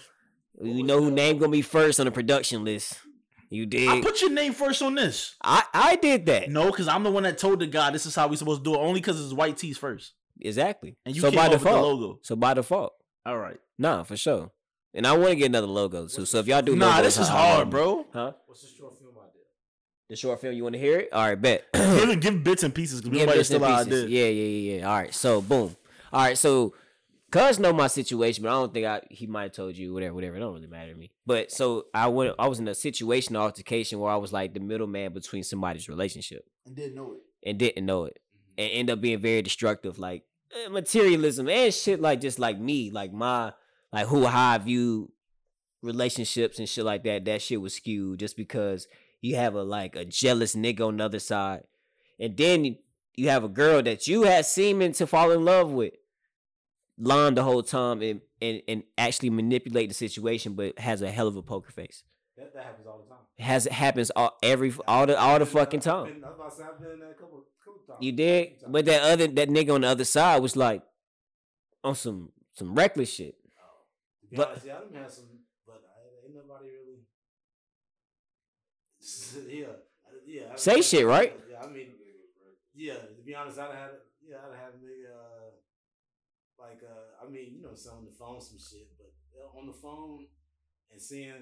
we 0.61 0.83
know 0.83 1.01
who 1.01 1.11
name 1.13 1.39
gonna 1.39 1.53
be 1.53 1.63
first 1.63 2.01
on 2.01 2.07
the 2.07 2.13
production 2.13 2.65
list. 2.65 2.99
You 3.51 3.65
did. 3.65 3.89
I 3.89 3.95
did. 3.95 4.05
put 4.05 4.21
your 4.21 4.31
name 4.31 4.53
first 4.53 4.83
on 4.83 4.95
this. 4.97 5.37
I 5.43 5.63
I 5.73 5.97
did 5.97 6.27
that. 6.27 6.51
No, 6.51 6.67
because 6.67 6.89
I'm 6.89 7.03
the 7.05 7.11
one 7.11 7.23
that 7.23 7.39
told 7.39 7.61
the 7.61 7.67
guy 7.69 7.91
this 7.93 8.07
is 8.07 8.15
how 8.15 8.27
we 8.29 8.37
supposed 8.37 8.65
to 8.65 8.71
do 8.71 8.75
it. 8.75 8.79
Only 8.79 9.01
because 9.01 9.25
it's 9.25 9.33
white 9.33 9.57
tees 9.57 9.79
first, 9.79 10.13
Exactly. 10.41 10.97
and 11.07 11.15
you 11.15 11.23
so 11.23 11.31
came 11.31 11.37
by 11.39 11.47
up 11.47 11.53
with 11.53 11.61
the 11.63 11.69
default. 11.71 11.85
logo. 12.01 12.19
So 12.23 12.35
by 12.37 12.55
default. 12.55 12.93
All 13.25 13.39
right. 13.39 13.59
Nah, 13.79 14.03
for 14.03 14.17
sure. 14.17 14.51
And 14.95 15.07
I 15.07 15.13
want 15.17 15.31
to 15.31 15.37
get 15.37 15.47
another 15.47 15.67
logo 15.67 16.09
too. 16.09 16.25
So 16.27 16.39
if 16.39 16.47
y'all 16.47 16.63
do, 16.63 16.75
Nah, 16.75 16.87
logos, 16.97 17.05
this 17.05 17.19
is 17.19 17.29
hard, 17.29 17.69
me. 17.69 17.71
bro. 17.73 18.07
Huh? 18.13 18.33
What's 18.47 18.63
the 18.63 18.69
short 18.69 18.99
film 18.99 19.13
idea? 19.19 19.43
The 20.09 20.17
short 20.17 20.41
film. 20.41 20.55
You 20.55 20.63
want 20.63 20.75
to 20.75 20.79
hear 20.81 20.99
it? 21.01 21.13
All 21.13 21.27
right, 21.27 21.41
bet. 21.41 21.67
give, 21.75 22.21
give 22.21 22.45
bits 22.45 22.63
and 22.63 22.75
pieces 22.75 23.01
because 23.03 23.13
Give 23.19 23.27
nobody 23.27 23.39
bits 23.41 23.51
and 23.51 23.61
still 23.63 23.69
out 23.71 23.85
pieces. 23.87 24.11
Yeah, 24.11 24.25
yeah, 24.27 24.45
yeah, 24.45 24.79
yeah. 24.81 24.89
All 24.89 24.97
right. 24.97 25.15
So 25.15 25.41
boom. 25.43 25.77
All 26.13 26.23
right. 26.23 26.39
So, 26.39 26.75
cuz 27.31 27.59
know 27.59 27.73
my 27.75 27.87
situation, 27.87 28.43
but 28.43 28.49
I 28.49 28.53
don't 28.53 28.73
think 28.73 28.87
I 28.87 29.03
he 29.11 29.27
might 29.27 29.43
have 29.43 29.53
told 29.53 29.77
you 29.77 29.93
whatever, 29.93 30.15
whatever. 30.15 30.37
It 30.37 30.41
don't 30.41 30.55
really 30.55 30.67
matter 30.67 30.93
to 30.93 30.99
me. 30.99 31.13
But 31.27 31.53
so 31.53 31.87
I 31.93 32.09
went. 32.09 32.35
I 32.39 32.49
was 32.49 32.59
in 32.59 32.67
a 32.69 32.75
situation 32.75 33.37
of 33.37 33.43
altercation 33.43 33.99
where 34.01 34.11
I 34.11 34.17
was 34.17 34.33
like 34.33 34.55
the 34.55 34.61
middleman 34.61 35.13
between 35.13 35.45
somebody's 35.45 35.89
relationship 35.89 36.45
And 36.67 36.75
didn't 36.75 36.95
know 36.97 37.13
it. 37.13 37.49
and 37.49 37.59
didn't 37.59 37.85
know 37.85 38.05
it, 38.05 38.19
and 38.57 38.71
end 38.73 38.91
up 38.91 39.03
being 39.03 39.21
very 39.21 39.43
destructive, 39.43 39.99
like 39.99 40.23
eh, 40.55 40.69
materialism 40.71 41.49
and 41.51 41.73
shit, 41.75 42.01
like 42.01 42.23
just 42.23 42.39
like 42.39 42.59
me, 42.59 42.91
like 42.91 43.13
my 43.13 43.53
like 43.93 44.07
who 44.07 44.27
how 44.27 44.53
I 44.55 44.59
view 44.59 45.13
relationships 45.83 46.59
and 46.59 46.69
shit 46.69 46.85
like 46.85 47.05
that. 47.05 47.25
That 47.25 47.43
shit 47.43 47.61
was 47.61 47.75
skewed 47.75 48.21
just 48.21 48.37
because 48.37 48.87
you 49.21 49.37
have 49.37 49.55
a 49.55 49.63
like 49.63 49.97
a 49.97 50.05
jealous 50.05 50.55
nigga 50.55 50.87
on 50.87 50.97
the 50.99 51.05
other 51.05 51.19
side, 51.19 51.63
and 52.19 52.37
then 52.37 52.77
you 53.17 53.29
have 53.29 53.45
a 53.45 53.49
girl 53.49 53.83
that 53.83 54.07
you 54.07 54.23
had 54.23 54.47
seeming 54.47 54.93
to 54.93 55.07
fall 55.07 55.31
in 55.33 55.45
love 55.45 55.71
with, 55.73 55.95
lying 56.99 57.35
the 57.35 57.43
whole 57.43 57.63
time 57.63 58.03
and 58.03 58.21
and, 58.41 58.63
and 58.69 58.83
actually 58.97 59.31
manipulate 59.31 59.89
the 59.89 59.95
situation, 59.95 60.55
but 60.55 60.79
has 60.79 61.03
a 61.03 61.11
hell 61.11 61.27
of 61.27 61.37
a 61.37 61.43
poker 61.43 61.73
face. 61.73 62.05
That, 62.37 62.55
that 62.55 62.65
happens 62.65 62.87
all 62.87 62.99
the 62.99 63.09
time. 63.09 63.19
It 63.37 63.43
has 63.43 63.67
it 63.67 63.73
happens 63.73 64.11
all 64.15 64.37
every 64.43 64.73
all 64.87 65.07
the 65.07 65.19
all 65.19 65.39
the 65.39 65.47
fucking 65.47 65.81
time. 65.81 66.05
been- 66.07 66.25
I 66.25 66.29
was 66.29 66.37
about 66.37 66.51
to 66.51 66.57
say, 66.57 66.63
I've 66.65 66.81
been 66.81 66.91
in 66.93 67.01
that 67.01 67.11
a 67.11 67.15
couple, 67.15 67.45
couple 67.65 67.81
times. 67.87 67.99
You 68.01 68.13
did, 68.13 68.53
but 68.69 68.85
that 68.85 69.03
other 69.03 69.27
that 69.27 69.49
nigga 69.49 69.75
on 69.75 69.81
the 69.81 69.89
other 69.89 70.05
side 70.05 70.41
was 70.43 70.55
like 70.55 70.83
on 71.83 71.95
some 71.97 72.31
some 72.55 72.75
reckless 72.75 73.13
shit. 73.13 73.35
But- 74.37 74.49
honest, 74.51 74.67
yeah, 74.67 74.75
I 74.77 74.81
done 74.81 74.95
had 75.03 75.11
some, 75.11 75.25
but 75.67 75.83
I, 75.89 76.27
ain't 76.27 76.35
nobody 76.35 76.69
really. 76.69 77.01
yeah, 79.49 79.67
yeah. 80.27 80.43
I- 80.53 80.57
Say 80.57 80.83
shit, 80.83 81.07
right? 81.07 81.35
Yeah, 81.51 81.63
I 81.63 81.69
mean, 81.69 81.89
yeah. 82.75 82.95
To 82.95 83.23
be 83.25 83.35
honest, 83.35 83.59
I'd 83.59 83.75
had, 83.75 83.91
yeah, 84.27 84.37
I'd 84.37 84.57
have 84.59 84.75
nigga, 84.75 85.11
uh, 85.15 85.51
like, 86.59 86.81
uh, 86.83 87.25
I 87.27 87.31
mean, 87.31 87.55
you 87.57 87.63
know, 87.63 87.69
on 87.71 88.05
the 88.05 88.13
phone 88.19 88.41
some 88.41 88.59
shit, 88.59 88.89
but 88.99 89.13
uh, 89.39 89.59
on 89.59 89.67
the 89.67 89.73
phone 89.73 90.27
and 90.93 91.01
seeing 91.01 91.33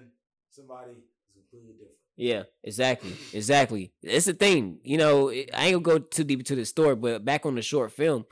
somebody 0.50 0.92
is 0.92 1.32
completely 1.34 1.72
different. 1.72 1.96
Yeah, 2.16 2.44
exactly, 2.64 3.12
exactly. 3.34 3.92
It's 4.02 4.24
the 4.26 4.32
thing, 4.34 4.78
you 4.82 4.96
know. 4.96 5.28
it- 5.28 5.50
I 5.52 5.66
ain't 5.66 5.82
gonna 5.84 5.98
go 5.98 6.04
too 6.04 6.24
deep 6.24 6.38
into 6.40 6.54
the 6.54 6.64
story, 6.64 6.96
but 6.96 7.24
back 7.24 7.44
on 7.44 7.54
the 7.54 7.62
short 7.62 7.92
film, 7.92 8.24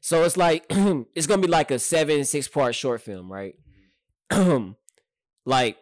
so 0.00 0.22
it's 0.24 0.36
like 0.36 0.66
it's 1.14 1.26
gonna 1.26 1.42
be 1.42 1.48
like 1.48 1.70
a 1.70 1.78
seven 1.78 2.24
six 2.24 2.48
part 2.48 2.74
short 2.74 3.00
film, 3.00 3.30
right? 3.30 3.54
like 5.46 5.78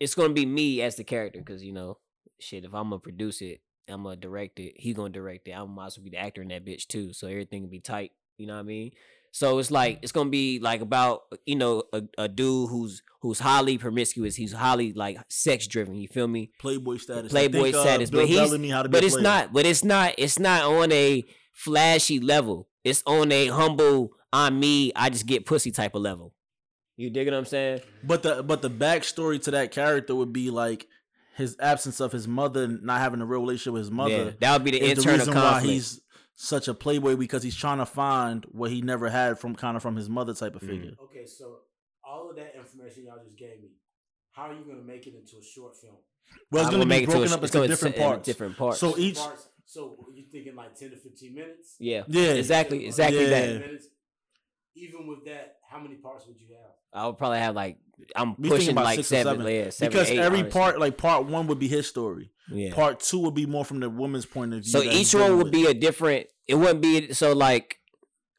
it's 0.00 0.14
gonna 0.14 0.32
be 0.32 0.46
me 0.46 0.82
as 0.82 0.96
the 0.96 1.04
character, 1.04 1.38
because 1.40 1.62
you 1.62 1.72
know, 1.72 1.98
shit. 2.40 2.64
If 2.64 2.74
I'm 2.74 2.90
gonna 2.90 3.00
produce 3.00 3.40
it, 3.40 3.60
I'm 3.88 4.04
gonna 4.04 4.16
direct 4.16 4.60
it. 4.60 4.74
He 4.76 4.94
gonna 4.94 5.10
direct 5.10 5.48
it. 5.48 5.52
I 5.52 5.64
might 5.64 5.86
as 5.86 5.98
well 5.98 6.04
be 6.04 6.10
the 6.10 6.18
actor 6.18 6.42
in 6.42 6.48
that 6.48 6.64
bitch 6.64 6.86
too, 6.86 7.12
so 7.12 7.26
everything 7.26 7.62
will 7.62 7.70
be 7.70 7.80
tight. 7.80 8.12
You 8.36 8.46
know 8.46 8.54
what 8.54 8.60
I 8.60 8.64
mean? 8.64 8.92
So 9.32 9.58
it's 9.58 9.70
like 9.70 9.98
it's 10.02 10.12
gonna 10.12 10.30
be 10.30 10.58
like 10.58 10.80
about 10.80 11.22
you 11.46 11.56
know 11.56 11.84
a, 11.92 12.02
a 12.16 12.28
dude 12.28 12.70
who's 12.70 13.02
who's 13.20 13.38
highly 13.40 13.78
promiscuous. 13.78 14.36
He's 14.36 14.52
highly 14.52 14.92
like 14.92 15.18
sex 15.28 15.66
driven. 15.66 15.96
You 15.96 16.08
feel 16.08 16.28
me? 16.28 16.50
Playboy 16.58 16.96
status. 16.98 17.30
Playboy 17.30 17.64
Think, 17.64 17.76
uh, 17.76 17.82
status, 17.82 18.10
Bill 18.10 18.20
but 18.22 18.28
he's 18.28 18.38
Bellamy, 18.38 18.70
how 18.70 18.82
to 18.82 18.88
but 18.88 19.04
it's 19.04 19.14
player. 19.14 19.22
not. 19.22 19.52
But 19.52 19.66
it's 19.66 19.84
not. 19.84 20.14
It's 20.18 20.38
not 20.38 20.62
on 20.62 20.92
a 20.92 21.24
flashy 21.52 22.20
level. 22.20 22.68
It's 22.84 23.02
on 23.06 23.32
a 23.32 23.48
humble. 23.48 24.10
I'm 24.32 24.60
me. 24.60 24.92
I 24.94 25.10
just 25.10 25.26
get 25.26 25.46
pussy 25.46 25.70
type 25.70 25.94
of 25.94 26.02
level. 26.02 26.34
You 26.98 27.08
dig 27.10 27.26
what 27.28 27.34
I'm 27.34 27.44
saying? 27.46 27.80
But 28.04 28.22
the 28.22 28.42
but 28.42 28.60
the 28.60 28.68
backstory 28.68 29.40
to 29.44 29.50
that 29.52 29.70
character 29.70 30.14
would 30.14 30.32
be 30.32 30.50
like 30.50 30.86
his 31.36 31.56
absence 31.60 32.00
of 32.00 32.10
his 32.12 32.26
mother 32.28 32.66
not 32.68 33.00
having 33.00 33.20
a 33.20 33.24
real 33.24 33.40
relationship 33.40 33.72
with 33.74 33.82
his 33.82 33.90
mother. 33.90 34.24
yeah, 34.24 34.30
that 34.40 34.52
would 34.54 34.64
be 34.64 34.72
the 34.72 34.82
is 34.82 35.04
the 35.04 35.10
reason 35.12 35.32
conflict. 35.32 35.64
why 35.66 35.72
he's 35.72 36.00
such 36.34 36.66
a 36.68 36.74
playboy 36.74 37.14
because 37.16 37.42
he's 37.42 37.54
trying 37.56 37.78
to 37.78 37.86
find 37.86 38.44
what 38.50 38.70
he 38.70 38.82
never 38.82 39.08
had 39.08 39.38
from 39.38 39.54
kind 39.54 39.76
of 39.76 39.82
from 39.82 39.94
his 39.96 40.08
mother 40.08 40.34
type 40.34 40.54
of 40.56 40.62
Mhm. 40.62 40.66
figure. 40.68 40.90
Okay, 41.04 41.24
so 41.26 41.60
all 42.04 42.28
of 42.30 42.36
that 42.36 42.54
information 42.56 43.04
y'all 43.06 43.22
just 43.24 43.38
gave 43.38 43.60
me, 43.62 43.68
how 44.32 44.50
are 44.50 44.54
you 44.54 44.64
gonna 44.66 44.82
make 44.82 45.06
it 45.06 45.14
into 45.14 45.36
a 45.38 45.42
short 45.42 45.76
film? 45.76 45.96
Well, 46.50 46.62
it's 46.62 46.70
going 46.70 46.82
to 46.82 46.86
make 46.86 47.00
be 47.00 47.04
it 47.04 47.06
to 47.06 47.12
a 47.12 47.14
broken 47.20 47.32
up 47.32 47.42
into 47.42 47.52
gonna 47.54 47.68
different 47.68 47.94
sit 47.94 48.02
in 48.02 48.06
parts. 48.08 48.26
Different 48.26 48.56
parts. 48.58 48.78
So 48.80 48.98
each 48.98 49.16
Parts- 49.16 49.48
So 49.64 49.96
you 50.14 50.24
thinking 50.30 50.54
like 50.56 50.74
ten 50.74 50.90
to 50.90 50.96
fifteen 50.96 51.34
minutes? 51.34 51.76
yeah, 51.78 52.02
yeah, 52.08 52.32
exactly, 52.32 52.86
exactly 52.86 53.22
Yeah. 53.24 53.28
that. 53.30 53.60
Minutes. 53.60 53.88
Even 54.78 55.06
with 55.06 55.24
that, 55.26 55.56
how 55.68 55.78
many 55.80 55.96
parts 55.96 56.26
would 56.26 56.36
you 56.40 56.48
have? 56.54 56.70
I 56.92 57.06
would 57.06 57.18
probably 57.18 57.38
have 57.38 57.54
like 57.54 57.78
I'm 58.16 58.34
We 58.38 58.48
pushing 58.48 58.70
about 58.70 58.84
like 58.84 58.96
six 58.96 59.12
or 59.12 59.16
seven, 59.16 59.38
seven. 59.38 59.54
yeah, 59.54 59.70
seven, 59.70 59.92
because 59.92 60.10
eight, 60.10 60.18
every 60.18 60.38
honestly. 60.40 60.60
part, 60.60 60.78
like 60.78 60.96
part 60.96 61.26
one, 61.26 61.46
would 61.48 61.58
be 61.58 61.68
his 61.68 61.86
story. 61.86 62.30
yeah. 62.50 62.72
Part 62.74 63.00
two 63.00 63.18
would 63.20 63.34
be 63.34 63.46
more 63.46 63.64
from 63.64 63.80
the 63.80 63.90
woman's 63.90 64.24
point 64.26 64.54
of 64.54 64.60
view. 64.62 64.70
So 64.70 64.82
each 64.82 65.14
one 65.14 65.36
would 65.36 65.44
with. 65.44 65.52
be 65.52 65.66
a 65.66 65.74
different. 65.74 66.26
It 66.46 66.54
wouldn't 66.54 66.80
be 66.80 67.12
so 67.12 67.32
like, 67.32 67.78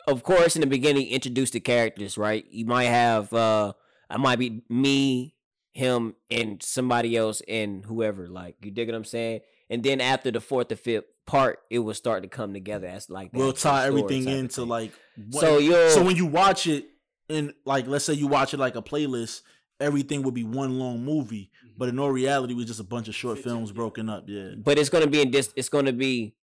of 0.07 0.23
course, 0.23 0.55
in 0.55 0.61
the 0.61 0.67
beginning, 0.67 1.07
introduce 1.07 1.51
the 1.51 1.59
characters, 1.59 2.17
right? 2.17 2.45
You 2.49 2.65
might 2.65 2.85
have, 2.85 3.31
uh 3.33 3.73
I 4.09 4.17
might 4.17 4.39
be 4.39 4.63
me, 4.69 5.35
him, 5.71 6.15
and 6.31 6.63
somebody 6.63 7.15
else, 7.15 7.41
and 7.47 7.85
whoever. 7.85 8.27
Like, 8.27 8.55
you 8.63 8.71
dig 8.71 8.87
what 8.87 8.95
I'm 8.95 9.03
saying? 9.05 9.41
And 9.69 9.83
then 9.83 10.01
after 10.01 10.31
the 10.31 10.41
fourth 10.41 10.71
or 10.71 10.75
fifth 10.77 11.03
part, 11.29 11.59
it 11.69 11.79
will 11.79 11.93
start 11.93 12.23
to 12.23 12.29
come 12.29 12.53
together 12.53 12.87
as 12.87 13.09
like 13.09 13.31
the 13.31 13.37
We'll 13.37 13.53
tie 13.53 13.85
everything 13.85 14.27
into 14.27 14.65
like. 14.65 14.91
What, 15.29 15.41
So 15.41 15.57
you'll 15.59 15.89
so 15.91 16.03
when 16.03 16.15
you 16.15 16.25
watch 16.25 16.65
it, 16.65 16.87
and 17.29 17.53
like 17.65 17.85
let's 17.87 18.03
say 18.03 18.13
you 18.13 18.27
watch 18.27 18.53
it 18.53 18.57
like 18.57 18.75
a 18.75 18.81
playlist, 18.81 19.43
everything 19.79 20.23
would 20.23 20.33
be 20.33 20.43
one 20.43 20.79
long 20.79 21.05
movie. 21.05 21.51
Mm-hmm. 21.63 21.75
But 21.77 21.89
in 21.89 21.99
all 21.99 22.09
reality, 22.09 22.53
it 22.53 22.57
was 22.57 22.65
just 22.65 22.79
a 22.79 22.83
bunch 22.83 23.07
of 23.07 23.15
short 23.15 23.37
films 23.37 23.71
broken 23.71 24.09
up. 24.09 24.23
Yeah. 24.27 24.51
but 24.57 24.79
it's 24.79 24.89
gonna 24.89 25.07
be 25.07 25.21
in 25.21 25.29
this. 25.29 25.53
It's 25.55 25.69
gonna 25.69 25.93
be 25.93 26.35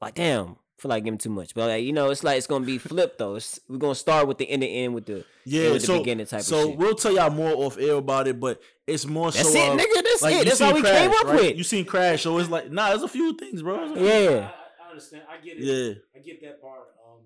like 0.00 0.14
damn. 0.14 0.56
I 0.78 0.82
feel 0.82 0.88
like 0.90 1.02
giving 1.04 1.18
too 1.18 1.30
much, 1.30 1.54
but 1.54 1.68
like, 1.68 1.82
you 1.84 1.92
know, 1.92 2.10
it's 2.10 2.22
like 2.22 2.38
it's 2.38 2.46
gonna 2.46 2.64
be 2.64 2.78
flipped 2.90 3.18
though. 3.18 3.34
It's, 3.34 3.58
we're 3.68 3.78
gonna 3.78 3.94
start 3.96 4.28
with 4.28 4.38
the 4.38 4.48
end 4.48 4.62
to 4.62 4.68
end 4.68 4.94
with 4.94 5.06
the 5.06 5.24
Yeah, 5.44 5.72
with 5.72 5.80
the 5.80 5.86
so 5.88 5.98
beginning 5.98 6.26
type 6.26 6.42
so 6.42 6.58
of 6.60 6.68
shit. 6.70 6.78
we'll 6.78 6.94
tell 6.94 7.12
y'all 7.12 7.30
more 7.30 7.50
off 7.66 7.78
air 7.78 7.94
about 7.94 8.28
it, 8.28 8.38
but 8.38 8.60
it's 8.86 9.04
more 9.04 9.32
That's 9.32 9.52
so. 9.52 9.58
it, 9.58 9.68
uh, 9.70 9.76
nigga. 9.76 10.02
That's 10.04 10.22
like 10.22 10.34
it. 10.34 10.38
you 10.38 10.44
That's 10.44 10.58
seen 10.58 10.68
all 10.68 10.74
we 10.74 10.80
Crash, 10.82 10.98
came 11.00 11.10
up 11.10 11.24
right? 11.24 11.34
with. 11.34 11.56
You 11.56 11.64
seen 11.64 11.84
Crash, 11.84 12.22
so 12.22 12.38
it's 12.38 12.48
like 12.48 12.70
nah, 12.70 12.90
there's 12.90 13.02
a 13.02 13.08
few 13.08 13.34
things, 13.34 13.60
bro. 13.62 13.92
Few- 13.94 14.06
Yeah. 14.06 14.50
I, 14.80 14.86
I 14.86 14.90
understand. 14.90 15.22
I 15.28 15.44
get 15.44 15.56
it. 15.58 15.64
yeah. 15.64 15.94
I 16.14 16.22
get 16.24 16.40
that 16.42 16.62
part. 16.62 16.80
Um, 17.04 17.22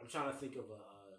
I'm 0.00 0.08
trying 0.08 0.32
to 0.32 0.36
think 0.38 0.54
of 0.54 0.64
a. 0.70 0.72
Uh, 0.72 1.16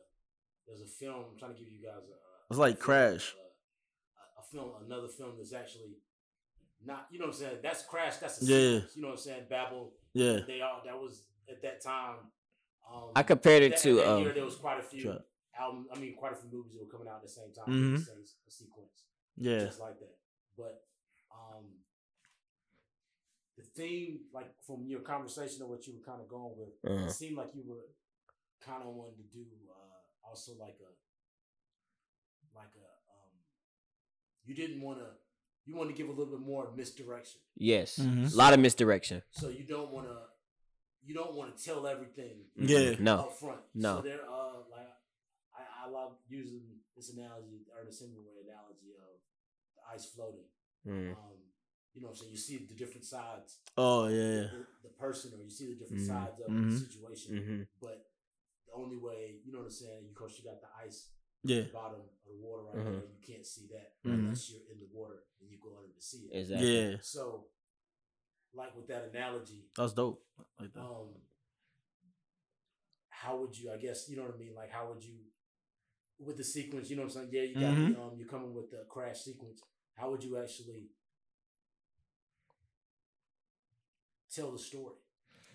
there's 0.67 0.81
a 0.81 0.85
film. 0.87 1.25
I'm 1.31 1.37
trying 1.37 1.53
to 1.53 1.59
give 1.59 1.71
you 1.71 1.85
guys 1.85 2.01
a. 2.09 2.13
It's 2.49 2.57
like 2.59 2.73
a 2.73 2.77
film, 2.77 2.85
Crash. 2.85 3.35
uh, 3.37 4.41
a 4.41 4.43
film, 4.51 4.71
another 4.83 5.07
film 5.09 5.33
that's 5.37 5.53
actually 5.53 5.97
not. 6.85 7.07
You 7.11 7.19
know 7.19 7.25
what 7.27 7.35
I'm 7.35 7.39
saying? 7.39 7.57
That's 7.63 7.83
Crash. 7.85 8.17
That's 8.17 8.41
a 8.41 8.45
Yeah. 8.45 8.55
sequence, 8.79 8.95
You 8.95 9.01
know 9.01 9.07
what 9.09 9.13
I'm 9.15 9.19
saying? 9.19 9.45
Babel. 9.49 9.93
Yeah. 10.13 10.39
They 10.47 10.61
are. 10.61 10.81
That 10.85 10.99
was 10.99 11.23
at 11.49 11.61
that 11.61 11.81
time. 11.81 12.31
Um, 12.89 13.11
I 13.15 13.23
compared 13.23 13.63
it 13.63 13.71
that, 13.71 13.79
to 13.81 13.95
that 13.95 14.07
um, 14.07 14.23
year 14.23 14.33
there 14.33 14.45
was 14.45 14.55
quite 14.55 14.79
a 14.79 14.83
few 14.83 14.99
Sure. 15.01 15.19
albums. 15.57 15.87
I 15.93 15.99
mean, 15.99 16.15
quite 16.15 16.33
a 16.33 16.35
few 16.35 16.49
movies 16.49 16.73
that 16.73 16.81
were 16.85 16.89
coming 16.91 17.07
out 17.07 17.17
at 17.17 17.21
the 17.23 17.29
same 17.29 17.51
time. 17.53 17.67
Mhm. 17.67 17.97
The 17.99 18.05
same 18.05 18.25
sequence 18.47 19.05
Yeah. 19.37 19.59
just 19.65 19.79
like 19.79 19.99
that. 19.99 20.17
But 20.57 20.85
um, 21.31 21.83
the 23.57 23.63
theme, 23.63 24.21
like 24.33 24.49
from 24.63 24.87
your 24.87 25.01
conversation 25.01 25.61
of 25.61 25.69
what 25.69 25.85
you 25.85 25.93
were 25.93 26.03
kind 26.03 26.21
of 26.21 26.27
going 26.27 26.57
with, 26.57 26.73
Uh-huh. 26.83 27.05
it 27.07 27.11
seemed 27.11 27.37
like 27.37 27.53
you 27.53 27.63
were 27.63 27.87
kind 28.61 28.81
of 28.83 28.89
wanting 28.95 29.17
to 29.17 29.23
do 29.31 29.45
uh, 29.69 30.27
also 30.27 30.53
like 30.55 30.79
a 30.79 30.91
like 32.55 32.73
a 32.75 32.87
um, 33.13 33.31
you 34.45 34.55
didn't 34.55 34.81
want 34.81 34.99
to 34.99 35.11
you 35.69 35.75
want 35.75 35.89
to 35.89 35.95
give 35.95 36.07
a 36.07 36.11
little 36.11 36.33
bit 36.35 36.39
more 36.53 36.71
misdirection. 36.75 37.39
Yes, 37.55 37.99
Mhm. 37.99 38.33
a 38.33 38.35
lot 38.35 38.53
of 38.53 38.59
misdirection. 38.59 39.21
So 39.31 39.49
you 39.49 39.65
don't 39.75 39.91
want 39.91 40.07
to 40.07 40.17
you 41.07 41.13
don't 41.15 41.33
want 41.39 41.55
to 41.55 41.63
tell 41.63 41.87
everything 41.87 42.35
Yeah. 42.55 42.95
No, 42.99 43.15
up 43.19 43.33
front. 43.39 43.61
No. 43.73 43.97
So 43.97 44.01
there, 44.09 44.23
uh, 44.29 44.59
like 44.69 44.91
I, 45.61 45.63
I 45.85 45.89
love 45.89 46.11
using 46.27 46.63
this 46.95 47.09
analogy, 47.13 47.65
Ernest 47.79 48.01
Hemingway 48.01 48.37
analogy 48.47 48.91
of 48.97 49.15
the 49.75 49.81
ice 49.95 50.05
floating. 50.13 50.45
Mm. 50.85 51.11
Um, 51.15 51.37
you 51.93 52.01
know, 52.01 52.13
so 52.13 52.25
you 52.29 52.37
see 52.37 52.57
the 52.57 52.73
different 52.73 53.05
sides, 53.05 53.57
Oh 53.77 54.07
yeah. 54.07 54.41
the, 54.55 54.65
the 54.83 54.89
person, 54.89 55.33
or 55.33 55.41
you 55.43 55.49
see 55.49 55.67
the 55.73 55.75
different 55.81 56.03
Mhm. 56.03 56.07
sides 56.07 56.39
of 56.41 56.47
Mhm. 56.47 56.71
the 56.71 56.77
situation. 56.85 57.29
hmm 57.37 57.63
But 57.79 58.11
the 58.67 58.73
only 58.73 58.97
way, 58.97 59.39
you 59.43 59.51
know 59.51 59.59
what 59.59 59.65
I'm 59.65 59.71
saying? 59.71 60.05
Of 60.09 60.15
course, 60.15 60.37
you 60.37 60.43
got 60.43 60.61
the 60.61 60.69
ice 60.85 61.09
Yeah. 61.43 61.61
the 61.61 61.69
bottom 61.73 62.01
of 62.01 62.09
the 62.25 62.35
water 62.35 62.63
right 62.63 62.75
Mhm. 62.85 62.99
there. 62.99 63.09
You 63.09 63.21
can't 63.25 63.45
see 63.45 63.67
that 63.67 63.95
Mhm. 64.03 64.11
unless 64.27 64.49
you're 64.49 64.67
in 64.71 64.79
the 64.79 64.87
water 64.93 65.23
and 65.39 65.49
you 65.49 65.57
go 65.57 65.77
under 65.77 65.93
to 65.93 66.01
see 66.01 66.27
it. 66.27 66.35
Exactly. 66.39 66.91
Yeah. 66.91 66.97
So, 67.01 67.47
like 68.53 68.75
with 68.75 68.87
that 68.87 69.09
analogy, 69.13 69.69
That's 69.75 69.93
dope. 69.93 70.25
Like 70.59 70.73
that. 70.73 70.81
um 70.81 71.13
how 73.09 73.35
would 73.37 73.57
you 73.57 73.69
i 73.71 73.77
guess 73.77 74.07
you 74.09 74.15
know 74.15 74.23
what 74.23 74.33
i 74.35 74.37
mean 74.37 74.55
like 74.55 74.71
how 74.71 74.87
would 74.87 75.03
you 75.03 75.15
with 76.19 76.37
the 76.37 76.43
sequence 76.43 76.89
you 76.89 76.95
know 76.95 77.03
what 77.03 77.15
i'm 77.15 77.29
saying 77.29 77.29
yeah 77.31 77.41
you 77.41 77.53
got 77.55 77.73
Mhm. 77.75 77.97
um 77.97 78.17
you're 78.17 78.27
coming 78.27 78.53
with 78.53 78.69
the 78.71 78.85
crash 78.89 79.19
sequence 79.21 79.61
how 79.95 80.09
would 80.09 80.23
you 80.23 80.37
actually 80.37 80.89
tell 84.33 84.51
the 84.51 84.59
story 84.59 84.95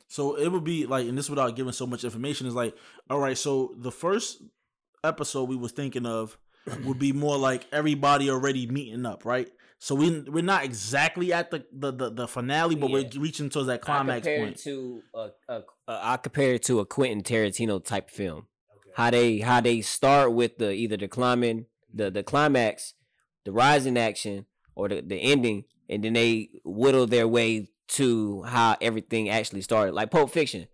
So 0.08 0.36
it 0.36 0.48
would 0.48 0.64
be 0.64 0.86
like, 0.86 1.08
and 1.08 1.16
this 1.18 1.28
without 1.30 1.56
giving 1.56 1.72
so 1.72 1.86
much 1.86 2.04
information 2.04 2.46
is 2.46 2.54
like, 2.54 2.76
all 3.10 3.18
right. 3.18 3.36
So 3.36 3.74
the 3.78 3.90
first 3.90 4.42
episode 5.04 5.48
we 5.48 5.56
was 5.56 5.72
thinking 5.72 6.06
of 6.06 6.36
would 6.84 6.98
be 6.98 7.12
more 7.12 7.36
like 7.36 7.66
everybody 7.72 8.30
already 8.30 8.66
meeting 8.66 9.04
up, 9.06 9.24
right? 9.24 9.48
So 9.78 9.94
we 9.94 10.20
we're 10.20 10.42
not 10.42 10.64
exactly 10.64 11.32
at 11.32 11.50
the 11.50 11.64
the 11.72 11.92
the, 11.92 12.10
the 12.10 12.28
finale, 12.28 12.74
but 12.74 12.88
Yeah. 12.90 13.02
we're 13.14 13.20
reaching 13.20 13.50
towards 13.50 13.68
that 13.68 13.82
climax 13.82 14.26
I 14.26 14.30
compare 14.30 14.38
point. 14.46 14.56
it 14.56 14.62
to 14.64 15.02
a, 15.14 15.28
a, 15.48 15.54
a 15.88 16.00
I 16.12 16.16
compare 16.16 16.54
it 16.54 16.62
to 16.64 16.80
a 16.80 16.86
Quentin 16.86 17.22
Tarantino 17.22 17.84
type 17.84 18.08
film. 18.08 18.46
okay 18.74 18.90
How 18.94 19.10
they 19.10 19.38
how 19.40 19.60
they 19.60 19.82
start 19.82 20.32
with 20.32 20.56
the 20.58 20.72
either 20.72 20.96
the 20.96 21.08
climbing 21.08 21.66
the 21.92 22.10
the 22.10 22.22
climax, 22.22 22.94
the 23.44 23.52
rise 23.52 23.84
in 23.84 23.98
action, 23.98 24.46
or 24.74 24.88
the 24.88 25.02
the 25.02 25.16
ending, 25.16 25.64
and 25.90 26.02
then 26.02 26.14
they 26.14 26.48
whittle 26.64 27.06
their 27.06 27.28
way 27.28 27.68
to 27.86 28.42
how 28.44 28.76
everything 28.80 29.28
actually 29.28 29.60
started. 29.60 29.92
Like 29.94 30.10
Pulp 30.10 30.30
Fiction. 30.30 30.66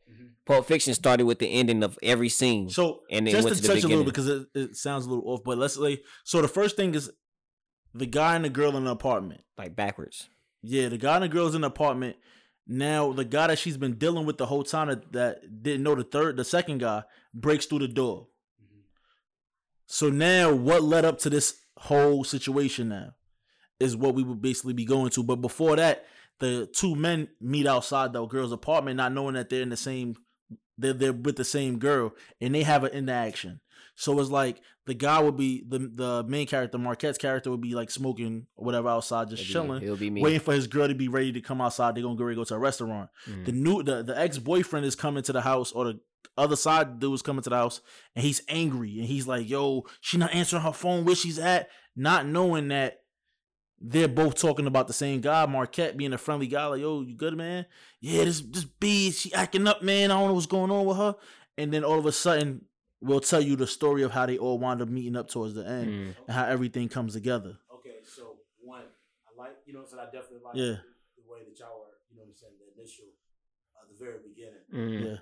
Pulp 0.51 0.67
Fiction 0.67 0.95
started 0.95 1.25
with 1.27 1.39
the 1.39 1.47
ending 1.47 1.83
of 1.83 1.99
every 2.03 2.29
scene. 2.29 2.69
So 2.71 3.03
And 3.11 3.27
then 3.27 3.33
just 3.35 3.45
went 3.45 3.57
to 3.57 3.63
to 3.63 3.69
the 3.69 3.75
touch 3.75 3.85
a 3.85 3.89
little 3.89 4.05
bit 4.05 4.15
beginning. 4.15 4.47
because 4.53 4.63
it, 4.65 4.71
it 4.71 4.77
sounds 4.77 5.07
a 5.07 5.09
little 5.11 5.29
off, 5.31 5.41
but 5.45 5.59
let's 5.59 5.75
say 5.75 6.01
so. 6.25 6.43
The 6.43 6.49
first 6.49 6.77
thing 6.77 6.95
is 6.95 7.11
the 7.95 8.07
guy 8.07 8.35
and 8.37 8.45
the 8.45 8.51
girl 8.51 8.77
in 8.77 8.85
the 8.85 8.91
apartment. 8.91 9.43
like 9.57 9.77
backwards. 9.77 10.29
Yeah, 10.63 10.89
the 10.89 10.99
guy 10.99 11.15
and 11.17 11.25
the 11.25 11.29
girl's 11.29 11.55
in 11.55 11.61
the 11.61 11.69
apartment. 11.69 12.17
Now 12.67 13.13
the 13.13 13.25
guy 13.25 13.47
that 13.49 13.59
she's 13.59 13.77
been 13.77 13.95
dealing 13.97 14.27
with 14.27 14.39
the 14.39 14.47
whole 14.47 14.63
time 14.65 14.89
that, 14.89 15.13
that 15.13 15.63
didn't 15.63 15.83
know 15.83 15.95
the 15.95 16.05
third, 16.05 16.37
the 16.37 16.45
second 16.45 16.79
guy 16.79 17.05
breaks 17.33 17.67
through 17.67 17.81
the 17.81 17.89
door. 17.89 18.29
Mhm. 18.63 18.81
So 19.87 20.09
now 20.11 20.53
what 20.53 20.83
led 20.83 21.05
up 21.05 21.19
to 21.21 21.31
this 21.31 21.61
whole 21.79 22.25
situation 22.25 22.89
now 22.89 23.15
is 23.79 23.97
what 23.97 24.15
we 24.15 24.23
would 24.23 24.43
basically 24.43 24.75
be 24.75 24.85
going 24.85 25.11
to. 25.11 25.23
But 25.23 25.37
before 25.37 25.77
that, 25.77 26.05
the 26.39 26.67
two 26.75 26.95
men 26.95 27.29
meet 27.41 27.67
outside 27.67 28.13
the 28.13 28.25
girl's 28.27 28.53
apartment, 28.53 28.97
not 28.99 29.13
knowing 29.13 29.35
that 29.35 29.49
they're 29.49 29.63
in 29.63 29.69
the 29.71 29.77
same 29.77 30.17
they're 30.79 30.93
they're 30.93 31.13
with 31.13 31.37
the 31.37 31.45
same 31.45 31.79
girl 31.79 32.13
and 32.41 32.55
they 32.55 32.63
have 32.63 32.85
an 32.85 32.93
interaction. 32.93 33.61
So 33.97 34.19
it's 34.19 34.31
like 34.31 34.63
the 34.87 34.95
guy 34.95 35.21
would 35.21 35.37
be 35.37 35.63
the 35.69 35.79
the 35.95 36.25
main 36.27 36.47
character, 36.47 36.79
Marquette's 36.79 37.19
character 37.19 37.51
would 37.51 37.61
be 37.61 37.75
like 37.75 37.91
smoking 37.91 38.47
or 38.57 38.65
whatever 38.65 38.89
outside, 38.89 39.29
just 39.29 39.43
It'll 39.43 39.47
be- 39.49 39.53
chilling 39.69 39.83
It'll 39.83 39.97
be 39.97 40.11
me. 40.11 40.23
waiting 40.23 40.41
for 40.41 40.55
his 40.55 40.67
girl 40.67 40.89
to 40.89 40.95
be 40.95 41.09
ready 41.09 41.33
to 41.33 41.41
come 41.41 41.61
outside. 41.61 41.95
They're 41.95 42.03
gonna 42.03 42.17
go 42.17 42.25
ready 42.25 42.37
to 42.37 42.41
go 42.41 42.45
to 42.45 42.55
a 42.55 42.59
restaurant. 42.59 43.11
Mhm. 43.29 43.45
The 43.45 43.53
new 43.53 43.83
the, 43.83 44.03
the 44.03 44.19
ex 44.19 44.39
boyfriend 44.39 44.87
is 44.87 44.97
coming 44.97 45.23
to 45.25 45.33
the 45.33 45.43
house, 45.43 45.71
or 45.73 45.85
the 45.85 46.01
other 46.39 46.57
side 46.57 46.99
dude 46.99 47.13
is 47.15 47.23
coming 47.23 47.43
to 47.43 47.51
the 47.51 47.57
house, 47.57 47.83
and 48.17 48.25
he's 48.25 48.41
angry 48.49 48.99
and 48.99 49.07
he's 49.07 49.27
like, 49.27 49.49
"Yo, 49.51 49.85
she 50.01 50.17
not 50.17 50.33
answering 50.35 50.63
her 50.63 50.73
phone. 50.73 51.05
Where 51.05 51.15
she's 51.17 51.39
at?" 51.39 51.69
Not 51.95 52.25
knowing 52.27 52.69
that 52.69 53.01
they're 53.81 54.09
both 54.09 54.35
talking 54.35 54.67
about 54.67 54.87
the 54.89 54.93
same 54.93 55.21
guy. 55.21 55.47
Marquette 55.47 55.97
being 55.97 56.13
a 56.13 56.19
friendly 56.19 56.47
guy, 56.47 56.67
like, 56.67 56.81
"Yo, 56.81 57.01
you 57.01 57.15
good, 57.15 57.37
man? 57.37 57.67
Yeah, 58.01 58.25
this 58.25 58.41
this 58.43 58.65
B, 58.65 59.11
she 59.11 59.33
acting 59.33 59.67
up, 59.67 59.83
man. 59.83 60.11
I 60.11 60.19
don't 60.19 60.29
know 60.29 60.35
what's 60.35 60.47
going 60.47 60.71
on 60.71 60.85
with 60.87 60.97
her." 60.99 61.15
And 61.59 61.73
then 61.73 61.85
all 61.85 61.99
of 61.99 62.07
a 62.07 62.13
sudden, 62.13 62.65
we'll 63.01 63.21
tell 63.21 63.41
you 63.41 63.57
the 63.57 63.67
story 63.67 64.03
of 64.03 64.11
how 64.13 64.27
they 64.27 64.39
all 64.39 64.59
wound 64.59 64.83
up 64.83 64.89
meeting 64.89 65.17
up 65.17 65.29
towards 65.29 65.55
the 65.55 65.67
end 65.67 65.89
Mhm. 65.89 66.17
and 66.27 66.37
how 66.37 66.45
everything 66.45 66.89
comes 66.89 67.15
together. 67.15 67.59
okay 67.73 67.97
so 68.05 68.37
one 68.61 68.85
i 69.27 69.31
like 69.43 69.57
you 69.65 69.73
know 69.73 69.81
what 69.81 69.89
i'm 69.89 69.97
saying 69.97 70.09
i 70.09 70.11
definitely 70.13 70.45
like 70.45 70.55
Yeah. 70.57 70.77
the 71.17 71.25
way 71.27 71.41
that 71.49 71.59
y'all 71.59 71.81
were 71.81 71.97
you 72.11 72.17
know 72.17 72.23
what 72.25 72.29
i'm 72.29 72.35
saying 72.37 72.53
the 72.61 72.69
initial 72.79 73.07
uh, 73.75 73.85
the 73.89 73.97
very 74.05 74.19
beginning 74.21 74.61
Mhm. 74.71 75.05
Yeah. 75.05 75.19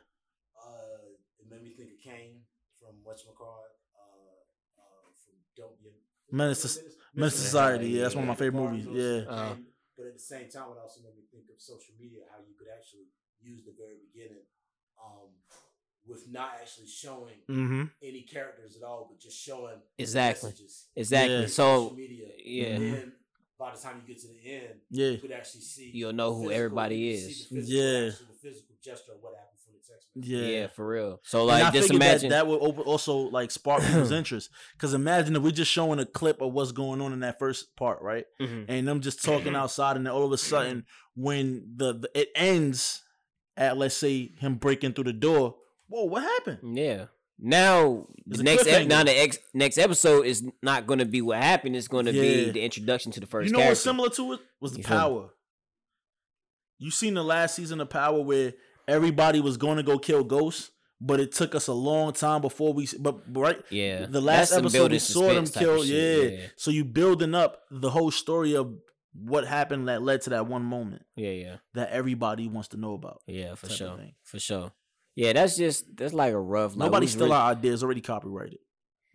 uh 0.59 1.07
it 1.39 1.47
made 1.49 1.63
me 1.63 1.71
think 1.79 1.93
of 1.95 1.99
Caine 2.03 2.43
from 2.81 2.99
whatchamacallit 3.07 3.79
uh 3.95 4.43
uh 4.83 5.07
from 5.15 5.35
don't 5.57 5.81
be 5.81 5.91
Menace 6.33 6.63
to- 6.63 6.83
Menace 7.15 7.35
to 7.35 7.41
Society, 7.41 7.89
yeah, 7.89 8.03
that's 8.03 8.15
one 8.15 8.25
of 8.25 8.29
my 8.29 8.35
favorite 8.35 8.61
movies, 8.61 8.87
yeah. 8.91 9.31
Uh-huh. 9.31 9.55
but 9.97 10.07
at 10.07 10.15
the 10.15 10.19
same 10.21 10.49
time, 10.49 10.69
it 10.73 10.79
also 10.81 11.01
made 11.03 11.17
me 11.17 11.23
think 11.31 11.45
of 11.55 11.61
social 11.61 11.95
media, 12.01 12.21
how 12.31 12.39
you 12.47 12.55
could 12.59 12.69
actually 12.75 13.07
use 13.41 13.65
the 13.65 13.73
very 13.77 13.97
beginning, 14.13 14.45
um, 15.03 15.31
with 16.07 16.29
not 16.31 16.53
actually 16.61 16.87
showing 16.89 17.39
Mm-hmm. 17.49 17.85
any 18.03 18.23
characters 18.23 18.77
at 18.77 18.83
all, 18.83 19.09
but 19.11 19.21
just 19.21 19.39
showing 19.39 19.79
Exactly. 19.99 20.51
messages 20.51 20.87
Exactly. 20.97 21.41
Yeah. 21.41 21.47
So 21.47 21.83
social 21.85 21.97
media. 21.97 22.29
yeah. 22.45 22.67
And 22.67 22.95
then 22.95 23.13
by 23.59 23.75
the 23.75 23.81
time 23.81 24.01
you 24.07 24.15
get 24.15 24.23
to 24.23 24.29
the 24.29 24.41
end, 24.51 24.81
Yeah. 24.91 25.09
you 25.11 25.19
could 25.19 25.33
actually 25.33 25.63
see 25.63 25.91
You'll 25.93 26.13
know 26.13 26.33
who 26.33 26.43
physical- 26.49 26.57
everybody 26.57 26.97
you 26.97 27.13
could 27.15 27.25
see 27.25 27.31
is. 27.31 27.49
the 27.49 27.57
physical 27.57 27.77
Yeah. 27.77 28.05
the 28.11 28.39
physical 28.41 28.75
gesture 28.83 29.13
of 29.13 29.23
what 29.23 29.35
happened 29.37 29.58
from 29.58 29.58
the 29.58 29.58
text 29.89 30.07
message. 30.15 30.31
Yeah. 30.31 30.47
yeah. 30.61 30.67
for 30.69 30.87
real. 30.87 31.21
So 31.25 31.39
And 31.41 31.49
like 31.49 31.65
I 31.65 31.71
just 31.71 31.91
imagine 31.91 32.31
that 32.31 32.37
that 32.45 32.47
would 32.47 32.61
open, 32.61 32.83
also 32.85 33.17
like 33.17 33.51
spark 33.51 33.83
people's 33.83 34.11
interest. 34.21 34.51
Because 34.75 34.95
imagine 34.95 35.35
if 35.37 35.43
we're 35.43 35.51
just 35.51 35.71
showing 35.73 35.99
a 35.99 36.07
clip 36.07 36.41
of 36.41 36.53
what's 36.53 36.73
going 36.73 37.01
on 37.01 37.13
in 37.13 37.21
that 37.21 37.39
first 37.39 37.75
part, 37.77 38.01
right? 38.03 38.25
Mhm. 38.41 38.67
And 38.69 38.87
them 38.89 39.01
just 39.01 39.23
talking 39.25 39.55
outside, 39.57 39.97
and 39.97 40.07
then 40.07 40.13
all 40.13 40.25
of 40.25 40.33
a 40.33 40.39
sudden, 40.39 40.85
when 41.15 41.75
the, 41.77 41.95
the 41.95 42.11
it 42.15 42.29
ends 42.35 43.03
at 43.57 43.77
let's 43.77 43.97
say 43.97 44.33
him 44.39 44.55
breaking 44.57 44.93
through 44.93 45.05
the 45.05 45.13
door, 45.13 45.57
whoa, 45.89 46.05
what 46.05 46.23
happened? 46.23 46.77
Yeah. 46.79 47.07
Now 47.41 48.07
It's 48.27 48.39
the 48.39 48.43
next 48.45 48.67
ep- 48.67 48.89
now 48.89 49.05
the 49.05 49.17
ex- 49.17 49.39
next 49.55 49.79
episode 49.79 50.27
is 50.27 50.43
not 50.61 50.87
going 50.89 50.99
to 50.99 51.05
be 51.05 51.23
what 51.23 51.39
happened. 51.39 51.77
It's 51.77 51.87
going 51.87 52.07
to 52.07 52.13
Yeah. 52.13 52.23
be 52.47 52.51
the 52.51 52.61
introduction 52.63 53.13
to 53.13 53.21
the 53.21 53.27
first 53.27 53.47
you 53.47 53.53
know 53.53 53.59
character. 53.59 53.71
what's 53.71 53.81
similar 53.83 54.09
to 54.11 54.33
it 54.33 54.41
was 54.61 54.73
the 54.73 54.79
You 54.79 54.85
feel 54.85 54.97
power. 54.99 55.31
You 56.79 56.91
seen 56.91 57.15
the 57.15 57.25
last 57.25 57.57
season 57.57 57.81
of 57.81 57.91
Power 57.91 58.23
where 58.23 58.55
everybody 58.89 59.41
was 59.41 59.57
going 59.57 59.77
to 59.77 59.83
go 59.85 59.99
kill 59.99 60.25
ghosts 60.25 60.71
but 61.01 61.21
it 61.21 61.31
took 61.31 61.55
us 61.55 61.69
a 61.69 61.73
long 61.73 62.13
time 62.13 62.41
before 62.41 62.73
we. 62.73 62.89
But 62.99 63.21
right, 63.29 63.63
Yeah. 63.71 64.07
the 64.07 64.21
last 64.21 64.51
That's 64.51 64.59
episode 64.65 64.91
we 64.91 64.99
saw 64.99 65.21
them 65.33 65.47
suspense 65.47 65.51
type 65.53 65.63
of 65.63 65.69
kill. 65.77 65.85
shit, 65.85 66.33
Yeah. 66.41 66.47
So 66.57 66.73
you 66.73 66.85
building 66.85 67.37
up 67.37 67.61
the 67.71 67.89
whole 67.91 68.11
story 68.11 68.57
of 68.57 68.75
what 69.15 69.47
happened 69.47 69.87
that 69.87 70.03
led 70.03 70.23
to 70.23 70.31
that 70.31 70.49
one 70.49 70.65
moment 70.65 71.03
Yeah, 71.15 71.31
yeah. 71.31 71.57
that 71.75 71.91
everybody 71.91 72.49
wants 72.49 72.71
to 72.71 72.79
know 72.79 72.95
about. 72.95 73.23
Yeah, 73.29 73.55
for 73.55 73.69
sure. 73.69 73.97
For 74.25 74.41
sure. 74.41 74.73
Yeah, 75.15 75.35
that's 75.35 75.57
just 75.57 75.85
that's 75.97 76.13
like 76.13 76.33
a 76.33 76.41
rough 76.41 76.73
like, 76.75 76.87
Nobody 76.87 77.07
still 77.07 77.27
really- 77.27 77.37
our 77.37 77.53
ideas 77.53 77.85
already 77.85 78.01
copyrighted. 78.01 78.59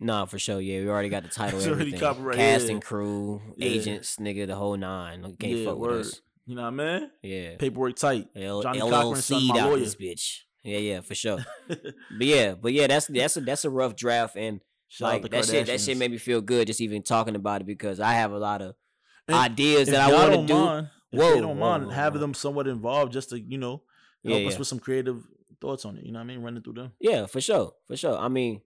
Nah, 0.00 0.24
for 0.24 0.38
sure. 0.38 0.62
Yeah, 0.62 0.80
we 0.80 0.88
already 0.88 1.10
got 1.10 1.22
the 1.24 1.28
title. 1.40 1.58
It's 1.58 1.68
already 1.68 1.92
copyrighted, 1.92 2.38
Cast 2.40 2.68
and 2.70 2.82
crew, 2.82 3.42
Yeah. 3.58 3.68
agents, 3.68 4.16
nigga, 4.16 4.46
the 4.46 4.56
whole 4.56 4.78
nine. 4.78 5.36
Can't 5.38 5.52
yeah, 5.58 5.64
fuck 5.66 5.76
word. 5.76 5.98
with 5.98 6.06
us. 6.06 6.20
You 6.46 6.56
know 6.56 6.62
what 6.70 6.80
I 6.80 6.98
mean? 6.98 7.10
Yeah. 7.22 7.56
Paperwork 7.56 7.96
tight. 7.96 8.28
L- 8.36 8.62
Johnny 8.62 8.80
LLC 8.80 9.50
out 9.50 9.70
lawyer. 9.70 9.78
this 9.78 9.94
bitch. 9.96 10.40
Yeah, 10.62 10.78
yeah, 10.78 11.00
for 11.00 11.14
sure. 11.14 11.44
but 11.68 11.86
yeah, 12.20 12.54
but 12.54 12.72
yeah, 12.72 12.86
that's 12.86 13.06
that's 13.06 13.36
a 13.36 13.40
that's 13.42 13.64
a 13.64 13.70
rough 13.70 13.96
draft, 13.96 14.34
and 14.36 14.60
Shout 14.88 15.22
like 15.22 15.30
that 15.30 15.44
shit 15.44 15.66
that 15.66 15.80
shit 15.80 15.96
made 15.98 16.10
me 16.10 16.18
feel 16.18 16.40
good 16.40 16.66
just 16.68 16.80
even 16.80 17.02
talking 17.02 17.34
about 17.36 17.60
it 17.62 17.66
because 17.66 18.00
I 18.00 18.12
have 18.14 18.32
a 18.32 18.38
lot 18.38 18.62
of 18.62 18.74
And 19.28 19.36
ideas 19.36 19.88
that 19.88 20.00
I 20.00 20.12
want 20.12 20.32
to 20.32 20.46
do. 20.46 20.54
Mind, 20.54 20.88
if 21.12 21.20
Whoa, 21.20 21.34
they 21.34 21.40
don't 21.40 21.58
whoa, 21.58 21.70
mind 21.70 21.84
whoa, 21.86 21.90
having 21.90 22.18
whoa. 22.18 22.20
them 22.26 22.34
somewhat 22.34 22.66
involved 22.66 23.12
just 23.12 23.30
to, 23.30 23.38
you 23.40 23.58
know, 23.58 23.82
help 24.24 24.40
Yeah, 24.40 24.46
us 24.46 24.52
yeah. 24.54 24.58
with 24.58 24.68
some 24.68 24.78
creative 24.78 25.22
thoughts 25.60 25.84
on 25.84 25.96
it. 25.98 26.04
You 26.04 26.12
know 26.12 26.18
what 26.18 26.24
I 26.24 26.26
mean? 26.28 26.42
Running 26.42 26.62
through 26.62 26.74
them. 26.74 26.92
Yeah, 27.00 27.26
for 27.26 27.40
sure, 27.40 27.72
for 27.86 27.96
sure. 27.96 28.16
I 28.16 28.28
mean, 28.28 28.62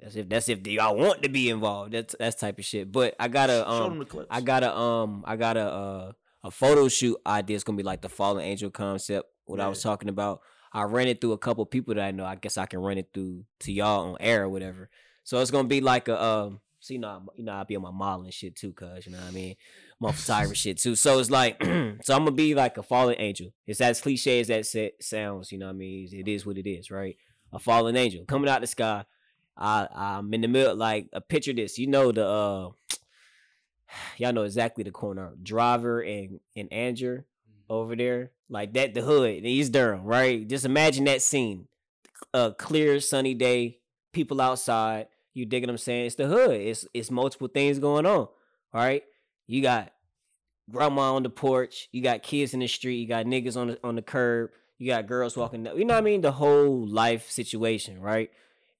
that's 0.00 0.16
if 0.16 0.28
that's 0.28 0.48
if 0.48 0.66
y'all 0.66 0.96
want 0.96 1.22
to 1.22 1.28
be 1.28 1.48
involved. 1.48 1.92
That's 1.92 2.14
that's 2.18 2.36
type 2.36 2.58
of 2.58 2.64
shit. 2.64 2.90
But 2.90 3.14
I 3.20 3.28
gotta 3.28 3.64
Show 3.66 3.84
them 3.84 3.92
um, 3.92 3.98
the 4.00 4.04
clips. 4.04 4.28
I 4.30 4.40
gotta 4.40 4.76
um, 4.76 5.24
I 5.26 5.36
gotta 5.36 5.62
uh, 5.64 6.12
a 6.44 6.50
photo 6.50 6.86
shoot 6.88 7.16
idea. 7.26 7.56
is 7.56 7.64
gonna 7.64 7.76
be 7.76 7.82
like 7.82 8.02
the 8.02 8.08
fallen 8.08 8.44
angel 8.44 8.70
concept. 8.70 9.28
What 9.46 9.60
I 9.60 9.68
was 9.68 9.82
talking 9.82 10.08
about. 10.08 10.40
I 10.72 10.82
ran 10.84 11.06
it 11.08 11.20
through 11.20 11.32
a 11.32 11.38
couple 11.38 11.64
people 11.66 11.94
that 11.94 12.04
I 12.04 12.10
know. 12.10 12.24
I 12.24 12.34
guess 12.36 12.56
I 12.58 12.66
can 12.66 12.80
run 12.80 12.98
it 12.98 13.08
through 13.14 13.44
to 13.60 13.72
y'all 13.72 14.10
on 14.12 14.16
air 14.20 14.44
or 14.44 14.48
whatever. 14.48 14.90
So 15.24 15.38
it's 15.40 15.50
gonna 15.50 15.68
be 15.68 15.80
like 15.80 16.08
a 16.08 16.22
um, 16.22 16.60
So 16.80 16.92
you 16.94 17.00
know, 17.00 17.08
I'm- 17.08 17.28
you 17.36 17.44
know, 17.44 17.52
I'll 17.52 17.64
be 17.64 17.76
on 17.76 17.82
my 17.82 17.90
modeling 17.90 18.30
shit 18.30 18.56
too, 18.56 18.72
cause 18.72 19.06
you 19.06 19.12
know 19.12 19.18
what 19.18 19.28
I 19.28 19.30
mean, 19.30 19.54
my 20.00 20.12
photography 20.18 20.54
shit 20.56 20.78
too. 20.78 20.94
So 20.96 21.18
it's 21.18 21.30
like, 21.30 21.62
so 21.64 22.14
I'm 22.14 22.24
gonna 22.24 22.32
be 22.32 22.54
like 22.54 22.76
a 22.78 22.82
fallen 22.82 23.16
angel. 23.18 23.52
It's 23.66 23.80
as 23.80 24.00
cliche 24.00 24.40
as 24.40 24.48
that 24.48 24.66
sa- 24.66 24.88
sounds. 25.00 25.50
You 25.52 25.58
know 25.58 25.66
what 25.66 25.72
I 25.76 25.78
mean? 25.78 26.08
It 26.12 26.28
is 26.28 26.44
what 26.44 26.58
it 26.58 26.68
is, 26.68 26.90
right? 26.90 27.16
A 27.52 27.58
fallen 27.58 27.96
angel 27.96 28.24
coming 28.24 28.48
out 28.50 28.60
the 28.60 28.66
sky. 28.66 29.04
I 29.56 29.86
I'm 29.94 30.34
in 30.34 30.40
the 30.40 30.48
middle, 30.48 30.74
like 30.76 31.08
a 31.12 31.20
picture 31.20 31.52
this. 31.52 31.78
You 31.78 31.86
know 31.86 32.10
the 32.12 32.26
uh, 32.26 32.70
y'all 34.16 34.32
know 34.32 34.42
exactly 34.42 34.84
the 34.84 34.90
corner. 34.90 35.32
Driver 35.42 36.00
and 36.00 36.40
and 36.56 36.68
Angier 36.70 37.24
mm-hmm. 37.24 37.72
over 37.72 37.96
there, 37.96 38.32
like 38.48 38.74
that. 38.74 38.94
The 38.94 39.02
hood, 39.02 39.44
East 39.44 39.72
Durham, 39.72 40.04
right? 40.04 40.46
Just 40.46 40.64
imagine 40.64 41.04
that 41.04 41.22
scene. 41.22 41.68
A 42.32 42.52
clear 42.56 43.00
sunny 43.00 43.34
day, 43.34 43.78
people 44.12 44.40
outside. 44.40 45.08
You 45.34 45.46
digging 45.46 45.68
what 45.68 45.74
I'm 45.74 45.78
saying? 45.78 46.06
It's 46.06 46.14
the 46.14 46.26
hood. 46.26 46.60
It's 46.60 46.86
it's 46.94 47.10
multiple 47.10 47.48
things 47.48 47.78
going 47.78 48.06
on. 48.06 48.12
All 48.18 48.30
right. 48.72 49.02
You 49.46 49.62
got 49.62 49.92
grandma 50.70 51.14
on 51.14 51.22
the 51.22 51.30
porch. 51.30 51.88
You 51.92 52.02
got 52.02 52.22
kids 52.22 52.54
in 52.54 52.60
the 52.60 52.66
street. 52.66 52.96
You 52.96 53.08
got 53.08 53.26
niggas 53.26 53.56
on 53.56 53.68
the 53.68 53.78
on 53.84 53.96
the 53.96 54.02
curb. 54.02 54.50
You 54.78 54.90
got 54.90 55.06
girls 55.06 55.36
walking. 55.36 55.64
Down, 55.64 55.78
you 55.78 55.84
know 55.84 55.94
what 55.94 56.00
I 56.00 56.04
mean? 56.04 56.20
The 56.20 56.32
whole 56.32 56.86
life 56.86 57.30
situation, 57.30 58.00
right? 58.00 58.30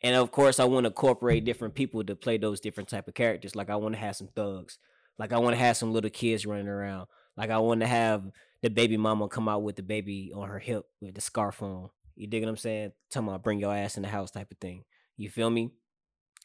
And 0.02 0.16
of 0.16 0.30
course, 0.30 0.60
I 0.60 0.64
want 0.64 0.84
to 0.84 0.88
incorporate 0.88 1.44
different 1.44 1.74
people 1.74 2.04
to 2.04 2.14
play 2.14 2.36
those 2.36 2.60
different 2.60 2.88
type 2.88 3.08
of 3.08 3.14
characters. 3.14 3.56
Like 3.56 3.70
I 3.70 3.76
want 3.76 3.94
to 3.94 4.00
have 4.00 4.16
some 4.16 4.28
thugs. 4.28 4.78
Like 5.18 5.32
I 5.32 5.38
want 5.38 5.54
to 5.54 5.60
have 5.60 5.76
some 5.76 5.92
little 5.92 6.10
kids 6.10 6.46
running 6.46 6.68
around. 6.68 7.06
Like 7.36 7.50
I 7.50 7.58
want 7.58 7.80
to 7.80 7.86
have 7.86 8.30
the 8.62 8.70
baby 8.70 8.96
mama 8.96 9.28
come 9.28 9.48
out 9.48 9.62
with 9.62 9.76
the 9.76 9.82
baby 9.82 10.32
on 10.34 10.48
her 10.48 10.58
hip 10.58 10.86
with 11.00 11.14
the 11.14 11.20
scarf 11.20 11.62
on. 11.62 11.90
You 12.16 12.26
dig 12.26 12.42
what 12.42 12.48
I'm 12.48 12.56
saying? 12.56 12.92
Talking 13.10 13.28
about 13.28 13.42
bring 13.42 13.58
your 13.58 13.74
ass 13.74 13.96
in 13.96 14.02
the 14.02 14.08
house 14.08 14.30
type 14.30 14.50
of 14.50 14.58
thing. 14.58 14.84
You 15.16 15.28
feel 15.28 15.50
me? 15.50 15.70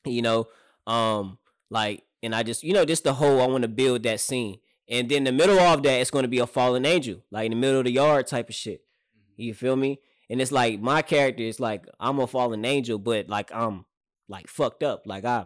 You 0.05 0.21
know, 0.21 0.47
um, 0.87 1.37
like, 1.69 2.03
and 2.23 2.33
I 2.33 2.43
just, 2.43 2.63
you 2.63 2.73
know, 2.73 2.85
just 2.85 3.03
the 3.03 3.13
whole 3.13 3.41
I 3.41 3.47
want 3.47 3.61
to 3.63 3.67
build 3.67 4.03
that 4.03 4.19
scene. 4.19 4.59
And 4.89 5.07
then 5.07 5.23
the 5.23 5.31
middle 5.31 5.59
of 5.59 5.83
that, 5.83 6.01
it's 6.01 6.11
going 6.11 6.23
to 6.23 6.29
be 6.29 6.39
a 6.39 6.47
fallen 6.47 6.85
angel, 6.85 7.23
like 7.31 7.45
in 7.45 7.51
the 7.51 7.57
middle 7.57 7.79
of 7.79 7.85
the 7.85 7.91
yard 7.91 8.27
type 8.27 8.49
of 8.49 8.55
shit. 8.55 8.81
You 9.37 9.53
feel 9.53 9.75
me? 9.75 9.99
And 10.29 10.41
it's 10.41 10.51
like 10.51 10.79
my 10.79 11.01
character 11.01 11.43
is 11.43 11.59
like 11.59 11.85
I'm 11.99 12.19
a 12.19 12.27
fallen 12.27 12.65
angel, 12.65 12.99
but 12.99 13.29
like 13.29 13.51
I'm 13.53 13.85
like 14.27 14.47
fucked 14.47 14.83
up. 14.83 15.03
Like 15.05 15.25
I, 15.25 15.45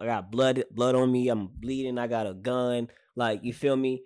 I 0.00 0.06
got 0.06 0.30
blood, 0.30 0.64
blood 0.70 0.94
on 0.94 1.12
me. 1.12 1.28
I'm 1.28 1.46
bleeding. 1.46 1.98
I 1.98 2.06
got 2.06 2.26
a 2.26 2.34
gun. 2.34 2.88
Like 3.16 3.44
you 3.44 3.52
feel 3.52 3.76
me? 3.76 4.02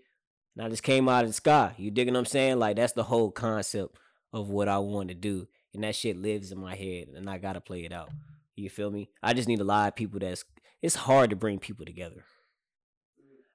And 0.56 0.66
I 0.66 0.68
just 0.68 0.82
came 0.82 1.09
out 1.09 1.24
of 1.24 1.30
the 1.30 1.34
sky. 1.34 1.74
You 1.76 1.90
digging 1.90 2.14
what 2.14 2.20
I'm 2.20 2.26
saying? 2.26 2.59
Like 2.59 2.76
that's 2.76 2.92
the 2.92 3.05
whole 3.05 3.30
concept 3.30 3.96
of 4.32 4.48
what 4.48 4.68
I 4.68 4.78
want 4.78 5.09
to 5.09 5.14
do, 5.14 5.48
and 5.72 5.84
that 5.84 5.94
shit 5.94 6.16
lives 6.16 6.52
in 6.52 6.59
my 6.59 6.74
head, 6.74 7.09
and 7.14 7.30
I 7.30 7.38
gotta 7.38 7.60
play 7.60 7.84
it 7.84 7.92
out. 7.92 8.10
You 8.56 8.68
feel 8.68 8.90
me? 8.90 9.09
I 9.22 9.34
just 9.34 9.48
need 9.48 9.60
a 9.60 9.64
lot 9.64 9.88
of 9.88 9.96
people. 9.96 10.18
That's 10.18 10.44
it's 10.82 10.96
hard 10.96 11.30
to 11.30 11.36
bring 11.36 11.59
people 11.59 11.86
together. 11.86 12.24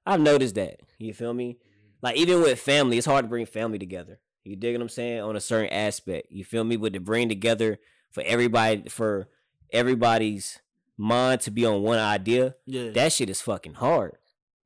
I've 0.06 0.20
noticed 0.20 0.54
that. 0.56 0.80
You 0.98 1.14
feel 1.14 1.32
me? 1.32 1.58
Like 2.02 2.16
even 2.16 2.42
with 2.42 2.58
family, 2.60 2.98
it's 2.98 3.06
hard 3.06 3.24
to 3.24 3.28
bring 3.28 3.46
family 3.46 3.78
together. 3.78 4.18
You 4.44 4.56
dig 4.56 4.74
what 4.74 4.82
I'm 4.82 4.88
saying? 4.90 5.20
On 5.20 5.36
a 5.36 5.40
certain 5.40 5.72
aspect. 5.72 6.28
You 6.30 6.44
feel 6.44 6.64
me? 6.64 6.76
But 6.76 6.92
to 6.92 7.00
bring 7.00 7.28
together 7.28 7.78
for 8.10 8.22
everybody 8.26 8.88
for 8.88 9.28
everybody's 9.72 10.60
mind 10.96 11.40
to 11.42 11.50
be 11.50 11.64
on 11.64 11.82
one 11.82 11.98
idea, 11.98 12.54
Yeah. 12.66 12.90
that 12.90 13.12
shit 13.12 13.30
is 13.30 13.40
fucking 13.40 13.74
hard. 13.74 14.16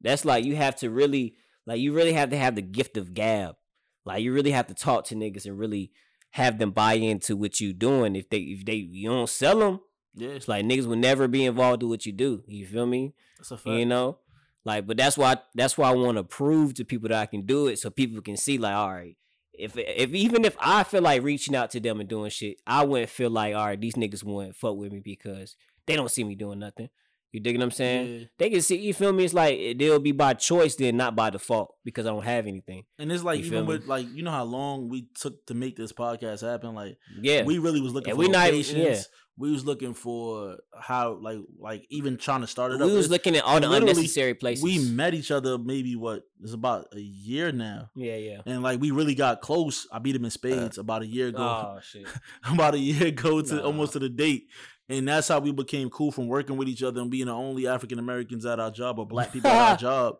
That's 0.00 0.24
like 0.24 0.44
you 0.44 0.56
have 0.56 0.76
to 0.76 0.90
really 0.90 1.34
like 1.66 1.80
you 1.80 1.92
really 1.92 2.12
have 2.12 2.30
to 2.30 2.36
have 2.38 2.54
the 2.54 2.62
gift 2.62 2.96
of 2.96 3.14
gab. 3.14 3.56
Like 4.04 4.22
you 4.22 4.32
really 4.32 4.52
have 4.52 4.66
to 4.68 4.74
talk 4.74 5.04
to 5.06 5.14
niggas 5.14 5.44
and 5.46 5.58
really 5.58 5.90
have 6.30 6.58
them 6.58 6.70
buy 6.70 6.94
into 6.94 7.36
what 7.36 7.60
you 7.60 7.72
doing. 7.72 8.14
If 8.16 8.28
they 8.30 8.38
if 8.38 8.64
they 8.64 8.74
you 8.74 9.08
don't 9.08 9.28
sell 9.28 9.58
them, 9.58 9.80
yeah. 10.14 10.28
it's 10.30 10.48
like 10.48 10.64
niggas 10.64 10.86
will 10.86 10.96
never 10.96 11.28
be 11.28 11.44
involved 11.44 11.82
with 11.82 11.90
what 11.90 12.06
you 12.06 12.12
do. 12.12 12.42
You 12.46 12.66
feel 12.66 12.86
me? 12.86 13.14
That's 13.38 13.50
a 13.50 13.56
fact. 13.56 13.76
You 13.76 13.86
know, 13.86 14.18
like, 14.64 14.86
but 14.86 14.96
that's 14.96 15.16
why 15.18 15.38
that's 15.54 15.76
why 15.76 15.90
I 15.90 15.94
want 15.94 16.16
to 16.18 16.24
prove 16.24 16.74
to 16.74 16.84
people 16.84 17.08
that 17.08 17.20
I 17.20 17.26
can 17.26 17.44
do 17.46 17.66
it, 17.68 17.78
so 17.78 17.90
people 17.90 18.20
can 18.22 18.36
see, 18.36 18.58
like, 18.58 18.74
all 18.74 18.92
right, 18.92 19.16
if 19.52 19.76
if 19.76 20.10
even 20.14 20.44
if 20.44 20.56
I 20.60 20.84
feel 20.84 21.02
like 21.02 21.22
reaching 21.22 21.54
out 21.56 21.70
to 21.72 21.80
them 21.80 22.00
and 22.00 22.08
doing 22.08 22.30
shit, 22.30 22.58
I 22.66 22.84
wouldn't 22.84 23.10
feel 23.10 23.30
like, 23.30 23.54
all 23.54 23.66
right, 23.66 23.80
these 23.80 23.94
niggas 23.94 24.22
wouldn't 24.24 24.56
fuck 24.56 24.76
with 24.76 24.92
me 24.92 25.00
because 25.00 25.56
they 25.88 25.96
don't 25.96 26.10
see 26.10 26.22
me 26.24 26.36
doing 26.36 26.60
nothing. 26.60 26.88
You 27.32 27.40
dig 27.40 27.56
what 27.58 27.64
I'm 27.64 27.70
saying? 27.70 28.20
Yeah. 28.20 28.26
They 28.38 28.48
can 28.48 28.62
see, 28.62 28.76
you 28.78 28.94
feel 28.94 29.12
me? 29.12 29.22
It's 29.24 29.34
like 29.34 29.76
they'll 29.76 29.98
be 30.00 30.12
by 30.12 30.32
choice, 30.32 30.76
then 30.76 30.96
not 30.96 31.14
by 31.14 31.28
default 31.28 31.74
because 31.84 32.06
I 32.06 32.08
don't 32.10 32.24
have 32.24 32.46
anything. 32.46 32.84
And 32.98 33.12
it's 33.12 33.22
like 33.22 33.40
You 33.40 33.46
even 33.46 33.66
with 33.66 33.86
like 33.86 34.06
you 34.14 34.22
know 34.22 34.30
how 34.30 34.44
long 34.44 34.88
we 34.88 35.08
took 35.14 35.44
to 35.46 35.52
make 35.54 35.76
this 35.76 35.92
podcast 35.92 36.40
happen. 36.40 36.74
Like 36.74 36.96
Yeah, 37.20 37.42
we 37.42 37.58
really 37.58 37.82
was 37.82 37.92
looking 37.92 38.12
And 38.12 38.16
for 38.16 38.20
we 38.26 38.28
not- 38.28 38.46
locations. 38.46 38.78
yeah. 38.78 39.00
We 39.40 39.52
was 39.52 39.64
looking 39.64 39.94
for 39.94 40.56
how 40.80 41.18
like 41.20 41.38
like 41.60 41.86
even 41.90 42.16
trying 42.16 42.40
to 42.40 42.48
start 42.48 42.72
it 42.72 42.78
we 42.78 42.84
up. 42.84 42.90
We 42.90 42.96
was 42.96 43.10
looking 43.10 43.36
at 43.36 43.44
all 43.44 43.60
the 43.60 43.70
unnecessary 43.70 44.34
places. 44.34 44.64
We 44.64 44.78
met 44.90 45.14
each 45.14 45.30
other 45.30 45.58
maybe 45.58 45.94
what 45.96 46.22
it's 46.42 46.54
about 46.54 46.88
a 46.96 46.98
year 47.00 47.52
now, 47.52 47.90
yeah, 47.94 48.16
yeah. 48.16 48.40
and 48.46 48.64
like 48.64 48.80
we 48.80 48.90
really 48.90 49.14
got 49.14 49.40
close. 49.40 49.86
I 49.92 50.00
beat 50.00 50.16
him 50.16 50.24
in 50.24 50.32
spades 50.32 50.76
uh, 50.76 50.80
about 50.80 51.02
a 51.02 51.06
year 51.06 51.28
ago. 51.28 51.38
Oh 51.42 51.78
shit. 51.82 52.06
about 52.52 52.74
a 52.74 52.78
year 52.80 53.06
ago 53.08 53.40
to 53.42 53.54
Nah. 53.56 53.62
almost 53.62 53.92
to 53.92 54.00
the 54.00 54.08
date. 54.08 54.46
And 54.88 55.06
that's 55.06 55.28
how 55.28 55.38
we 55.38 55.52
became 55.52 55.90
cool 55.90 56.10
from 56.10 56.28
working 56.28 56.56
with 56.56 56.68
each 56.68 56.82
other 56.82 57.00
and 57.00 57.10
being 57.10 57.26
the 57.26 57.32
only 57.32 57.66
African 57.66 57.98
Americans 57.98 58.46
at 58.46 58.58
our 58.58 58.70
job 58.70 58.98
or 58.98 59.06
black 59.06 59.32
people 59.32 59.50
at 59.50 59.70
our 59.70 59.76
job. 59.88 60.16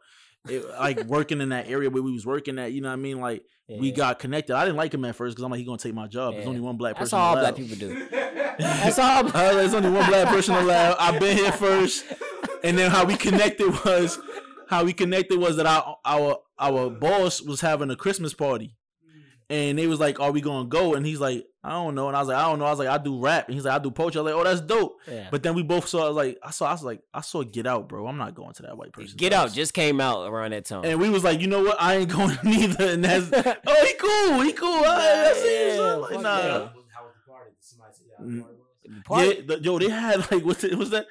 It, 0.49 0.67
like 0.79 1.05
working 1.05 1.41
in 1.41 1.49
that 1.51 1.69
area 1.69 1.91
where 1.91 2.03
we 2.03 2.13
was 2.13 2.25
working 2.25 2.59
at, 2.59 2.73
you 2.73 2.81
know 2.81 2.89
what 2.89 2.95
I 2.95 2.97
mean? 2.97 3.21
Like 3.21 3.45
we 3.69 3.93
got 3.93 4.19
connected. 4.19 4.55
I 4.57 4.65
didn't 4.65 4.77
like 4.77 4.95
him 4.95 5.05
at 5.05 5.15
first 5.15 5.37
because 5.37 5.45
I'm 5.45 5.51
like, 5.51 5.59
he 5.59 5.65
gonna 5.65 5.79
take 5.79 5.95
my 5.95 6.07
job. 6.07 6.35
There's 6.35 6.47
only 6.47 6.61
one 6.61 6.77
black 6.77 6.97
person. 6.97 7.05
That's 7.05 7.13
all 7.13 7.35
allowed. 7.35 7.41
black 7.41 7.57
people 7.57 7.77
do. 7.77 8.09
That's 8.59 8.97
That's 8.97 8.99
all. 8.99 9.27
Uh, 9.27 9.55
there's 9.55 9.75
only 9.75 9.91
one 9.91 10.07
black 10.09 10.29
person 10.29 10.55
allowed. 10.55 10.97
I've 10.99 11.21
been 11.21 11.37
here 11.37 11.53
first, 11.53 12.05
and 12.65 12.79
then 12.79 12.91
how 12.91 13.05
we 13.05 13.17
connected 13.17 13.69
was 13.85 14.19
how 14.69 14.85
we 14.85 14.93
connected 14.93 15.39
was 15.39 15.57
that 15.57 15.67
our 15.67 15.97
our 16.05 16.39
our 16.59 16.89
boss 16.89 17.43
was 17.43 17.61
having 17.61 17.91
a 17.91 17.97
Christmas 17.97 18.33
party, 18.33 18.75
and 19.51 19.79
they 19.79 19.87
was 19.87 19.99
like, 20.01 20.21
"Are 20.21 20.31
we 20.31 20.41
gonna 20.41 20.69
go?" 20.69 20.95
And 20.95 21.05
he's 21.07 21.21
like, 21.21 21.47
"I 21.65 21.71
don't 21.71 21.95
know." 21.95 22.09
And 22.09 22.17
I 22.17 22.21
was 22.21 22.29
like, 22.29 22.37
"I 22.37 22.43
don't 22.43 22.59
know." 22.59 22.67
I 22.67 22.71
was 22.71 22.79
like, 22.79 22.89
"I 22.89 22.99
do 22.99 23.19
rap," 23.21 23.47
and 23.47 23.55
he's 23.55 23.65
like, 23.65 23.75
"I 23.75 23.83
do 23.83 23.91
poetry." 23.91 24.19
I 24.21 24.23
was 24.23 24.33
like, 24.33 24.41
"Oh, 24.41 24.45
that's 24.45 24.61
dope." 24.61 24.97
Yeah. 25.11 25.29
But 25.31 25.43
then 25.43 25.55
we 25.55 25.63
both 25.63 25.89
saw. 25.89 26.05
I 26.05 26.09
was 26.09 26.17
like, 26.17 26.39
I 26.43 26.51
saw. 26.51 26.67
I 26.69 26.73
was 26.73 26.83
like, 26.83 27.01
I 27.15 27.21
saw 27.23 27.43
Get 27.45 27.67
Out, 27.67 27.89
bro. 27.89 28.07
I'm 28.07 28.19
not 28.19 28.35
going 28.35 28.53
to 28.55 28.63
that 28.63 28.77
white 28.77 28.93
person. 28.93 29.17
Get 29.17 29.33
out 29.33 29.53
just 29.53 29.73
came 29.75 30.01
out 30.01 30.27
around 30.29 30.53
that 30.53 30.65
time. 30.67 30.85
And 30.85 31.01
we 31.01 31.09
was 31.11 31.25
like, 31.25 31.41
you 31.41 31.47
know 31.47 31.63
what? 31.63 31.77
I 31.81 31.97
ain't 31.97 32.11
going 32.15 32.37
neither. 32.45 32.85
And 32.91 33.05
that's 33.05 33.31
oh, 33.67 33.87
he 33.87 33.95
cool. 33.95 34.41
He 34.43 34.53
cool. 34.53 34.69
All 34.69 34.83
right, 34.83 35.23
that's 35.25 35.43
it. 35.43 35.69
Yeah, 35.71 35.77
son. 35.77 36.01
Like, 36.03 36.21
nah. 36.21 36.39
yeah. 36.39 36.59
The 36.59 37.29
party? 37.33 37.51
Did 37.51 37.57
somebody 37.61 37.95
say 37.95 38.05
how 38.19 38.25
the 38.25 38.31
Mm. 38.31 38.41
party 38.43 38.55
was? 38.55 38.65
The 38.97 39.03
party- 39.05 39.27
Yeah, 39.29 39.57
the, 39.57 39.63
yo, 39.63 39.79
they 39.79 39.89
had 39.91 40.31
like 40.33 40.45
what's 40.45 40.63
the, 40.63 40.75
was 40.77 40.91
that? 40.91 41.07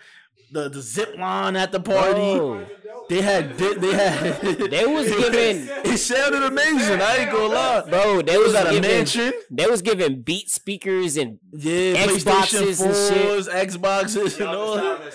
The 0.51 0.69
the 0.69 0.81
zip 0.81 1.15
line 1.17 1.55
at 1.55 1.71
the 1.71 1.79
party. 1.79 2.37
Bro, 2.37 2.65
They 3.09 3.21
had 3.21 3.57
di- 3.57 3.73
they 3.75 3.93
had 3.93 4.41
They 4.75 4.85
was 4.85 5.07
giving- 5.07 5.67
It 5.93 5.97
sounded 5.97 6.43
amazing. 6.43 7.01
I 7.01 7.17
ain't 7.17 7.31
gonna 7.31 7.53
lie. 7.53 7.89
bro, 7.89 8.21
they 8.21 8.37
was, 8.37 8.47
was 8.47 8.55
at 8.55 8.67
a 8.67 8.71
giving, 8.71 8.89
mansion. 8.91 9.33
They 9.51 9.65
was 9.67 9.81
giving 9.81 10.21
beat 10.21 10.49
speakers 10.49 11.17
and 11.17 11.39
Yeah, 11.53 12.05
Xboxes 12.07 12.79
PlayStation 12.81 12.85
and 12.85 13.45
shit. 13.45 13.69
Xboxes, 13.69 14.39
and 14.39 14.49
all 14.49 14.75
that. 14.75 15.13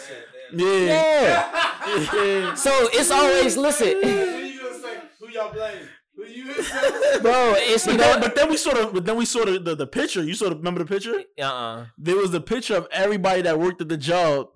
Yeah. 0.54 0.66
yeah. 0.66 2.14
yeah. 2.14 2.54
So 2.54 2.70
it's 2.92 3.10
always 3.10 3.56
listen, 3.56 3.86
Who 3.88 4.08
you 4.08 4.60
gonna 4.60 4.78
say? 4.80 4.94
Who 5.20 5.28
y'all 5.30 5.52
blame? 5.52 5.88
Who 6.16 6.24
you 6.24 6.44
gonna 6.48 6.62
say? 6.62 7.20
bro. 7.22 7.54
It's 7.56 7.86
you 7.86 7.92
But 7.92 7.98
know. 7.98 8.12
then, 8.12 8.20
but 8.20 8.34
then 8.36 8.48
we 8.50 8.56
sort 8.58 8.76
of, 8.78 8.92
but 8.92 9.04
then 9.06 9.16
we 9.16 9.24
saw 9.24 9.44
the, 9.46 9.58
the, 9.58 9.74
the 9.74 9.86
picture. 9.86 10.22
You 10.22 10.34
sort 10.34 10.52
of 10.52 10.58
remember 10.58 10.80
the 10.84 10.86
picture? 10.94 11.22
Uh 11.38 11.42
uh 11.42 11.86
There 11.96 12.16
was 12.16 12.30
the 12.32 12.40
picture 12.40 12.76
of 12.76 12.86
everybody 12.92 13.40
that 13.42 13.58
worked 13.58 13.80
at 13.80 13.88
the 13.88 13.96
job, 13.96 14.48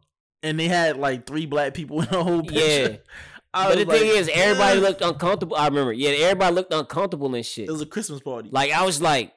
and 0.47 0.59
they 0.59 0.69
had 0.69 0.97
like 0.97 1.27
three 1.27 1.47
black 1.47 1.75
people 1.75 2.01
in 2.03 2.09
the 2.11 2.23
whole 2.23 2.43
picture. 2.43 2.59
Yeah. 2.91 2.97
I 3.55 3.69
But 3.69 3.79
the 3.79 3.85
was 3.87 3.99
thing 3.99 4.09
is, 4.09 4.31
everybody 4.33 4.79
"Yeah." 4.81 4.87
looked 4.89 5.03
uncomfortable. 5.03 5.57
I 5.57 5.67
remember. 5.69 5.93
Yeah, 5.93 6.11
everybody 6.11 6.55
looked 6.55 6.73
uncomfortable 6.75 7.35
and 7.35 7.45
shit. 7.45 7.69
It 7.69 7.73
was 7.73 7.81
a 7.81 7.87
Christmas 7.87 8.21
party. 8.21 8.51
Like 8.53 8.71
I 8.71 8.85
was 8.85 9.01
like, 9.01 9.33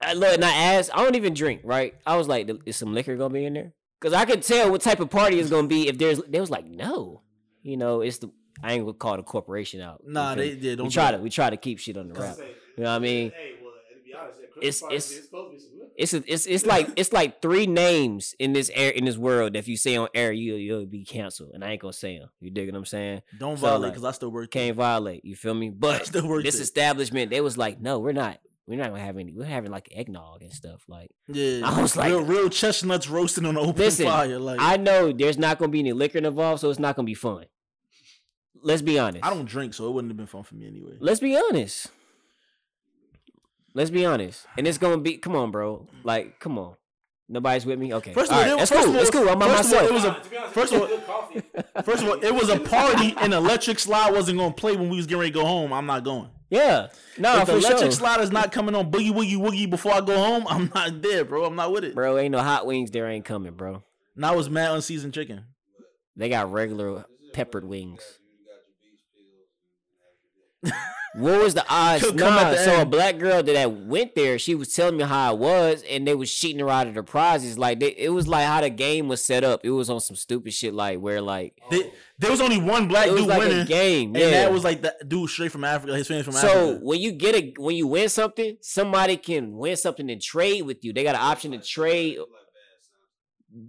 I 0.00 0.12
look 0.14 0.34
and 0.34 0.44
I 0.44 0.52
asked. 0.74 0.90
I 0.92 1.02
don't 1.04 1.14
even 1.14 1.34
drink, 1.34 1.60
right? 1.64 1.94
I 2.06 2.16
was 2.16 2.26
like, 2.28 2.50
is 2.66 2.76
some 2.76 2.92
liquor 2.94 3.16
gonna 3.16 3.32
be 3.32 3.44
in 3.44 3.54
there? 3.54 3.72
Because 4.00 4.12
I 4.12 4.24
could 4.24 4.42
tell 4.42 4.70
what 4.70 4.80
type 4.82 5.00
of 5.00 5.08
party 5.08 5.38
it's 5.38 5.50
gonna 5.50 5.68
be 5.68 5.88
if 5.88 5.98
there's. 5.98 6.20
They 6.28 6.40
was 6.40 6.50
like, 6.50 6.66
no, 6.66 7.22
you 7.62 7.76
know, 7.76 8.00
it's 8.00 8.18
the. 8.18 8.30
I 8.62 8.72
ain't 8.74 8.84
gonna 8.84 8.94
call 8.94 9.16
the 9.16 9.22
corporation 9.22 9.80
out. 9.80 10.02
Nah, 10.06 10.34
feel 10.34 10.44
they 10.44 10.50
me? 10.54 10.60
did. 10.60 10.76
Don't 10.78 10.86
We 10.86 10.92
try 10.92 11.10
to 11.12 11.18
we 11.18 11.30
try 11.30 11.50
to 11.50 11.56
keep 11.56 11.78
shit 11.78 11.96
on 11.96 12.08
the 12.08 12.14
wrap. 12.20 12.36
You 12.38 12.44
know 12.84 12.90
what 12.90 12.96
I 12.96 12.98
mean? 12.98 13.30
Hey, 13.30 13.54
well, 13.62 13.72
to 13.72 14.04
be 14.04 14.14
honest, 14.14 14.38
that 14.40 14.46
It's- 14.58 14.80
party, 14.80 14.96
it's- 14.96 15.10
it's 15.12 15.24
supposed 15.26 15.50
to 15.50 15.56
be 15.56 15.58
some 15.62 15.70
liquor. 15.73 15.73
It's 15.96 16.12
a, 16.14 16.22
it's 16.32 16.46
it's 16.46 16.66
like 16.74 16.88
it's 16.96 17.12
like 17.12 17.40
three 17.40 17.66
names 17.66 18.34
in 18.38 18.52
this 18.52 18.70
air 18.74 18.90
in 18.90 19.04
this 19.04 19.16
world 19.16 19.52
that 19.54 19.58
if 19.60 19.68
you 19.68 19.76
say 19.76 19.96
on 19.96 20.08
air 20.14 20.32
you 20.32 20.56
you'll 20.56 20.86
be 20.86 21.04
canceled, 21.04 21.50
and 21.54 21.64
I 21.64 21.72
ain't 21.72 21.80
gonna 21.80 21.92
say 21.92 22.18
them. 22.18 22.28
You 22.40 22.50
dig 22.50 22.70
what 22.70 22.76
I'm 22.78 22.84
saying? 22.84 23.22
Don't 23.38 23.56
So, 23.56 23.66
violate 23.66 23.82
like, 23.82 23.92
because 23.92 24.04
I 24.04 24.10
still 24.12 24.30
work. 24.30 24.50
Can't 24.50 24.76
violate. 24.76 25.24
You 25.24 25.36
feel 25.36 25.54
me? 25.54 25.70
But 25.70 26.06
this 26.12 26.58
establishment, 26.60 27.30
they 27.30 27.40
was 27.40 27.56
like, 27.56 27.80
no, 27.80 27.98
we're 27.98 28.12
not. 28.12 28.38
We're 28.66 28.78
not 28.78 28.88
gonna 28.90 29.02
have 29.02 29.18
any. 29.18 29.34
We're 29.34 29.44
having 29.44 29.70
like 29.70 29.90
eggnog 29.94 30.40
and 30.42 30.52
stuff. 30.52 30.84
Like 30.88 31.10
yeah. 31.28 31.60
I 31.64 31.82
was 31.82 31.96
like- 31.96 32.08
real, 32.08 32.22
real 32.24 32.48
chestnuts 32.48 33.08
roasting 33.10 33.44
on 33.44 33.58
open 33.58 33.76
Listen, 33.76 34.06
fire. 34.06 34.38
Like 34.38 34.58
I 34.58 34.78
know 34.78 35.12
there's 35.12 35.36
not 35.36 35.58
gonna 35.58 35.70
be 35.70 35.80
any 35.80 35.92
liquor 35.92 36.18
involved, 36.18 36.62
so 36.62 36.70
it's 36.70 36.78
not 36.78 36.96
gonna 36.96 37.04
be 37.04 37.12
fun. 37.14 37.44
Let's 38.62 38.80
be 38.80 38.98
honest. 38.98 39.22
I 39.24 39.28
don't 39.28 39.44
drink, 39.44 39.74
so 39.74 39.86
it 39.86 39.92
wouldn't 39.92 40.10
have 40.10 40.16
been 40.16 40.26
fun 40.26 40.42
for 40.44 40.54
me 40.54 40.66
anyway. 40.66 40.96
Let's 40.98 41.20
be 41.20 41.36
honest. 41.36 41.88
Let's 43.74 43.90
be 43.90 44.06
honest. 44.06 44.46
And 44.56 44.66
it's 44.66 44.78
gonna 44.78 44.98
be 44.98 45.18
come 45.18 45.34
on, 45.36 45.50
bro. 45.50 45.88
Like, 46.04 46.38
come 46.40 46.58
on. 46.58 46.76
Nobody's 47.28 47.64
with 47.64 47.78
me. 47.78 47.92
Okay, 47.94 48.12
First 48.12 48.30
of 48.30 48.36
All 48.36 48.42
all, 48.44 48.48
right, 48.48 48.52
it- 48.54 48.58
that's 48.58 48.70
first 48.70 48.84
cool. 48.84 48.92
That's 48.92 49.10
cool. 49.10 49.28
I'm 49.30 49.38
by 49.38 49.48
first 49.48 49.74
all, 49.74 49.80
myself. 49.82 49.90
it 49.90 49.94
was 49.94 50.04
a 50.04 50.08
Nah, 50.08 50.14
to 50.20 50.30
be 50.30 50.36
honest, 50.36 50.54
first 50.54 50.72
of 50.74 50.80
all, 50.82 51.82
first 51.82 52.02
of 52.02 52.08
all, 52.10 52.22
it 52.22 52.34
was 52.34 52.48
a 52.50 52.58
party 52.60 53.14
and 53.18 53.32
electric 53.34 53.78
slide 53.78 54.12
wasn't 54.12 54.38
gonna 54.38 54.52
play 54.54 54.76
when 54.76 54.90
we 54.90 54.96
was 54.98 55.06
getting 55.06 55.20
ready 55.20 55.32
to 55.32 55.38
go 55.40 55.46
home. 55.46 55.72
I'm 55.72 55.86
not 55.86 56.04
going. 56.04 56.28
yeah, 56.50 56.88
no, 57.18 57.38
if 57.40 57.46
the 57.46 57.56
electric 57.56 57.78
sure. 57.80 57.90
slide 57.92 58.20
is 58.20 58.30
not 58.30 58.52
coming 58.52 58.74
on 58.74 58.90
boogie 58.92 59.10
woogie 59.10 59.38
woogie 59.38 59.68
before 59.68 59.92
I 59.92 60.02
go 60.02 60.16
home, 60.16 60.44
I'm 60.48 60.70
not 60.74 61.00
there, 61.02 61.24
bro. 61.24 61.46
I'm 61.46 61.56
not 61.56 61.72
with 61.72 61.82
it. 61.84 61.94
Bro, 61.94 62.18
ain't 62.18 62.32
no 62.32 62.42
hot 62.42 62.66
wings. 62.66 62.90
There 62.90 63.08
ain't 63.08 63.24
coming, 63.24 63.54
bro. 63.54 63.82
And 64.14 64.24
I 64.26 64.32
was 64.36 64.48
mad 64.50 64.70
on 64.70 64.82
seasoned 64.82 65.14
chicken. 65.14 65.46
They 66.16 66.28
got 66.28 66.52
regular 66.52 67.06
peppered 67.32 67.64
wings. 67.64 68.02
What 71.16 71.40
was 71.42 71.54
the 71.54 71.64
odds? 71.68 72.02
Could 72.02 72.18
come 72.18 72.32
at 72.34 72.42
Nah, 72.42 72.50
the 72.50 72.56
so 72.64 72.82
a 72.82 72.84
black 72.84 73.18
girl 73.18 73.40
that 73.42 73.72
went 73.72 74.16
there, 74.16 74.36
she 74.36 74.56
was 74.56 74.74
telling 74.74 74.96
me 74.96 75.04
how 75.04 75.32
it 75.34 75.38
was, 75.38 75.84
and 75.88 76.06
they 76.08 76.14
was 76.14 76.32
cheating 76.34 76.58
her 76.60 76.68
out 76.68 76.88
of 76.88 76.94
the 76.94 77.04
prizes. 77.04 77.56
Like 77.56 77.78
they, 77.78 77.90
it 77.96 78.08
was 78.08 78.26
like 78.26 78.46
how 78.46 78.60
the 78.60 78.70
game 78.70 79.06
was 79.06 79.22
set 79.24 79.44
up. 79.44 79.60
It 79.64 79.70
was 79.70 79.88
on 79.88 80.00
some 80.00 80.16
stupid 80.16 80.52
shit, 80.52 80.74
like 80.74 80.98
where 80.98 81.20
like 81.20 81.56
They- 81.70 81.92
there 82.18 82.30
was 82.30 82.40
only 82.40 82.60
one 82.60 82.88
black 82.88 83.06
it 83.08 83.12
was 83.12 83.20
dude 83.22 83.28
like 83.28 83.38
winning, 83.38 83.58
a 83.60 83.64
game. 83.64 84.16
and 84.16 84.32
that 84.32 84.52
was 84.52 84.64
like 84.64 84.82
the 84.82 84.94
dude 85.06 85.30
straight 85.30 85.52
from 85.52 85.64
Africa. 85.64 85.96
His 85.96 86.06
family's 86.08 86.24
from 86.24 86.34
so 86.34 86.48
Africa. 86.48 86.78
So 86.80 86.84
when 86.84 87.00
you 87.00 87.12
get 87.12 87.34
a 87.36 87.54
when 87.58 87.76
you 87.76 87.86
win 87.86 88.08
something, 88.08 88.56
somebody 88.60 89.16
can 89.16 89.56
win 89.56 89.76
something 89.76 90.10
and 90.10 90.20
trade 90.20 90.62
with 90.62 90.84
you. 90.84 90.92
They 90.92 91.04
got 91.04 91.14
an 91.14 91.20
option 91.22 91.52
to 91.52 91.58
trade. 91.58 92.18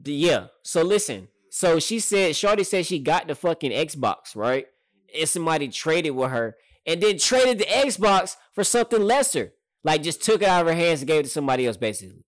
Yeah. 0.04 0.48
So 0.64 0.82
listen. 0.82 1.28
So 1.50 1.80
she 1.80 2.00
said, 2.00 2.36
Shorty 2.36 2.64
said 2.64 2.86
she 2.86 3.00
got 3.00 3.28
the 3.28 3.36
fucking 3.36 3.72
Xbox, 3.72 4.36
right? 4.36 4.68
And 5.18 5.30
somebody 5.30 5.70
traded 5.70 6.12
with 6.14 6.32
her 6.32 6.56
and 6.86 7.02
then 7.02 7.18
traded 7.18 7.60
the 7.60 7.66
Xbox 7.66 8.36
for 8.53 8.64
something 8.64 9.02
lesser. 9.02 9.53
Like 9.84 10.02
just 10.02 10.24
took 10.24 10.41
it 10.41 10.48
out 10.48 10.62
of 10.62 10.68
her 10.68 10.74
hands 10.74 11.02
and 11.02 11.07
gave 11.07 11.22
it 11.22 11.24
to 11.24 11.30
somebody 11.30 11.68
else, 11.68 11.78
basically. 11.78 12.24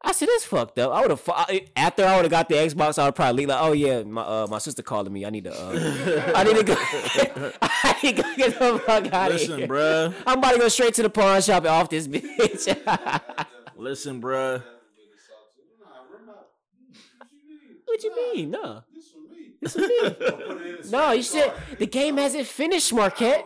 I 0.00 0.12
said, 0.12 0.28
that's 0.28 0.44
fucked 0.44 0.78
up. 0.78 0.92
I 0.92 1.00
would 1.00 1.10
have 1.10 1.70
after 1.74 2.04
I 2.04 2.16
would 2.16 2.24
have 2.24 2.30
got 2.30 2.48
the 2.48 2.54
Xbox, 2.54 2.98
I 2.98 3.06
would 3.06 3.16
probably 3.16 3.38
leave 3.38 3.48
like, 3.48 3.60
oh 3.60 3.72
yeah, 3.72 4.02
my 4.04 4.22
uh, 4.22 4.46
my 4.48 4.58
sister 4.58 4.82
calling 4.82 5.12
me. 5.12 5.26
I 5.26 5.30
need 5.30 5.44
to 5.44 5.52
uh, 5.52 6.32
I 6.34 6.44
need 6.44 6.56
to 6.56 6.64
go. 6.64 6.76
I 7.62 7.96
need 8.02 8.16
to 8.16 8.22
go 8.22 8.36
get 8.36 8.58
the 8.58 8.78
fuck 8.78 9.12
out 9.12 9.32
of 9.32 9.40
here. 9.40 9.48
Listen, 9.48 9.58
here. 9.58 9.68
bruh. 9.68 10.14
I'm 10.26 10.38
about 10.38 10.52
to 10.52 10.58
go 10.58 10.68
straight 10.68 10.94
to 10.94 11.02
the 11.02 11.10
pawn 11.10 11.40
shop 11.42 11.64
and 11.64 11.68
off 11.68 11.90
this 11.90 12.06
bitch. 12.08 13.46
Listen, 13.76 14.22
bruh. 14.22 14.62
what 17.88 18.04
you 18.04 18.34
mean? 18.34 18.50
No. 18.50 18.82
This 18.94 19.10
for 19.10 19.18
me. 19.32 19.52
This 19.60 19.72
for 19.74 19.80
me. 19.80 20.90
no, 20.90 21.12
you 21.12 21.22
said 21.22 21.52
the 21.78 21.86
game 21.86 22.16
hasn't 22.16 22.46
finished, 22.46 22.92
Marquette. 22.92 23.44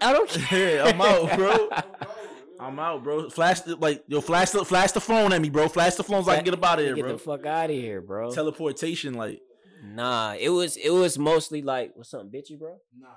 I 0.00 0.12
don't 0.12 0.28
care. 0.28 0.84
I'm 0.86 1.00
out, 1.00 1.36
bro. 1.36 1.68
I'm 2.60 2.78
out, 2.78 3.04
bro. 3.04 3.28
Flash 3.28 3.60
the, 3.60 3.76
like 3.76 4.02
yo, 4.08 4.20
flash 4.20 4.50
the 4.50 4.64
flash 4.64 4.92
the 4.92 5.00
phone 5.00 5.32
at 5.32 5.40
me, 5.40 5.50
bro. 5.50 5.68
Flash 5.68 5.94
the 5.96 6.04
phone 6.04 6.24
so 6.24 6.30
I 6.30 6.36
can 6.36 6.44
get 6.44 6.54
up 6.54 6.64
out 6.64 6.78
of 6.78 6.84
here, 6.86 6.94
Get 6.94 7.02
bro. 7.02 7.12
the 7.12 7.18
fuck 7.18 7.44
out 7.46 7.70
of 7.70 7.76
here, 7.76 8.00
bro. 8.00 8.30
Teleportation, 8.32 9.14
like 9.14 9.40
Nah, 9.84 10.34
it 10.38 10.48
was 10.48 10.76
it 10.76 10.90
was 10.90 11.18
mostly 11.18 11.62
like 11.62 11.92
what's 11.94 12.10
something 12.10 12.30
bitchy, 12.30 12.58
bro. 12.58 12.76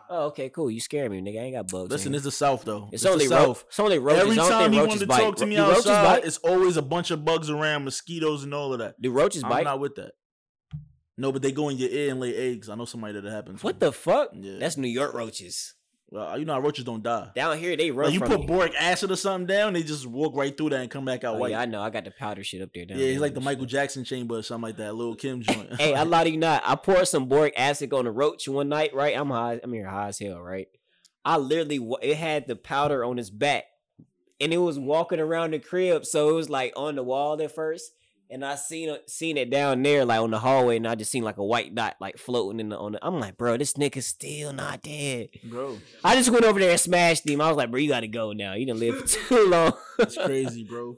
Oh, 0.09 0.25
okay, 0.27 0.49
cool. 0.49 0.69
You 0.69 0.79
scared 0.79 1.11
me, 1.11 1.21
nigga. 1.21 1.39
I 1.39 1.43
ain't 1.45 1.55
got 1.55 1.67
bugs. 1.69 1.89
listen, 1.91 2.11
in 2.11 2.15
it's 2.15 2.25
the 2.25 2.31
South 2.31 2.63
though. 2.63 2.89
It's, 2.91 3.03
the 3.03 3.09
only 3.09 3.27
ro- 3.27 3.37
South. 3.37 3.65
it's 3.67 3.79
only 3.79 3.99
roaches. 3.99 4.23
Every 4.23 4.35
time 4.35 4.71
he 4.73 4.79
wanted 4.79 4.99
to 4.99 5.07
bite. 5.07 5.19
talk 5.19 5.35
to 5.37 5.45
me 5.45 5.55
Do 5.55 5.63
roaches 5.63 5.87
outside, 5.87 6.03
bite? 6.03 6.25
it's 6.25 6.37
always 6.39 6.77
a 6.77 6.81
bunch 6.81 7.11
of 7.11 7.25
bugs 7.25 7.49
around, 7.49 7.85
mosquitoes 7.85 8.43
and 8.43 8.53
all 8.53 8.73
of 8.73 8.79
that. 8.79 9.01
Do 9.01 9.11
roaches 9.11 9.43
bite? 9.43 9.59
I'm 9.59 9.63
not 9.63 9.79
with 9.79 9.95
that. 9.95 10.11
No, 11.17 11.31
but 11.31 11.41
they 11.41 11.51
go 11.51 11.69
in 11.69 11.77
your 11.77 11.89
ear 11.89 12.11
and 12.11 12.19
lay 12.19 12.35
eggs. 12.35 12.69
I 12.69 12.75
know 12.75 12.85
somebody 12.85 13.13
that 13.13 13.25
it 13.25 13.31
happens. 13.31 13.63
What 13.63 13.79
the 13.79 13.91
fuck? 13.91 14.29
Yeah. 14.33 14.57
That's 14.59 14.77
New 14.77 14.87
York 14.87 15.13
roaches. 15.13 15.75
Well, 16.11 16.39
you 16.39 16.45
know 16.45 16.53
how 16.53 16.59
roaches 16.61 16.85
don't 16.85 17.03
die. 17.03 17.29
Down 17.35 17.57
here, 17.59 17.77
they 17.77 17.91
run 17.91 18.05
Like 18.07 18.13
you 18.15 18.19
put 18.21 18.39
me. 18.39 18.45
boric 18.47 18.73
acid 18.79 19.11
or 19.11 19.15
something 19.15 19.45
down, 19.45 19.73
they 19.73 19.83
just 19.83 20.07
walk 20.07 20.35
right 20.35 20.55
through 20.57 20.71
that 20.71 20.81
and 20.81 20.89
come 20.89 21.05
back 21.05 21.23
out 21.23 21.35
Oh, 21.35 21.39
white. 21.39 21.51
yeah, 21.51 21.61
I 21.61 21.65
know. 21.65 21.81
I 21.83 21.91
got 21.91 22.03
the 22.05 22.09
powder 22.11 22.43
shit 22.43 22.63
up 22.63 22.69
there. 22.73 22.85
Down 22.85 22.97
yeah, 22.97 23.05
it's 23.05 23.21
like 23.21 23.35
the 23.35 23.41
Michael 23.41 23.65
shit. 23.65 23.69
Jackson 23.71 24.03
chamber 24.03 24.37
or 24.37 24.41
something 24.41 24.63
like 24.69 24.77
that. 24.77 24.95
Little 24.95 25.13
Kim 25.15 25.41
joint. 25.43 25.79
Hey, 25.79 25.93
I 25.93 26.01
lie 26.05 26.23
to 26.23 26.31
you 26.31 26.37
not. 26.37 26.63
I 26.65 26.75
poured 26.75 27.07
some 27.07 27.27
boric 27.27 27.53
acid 27.57 27.93
on 27.93 28.07
a 28.07 28.11
roach 28.11 28.47
one 28.47 28.69
night, 28.69 28.93
right? 28.95 29.15
I'm 29.15 29.29
high. 29.29 29.59
I'm 29.63 29.71
here 29.71 29.87
high 29.87 30.07
as 30.07 30.17
hell, 30.17 30.41
right? 30.41 30.67
I 31.23 31.37
literally, 31.37 31.79
it 32.01 32.15
had 32.17 32.47
the 32.47 32.55
powder 32.55 33.05
on 33.05 33.19
its 33.19 33.29
back, 33.29 33.65
and 34.41 34.51
it 34.51 34.57
was 34.57 34.79
walking 34.79 35.19
around 35.19 35.51
the 35.51 35.59
crib, 35.59 36.05
so 36.05 36.29
it 36.29 36.33
was 36.33 36.49
like 36.49 36.73
on 36.75 36.95
the 36.95 37.03
wall 37.03 37.39
at 37.39 37.53
first, 37.53 37.91
and 38.29 38.45
I 38.45 38.55
seen 38.55 38.89
it, 38.89 39.09
seen 39.09 39.37
it 39.37 39.49
down 39.49 39.81
there, 39.83 40.05
like 40.05 40.19
on 40.19 40.31
the 40.31 40.39
hallway, 40.39 40.77
and 40.77 40.87
I 40.87 40.95
just 40.95 41.11
seen 41.11 41.23
like 41.23 41.37
a 41.37 41.43
white 41.43 41.73
dot, 41.75 41.95
like 41.99 42.17
floating 42.17 42.59
in 42.59 42.69
the 42.69 42.77
on 42.77 42.93
the. 42.93 42.99
I'm 43.05 43.19
like, 43.19 43.37
bro, 43.37 43.57
this 43.57 43.73
nigga's 43.73 44.05
still 44.05 44.53
not 44.53 44.81
dead. 44.83 45.29
bro. 45.43 45.77
I 46.03 46.15
just 46.15 46.29
went 46.29 46.45
over 46.45 46.59
there 46.59 46.71
and 46.71 46.79
smashed 46.79 47.27
him. 47.27 47.41
I 47.41 47.47
was 47.47 47.57
like, 47.57 47.71
bro, 47.71 47.79
you 47.79 47.89
gotta 47.89 48.07
go 48.07 48.33
now. 48.33 48.53
You 48.53 48.65
done 48.65 48.79
lived 48.79 49.09
for 49.09 49.27
too 49.29 49.47
long. 49.49 49.73
It's 49.99 50.15
crazy, 50.17 50.63
bro. 50.63 50.97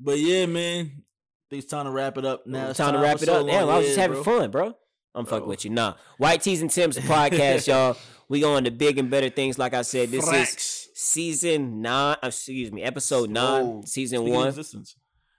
but 0.00 0.18
yeah, 0.18 0.46
man. 0.46 0.86
I 0.86 1.54
think 1.54 1.62
it's 1.64 1.70
time 1.70 1.84
to 1.84 1.90
wrap 1.90 2.16
it 2.16 2.24
up 2.24 2.46
now. 2.46 2.62
It's 2.62 2.70
It's 2.70 2.78
time 2.78 2.94
to 2.94 3.00
wrap 3.00 3.16
it 3.16 3.26
so 3.26 3.40
up. 3.40 3.46
Damn. 3.46 3.68
I 3.68 3.76
was 3.78 3.86
just 3.86 3.98
having 3.98 4.22
bro. 4.22 4.38
fun, 4.40 4.50
bro. 4.50 4.74
I'm 5.14 5.26
fucking 5.26 5.46
with 5.46 5.64
you. 5.66 5.70
Nah. 5.70 5.94
White 6.16 6.40
Tees 6.40 6.62
and 6.62 6.70
Tim's 6.70 6.96
podcast, 6.98 7.66
y'all. 7.66 7.98
We 8.28 8.40
going 8.40 8.64
to 8.64 8.70
big 8.70 8.96
and 8.96 9.10
better 9.10 9.28
things. 9.28 9.58
Like 9.58 9.74
I 9.74 9.82
said, 9.82 10.10
this 10.10 10.26
is 10.26 10.88
season 10.94 11.82
nine. 11.82 12.16
Excuse 12.22 12.72
me, 12.72 12.82
episode 12.82 13.28
nine, 13.28 13.62
Slow. 13.64 13.82
season 13.84 14.18
Speaking 14.20 14.34
one. 14.34 14.54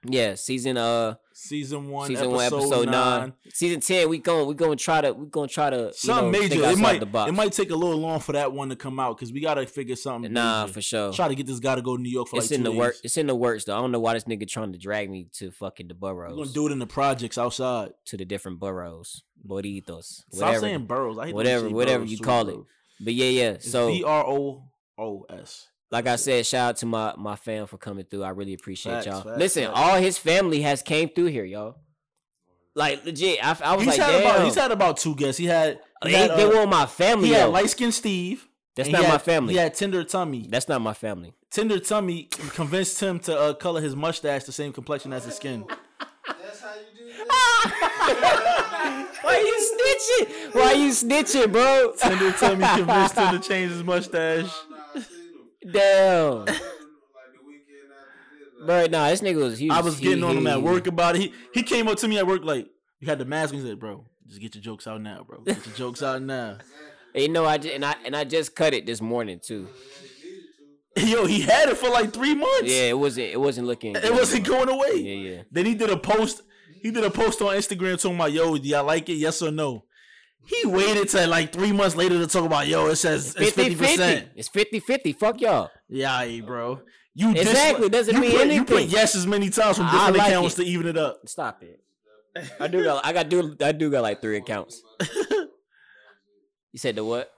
Yeah, 0.05 0.35
season 0.35 0.77
uh, 0.77 1.15
Season 1.35 1.89
one, 1.89 2.07
season 2.07 2.25
episode, 2.31 2.35
one, 2.35 2.45
episode 2.63 2.85
nine. 2.89 3.19
nine. 3.21 3.33
Season 3.53 3.79
ten, 3.79 4.09
we 4.09 4.17
going, 4.19 4.47
we 4.47 4.53
going 4.53 4.77
to 4.77 4.83
try 4.83 5.01
to, 5.01 5.13
we 5.13 5.27
going 5.27 5.47
to 5.47 5.53
try 5.53 5.69
to, 5.69 5.77
you 5.77 5.91
Something 5.93 6.31
know, 6.31 6.39
major. 6.39 6.63
It 6.69 6.77
might 6.77 6.99
the 6.99 7.05
box. 7.05 7.29
it 7.29 7.33
might 7.33 7.51
take 7.53 7.71
a 7.71 7.75
little 7.75 7.97
long 7.97 8.19
for 8.19 8.33
that 8.33 8.51
one 8.51 8.69
to 8.69 8.75
come 8.75 8.99
out 8.99 9.17
because 9.17 9.31
we 9.31 9.39
gotta 9.41 9.65
figure 9.65 9.95
something. 9.95 10.31
Nah, 10.31 10.63
major. 10.63 10.73
for 10.73 10.81
sure. 10.81 11.13
Try 11.13 11.29
to 11.29 11.35
get 11.35 11.47
this 11.47 11.59
guy 11.59 11.75
to 11.75 11.81
go 11.81 11.95
to 11.95 12.01
New 12.03 12.09
York 12.11 12.27
for 12.27 12.37
It's 12.37 12.51
like 12.51 12.57
in 12.57 12.63
the 12.63 12.71
work. 12.71 12.95
It's 13.03 13.17
in 13.17 13.27
the 13.27 13.35
works 13.35 13.63
though. 13.63 13.77
I 13.77 13.81
don't 13.81 13.91
know 13.91 13.99
why 13.99 14.13
this 14.13 14.25
nigga 14.25 14.47
trying 14.47 14.73
to 14.73 14.77
drag 14.77 15.09
me 15.09 15.27
to 15.33 15.51
fucking 15.51 15.87
the 15.87 15.93
boroughs. 15.95 16.31
We're 16.31 16.43
gonna 16.43 16.53
do 16.53 16.67
it 16.67 16.71
in 16.73 16.79
the 16.79 16.85
projects 16.87 17.37
outside. 17.37 17.91
to 18.05 18.17
the 18.17 18.25
different 18.25 18.59
boroughs, 18.59 19.23
burritos, 19.47 20.03
Stop 20.03 20.25
whatever. 20.31 20.59
saying 20.59 20.85
boroughs. 20.85 21.17
I 21.17 21.27
hate 21.27 21.35
whatever- 21.35 21.69
whatever 21.69 22.03
you 22.03 22.17
call 22.19 22.45
bro. 22.45 22.53
it. 22.53 22.59
But 22.99 23.13
yeah, 23.13 23.29
yeah. 23.29 23.57
So 23.59 23.87
B 23.87 24.03
R 24.03 24.25
O 24.27 24.63
O 24.97 25.25
S. 25.29 25.67
like 25.93 26.07
I 26.07 26.15
said, 26.17 26.45
shout 26.45 26.69
out 26.69 26.77
to 26.77 26.85
my 26.87 27.13
my 27.17 27.35
fam 27.35 27.67
for 27.67 27.77
coming 27.77 28.03
through. 28.05 28.23
I 28.23 28.29
really 28.29 28.53
appreciate 28.55 28.91
Facts, 28.93 29.05
y'all. 29.05 29.21
facts, 29.21 29.37
Listen, 29.39 29.65
facts. 29.67 29.79
all 29.79 29.95
his 29.97 30.17
family 30.17 30.61
has 30.61 30.81
came 30.81 31.07
through 31.09 31.27
here, 31.27 31.45
y'all. 31.45 31.75
Like 32.75 33.05
legit, 33.05 33.37
I, 33.45 33.55
I 33.63 33.75
was 33.75 33.85
He's 33.85 33.97
like, 33.99 34.09
had 34.09 34.21
about 34.21 34.43
he's 34.45 34.55
had 34.55 34.71
about 34.71 34.97
two 34.97 35.15
guests. 35.15 35.37
He 35.37 35.45
had 35.45 35.79
he 36.03 36.09
they, 36.11 36.17
had, 36.17 36.31
they 36.31 36.43
uh, 36.43 36.49
were 36.49 36.67
my 36.67 36.87
family. 36.87 37.27
he 37.27 37.33
had 37.35 37.45
though. 37.45 37.51
light 37.51 37.69
skinned 37.69 37.93
Steve. 37.93 38.47
That's 38.75 38.89
not 38.89 39.01
he 39.01 39.07
my 39.07 39.11
had- 39.13 39.21
family. 39.21 39.53
He 39.53 39.59
had 39.59 39.75
Tender 39.75 40.03
Tummy. 40.03 40.47
That's 40.49 40.67
not 40.67 40.81
my 40.81 40.93
family. 40.95 41.33
Tender 41.51 41.79
Tummy 41.79 42.23
convinced 42.55 42.99
him 42.99 43.19
to 43.19 43.39
uh, 43.39 43.53
color 43.53 43.79
his 43.79 43.95
mustache 43.95 44.45
the 44.45 44.51
same 44.51 44.73
complexion 44.73 45.13
as 45.13 45.23
his 45.25 45.35
skin. 45.35 45.63
That's 46.27 46.59
how 46.61 46.73
you 46.73 46.97
do 46.97 47.13
that. 47.13 49.09
Why 49.21 49.37
you 49.37 49.55
snitching? 49.69 50.55
Why 50.55 50.71
you 50.73 50.89
snitching, 50.89 51.51
bro? 51.51 51.93
Tender 51.99 52.31
Tummy 52.31 52.65
convinced 52.75 53.15
him 53.15 53.39
to 53.39 53.47
change 53.47 53.71
his 53.71 53.83
mustache. 53.83 54.51
Damn, 55.71 56.39
Like 56.39 56.45
the 56.47 56.53
weekend 57.47 57.89
after 57.91 58.57
this. 58.59 58.65
bro. 58.65 58.85
Nah, 58.87 59.09
this 59.09 59.21
nigga 59.21 59.35
was. 59.37 59.57
He 59.59 59.69
I 59.69 59.81
was 59.81 59.97
he- 59.97 60.05
getting 60.05 60.23
on 60.23 60.37
him 60.37 60.47
at 60.47 60.61
work 60.61 60.87
about 60.87 61.15
it. 61.15 61.21
He 61.21 61.33
he 61.53 61.63
came 61.63 61.87
up 61.87 61.97
to 61.99 62.07
me 62.07 62.17
at 62.17 62.27
work 62.27 62.43
like 62.43 62.67
you 62.99 63.07
had 63.07 63.19
the 63.19 63.25
mask. 63.25 63.53
and 63.53 63.61
He 63.61 63.67
said, 63.67 63.79
"Bro, 63.79 64.05
just 64.27 64.41
get 64.41 64.55
your 64.55 64.61
jokes 64.61 64.87
out 64.87 65.01
now, 65.01 65.23
bro. 65.27 65.39
Get 65.41 65.65
your 65.65 65.75
jokes 65.75 66.01
out 66.03 66.21
now." 66.21 66.57
You 67.15 67.29
know, 67.29 67.45
I 67.45 67.59
just, 67.59 67.75
and 67.75 67.85
I 67.85 67.93
and 68.05 68.15
I 68.15 68.23
just 68.23 68.55
cut 68.55 68.73
it 68.73 68.87
this 68.87 68.99
morning 68.99 69.39
too. 69.39 69.67
Yo, 70.97 71.25
he 71.27 71.41
had 71.41 71.69
it 71.69 71.77
for 71.77 71.89
like 71.89 72.11
three 72.11 72.33
months. 72.33 72.63
Yeah, 72.71 72.89
it 72.89 72.97
wasn't. 72.97 73.27
It 73.27 73.39
wasn't 73.39 73.67
looking. 73.67 73.95
it 73.95 74.11
wasn't 74.11 74.47
going 74.47 74.67
away. 74.67 74.95
Yeah, 74.95 75.29
yeah. 75.31 75.41
Then 75.51 75.67
he 75.67 75.75
did 75.75 75.91
a 75.91 75.97
post. 75.97 76.41
He 76.81 76.89
did 76.89 77.03
a 77.03 77.11
post 77.11 77.39
on 77.43 77.55
Instagram 77.55 78.01
talking 78.01 78.15
about, 78.15 78.31
"Yo, 78.31 78.57
do 78.57 78.67
y'all 78.67 78.83
like 78.83 79.07
it? 79.09 79.13
Yes 79.13 79.43
or 79.43 79.51
no?" 79.51 79.83
He 80.45 80.65
waited 80.67 81.09
till 81.09 81.29
like 81.29 81.51
three 81.53 81.71
months 81.71 81.95
later 81.95 82.17
to 82.19 82.27
talk 82.27 82.45
about, 82.45 82.67
"Yo, 82.67 82.87
it 82.87 82.97
says 82.97 83.27
it's 83.35 83.51
50 83.51 83.51
fifty 83.51 83.75
percent." 83.75 84.27
It's 84.35 84.47
50 84.49 84.79
50. 84.81 85.13
Fuck 85.13 85.41
y'all. 85.41 85.69
Yeah, 85.87 86.25
bro. 86.41 86.81
You 87.15 87.31
Exactly, 87.31 87.87
disli- 87.87 87.91
doesn't 87.91 88.15
you 88.15 88.21
mean 88.21 88.31
put, 88.31 88.47
You 88.47 88.63
put 88.65 88.71
anything. 88.77 88.89
yes 88.89 89.15
as 89.15 89.25
many 89.27 89.49
times 89.49 89.77
from 89.77 89.85
different 89.85 90.17
like 90.17 90.27
accounts 90.29 90.57
it. 90.59 90.63
to 90.63 90.69
even 90.69 90.87
it 90.87 90.97
up. 90.97 91.21
Stop 91.29 91.63
it. 91.63 91.79
I 92.59 92.67
do 92.67 92.83
got. 92.83 93.05
I 93.05 93.13
got 93.13 93.29
do. 93.29 93.55
I 93.61 93.71
do 93.71 93.89
got 93.91 94.01
like 94.01 94.21
three 94.21 94.37
accounts. 94.37 94.81
You 96.71 96.79
said 96.79 96.95
the 96.95 97.03
what? 97.05 97.31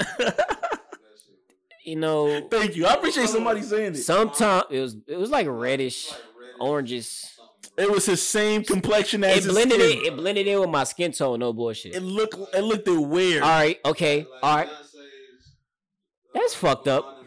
You 1.84 1.96
know, 1.96 2.46
Thank 2.48 2.76
you. 2.76 2.86
I 2.86 2.94
appreciate 2.94 3.28
somebody 3.28 3.60
saying 3.62 3.94
it. 3.94 3.96
sometimes 3.96 4.66
it 4.70 4.78
was 4.80 4.96
it 5.08 5.16
was 5.16 5.30
like 5.30 5.48
reddish, 5.48 6.12
oranges. 6.60 7.31
It 7.76 7.90
was 7.90 8.04
his 8.06 8.22
same 8.22 8.64
complexion 8.64 9.24
as 9.24 9.38
It 9.38 9.44
his 9.44 9.52
blended 9.52 9.80
skin. 9.80 9.98
in. 9.98 10.04
It 10.04 10.16
blended 10.16 10.46
in 10.46 10.60
with 10.60 10.68
my 10.68 10.84
skin 10.84 11.12
tone. 11.12 11.40
No 11.40 11.52
bullshit. 11.52 11.94
It 11.94 12.02
looked. 12.02 12.36
It 12.54 12.60
looked 12.62 12.86
weird. 12.88 13.42
All 13.42 13.48
right. 13.48 13.78
Okay. 13.84 14.26
All 14.42 14.56
right. 14.56 14.68
That's 16.34 16.54
fucked 16.54 16.88
up. 16.88 17.24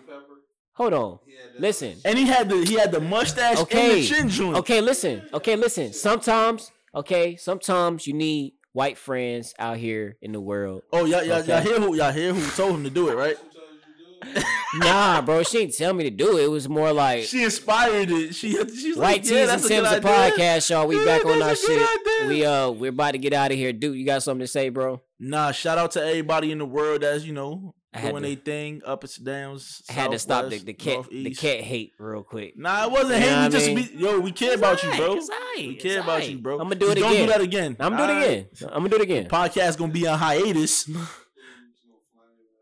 Hold 0.73 0.93
on. 0.93 1.19
Listen. 1.57 1.95
And 2.03 2.17
he 2.17 2.25
had 2.25 2.49
the 2.49 2.63
he 2.65 2.73
had 2.75 2.91
the 2.91 2.99
mustache 2.99 3.51
and 3.57 3.59
Okay. 3.59 4.01
the 4.01 4.07
chin 4.07 4.29
joint. 4.29 4.57
Okay. 4.57 4.81
Listen. 4.81 5.23
Okay. 5.33 5.55
Listen. 5.55 5.93
Sometimes. 5.93 6.71
Okay. 6.93 7.35
Sometimes 7.37 8.05
you 8.07 8.13
need 8.13 8.53
white 8.73 8.97
friends 8.97 9.53
out 9.57 9.77
here 9.77 10.17
in 10.21 10.31
the 10.33 10.41
world. 10.41 10.81
Oh 10.91 11.05
y'all 11.05 11.23
y'all, 11.23 11.43
y'all 11.45 11.61
hear 11.61 11.79
who 11.79 11.95
y'all 11.95 12.11
hear 12.11 12.33
who 12.33 12.45
told 12.51 12.75
him 12.75 12.83
to 12.83 12.89
do 12.89 13.07
it, 13.09 13.15
right? 13.15 13.37
Nah, 14.75 15.21
bro, 15.21 15.43
she 15.43 15.59
didn't 15.59 15.75
tell 15.75 15.93
me 15.93 16.03
to 16.05 16.09
do 16.09 16.37
it. 16.37 16.43
It 16.45 16.47
was 16.51 16.67
more 16.69 16.91
like 16.93 17.23
She 17.23 17.43
inspired 17.43 18.09
it. 18.11 18.35
She 18.35 18.51
she's 18.51 18.97
White 18.97 19.03
like, 19.03 19.21
Tees 19.23 19.31
yeah, 19.31 19.37
and 19.41 19.49
that's 19.49 19.65
a 19.65 19.69
good 19.69 20.03
podcast, 20.03 20.69
y'all. 20.69 20.87
We 20.87 20.97
Yeah, 20.99 21.05
back 21.05 21.25
on 21.25 21.41
our 21.41 21.49
that's 21.49 21.63
a 21.63 21.67
good 21.67 21.79
shit. 21.87 21.99
idea. 22.21 22.27
We 22.29 22.45
uh 22.45 22.69
we're 22.71 22.89
about 22.89 23.11
to 23.11 23.17
get 23.17 23.33
out 23.33 23.51
of 23.51 23.57
here. 23.57 23.73
Dude, 23.73 23.95
you 23.97 24.05
got 24.05 24.23
something 24.23 24.41
to 24.41 24.47
say, 24.47 24.69
bro? 24.69 25.01
Nah, 25.19 25.51
shout 25.51 25.77
out 25.77 25.91
to 25.91 26.01
everybody 26.05 26.51
in 26.51 26.57
the 26.59 26.65
world 26.65 27.01
that's 27.01 27.23
you 27.23 27.33
know 27.33 27.73
doing 28.01 28.23
their 28.23 28.35
thing, 28.35 28.81
ups 28.85 29.15
and 29.17 29.25
downs. 29.25 29.81
I 29.89 29.93
had 29.93 30.11
to 30.11 30.19
stop 30.19 30.49
the, 30.49 30.57
the 30.59 30.73
cat 30.73 31.05
the 31.09 31.33
cat 31.33 31.61
hate 31.61 31.93
real 31.97 32.23
quick. 32.23 32.57
Nah, 32.57 32.83
it 32.85 32.91
wasn't 32.91 33.13
You 33.13 33.19
know 33.21 33.25
hating. 33.25 33.37
what 33.37 33.45
I 33.45 33.49
Just 33.49 33.67
mean? 33.67 33.75
be, 33.97 34.03
yo, 34.03 34.19
we 34.19 34.31
care 34.33 34.51
It's 34.51 34.57
about 34.61 34.83
you, 34.83 34.89
bro. 34.97 35.19
We 35.57 35.75
care 35.75 36.01
about 36.01 36.29
you, 36.29 36.37
bro. 36.39 36.59
I'ma 36.59 36.73
do 36.73 36.91
it 36.91 36.97
again. 36.97 37.09
Don't 37.13 37.21
do 37.21 37.27
that 37.27 37.41
again. 37.41 37.77
I'm 37.79 37.95
gonna 37.95 38.13
do 38.13 38.19
it 38.19 38.23
again. 38.27 38.47
I'm 38.63 38.69
gonna 38.79 38.89
do 38.89 38.95
it 38.97 39.01
again. 39.01 39.25
Podcast 39.29 39.77
gonna 39.77 39.93
be 39.93 40.05
on 40.07 40.19
hiatus. 40.19 40.89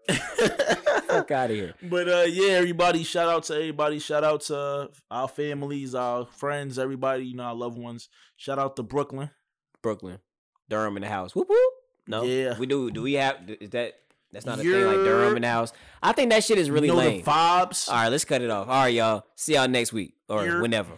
Fuck 1.07 1.31
out 1.31 1.49
of 1.51 1.55
here. 1.55 1.73
But 1.83 2.07
uh 2.09 2.25
yeah, 2.27 2.53
everybody, 2.53 3.03
shout 3.03 3.29
out 3.29 3.43
to 3.45 3.53
everybody. 3.55 3.99
Shout 3.99 4.23
out 4.23 4.41
to 4.41 4.89
our 5.11 5.27
families, 5.27 5.95
our 5.95 6.25
friends, 6.25 6.77
everybody, 6.79 7.25
you 7.25 7.35
know, 7.35 7.43
our 7.43 7.55
loved 7.55 7.77
ones. 7.77 8.09
Shout 8.35 8.59
out 8.59 8.75
to 8.77 8.83
Brooklyn. 8.83 9.29
Brooklyn, 9.81 10.19
Durham 10.69 10.97
in 10.97 11.01
the 11.03 11.09
house. 11.09 11.35
Whoop 11.35 11.49
whoop. 11.49 11.73
No, 12.07 12.23
Yeah. 12.23 12.57
we 12.57 12.65
do. 12.65 12.91
Do 12.91 13.01
we 13.01 13.13
have? 13.13 13.37
Is 13.47 13.69
that? 13.71 13.93
That's 14.31 14.45
not 14.47 14.59
a 14.59 14.63
thing 14.63 14.71
like 14.71 14.95
Durham 14.95 15.35
in 15.35 15.43
the 15.43 15.47
house. 15.47 15.71
I 16.01 16.11
think 16.11 16.31
that 16.31 16.43
shit 16.43 16.57
is 16.57 16.71
really 16.71 16.87
you 16.87 16.93
know 16.93 16.99
lame. 16.99 17.21
the 17.23 17.29
vibes. 17.29 17.87
All 17.87 17.95
right, 17.95 18.09
let's 18.09 18.25
cut 18.25 18.41
it 18.41 18.49
off. 18.49 18.67
All 18.67 18.73
right, 18.81 18.93
y'all. 18.93 19.23
See 19.35 19.53
y'all 19.53 19.67
next 19.67 19.93
week 19.93 20.15
or 20.27 20.43
You're- 20.43 20.61
whenever. 20.61 20.93